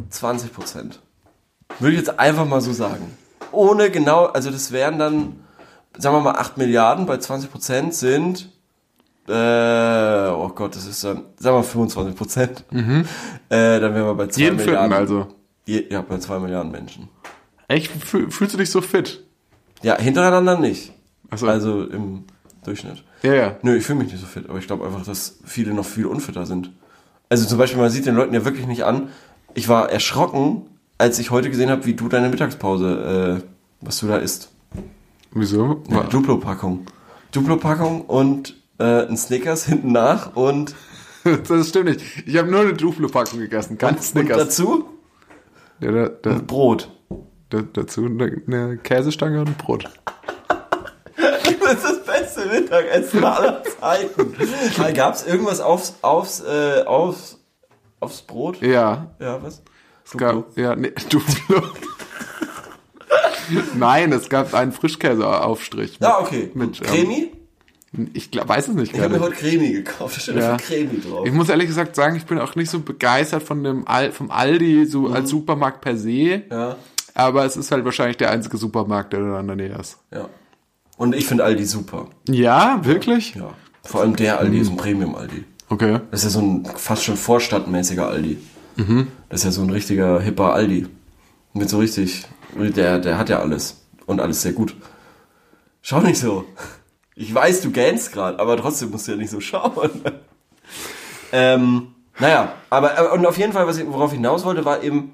20 0.09 0.53
Prozent. 0.53 0.99
Würde 1.79 1.93
ich 1.93 1.99
jetzt 1.99 2.19
einfach 2.19 2.45
mal 2.45 2.61
so 2.61 2.71
sagen. 2.73 3.17
Ohne 3.51 3.89
genau, 3.89 4.25
also 4.25 4.51
das 4.51 4.71
wären 4.71 4.99
dann, 4.99 5.39
sagen 5.97 6.15
wir 6.15 6.21
mal 6.21 6.35
8 6.35 6.57
Milliarden, 6.57 7.05
bei 7.07 7.17
20 7.17 7.51
Prozent 7.51 7.93
sind, 7.95 8.49
äh, 9.27 9.31
oh 10.29 10.49
Gott, 10.53 10.75
das 10.75 10.85
ist 10.85 11.03
dann, 11.03 11.23
sagen 11.37 11.57
wir 11.57 11.63
25 11.63 12.15
Prozent. 12.15 12.63
Äh, 12.71 13.79
dann 13.79 13.93
wären 13.95 14.05
wir 14.05 14.13
bei 14.13 14.27
2 14.27 14.39
Mhm. 14.39 14.43
Jeden 14.43 14.59
vierten 14.59 14.71
Milliarden. 14.71 14.93
also. 14.93 15.27
Je, 15.71 15.85
ja, 15.89 16.01
bei 16.01 16.17
2 16.17 16.39
Milliarden 16.39 16.69
Menschen. 16.69 17.07
Echt? 17.69 17.89
Fühl, 18.03 18.29
fühlst 18.29 18.53
du 18.53 18.57
dich 18.57 18.69
so 18.69 18.81
fit? 18.81 19.23
Ja, 19.81 19.97
hintereinander 19.97 20.59
nicht. 20.59 20.91
Ach 21.29 21.37
so. 21.37 21.47
Also 21.47 21.85
im 21.85 22.25
Durchschnitt. 22.65 23.05
Ja, 23.23 23.33
ja. 23.33 23.55
Nö, 23.61 23.77
ich 23.77 23.85
fühle 23.85 23.99
mich 23.99 24.11
nicht 24.11 24.19
so 24.19 24.27
fit, 24.27 24.49
aber 24.49 24.59
ich 24.59 24.67
glaube 24.67 24.85
einfach, 24.85 25.05
dass 25.05 25.39
viele 25.45 25.73
noch 25.73 25.85
viel 25.85 26.07
unfitter 26.07 26.45
sind. 26.45 26.73
Also 27.29 27.47
zum 27.47 27.57
Beispiel, 27.57 27.79
man 27.79 27.89
sieht 27.89 28.05
den 28.05 28.15
Leuten 28.15 28.33
ja 28.33 28.43
wirklich 28.43 28.67
nicht 28.67 28.83
an. 28.83 29.11
Ich 29.53 29.69
war 29.69 29.89
erschrocken, 29.89 30.63
als 30.97 31.19
ich 31.19 31.31
heute 31.31 31.49
gesehen 31.49 31.69
habe, 31.69 31.85
wie 31.85 31.93
du 31.93 32.09
deine 32.09 32.27
Mittagspause, 32.27 33.41
äh, 33.41 33.47
was 33.79 33.97
du 33.99 34.07
da 34.07 34.17
isst. 34.17 34.51
Wieso? 35.31 35.83
Ja, 35.89 36.03
Duplo-Packung. 36.03 36.85
Duplo-Packung 37.31 38.01
und 38.01 38.57
äh, 38.77 39.07
ein 39.07 39.15
Snickers 39.15 39.67
hinten 39.67 39.93
nach 39.93 40.35
und, 40.35 40.75
das 41.47 41.69
stimmt 41.69 41.85
nicht. 41.85 42.01
Ich 42.25 42.35
habe 42.35 42.51
nur 42.51 42.59
eine 42.59 42.73
Duflo-Packung 42.73 43.39
gegessen, 43.39 43.77
kein 43.77 43.95
und 43.95 44.03
Snickers. 44.03 44.37
dazu 44.37 44.97
Ja, 45.81 45.91
da, 45.91 46.09
da, 46.09 46.39
Brot. 46.45 46.91
da, 47.49 47.61
dazu 47.73 48.05
eine, 48.05 48.41
eine 48.47 48.77
Käsestange 48.77 49.39
und 49.39 49.47
ein 49.49 49.55
Brot. 49.55 49.85
Das 51.63 51.75
ist 51.75 51.83
das 51.83 52.03
beste 52.03 52.45
Mittagessen 52.47 53.23
aller 53.23 53.63
Zeiten. 53.63 54.35
Gab 54.93 55.13
es 55.13 55.25
irgendwas 55.25 55.61
aufs, 55.61 55.95
aufs, 56.01 56.41
äh, 56.41 56.83
aufs, 56.85 57.39
aufs 58.01 58.23
Brot? 58.23 58.61
Ja. 58.61 59.11
Ja, 59.19 59.41
was? 59.41 59.61
Es 60.03 60.17
gab, 60.17 60.57
ja, 60.57 60.75
nee, 60.75 60.91
Duflo. 61.09 61.61
Nein, 63.75 64.11
es 64.11 64.27
gab 64.27 64.53
einen 64.53 64.73
Frischkäseaufstrich. 64.73 65.99
Ja, 66.01 66.19
okay. 66.19 66.51
Mit, 66.53 66.81
ähm, 66.81 66.87
Cremi? 66.87 67.31
Ich 68.13 68.31
glaub, 68.31 68.47
weiß 68.47 68.69
es 68.69 68.73
nicht 68.75 68.93
Ich 68.93 68.99
habe 69.01 69.15
mir 69.15 69.19
heute 69.19 69.35
Cremi 69.35 69.71
gekauft. 69.73 70.15
Da 70.15 70.21
steht 70.21 70.35
Ja. 70.37 70.55
Cremi 70.57 71.01
drauf. 71.01 71.25
Ich 71.25 71.33
muss 71.33 71.49
ehrlich 71.49 71.67
gesagt 71.67 71.95
sagen, 71.95 72.15
ich 72.15 72.25
bin 72.25 72.39
auch 72.39 72.55
nicht 72.55 72.69
so 72.69 72.79
begeistert 72.79 73.43
von 73.43 73.63
dem 73.63 73.85
Al 73.87 74.11
vom 74.13 74.31
Aldi 74.31 74.85
so 74.85 75.07
als 75.09 75.29
Supermarkt 75.29 75.81
per 75.81 75.97
se. 75.97 76.43
Ja, 76.49 76.77
Aber 77.13 77.43
es 77.45 77.57
ist 77.57 77.69
halt 77.71 77.83
wahrscheinlich 77.83 78.15
der 78.17 78.31
einzige 78.31 78.55
Supermarkt, 78.57 79.11
der 79.11 79.19
in 79.39 79.47
der 79.47 79.55
Nähe 79.55 79.77
ist. 79.77 79.97
ja. 80.11 80.29
Und 80.97 81.15
ich 81.15 81.25
finde 81.25 81.43
Aldi 81.43 81.65
super. 81.65 82.07
Ja, 82.29 82.79
wirklich? 82.83 83.33
Ja. 83.33 83.53
Vor 83.83 84.01
allem 84.01 84.15
der 84.15 84.37
Aldi 84.39 84.59
ist 84.59 84.69
ein 84.69 84.77
Premium-Aldi. 84.77 85.43
Okay. 85.69 85.99
Das 86.11 86.23
ist 86.23 86.35
ja 86.35 86.39
so 86.39 86.45
ein 86.45 86.65
fast 86.75 87.03
schon 87.03 87.17
vorstadtmäßiger 87.17 88.07
Aldi. 88.07 88.37
Das 89.29 89.39
ist 89.39 89.43
ja 89.45 89.51
so 89.51 89.63
ein 89.63 89.71
richtiger 89.71 90.21
hipper 90.21 90.53
Aldi. 90.53 90.87
Mit 91.53 91.69
so 91.69 91.79
richtig, 91.79 92.25
der, 92.55 92.99
der 92.99 93.17
hat 93.17 93.29
ja 93.29 93.39
alles. 93.39 93.81
Und 94.05 94.19
alles 94.21 94.43
sehr 94.43 94.53
gut. 94.53 94.75
Schau 95.81 96.01
nicht 96.01 96.19
so. 96.19 96.45
Ich 97.21 97.33
weiß, 97.35 97.61
du 97.61 97.69
gähnst 97.71 98.11
gerade, 98.13 98.39
aber 98.39 98.57
trotzdem 98.57 98.89
musst 98.89 99.07
du 99.07 99.11
ja 99.11 99.17
nicht 99.17 99.29
so 99.29 99.39
schauen. 99.39 99.91
ähm, 101.31 101.93
naja, 102.19 102.53
aber, 102.69 102.97
aber 102.97 103.13
und 103.13 103.25
auf 103.25 103.37
jeden 103.37 103.53
Fall, 103.53 103.67
was 103.67 103.77
ich, 103.77 103.87
worauf 103.87 104.11
ich 104.11 104.17
hinaus 104.17 104.43
wollte, 104.43 104.65
war 104.65 104.83
eben, 104.83 105.13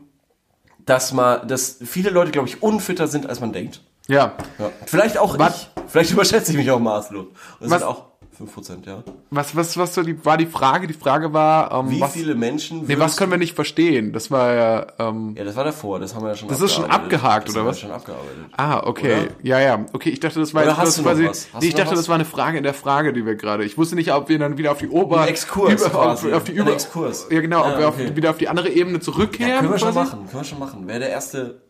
dass 0.86 1.12
man, 1.14 1.47
dass 1.47 1.78
viele 1.86 2.10
Leute, 2.10 2.32
glaube 2.32 2.47
ich, 2.47 2.64
unfitter 2.64 3.08
sind, 3.08 3.28
als 3.28 3.39
man 3.39 3.51
denkt. 3.53 3.82
Ja. 4.08 4.34
Ja. 4.58 4.72
Vielleicht 4.86 5.18
auch 5.18 5.38
Was- 5.38 5.64
ich. 5.76 5.84
Vielleicht 5.88 6.12
überschätze 6.12 6.51
ich 6.51 6.58
mich 6.58 6.72
auch 6.72 6.80
maßlos. 6.80 7.26
Und 7.26 7.36
Was- 7.60 7.80
sind 7.80 7.84
auch 7.84 8.05
5%, 8.39 8.85
ja. 8.85 9.03
Was, 9.31 9.55
was, 9.55 9.77
was 9.77 9.95
so 9.95 10.03
die, 10.03 10.23
war 10.25 10.38
die 10.38 10.45
Frage? 10.45 10.88
Die 10.88 10.93
Frage 10.93 11.33
war, 11.33 11.71
ähm, 11.71 11.89
Wie 11.89 11.99
was, 11.99 12.13
viele 12.13 12.35
Menschen 12.35 12.85
nee, 12.85 12.97
was 12.99 13.17
können 13.17 13.31
wir 13.31 13.38
nicht 13.38 13.55
verstehen? 13.55 14.13
Das 14.13 14.29
war 14.31 14.53
ja, 14.53 14.88
ähm, 14.99 15.35
Ja, 15.38 15.43
das 15.43 15.55
war 15.55 15.63
davor, 15.63 15.99
das 15.99 16.13
haben 16.13 16.23
wir 16.23 16.29
ja 16.29 16.35
schon 16.35 16.47
Das 16.49 16.61
ist 16.61 16.73
schon 16.73 16.85
abgehakt, 16.85 17.47
das 17.47 17.55
oder 17.55 17.65
was? 17.65 17.79
schon 17.79 17.91
abgearbeitet. 17.91 18.45
Ah, 18.55 18.81
okay. 18.85 19.21
Oder? 19.23 19.27
Ja, 19.43 19.59
ja. 19.59 19.85
Okay, 19.93 20.09
ich 20.09 20.19
dachte, 20.19 20.39
das 20.39 20.53
war 20.53 20.61
Oder 20.61 20.71
jetzt 20.71 20.77
hast 20.79 20.88
das 20.88 20.95
du 20.95 21.01
noch 21.01 21.09
quasi. 21.09 21.25
was? 21.27 21.47
Hast 21.53 21.61
nee, 21.61 21.67
ich 21.69 21.75
dachte, 21.75 21.91
was? 21.91 21.99
das 21.99 22.09
war 22.09 22.15
eine 22.15 22.25
Frage 22.25 22.57
in 22.57 22.63
der 22.63 22.73
Frage, 22.73 23.13
die 23.13 23.25
wir 23.25 23.35
gerade. 23.35 23.63
Ich 23.65 23.77
wusste 23.77 23.95
nicht, 23.95 24.13
ob 24.13 24.29
wir 24.29 24.38
dann 24.39 24.57
wieder 24.57 24.71
auf 24.71 24.77
die 24.77 24.89
Ober. 24.89 25.21
Ein 25.21 25.29
Exkurs 25.29 25.73
über, 25.81 25.89
quasi. 25.89 26.31
Auf, 26.33 26.43
die 26.43 26.51
Ein 26.51 26.57
über. 26.59 26.73
Exkurs. 26.73 27.27
Ja, 27.31 27.41
genau, 27.41 27.61
ob 27.61 27.71
Ja, 27.73 27.79
wir 27.79 27.88
okay. 27.88 28.07
auf, 28.09 28.15
wieder 28.15 28.29
auf 28.29 28.38
die 28.38 28.49
andere 28.49 28.69
Ebene 28.69 28.99
zurückkehren. 28.99 29.51
Ja, 29.51 29.59
können 29.59 29.71
wir 29.71 29.79
schon 29.79 29.91
quasi? 29.93 30.09
machen, 30.11 30.27
können 30.29 30.41
wir 30.41 30.43
schon 30.43 30.59
machen. 30.59 30.88
Wäre 30.88 30.99
der 30.99 31.09
erste 31.09 31.61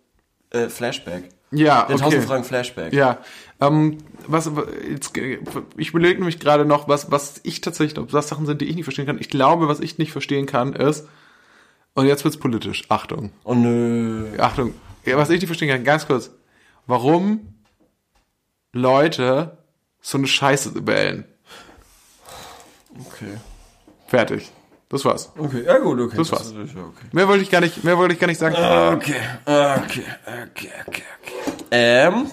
äh, 0.51 0.68
Flashback. 0.68 1.30
Ja, 1.51 1.84
Der 1.86 1.95
okay. 1.95 2.03
1000 2.03 2.24
Fragen 2.26 2.43
Flashback. 2.43 2.91
Ja, 2.93 3.20
ähm, 3.60 3.97
was, 4.28 4.51
jetzt, 4.89 5.18
ich 5.78 5.89
überlege 5.89 6.20
nämlich 6.20 6.39
gerade 6.39 6.66
noch, 6.66 6.88
was, 6.88 7.12
was 7.12 7.39
ich 7.43 7.62
tatsächlich, 7.62 7.97
ob 7.97 8.10
das 8.12 8.28
Sachen 8.28 8.45
sind, 8.45 8.62
die 8.62 8.66
ich 8.66 8.76
nicht 8.76 8.86
verstehen 8.86 9.05
kann. 9.05 9.20
Ich 9.20 9.30
glaube, 9.30 9.68
was 9.68 9.80
ich 9.80 9.97
nicht 9.97 10.12
verstehen 10.12 10.45
kann, 10.45 10.74
ist, 10.74 11.08
und 11.93 12.05
jetzt 12.05 12.24
wird's 12.24 12.38
politisch. 12.38 12.84
Achtung. 12.89 13.32
Oh 13.43 13.55
nö. 13.55 14.28
Achtung, 14.38 14.74
ja, 15.05 15.18
was 15.18 15.30
ich 15.30 15.39
nicht 15.39 15.47
verstehen 15.47 15.70
kann, 15.70 15.84
ganz 15.84 16.05
kurz. 16.05 16.30
Warum 16.86 17.53
Leute 18.74 19.58
so 20.01 20.18
eine 20.18 20.28
Scheiße 20.28 20.86
wählen? 20.86 21.26
Okay. 22.99 23.38
Fertig. 24.08 24.51
Das 24.89 25.03
war's. 25.03 25.32
Okay, 25.38 25.64
ja 25.66 25.80
gut, 25.80 25.99
okay. 25.99 26.16
Das 26.16 26.32
war's. 26.32 26.47
ist 26.47 26.76
ja 26.76 26.82
okay. 26.82 27.08
Mehr 27.12 27.28
wollte 27.28 27.43
ich 27.43 27.49
gar 27.49 27.60
nicht, 27.60 27.84
mehr 27.84 27.97
wollte 27.97 28.14
ich 28.14 28.20
gar 28.20 28.28
nicht 28.28 28.39
sagen. 28.39 28.55
Okay, 28.55 29.16
okay, 29.45 30.03
okay, 30.26 30.72
okay, 30.88 31.03
okay. 31.18 31.51
Ähm, 31.72 32.28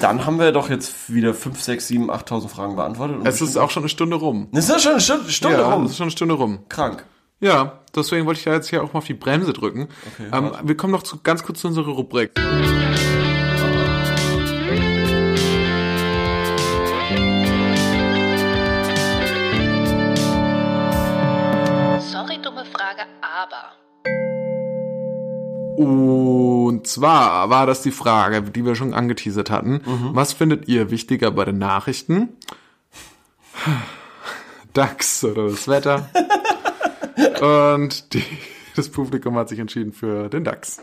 dann 0.00 0.24
haben 0.26 0.38
wir 0.38 0.52
doch 0.52 0.68
jetzt 0.70 1.12
wieder 1.12 1.34
5, 1.34 1.60
6, 1.60 1.88
7, 1.88 2.10
8.000 2.10 2.48
Fragen 2.48 2.76
beantwortet. 2.76 3.16
Und 3.18 3.26
Es 3.26 3.40
ist 3.40 3.56
auch 3.56 3.70
schon 3.70 3.82
eine 3.82 3.88
Stunde 3.90 4.16
rum. 4.16 4.48
das 4.52 4.68
ist 4.68 4.82
schon 4.82 4.92
eine 4.92 5.00
Stunde, 5.00 5.30
Stunde 5.30 5.58
Ja, 5.58 5.72
rum. 5.72 5.84
es 5.84 5.92
ist 5.92 5.96
schon 5.96 6.04
eine 6.04 6.10
Stunde 6.12 6.34
rum. 6.34 6.60
Krank. 6.68 7.04
Ja, 7.40 7.80
deswegen 7.94 8.24
wollte 8.26 8.38
ich 8.38 8.44
da 8.44 8.54
jetzt 8.54 8.68
hier 8.70 8.82
auch 8.82 8.92
mal 8.92 8.98
auf 8.98 9.04
die 9.06 9.14
Bremse 9.14 9.52
drücken. 9.52 9.88
Okay, 10.14 10.28
ähm, 10.32 10.52
wir 10.64 10.76
kommen 10.76 10.92
noch 10.92 11.02
zu, 11.02 11.18
ganz 11.22 11.42
kurz 11.42 11.60
zu 11.60 11.68
unserer 11.68 11.90
Rubrik. 11.90 12.32
Und 25.76 26.86
zwar 26.86 27.50
war 27.50 27.66
das 27.66 27.82
die 27.82 27.90
Frage, 27.90 28.42
die 28.42 28.64
wir 28.64 28.74
schon 28.76 28.94
angeteasert 28.94 29.50
hatten. 29.50 29.82
Mhm. 29.84 30.10
Was 30.12 30.32
findet 30.32 30.68
ihr 30.68 30.90
wichtiger 30.90 31.30
bei 31.30 31.44
den 31.44 31.58
Nachrichten? 31.58 32.30
DAX 34.72 35.24
oder 35.24 35.48
das 35.48 35.68
Wetter? 35.68 36.08
Und 37.76 38.12
die, 38.14 38.24
das 38.74 38.88
Publikum 38.90 39.36
hat 39.36 39.48
sich 39.48 39.58
entschieden 39.58 39.92
für 39.92 40.28
den 40.28 40.44
DAX. 40.44 40.78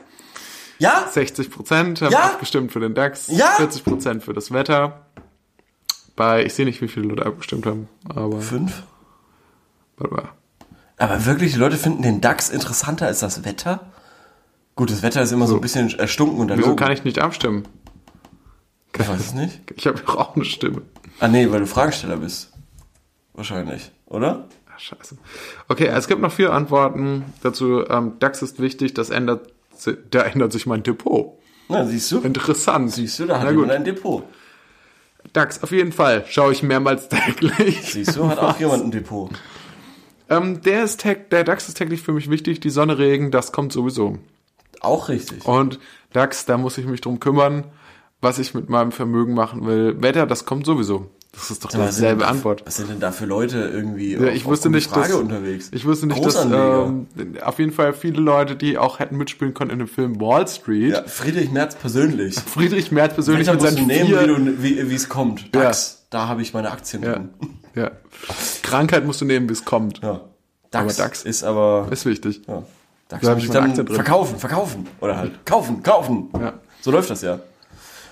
Ja? 0.79 1.07
60 1.09 1.49
Prozent 1.51 2.01
haben 2.01 2.11
Ja? 2.11 2.23
abgestimmt 2.25 2.71
für 2.71 2.79
den 2.79 2.93
DAX, 2.95 3.27
Ja? 3.27 3.47
40 3.57 3.83
Prozent 3.83 4.23
für 4.23 4.33
das 4.33 4.51
Wetter. 4.51 5.05
Bei, 6.15 6.43
ich 6.45 6.53
sehe 6.53 6.65
nicht, 6.65 6.81
wie 6.81 6.87
viele 6.87 7.07
Leute 7.07 7.25
abgestimmt 7.25 7.65
haben, 7.65 7.87
aber 8.07 8.39
Fünf. 8.41 8.83
warte 9.97 10.13
mal. 10.13 10.29
Aber 10.97 11.25
wirklich, 11.25 11.53
die 11.53 11.59
Leute 11.59 11.77
finden 11.77 12.03
den 12.03 12.21
DAX 12.21 12.49
interessanter 12.49 13.07
als 13.07 13.19
das 13.19 13.43
Wetter? 13.45 13.91
Gut, 14.75 14.89
das 14.89 15.03
Wetter 15.03 15.21
ist 15.21 15.31
immer 15.31 15.47
so 15.47 15.55
ein 15.55 15.61
bisschen 15.61 15.97
erstunken 15.99 16.39
und 16.39 16.47
Wieso 16.49 16.61
erlogen. 16.61 16.75
kann 16.77 16.91
ich 16.91 17.03
nicht 17.03 17.19
abstimmen? 17.19 17.63
Ich 18.97 19.07
weiß 19.07 19.19
es 19.19 19.33
nicht. 19.33 19.59
Ich 19.75 19.87
habe 19.87 19.99
doch 19.99 20.15
auch 20.17 20.35
eine 20.35 20.45
Stimme. 20.45 20.81
Ah 21.19 21.27
nee, 21.27 21.49
weil 21.51 21.59
du 21.59 21.67
Fragesteller 21.67 22.17
bist. 22.17 22.51
Wahrscheinlich, 23.33 23.91
oder? 24.05 24.47
Ach, 24.73 24.79
scheiße. 24.79 25.17
Okay, 25.67 25.87
es 25.87 26.07
gibt 26.07 26.21
noch 26.21 26.31
vier 26.31 26.53
Antworten 26.53 27.25
dazu. 27.41 27.87
Ähm, 27.87 28.13
DAX 28.19 28.41
ist 28.41 28.59
wichtig, 28.59 28.93
das 28.93 29.09
ändert, 29.09 29.53
da 30.11 30.21
ändert 30.21 30.51
sich 30.51 30.65
mein 30.65 30.83
Depot. 30.83 31.37
Na, 31.69 31.85
siehst 31.85 32.11
du? 32.11 32.19
Interessant. 32.21 32.91
Siehst 32.91 33.19
du, 33.19 33.25
da 33.25 33.39
hat 33.39 33.49
jemand 33.51 33.71
ein 33.71 33.83
Depot. 33.83 34.23
DAX, 35.33 35.63
auf 35.63 35.71
jeden 35.71 35.91
Fall. 35.91 36.25
Schaue 36.27 36.51
ich 36.51 36.61
mehrmals 36.63 37.09
täglich. 37.09 37.81
Siehst 37.93 38.15
du, 38.15 38.27
hat 38.27 38.39
auch 38.39 38.59
jemand 38.59 38.83
ein 38.85 38.91
Depot. 38.91 39.29
Ähm, 40.29 40.61
der, 40.61 40.83
ist 40.83 41.03
der 41.03 41.43
DAX 41.43 41.67
ist 41.67 41.77
täglich 41.77 42.01
für 42.01 42.11
mich 42.11 42.29
wichtig. 42.29 42.59
Die 42.59 42.69
Sonne, 42.69 42.97
Regen, 42.97 43.31
das 43.31 43.51
kommt 43.51 43.71
sowieso. 43.71 44.19
Auch 44.83 45.09
richtig. 45.09 45.45
Und 45.45 45.79
DAX, 46.13 46.45
da 46.45 46.57
muss 46.57 46.77
ich 46.77 46.85
mich 46.85 47.01
drum 47.01 47.19
kümmern, 47.19 47.63
was 48.21 48.37
ich 48.39 48.53
mit 48.53 48.69
meinem 48.69 48.91
Vermögen 48.91 49.33
machen 49.33 49.65
will. 49.65 50.01
Wetter, 50.01 50.25
das 50.27 50.45
kommt 50.45 50.65
sowieso. 50.65 51.09
Das 51.31 51.49
ist 51.49 51.65
doch 51.65 51.71
dieselbe 51.71 52.21
da- 52.21 52.27
Antwort. 52.27 52.61
Was 52.67 52.75
sind 52.75 52.91
denn 52.91 52.99
da 52.99 53.11
für 53.11 53.25
Leute 53.25 53.57
irgendwie 53.57 54.13
Ja, 54.13 54.27
ich 54.27 54.45
wusste 54.45 54.69
nicht, 54.69 54.87
Frage 54.91 55.13
dass, 55.13 55.17
unterwegs? 55.17 55.69
ich 55.73 55.83
wusste 55.83 56.05
nicht, 56.05 56.23
dass 56.23 56.45
ähm, 56.45 57.07
auf 57.43 57.57
jeden 57.57 57.71
Fall 57.71 57.93
viele 57.93 58.21
Leute, 58.21 58.55
die 58.55 58.77
auch 58.77 58.99
hätten 58.99 59.17
mitspielen 59.17 59.55
können 59.55 59.71
in 59.71 59.79
dem 59.79 59.87
Film 59.87 60.21
Wall 60.21 60.47
Street. 60.47 60.91
ja, 60.93 61.03
Friedrich 61.07 61.49
Merz 61.51 61.73
persönlich. 61.73 62.35
Friedrich 62.45 62.91
Merz 62.91 63.15
persönlich 63.15 63.47
Wetter 63.47 63.53
mit 63.53 63.61
seinen 63.77 63.87
nehmen, 63.87 64.57
vier, 64.61 64.89
wie 64.91 64.93
es 64.93 65.09
kommt. 65.09 65.55
DAX, 65.55 66.05
da 66.11 66.27
habe 66.27 66.43
ich 66.43 66.53
meine 66.53 66.69
Aktien 66.69 67.01
ja, 67.01 67.13
drin. 67.13 67.29
ja. 67.73 67.89
Krankheit 68.61 69.03
musst 69.05 69.19
du 69.21 69.25
nehmen, 69.25 69.49
wie 69.49 69.53
es 69.53 69.65
kommt. 69.65 70.01
Ja. 70.03 70.21
DAX, 70.69 70.99
Aber 70.99 71.07
DAX- 71.09 71.23
ist 71.23 71.43
aber 71.43 71.87
Ist 71.89 72.05
wichtig. 72.05 72.41
ja. 72.47 72.61
Da 73.07 73.17
hab 73.17 73.35
muss 73.35 73.43
ich 73.43 73.49
dann 73.51 73.73
drin. 73.75 73.87
verkaufen, 73.87 74.39
verkaufen 74.39 74.87
oder 75.01 75.17
halt 75.17 75.45
kaufen, 75.45 75.83
kaufen. 75.83 76.29
Ja. 76.39 76.53
So 76.81 76.91
läuft 76.91 77.09
das 77.09 77.21
ja. 77.21 77.39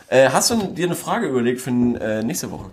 Äh, 0.07 0.29
hast 0.29 0.51
du 0.51 0.55
dir 0.67 0.85
eine 0.85 0.95
Frage 0.95 1.27
überlegt 1.27 1.61
für 1.61 1.69
äh, 1.71 2.23
nächste 2.23 2.51
Woche? 2.51 2.71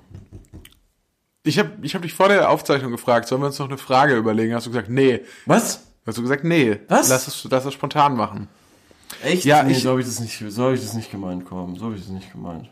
Ich 1.44 1.58
habe 1.58 1.70
ich 1.82 1.94
hab 1.94 2.02
dich 2.02 2.12
vor 2.12 2.28
der 2.28 2.50
Aufzeichnung 2.50 2.90
gefragt, 2.90 3.28
sollen 3.28 3.40
wir 3.40 3.46
uns 3.46 3.58
noch 3.58 3.68
eine 3.68 3.78
Frage 3.78 4.16
überlegen? 4.16 4.54
Hast 4.54 4.66
du 4.66 4.70
gesagt, 4.70 4.90
nee. 4.90 5.20
Was? 5.46 5.84
Hast 6.06 6.18
du 6.18 6.22
gesagt, 6.22 6.44
nee. 6.44 6.78
Was? 6.88 7.08
Lass 7.08 7.26
es, 7.28 7.46
lass 7.50 7.64
es 7.64 7.72
spontan 7.74 8.16
machen. 8.16 8.48
Echt? 9.22 9.44
Ja, 9.44 9.62
nee, 9.62 9.72
ich- 9.72 9.82
so 9.82 9.90
habe 9.90 10.00
ich 10.00 10.06
das 10.06 10.20
nicht, 10.20 10.38
so 10.48 10.64
habe 10.64 10.74
ich 10.74 10.80
das 10.82 10.94
nicht 10.94 11.10
gemeint, 11.10 11.44
komm, 11.48 11.76
so 11.76 11.86
habe 11.86 11.94
ich 11.94 12.02
das 12.02 12.10
nicht 12.10 12.30
gemeint. 12.32 12.68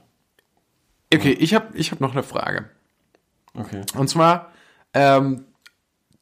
Okay, 1.14 1.32
ich 1.32 1.55
habe 1.55 1.68
ich 1.76 1.92
hab 1.92 2.01
noch 2.01 2.12
eine 2.12 2.22
Frage. 2.22 2.68
Okay. 3.55 3.82
Und 3.97 4.09
zwar, 4.09 4.51
ähm, 4.92 5.44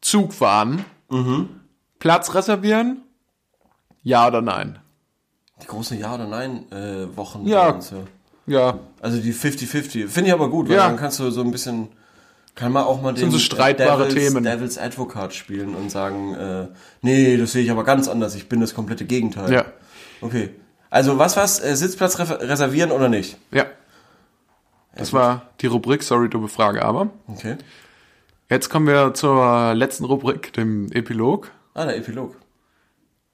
Zug 0.01 0.33
fahren, 0.35 0.85
Mhm. 1.09 1.49
Platz 1.99 2.35
reservieren, 2.35 3.03
ja 4.05 4.27
oder 4.29 4.41
nein? 4.41 4.79
Die 5.63 5.67
große 5.67 5.95
Ja 5.97 6.15
oder 6.15 6.27
Nein 6.27 6.71
äh, 6.73 7.17
Wochen. 7.17 7.47
Ja. 7.47 7.71
uns, 7.71 7.91
ja. 7.91 7.99
Ja, 8.47 8.79
Also 9.01 9.21
die 9.21 9.33
50-50. 9.33 10.09
Finde 10.09 10.29
ich 10.29 10.33
aber 10.35 10.51
gut, 10.51 10.69
weil 10.69 10.77
Ja. 10.77 10.89
dann 10.89 10.97
kannst 10.97 11.19
du 11.21 11.31
so 11.31 11.41
ein 11.43 11.51
bisschen, 11.53 11.89
kann 12.55 12.73
man 12.73 12.85
auch 12.85 13.01
mal 13.01 13.15
den 13.15 13.31
so 13.31 13.39
streitbare 13.39 14.09
Devils, 14.09 14.15
Themen. 14.33 14.45
Devils 14.45 14.77
Advocate 14.79 15.33
spielen 15.33 15.75
und 15.75 15.91
sagen, 15.91 16.35
äh, 16.35 16.69
nee, 17.03 17.37
das 17.39 17.53
sehe 17.53 17.63
ich 17.63 17.71
aber 17.71 17.85
ganz 17.85 18.07
anders, 18.09 18.35
ich 18.35 18.49
bin 18.49 18.61
das 18.61 18.75
komplette 18.75 19.05
Gegenteil. 19.07 19.53
ja, 19.53 19.65
Okay. 20.21 20.51
Also 20.91 21.19
was 21.19 21.37
war's, 21.37 21.59
äh, 21.61 21.75
Sitzplatz 21.75 22.19
re 22.19 22.41
reservieren 22.49 22.91
oder 22.91 23.09
nicht? 23.09 23.39
ja. 23.53 23.67
Das 24.97 25.13
war 25.13 25.49
die 25.61 25.67
Rubrik, 25.67 26.03
sorry, 26.05 26.29
dumme 26.31 26.47
Frage, 26.49 26.85
aber. 26.85 27.09
Okay. 27.27 27.57
Jetzt 28.49 28.69
kommen 28.71 28.87
wir 28.87 29.13
zur 29.15 29.75
letzten 29.75 30.05
Rubrik, 30.05 30.53
dem 30.53 30.91
Epilog. 30.93 31.51
Ah, 31.75 31.85
der 31.87 31.97
Epilog. 31.97 32.37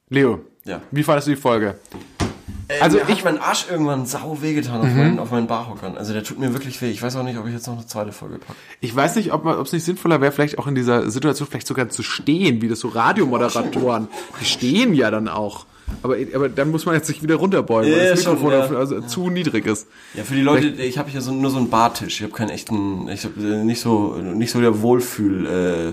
Leo, 0.09 0.41
Ja. 0.65 0.81
wie 0.91 1.03
fandest 1.03 1.27
du 1.29 1.33
die 1.33 1.37
Folge? 1.41 1.77
Also 2.69 2.83
Also 2.85 2.97
mir 2.99 3.03
ich- 3.13 3.19
hat 3.19 3.25
mein 3.25 3.39
Arsch 3.41 3.67
irgendwann 3.69 4.07
sau 4.07 4.39
wehgetan 4.43 4.81
auf, 4.81 4.87
meinen, 4.95 5.19
auf 5.19 5.31
meinen 5.33 5.49
Barhockern. 5.49 5.97
Also 5.99 6.13
der 6.13 6.23
tut 6.23 6.39
mir 6.39 6.53
wirklich 6.53 6.81
weh. 6.81 6.91
Ich 6.91 7.03
weiß 7.03 7.17
auch 7.17 7.25
nicht, 7.25 7.37
ob 7.37 7.47
ich 7.49 7.53
jetzt 7.53 7.67
noch 7.67 7.77
eine 7.77 7.87
zweite 7.87 8.13
Folge 8.13 8.39
packe. 8.39 8.57
Ich 8.81 8.95
weiß 8.95 9.17
nicht, 9.17 9.33
ob 9.33 9.45
es 9.47 9.73
nicht 9.73 9.85
sinnvoller 9.85 10.21
wäre, 10.21 10.31
vielleicht 10.31 10.57
auch 10.59 10.69
in 10.69 10.77
dieser 10.77 11.11
Situation 11.11 11.49
vielleicht 11.51 11.67
sogar 11.67 11.89
zu 11.89 12.05
stehen, 12.05 12.63
wie 12.63 12.69
das 12.69 12.79
so 12.79 12.89
Radiomoderatoren. 12.89 14.07
Die 14.41 14.45
stehen 14.45 14.95
ja 14.95 15.11
dann 15.11 15.27
auch. 15.27 15.67
Aber, 16.05 16.15
aber 16.35 16.49
dann 16.49 16.71
muss 16.71 16.87
man 16.87 16.95
jetzt 16.95 17.09
sich 17.09 17.21
wieder 17.25 17.35
runterbeugen, 17.35 17.91
weil 17.93 18.05
Ja, 18.05 18.11
das 18.11 18.23
schon, 18.23 18.35
Mikrofon 18.35 18.53
ja. 18.53 18.65
auf- 18.67 18.71
also 18.77 19.01
zu 19.01 19.29
niedrig 19.31 19.67
ist. 19.67 19.89
Ja, 20.15 20.23
für 20.23 20.35
die 20.37 20.43
Leute, 20.43 20.69
ich 20.69 20.97
habe 20.99 21.11
hier 21.11 21.21
so, 21.23 21.33
nur 21.33 21.51
so 21.51 21.57
einen 21.57 21.71
Bartisch. 21.71 22.19
Ich 22.19 22.23
habe 22.23 22.33
keinen 22.33 22.51
echten, 22.51 23.09
ich 23.09 23.25
habe 23.25 23.41
nicht 23.41 23.81
so 23.81 24.15
nicht 24.15 24.53
so 24.53 24.61
der 24.61 24.81
Wohlfühl, 24.83 25.47
äh, 25.47 25.93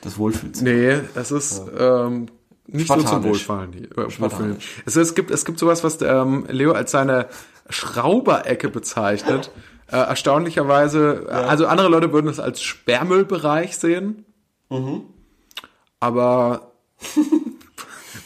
das 0.00 0.16
Wohlfühlzimmer. 0.16 0.70
Nee, 0.70 0.96
es 1.14 1.30
ist 1.30 1.60
ähm, 1.78 2.28
nicht 2.66 2.88
so 2.88 3.02
zum. 3.02 3.24
Wohlfallen. 3.24 3.72
hier, 3.72 3.92
äh, 3.92 3.96
Wohlfühlen. 3.96 4.10
Spartanisch. 4.10 4.82
Es, 4.86 5.14
gibt, 5.14 5.30
es 5.30 5.44
gibt 5.44 5.58
sowas, 5.58 5.84
was 5.84 6.00
ähm, 6.02 6.46
Leo 6.48 6.72
als 6.72 6.90
seine 6.90 7.26
Schrauberecke 7.68 8.68
bezeichnet. 8.68 9.50
Äh, 9.88 9.98
erstaunlicherweise, 9.98 11.26
also 11.30 11.68
andere 11.68 11.86
Leute 11.86 12.12
würden 12.12 12.26
es 12.26 12.40
als 12.40 12.60
Sperrmüllbereich 12.60 13.76
sehen. 13.76 14.24
Mhm. 14.68 15.02
Aber 16.00 16.72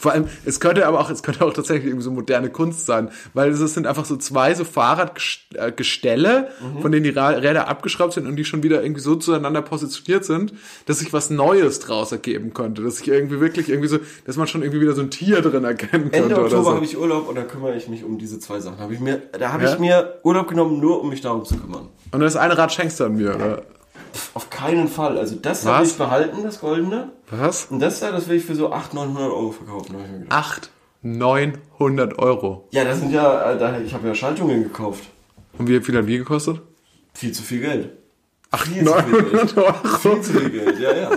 Vor 0.01 0.11
allem, 0.13 0.25
es 0.45 0.59
könnte 0.59 0.87
aber 0.87 0.99
auch, 0.99 1.09
es 1.11 1.21
könnte 1.21 1.45
auch 1.45 1.53
tatsächlich 1.53 1.85
irgendwie 1.85 2.03
so 2.03 2.09
moderne 2.11 2.49
Kunst 2.49 2.87
sein, 2.87 3.09
weil 3.35 3.51
es 3.51 3.59
sind 3.73 3.85
einfach 3.85 4.05
so 4.05 4.17
zwei 4.17 4.53
so 4.55 4.63
Fahrradgestelle, 4.65 6.47
Mhm. 6.61 6.81
von 6.81 6.91
denen 6.91 7.03
die 7.03 7.09
Räder 7.09 7.67
abgeschraubt 7.67 8.13
sind 8.13 8.25
und 8.27 8.35
die 8.35 8.45
schon 8.45 8.63
wieder 8.63 8.81
irgendwie 8.83 9.01
so 9.01 9.15
zueinander 9.15 9.61
positioniert 9.61 10.25
sind, 10.25 10.53
dass 10.85 10.99
sich 10.99 11.13
was 11.13 11.29
Neues 11.29 11.79
draus 11.79 12.11
ergeben 12.11 12.53
könnte, 12.53 12.81
dass 12.81 12.97
sich 12.97 13.07
irgendwie 13.07 13.39
wirklich 13.39 13.69
irgendwie 13.69 13.87
so, 13.89 13.99
dass 14.25 14.37
man 14.37 14.47
schon 14.47 14.61
irgendwie 14.63 14.81
wieder 14.81 14.93
so 14.93 15.01
ein 15.01 15.11
Tier 15.11 15.41
drin 15.41 15.63
erkennen 15.63 16.11
könnte 16.11 16.17
Ende 16.17 16.35
Oktober 16.41 16.63
so. 16.63 16.73
habe 16.75 16.85
ich 16.85 16.97
Urlaub 16.97 17.29
und 17.29 17.35
da 17.35 17.43
kümmere 17.43 17.75
ich 17.75 17.87
mich 17.87 18.03
um 18.03 18.17
diese 18.17 18.39
zwei 18.39 18.59
Sachen. 18.59 18.79
Hab 18.79 18.91
ich 18.91 18.99
mir, 18.99 19.21
da 19.37 19.53
habe 19.53 19.63
Ja? 19.65 19.73
ich 19.73 19.79
mir 19.79 20.15
Urlaub 20.23 20.47
genommen, 20.47 20.79
nur 20.79 21.01
um 21.01 21.09
mich 21.09 21.21
darum 21.21 21.45
zu 21.45 21.57
kümmern. 21.57 21.89
Und 22.11 22.19
das 22.21 22.35
eine 22.35 22.57
Rad 22.57 22.73
schenkst 22.73 22.99
du 22.99 23.05
an 23.05 23.15
mir, 23.15 23.35
oder? 23.35 23.61
Auf 24.33 24.49
keinen 24.49 24.87
Fall. 24.87 25.17
Also 25.17 25.35
das 25.35 25.65
habe 25.65 25.85
ich 25.85 25.93
behalten, 25.97 26.43
das 26.43 26.59
Goldene. 26.61 27.09
Was? 27.29 27.65
Und 27.65 27.79
das 27.79 27.99
da, 27.99 28.11
das 28.11 28.27
will 28.27 28.37
ich 28.37 28.45
für 28.45 28.55
so 28.55 28.71
800, 28.71 29.09
900 29.13 29.31
Euro 29.31 29.51
verkaufen. 29.51 29.95
hab 29.95 30.05
ich 30.05 30.11
mir 30.11 30.19
gedacht. 30.19 30.31
Acht, 30.39 30.69
900 31.03 32.19
Euro. 32.19 32.67
Ja, 32.71 32.83
das 32.83 32.99
sind 32.99 33.11
ja, 33.11 33.51
äh, 33.51 33.57
da, 33.57 33.79
ich 33.79 33.93
habe 33.93 34.07
ja 34.07 34.15
Schaltungen 34.15 34.63
gekauft. 34.63 35.03
Und 35.57 35.67
wie 35.67 35.79
viel 35.81 35.97
hat 35.97 36.07
wie 36.07 36.17
gekostet? 36.17 36.61
Viel 37.13 37.31
zu 37.31 37.43
viel 37.43 37.61
Geld. 37.61 37.89
Ach, 38.51 38.65
Viel 38.65 38.85
zu 38.85 38.93
viel 38.93 39.11
Geld. 39.13 39.55
900 39.55 39.57
Euro. 39.57 39.97
Viel 39.99 40.21
zu 40.21 40.33
viel 40.33 40.49
Geld, 40.49 40.79
ja, 40.79 40.93
ja. 40.95 41.11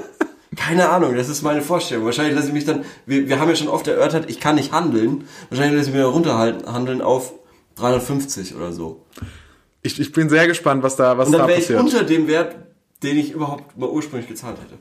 Keine 0.57 0.88
Ahnung, 0.88 1.16
das 1.16 1.28
ist 1.28 1.42
meine 1.42 1.62
Vorstellung. 1.62 2.05
Wahrscheinlich 2.05 2.34
lasse 2.36 2.49
ich 2.49 2.55
mich 2.55 2.64
dann, 2.64 2.84
wir, 3.07 3.28
wir 3.28 3.40
haben 3.40 3.49
ja 3.49 3.57
schon 3.57 3.68
oft 3.68 3.88
erörtert, 3.88 4.30
ich 4.30 4.38
kann 4.38 4.55
nicht 4.55 4.72
handeln. 4.72 5.24
Wahrscheinlich 5.51 5.76
lasse 5.78 5.88
ich 5.90 5.95
mich 5.95 6.03
dann 6.05 6.12
runterhandeln 6.12 7.03
auf 7.03 7.32
350 7.76 8.55
oder 8.55 8.72
so. 8.72 9.05
Ich, 9.82 9.99
ich 10.01 10.12
bin 10.12 10.28
sehr 10.28 10.47
gespannt, 10.47 10.82
was 10.84 10.97
da, 10.97 11.18
was 11.18 11.26
Und 11.26 11.32
da 11.32 11.38
dann 11.38 11.49
wäre 11.49 11.59
ich 11.59 11.66
passiert. 11.66 11.80
unter 11.80 12.05
dem 12.05 12.28
Wert, 12.28 12.55
den 13.05 13.16
ich 13.18 13.32
überhaupt 13.32 13.76
mal 13.78 13.88
ursprünglich 13.88 14.28
gezahlt 14.28 14.57
hätte. 14.57 14.74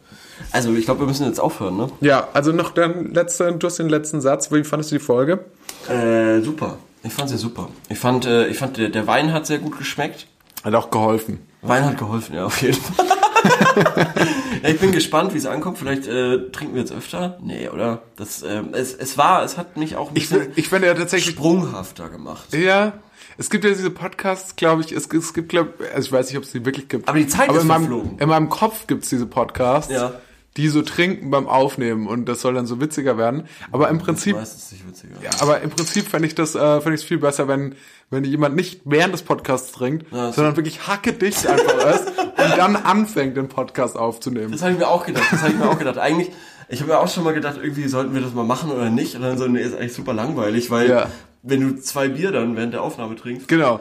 Also 0.52 0.74
ich 0.74 0.86
glaube, 0.86 1.02
wir 1.02 1.08
müssen 1.08 1.26
jetzt 1.28 1.40
aufhören, 1.40 1.78
ne? 1.78 1.90
Ja, 2.02 2.28
also 2.34 2.52
noch 2.52 2.72
dein 2.72 3.14
letzter, 3.14 3.52
du 3.52 3.68
hast 3.68 3.78
den 3.78 3.90
letzten 3.90 4.22
Satz. 4.22 4.52
Wie 4.52 4.64
fandest 4.64 4.92
du 4.92 4.96
die 4.96 5.04
Folge? 5.04 5.46
Äh, 5.90 6.42
super. 6.42 6.78
Ich 7.04 7.14
fand 7.14 7.30
sie 7.30 7.38
super. 7.38 7.68
Ich 7.90 8.00
fand, 8.00 8.26
äh, 8.26 8.48
ich 8.48 8.58
fand 8.58 8.78
der, 8.78 8.90
der 8.90 9.06
Wein 9.08 9.34
hat 9.34 9.46
sehr 9.46 9.60
gut 9.60 9.78
geschmeckt. 9.78 10.28
Hat 10.64 10.74
auch 10.74 10.90
geholfen. 10.90 11.40
Wein 11.62 11.84
hat 11.86 11.98
geholfen, 11.98 12.36
ja, 12.36 12.46
auf 12.46 12.62
jeden 12.62 12.76
Fall. 12.82 13.06
ja, 14.64 14.70
ich 14.70 14.80
bin 14.80 14.92
gespannt, 14.94 15.34
wie 15.34 15.38
es 15.38 15.46
ankommt. 15.46 15.78
Vielleicht 15.78 16.08
äh, 16.08 16.50
trinken 16.52 16.76
wir 16.76 16.82
jetzt 16.82 16.94
öfter. 16.94 17.38
Nee, 17.42 17.68
oder? 17.68 18.02
Das, 18.16 18.42
ähm, 18.44 18.70
es, 18.72 18.94
es 18.94 19.18
war, 19.18 19.44
es 19.44 19.58
hat 19.58 19.76
mich 19.76 19.96
auch 19.98 20.10
ein 20.12 20.16
Ich, 20.16 20.30
bisschen 20.30 20.52
ich 20.56 20.70
finde 20.70 20.88
ja 20.88 20.94
tatsächlich, 20.94 21.36
sprunghafter 21.36 22.08
gemacht. 22.10 22.54
ja, 22.54 22.94
es 23.38 23.50
gibt 23.50 23.64
ja 23.64 23.70
diese 23.72 23.90
Podcasts, 23.90 24.56
glaube 24.56 24.82
ich, 24.82 24.92
es, 24.92 25.08
es 25.08 25.34
gibt, 25.34 25.50
glaube 25.50 25.74
also 25.94 26.06
ich 26.08 26.12
weiß 26.12 26.28
nicht, 26.28 26.38
ob 26.38 26.44
es 26.44 26.52
die 26.52 26.66
wirklich 26.66 26.88
gibt. 26.88 27.08
Aber 27.08 27.18
die 27.18 27.28
Zeit 27.28 27.50
aber 27.50 27.58
ist 27.58 27.64
in 27.64 27.68
meinem, 27.68 27.82
verflogen. 27.88 28.20
in 28.20 28.30
meinem 28.30 28.50
Kopf 28.50 28.88
gibt's 28.88 29.10
diese 29.10 29.26
Podcasts, 29.26 29.92
Ja. 29.92 30.14
die 30.58 30.68
so 30.68 30.82
trinken 30.84 31.32
beim 31.32 31.48
Aufnehmen 31.48 32.08
und 32.08 32.26
das 32.26 32.42
soll 32.42 32.54
dann 32.54 32.66
so 32.68 32.80
witziger 32.80 33.18
werden. 33.18 33.48
Aber 33.72 33.90
im 33.90 33.98
Prinzip, 34.00 34.36
Meistens 34.36 34.72
nicht 34.72 34.88
witziger. 34.88 35.16
ja, 35.24 35.32
aber 35.40 35.62
im 35.62 35.70
Prinzip 35.72 36.08
fände 36.08 36.28
ich 36.28 36.36
das, 36.36 36.54
äh, 36.56 36.80
fände 36.82 36.96
ich 36.96 37.02
es 37.02 37.08
viel 37.08 37.18
besser, 37.18 37.48
wenn, 37.48 37.76
wenn 38.12 38.24
jemand 38.24 38.56
nicht 38.56 38.82
während 38.86 39.14
des 39.14 39.24
Podcasts 39.24 39.72
trinkt, 39.72 40.12
Ja, 40.12 40.28
so. 40.28 40.34
sondern 40.34 40.56
wirklich 40.56 40.88
hackedicht 40.88 41.48
einfach 41.48 41.96
ist 41.96 42.08
und 42.10 42.58
dann 42.58 42.76
anfängt, 42.76 43.36
den 43.36 43.48
Podcast 43.50 43.98
aufzunehmen. 43.98 44.52
Das 44.52 44.62
habe 44.62 44.74
ich 44.74 44.78
mir 44.78 44.88
auch 44.88 45.06
gedacht. 45.06 45.26
Das 45.32 45.42
habe 45.42 45.54
ich 45.54 45.58
mir 45.58 45.70
auch 45.70 45.80
gedacht. 45.80 45.98
Eigentlich, 45.98 46.30
ich 46.70 46.82
habe 46.82 46.92
mir 46.92 47.00
auch 47.00 47.08
schon 47.08 47.24
mal 47.24 47.34
gedacht, 47.34 47.58
irgendwie 47.62 47.88
sollten 47.88 48.14
wir 48.14 48.22
das 48.22 48.34
mal 48.34 48.46
machen 48.46 48.70
oder 48.72 48.90
nicht. 48.92 49.16
Und 49.16 49.22
dann 49.24 49.38
so, 49.40 49.48
nee, 49.48 49.60
ist 49.62 49.76
eigentlich 49.76 49.94
super 49.94 50.14
langweilig, 50.14 50.70
weil 50.70 50.88
Ja. 50.90 51.08
Wenn 51.44 51.62
du 51.62 51.82
zwei 51.82 52.08
Bier 52.08 52.32
dann 52.32 52.56
während 52.56 52.74
der 52.74 52.82
Aufnahme 52.82 53.16
trinkst. 53.16 53.48
Genau. 53.48 53.80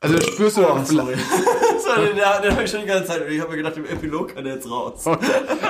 Also 0.00 0.16
da 0.16 0.24
spürst 0.24 0.56
du 0.56 0.62
Oh, 0.66 0.74
dann, 0.74 0.84
sorry. 0.84 1.14
so, 1.78 2.00
den, 2.00 2.16
den, 2.16 2.24
habe 2.24 2.64
ich 2.64 2.70
schon 2.70 2.80
die 2.80 2.86
ganze 2.86 3.06
Zeit. 3.06 3.22
Ich 3.28 3.40
habe 3.40 3.50
mir 3.52 3.58
gedacht, 3.58 3.76
im 3.76 3.86
Epilog 3.86 4.34
kann 4.34 4.44
der 4.44 4.54
jetzt 4.54 4.68
raus. 4.68 5.06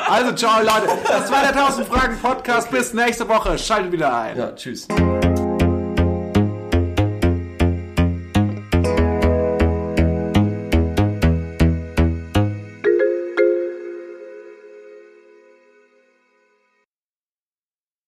Also, 0.09 0.33
ciao 0.33 0.61
Leute. 0.61 0.89
Das 1.07 1.31
war 1.31 1.43
der 1.43 1.51
1000 1.51 1.87
Fragen 1.87 2.19
Podcast. 2.19 2.71
Bis 2.71 2.95
nächste 2.95 3.29
Woche. 3.29 3.59
Schaltet 3.59 3.93
wieder 3.93 4.17
ein. 4.17 4.39
Ja, 4.39 4.53
tschüss. 4.55 4.89